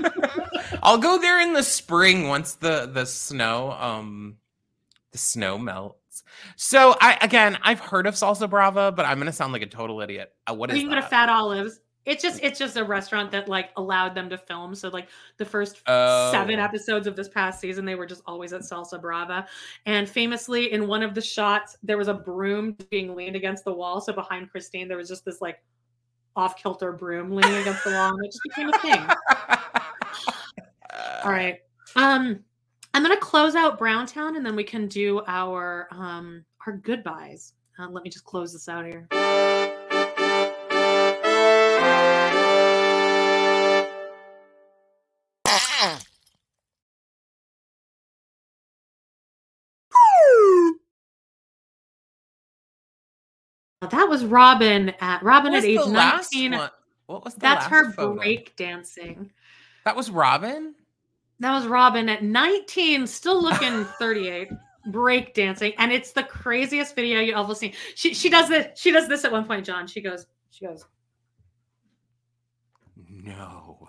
I'll 0.83 0.99
go 0.99 1.19
there 1.19 1.41
in 1.41 1.53
the 1.53 1.63
spring 1.63 2.29
once 2.29 2.55
the 2.55 2.87
the 2.93 3.07
snow 3.07 3.73
um 3.73 4.37
the 5.13 5.19
snow 5.19 5.59
melts. 5.59 6.04
So 6.57 6.97
I 7.01 7.19
again 7.21 7.59
I've 7.63 7.81
heard 7.81 8.07
of 8.07 8.15
Salsa 8.15 8.49
Brava, 8.49 8.93
but 8.93 9.07
I'm 9.07 9.19
gonna 9.19 9.33
sound 9.33 9.53
like 9.53 9.63
a 9.63 9.67
total 9.67 10.01
idiot. 10.01 10.33
Uh, 10.49 10.55
what 10.55 10.71
is 10.71 10.81
you 10.81 10.89
go 10.89 10.95
to? 10.95 11.03
Fat 11.03 11.29
Olives. 11.29 11.81
It's 12.07 12.23
just 12.23 12.41
it's 12.43 12.59
just 12.59 12.77
a 12.77 12.85
restaurant 12.85 13.31
that 13.31 13.49
like 13.49 13.71
allowed 13.77 14.15
them 14.15 14.29
to 14.29 14.37
film. 14.37 14.75
So 14.75 14.91
like 14.91 15.09
the 15.39 15.45
first 15.45 15.81
Oh. 15.87 16.31
seven 16.33 16.61
episodes 16.61 17.07
of 17.07 17.17
this 17.17 17.31
past 17.31 17.61
season, 17.61 17.87
they 17.87 17.95
were 17.95 18.07
just 18.07 18.23
always 18.27 18.53
at 18.53 18.61
Salsa 18.61 19.01
Brava. 19.01 19.47
And 19.87 20.07
famously, 20.07 20.71
in 20.73 20.87
one 20.87 21.03
of 21.03 21.15
the 21.15 21.23
shots, 21.23 21.79
there 21.83 21.97
was 21.97 22.09
a 22.09 22.15
broom 22.15 22.77
being 22.91 23.15
leaned 23.15 23.37
against 23.37 23.65
the 23.65 23.73
wall. 23.73 24.03
So 24.03 24.13
behind 24.13 24.51
Christine, 24.51 24.87
there 24.87 24.99
was 24.99 25.09
just 25.09 25.25
this 25.25 25.41
like 25.41 25.63
off 26.37 26.57
kilter 26.57 26.93
broom 26.93 27.31
leaning 27.31 27.57
against 27.57 27.85
the 27.85 27.93
wall, 27.93 28.11
and 28.11 28.25
it 28.25 28.33
just 28.33 28.43
became 28.43 28.69
a 28.69 28.79
thing. 28.81 29.01
All 31.25 31.31
right. 31.31 31.59
Um, 31.97 32.41
I'm 32.95 33.03
gonna 33.03 33.17
close 33.17 33.57
out 33.57 33.77
Browntown, 33.77 34.37
and 34.37 34.47
then 34.47 34.55
we 34.55 34.63
can 34.63 34.87
do 34.87 35.21
our 35.27 35.89
um 35.91 36.45
our 36.65 36.75
goodbyes. 36.77 37.55
Uh, 37.77 37.89
let 37.91 38.05
me 38.05 38.09
just 38.09 38.25
close 38.25 38.53
this 38.53 38.69
out 38.69 38.87
here. 38.87 39.09
That 53.91 54.09
was 54.09 54.25
Robyn 54.25 54.95
at 55.01 55.23
Robyn 55.23 55.53
at 55.55 55.65
age 55.65 55.81
19. 55.85 56.53
one? 56.53 56.71
What 57.07 57.25
was 57.25 57.35
the 57.35 57.41
That's 57.41 57.67
her 57.67 57.91
photo? 57.93 58.15
break 58.15 58.55
dancing. 58.57 59.31
That 59.85 59.97
was 59.97 60.11
Robyn. 60.11 60.75
That 61.41 61.53
was 61.53 61.67
Robyn 61.67 62.09
at 62.09 62.23
19, 62.23 63.07
still 63.07 63.43
looking 63.43 63.85
38, 63.99 64.49
break 64.87 65.35
dancing. 65.35 65.73
And 65.79 65.93
it's 65.93 66.13
the 66.13 66.23
craziest 66.23 66.95
video 66.95 67.21
you 67.21 67.35
ever 67.35 67.55
seen. 67.55 67.73
She 67.95 68.15
she 68.15 68.31
does 68.31 68.49
this, 68.49 68.79
she 68.79 68.93
does 68.93 69.09
this 69.09 69.25
at 69.25 69.33
one 69.33 69.45
point, 69.45 69.67
John. 69.67 69.87
She 69.87 70.01
goes, 70.01 70.27
she 70.51 70.65
goes, 70.65 70.85
No. 73.09 73.89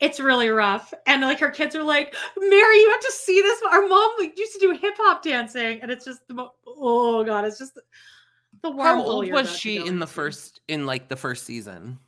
it's 0.00 0.20
really 0.20 0.48
rough. 0.48 0.94
And 1.06 1.22
like 1.22 1.38
her 1.40 1.50
kids 1.50 1.76
are 1.76 1.82
like, 1.82 2.14
Mary, 2.36 2.78
you 2.78 2.90
have 2.90 3.00
to 3.00 3.12
see 3.12 3.40
this. 3.42 3.60
Our 3.70 3.86
mom 3.86 4.12
like, 4.18 4.38
used 4.38 4.54
to 4.54 4.58
do 4.58 4.70
hip 4.72 4.94
hop 4.96 5.22
dancing. 5.22 5.80
And 5.82 5.90
it's 5.90 6.04
just 6.04 6.26
the 6.28 6.34
mo- 6.34 6.54
oh 6.66 7.24
god, 7.24 7.44
it's 7.44 7.58
just 7.58 7.74
the, 7.74 7.82
the 8.62 8.72
How 8.82 9.02
old 9.02 9.30
was 9.30 9.54
she 9.54 9.86
in 9.86 9.98
the 9.98 10.06
first 10.06 10.60
in 10.68 10.86
like 10.86 11.08
the 11.08 11.16
first 11.16 11.44
season 11.44 11.98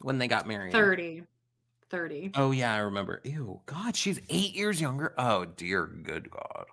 when 0.00 0.18
they 0.18 0.28
got 0.28 0.46
married? 0.46 0.72
30. 0.72 1.24
30. 1.90 2.32
Oh 2.34 2.50
yeah, 2.50 2.74
I 2.74 2.78
remember. 2.78 3.20
Ew, 3.24 3.60
God, 3.66 3.96
she's 3.96 4.20
eight 4.28 4.54
years 4.54 4.80
younger. 4.80 5.14
Oh 5.18 5.44
dear, 5.44 5.86
good 5.86 6.30
God. 6.30 6.66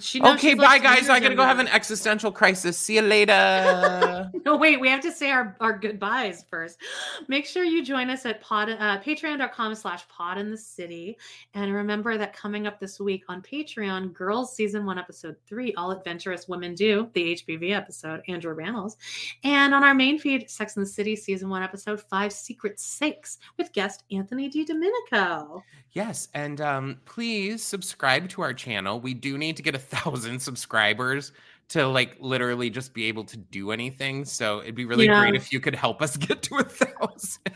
She 0.00 0.20
knows 0.20 0.34
Okay, 0.36 0.54
bye 0.54 0.78
guys. 0.78 0.98
years 1.02 1.10
I 1.10 1.20
gotta 1.20 1.34
go 1.34 1.44
have 1.44 1.58
an 1.58 1.68
existential 1.68 2.32
crisis. 2.32 2.76
See 2.76 2.96
you 2.96 3.02
later. 3.02 4.30
No, 4.44 4.56
wait, 4.56 4.80
we 4.80 4.88
have 4.88 5.00
to 5.00 5.10
say 5.10 5.30
our, 5.32 5.56
our 5.60 5.76
goodbyes 5.76 6.44
first. 6.48 6.78
Make 7.26 7.46
sure 7.46 7.64
you 7.64 7.84
join 7.84 8.10
us 8.10 8.24
at 8.26 8.40
pod, 8.40 8.70
uh, 8.70 9.00
patreon.com 9.00 9.74
slash 9.74 10.06
pod 10.08 10.38
in 10.38 10.52
the 10.52 10.56
city. 10.56 11.16
And 11.54 11.72
remember 11.74 12.16
that 12.16 12.32
coming 12.32 12.66
up 12.68 12.78
this 12.78 13.00
week 13.00 13.24
on 13.28 13.42
Patreon, 13.42 14.12
Girls 14.12 14.54
Season 14.54 14.86
1, 14.86 14.98
Episode 15.00 15.34
3, 15.48 15.74
All 15.74 15.90
Adventurous 15.90 16.46
Women 16.46 16.74
Do, 16.76 17.10
the 17.14 17.34
HPV 17.34 17.72
episode, 17.72 18.22
Andrew 18.28 18.54
Rannells. 18.54 18.96
And 19.42 19.74
on 19.74 19.82
our 19.82 19.94
main 19.94 20.16
feed, 20.18 20.48
Sex 20.48 20.76
in 20.76 20.82
the 20.82 20.88
City, 20.88 21.16
Season 21.16 21.48
1, 21.48 21.62
Episode 21.64 22.00
5, 22.00 22.32
Secret 22.32 22.78
Sex, 22.78 23.38
with 23.58 23.72
guest 23.72 24.04
Anthony 24.12 24.48
Didominico. 24.48 25.62
yes, 25.90 26.28
and 26.34 26.60
um, 26.60 27.00
please 27.04 27.64
subscribe 27.64 28.28
to 28.28 28.42
our 28.42 28.54
channel. 28.54 29.00
We 29.00 29.14
do 29.14 29.38
need 29.38 29.56
to 29.56 29.62
get 29.62 29.74
a 29.76 29.78
thousand 29.78 30.40
subscribers 30.48 31.32
to 31.68 31.86
like 31.86 32.16
literally 32.20 32.70
just 32.70 32.94
be 32.94 33.04
able 33.04 33.24
to 33.24 33.36
do 33.36 33.70
anything. 33.70 34.24
So 34.24 34.60
it'd 34.60 34.74
be 34.74 34.84
really 34.84 35.06
great 35.06 35.34
if 35.34 35.52
you 35.52 35.60
could 35.60 35.74
help 35.74 36.02
us 36.02 36.16
get 36.28 36.42
to 36.44 36.56
a 36.56 36.64
thousand. 36.64 37.40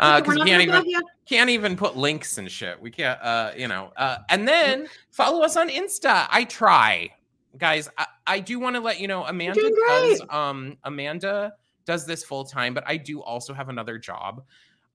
We're 0.00 0.20
Because 0.20 0.38
we 0.38 0.44
can't 0.44 0.62
even 0.62 0.84
can't 1.28 1.50
even 1.50 1.76
put 1.76 1.96
links 1.96 2.38
and 2.38 2.48
shit. 2.48 2.80
We 2.80 2.90
can't, 2.92 3.20
uh, 3.20 3.50
you 3.56 3.66
know. 3.66 3.92
Uh, 3.96 4.18
and 4.28 4.46
then 4.46 4.86
follow 5.10 5.42
us 5.42 5.56
on 5.56 5.68
Insta. 5.68 6.28
I 6.30 6.44
try, 6.44 7.10
guys. 7.58 7.88
I, 7.98 8.06
I 8.28 8.40
do 8.40 8.60
want 8.60 8.76
to 8.76 8.80
let 8.80 9.00
you 9.00 9.08
know 9.08 9.24
Amanda 9.24 9.68
does. 9.88 10.22
Um, 10.30 10.76
Amanda 10.84 11.54
does 11.84 12.06
this 12.06 12.22
full 12.22 12.44
time, 12.44 12.74
but 12.74 12.84
I 12.86 12.96
do 12.96 13.20
also 13.22 13.52
have 13.54 13.68
another 13.68 13.98
job. 13.98 14.44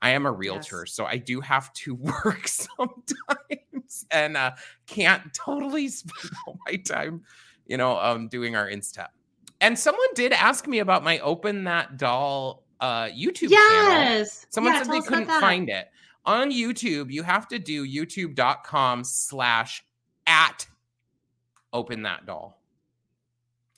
I 0.01 0.11
am 0.11 0.25
a 0.25 0.31
realtor, 0.31 0.85
so 0.85 1.05
I 1.05 1.17
do 1.17 1.41
have 1.41 1.71
to 1.73 1.93
work 2.25 2.47
sometimes, 2.47 4.05
and 4.11 4.35
uh, 4.37 4.51
can't 4.87 5.33
totally 5.33 5.87
spend 5.89 6.33
all 6.47 6.59
my 6.65 6.77
time, 6.77 7.21
you 7.67 7.77
know, 7.77 7.97
um, 7.99 8.27
doing 8.27 8.55
our 8.55 8.67
Insta. 8.67 9.07
And 9.59 9.77
someone 9.77 10.07
did 10.15 10.33
ask 10.33 10.67
me 10.67 10.79
about 10.79 11.03
my 11.03 11.19
open 11.19 11.65
that 11.65 11.97
doll 11.97 12.63
uh 12.79 13.03
YouTube 13.09 13.51
channel. 13.51 13.91
Yes. 13.91 14.47
Someone 14.49 14.73
Yeah, 14.73 14.83
said 14.83 14.91
they 14.91 15.01
couldn't 15.01 15.27
find 15.27 15.69
it. 15.69 15.87
On 16.25 16.51
YouTube, 16.51 17.11
you 17.11 17.21
have 17.21 17.47
to 17.49 17.59
do 17.59 17.85
youtube.com 17.85 19.03
slash 19.03 19.83
at 20.25 20.65
open 21.73 22.01
that 22.03 22.25
doll. 22.25 22.59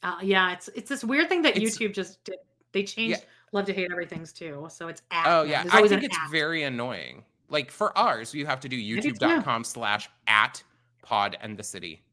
Uh, 0.02 0.20
yeah, 0.22 0.54
it's 0.54 0.70
it's 0.70 0.88
this 0.90 1.04
weird 1.04 1.28
thing 1.28 1.42
that 1.42 1.58
It's- 1.58 1.78
YouTube 1.78 1.94
just 1.94 2.24
did. 2.24 2.36
They 2.72 2.84
changed 2.84 3.20
Yeah. 3.20 3.26
Love 3.54 3.66
to 3.66 3.74
hate 3.74 3.92
everything's 3.92 4.34
too. 4.34 4.68
So 4.70 4.88
it's 4.88 5.02
at. 5.12 5.28
Oh 5.28 5.44
yeah. 5.44 5.64
I 5.72 5.88
think 5.88 6.04
it's 6.04 6.18
at. 6.18 6.32
very 6.32 6.64
annoying. 6.64 7.24
Like 7.50 7.72
for 7.72 7.96
ours, 7.98 8.34
you 8.34 8.46
have 8.46 8.60
to 8.62 8.70
do 8.70 8.78
youtube.com 8.78 9.64
slash 9.64 10.10
at 10.28 10.64
pod 11.04 11.38
and 11.42 11.58
the 11.58 11.64
city. 11.64 12.04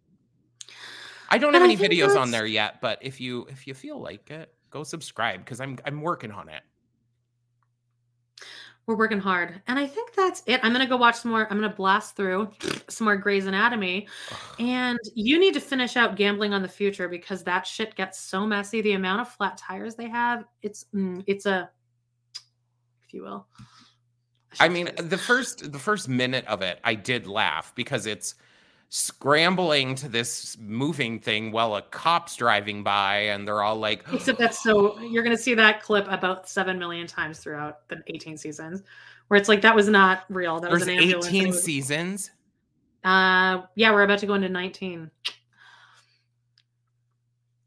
I 1.30 1.38
don't 1.38 1.54
have 1.54 1.62
any 1.62 1.76
videos 1.76 2.20
on 2.20 2.30
there 2.30 2.46
yet, 2.46 2.80
but 2.80 2.98
if 3.00 3.20
you 3.20 3.46
if 3.48 3.66
you 3.66 3.74
feel 3.74 4.00
like 4.00 4.30
it, 4.30 4.52
go 4.70 4.82
subscribe 4.82 5.44
because 5.44 5.60
I'm 5.60 5.78
I'm 5.84 6.02
working 6.02 6.32
on 6.32 6.48
it. 6.48 6.62
We're 8.90 8.96
working 8.96 9.20
hard, 9.20 9.62
and 9.68 9.78
I 9.78 9.86
think 9.86 10.16
that's 10.16 10.42
it. 10.46 10.58
I'm 10.64 10.72
gonna 10.72 10.84
go 10.84 10.96
watch 10.96 11.14
some 11.14 11.30
more. 11.30 11.46
I'm 11.48 11.60
gonna 11.60 11.72
blast 11.72 12.16
through 12.16 12.50
some 12.88 13.04
more 13.04 13.16
Grey's 13.16 13.46
Anatomy, 13.46 14.08
and 14.58 14.98
you 15.14 15.38
need 15.38 15.54
to 15.54 15.60
finish 15.60 15.96
out 15.96 16.16
Gambling 16.16 16.52
on 16.52 16.60
the 16.60 16.68
Future 16.68 17.08
because 17.08 17.44
that 17.44 17.68
shit 17.68 17.94
gets 17.94 18.18
so 18.18 18.44
messy. 18.44 18.80
The 18.80 18.94
amount 18.94 19.20
of 19.20 19.28
flat 19.28 19.56
tires 19.56 19.94
they 19.94 20.08
have, 20.08 20.44
it's 20.62 20.86
mm, 20.92 21.22
it's 21.28 21.46
a, 21.46 21.70
if 23.06 23.14
you 23.14 23.22
will. 23.22 23.46
I 24.58 24.68
mean, 24.68 24.90
the 24.96 25.18
first 25.18 25.70
the 25.70 25.78
first 25.78 26.08
minute 26.08 26.44
of 26.48 26.60
it, 26.60 26.80
I 26.82 26.96
did 26.96 27.28
laugh 27.28 27.72
because 27.76 28.06
it's 28.06 28.34
scrambling 28.90 29.94
to 29.94 30.08
this 30.08 30.58
moving 30.60 31.20
thing 31.20 31.52
while 31.52 31.76
a 31.76 31.82
cop's 31.82 32.36
driving 32.36 32.82
by, 32.82 33.18
and 33.18 33.46
they're 33.46 33.62
all 33.62 33.76
like, 33.76 34.04
Except 34.12 34.38
that's 34.38 34.62
so 34.62 35.00
you're 35.00 35.22
gonna 35.22 35.38
see 35.38 35.54
that 35.54 35.80
clip 35.80 36.06
about 36.10 36.48
seven 36.48 36.78
million 36.78 37.06
times 37.06 37.38
throughout 37.38 37.88
the 37.88 38.02
18 38.08 38.36
seasons, 38.36 38.82
where 39.28 39.38
it's 39.38 39.48
like 39.48 39.62
that 39.62 39.74
was 39.74 39.88
not 39.88 40.24
real. 40.28 40.60
That 40.60 40.70
was 40.70 40.82
an 40.82 40.90
ambulance. 40.90 41.26
18 41.28 41.48
was- 41.48 41.62
seasons." 41.62 42.30
Uh, 43.02 43.62
yeah, 43.76 43.92
we're 43.92 44.02
about 44.02 44.18
to 44.18 44.26
go 44.26 44.34
into 44.34 44.48
19. 44.50 45.10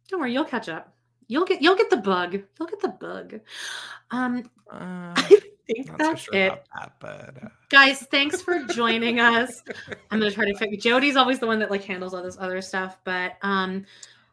Don't 0.10 0.20
worry, 0.20 0.32
you'll 0.34 0.45
catch 0.45 0.70
up. 0.70 0.94
You'll 1.28 1.45
get 1.45 1.62
you'll 1.62 1.78
get 1.78 1.90
the 1.90 1.98
bug. 1.98 2.34
You'll 2.34 2.68
get 2.68 2.82
the 2.82 2.90
bug. 2.90 3.40
Um, 4.12 4.50
Uh, 4.70 5.16
think 5.68 5.88
not 5.88 5.99
so 5.99 6.07
that's 6.07 6.22
sure 6.22 6.35
it. 6.35 6.48
about 6.48 6.64
that, 6.76 6.94
but 6.99 7.44
uh, 7.44 7.48
guys 7.69 7.99
thanks 8.11 8.41
for 8.41 8.64
joining 8.65 9.19
us. 9.19 9.61
I'm 10.11 10.19
gonna 10.19 10.31
try 10.31 10.45
to 10.45 10.57
figure 10.57 10.77
jody's 10.77 11.15
always 11.15 11.40
the 11.40 11.48
one 11.48 11.60
that 11.60 11.72
like 11.72 11.84
handles 11.84 12.14
all 12.14 12.23
this 12.23 12.38
other 12.40 12.61
stuff 12.61 12.98
but 13.03 13.34
um 13.41 13.85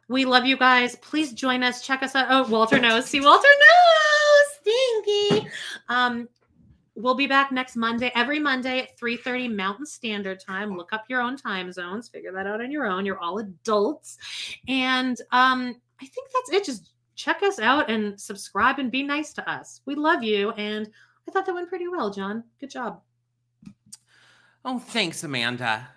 we 0.09 0.25
love 0.25 0.45
you 0.45 0.57
guys. 0.57 0.97
Please 0.97 1.33
join 1.33 1.63
us. 1.63 1.87
Check 1.87 2.03
us 2.03 2.17
out. 2.17 2.27
Oh 2.31 2.49
walter 2.49 2.81
knows. 2.81 3.07
See 3.07 3.21
walter 3.21 3.49
knows. 3.61 4.59
Stinky 4.61 5.49
um 5.89 6.29
we'll 6.97 7.15
be 7.15 7.27
back 7.27 7.51
next 7.53 7.77
monday 7.77 8.11
every 8.15 8.39
monday 8.39 8.81
at 8.81 8.99
3.30 8.99 9.55
mountain 9.55 9.87
standard 9.87 10.41
time. 10.41 10.77
Look 10.77 10.93
up 10.93 11.05
your 11.09 11.21
own 11.21 11.37
time 11.37 11.71
zones. 11.73 12.09
Figure 12.09 12.33
that 12.33 12.47
out 12.47 12.61
on 12.61 12.71
your 12.73 12.87
own. 12.87 13.07
You're 13.07 13.21
all 13.21 13.39
adults. 13.39 14.19
And 14.69 15.21
um 15.33 15.77
i 16.01 16.07
think 16.07 16.29
that's 16.35 16.51
it. 16.51 16.65
Just 16.65 16.93
check 17.21 17.43
us 17.43 17.59
out 17.59 17.91
and 17.91 18.19
subscribe 18.19 18.79
and 18.79 18.91
be 18.91 19.03
nice 19.03 19.35
to 19.35 19.51
us. 19.51 19.83
We 19.85 19.95
love 19.95 20.23
you 20.23 20.51
and 20.53 20.89
i 21.29 21.33
thought 21.33 21.47
that 21.47 21.55
went 21.55 21.69
pretty 21.69 21.89
well 21.89 22.11
john 22.11 22.45
good 22.61 22.71
job 22.71 23.01
oh, 24.65 24.79
thanks, 24.79 25.25
Amanda. 25.25 25.89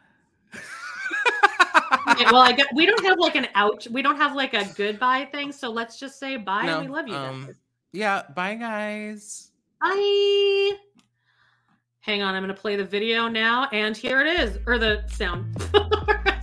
Okay, 2.06 2.26
well, 2.26 2.42
I 2.42 2.52
got, 2.52 2.68
we 2.76 2.86
don't 2.86 3.04
have 3.06 3.18
like 3.18 3.36
an 3.36 3.48
out. 3.56 3.88
We 3.90 4.02
don't 4.02 4.18
have 4.18 4.36
like 4.36 4.54
a 4.54 4.66
goodbye 4.76 5.28
thing. 5.32 5.52
So 5.52 5.70
let's 5.70 5.98
just 6.00 6.20
say 6.20 6.38
bye. 6.38 6.66
No, 6.66 6.80
and 6.80 6.90
we 6.90 6.96
love 6.96 7.08
you 7.08 7.16
um, 7.16 7.46
guys. 7.46 7.56
Yeah, 7.94 8.24
bye, 8.36 8.56
guys. 8.56 9.52
Bye. 9.82 10.72
Hang 12.02 12.22
on, 12.22 12.36
I'm 12.36 12.44
gonna 12.44 12.54
play 12.54 12.76
the 12.76 12.84
video 12.84 13.30
now, 13.30 13.70
and 13.72 13.96
here 13.96 14.20
it 14.20 14.28
is, 14.40 14.60
or 14.68 14.78
the 14.78 15.06
sound. 15.08 15.56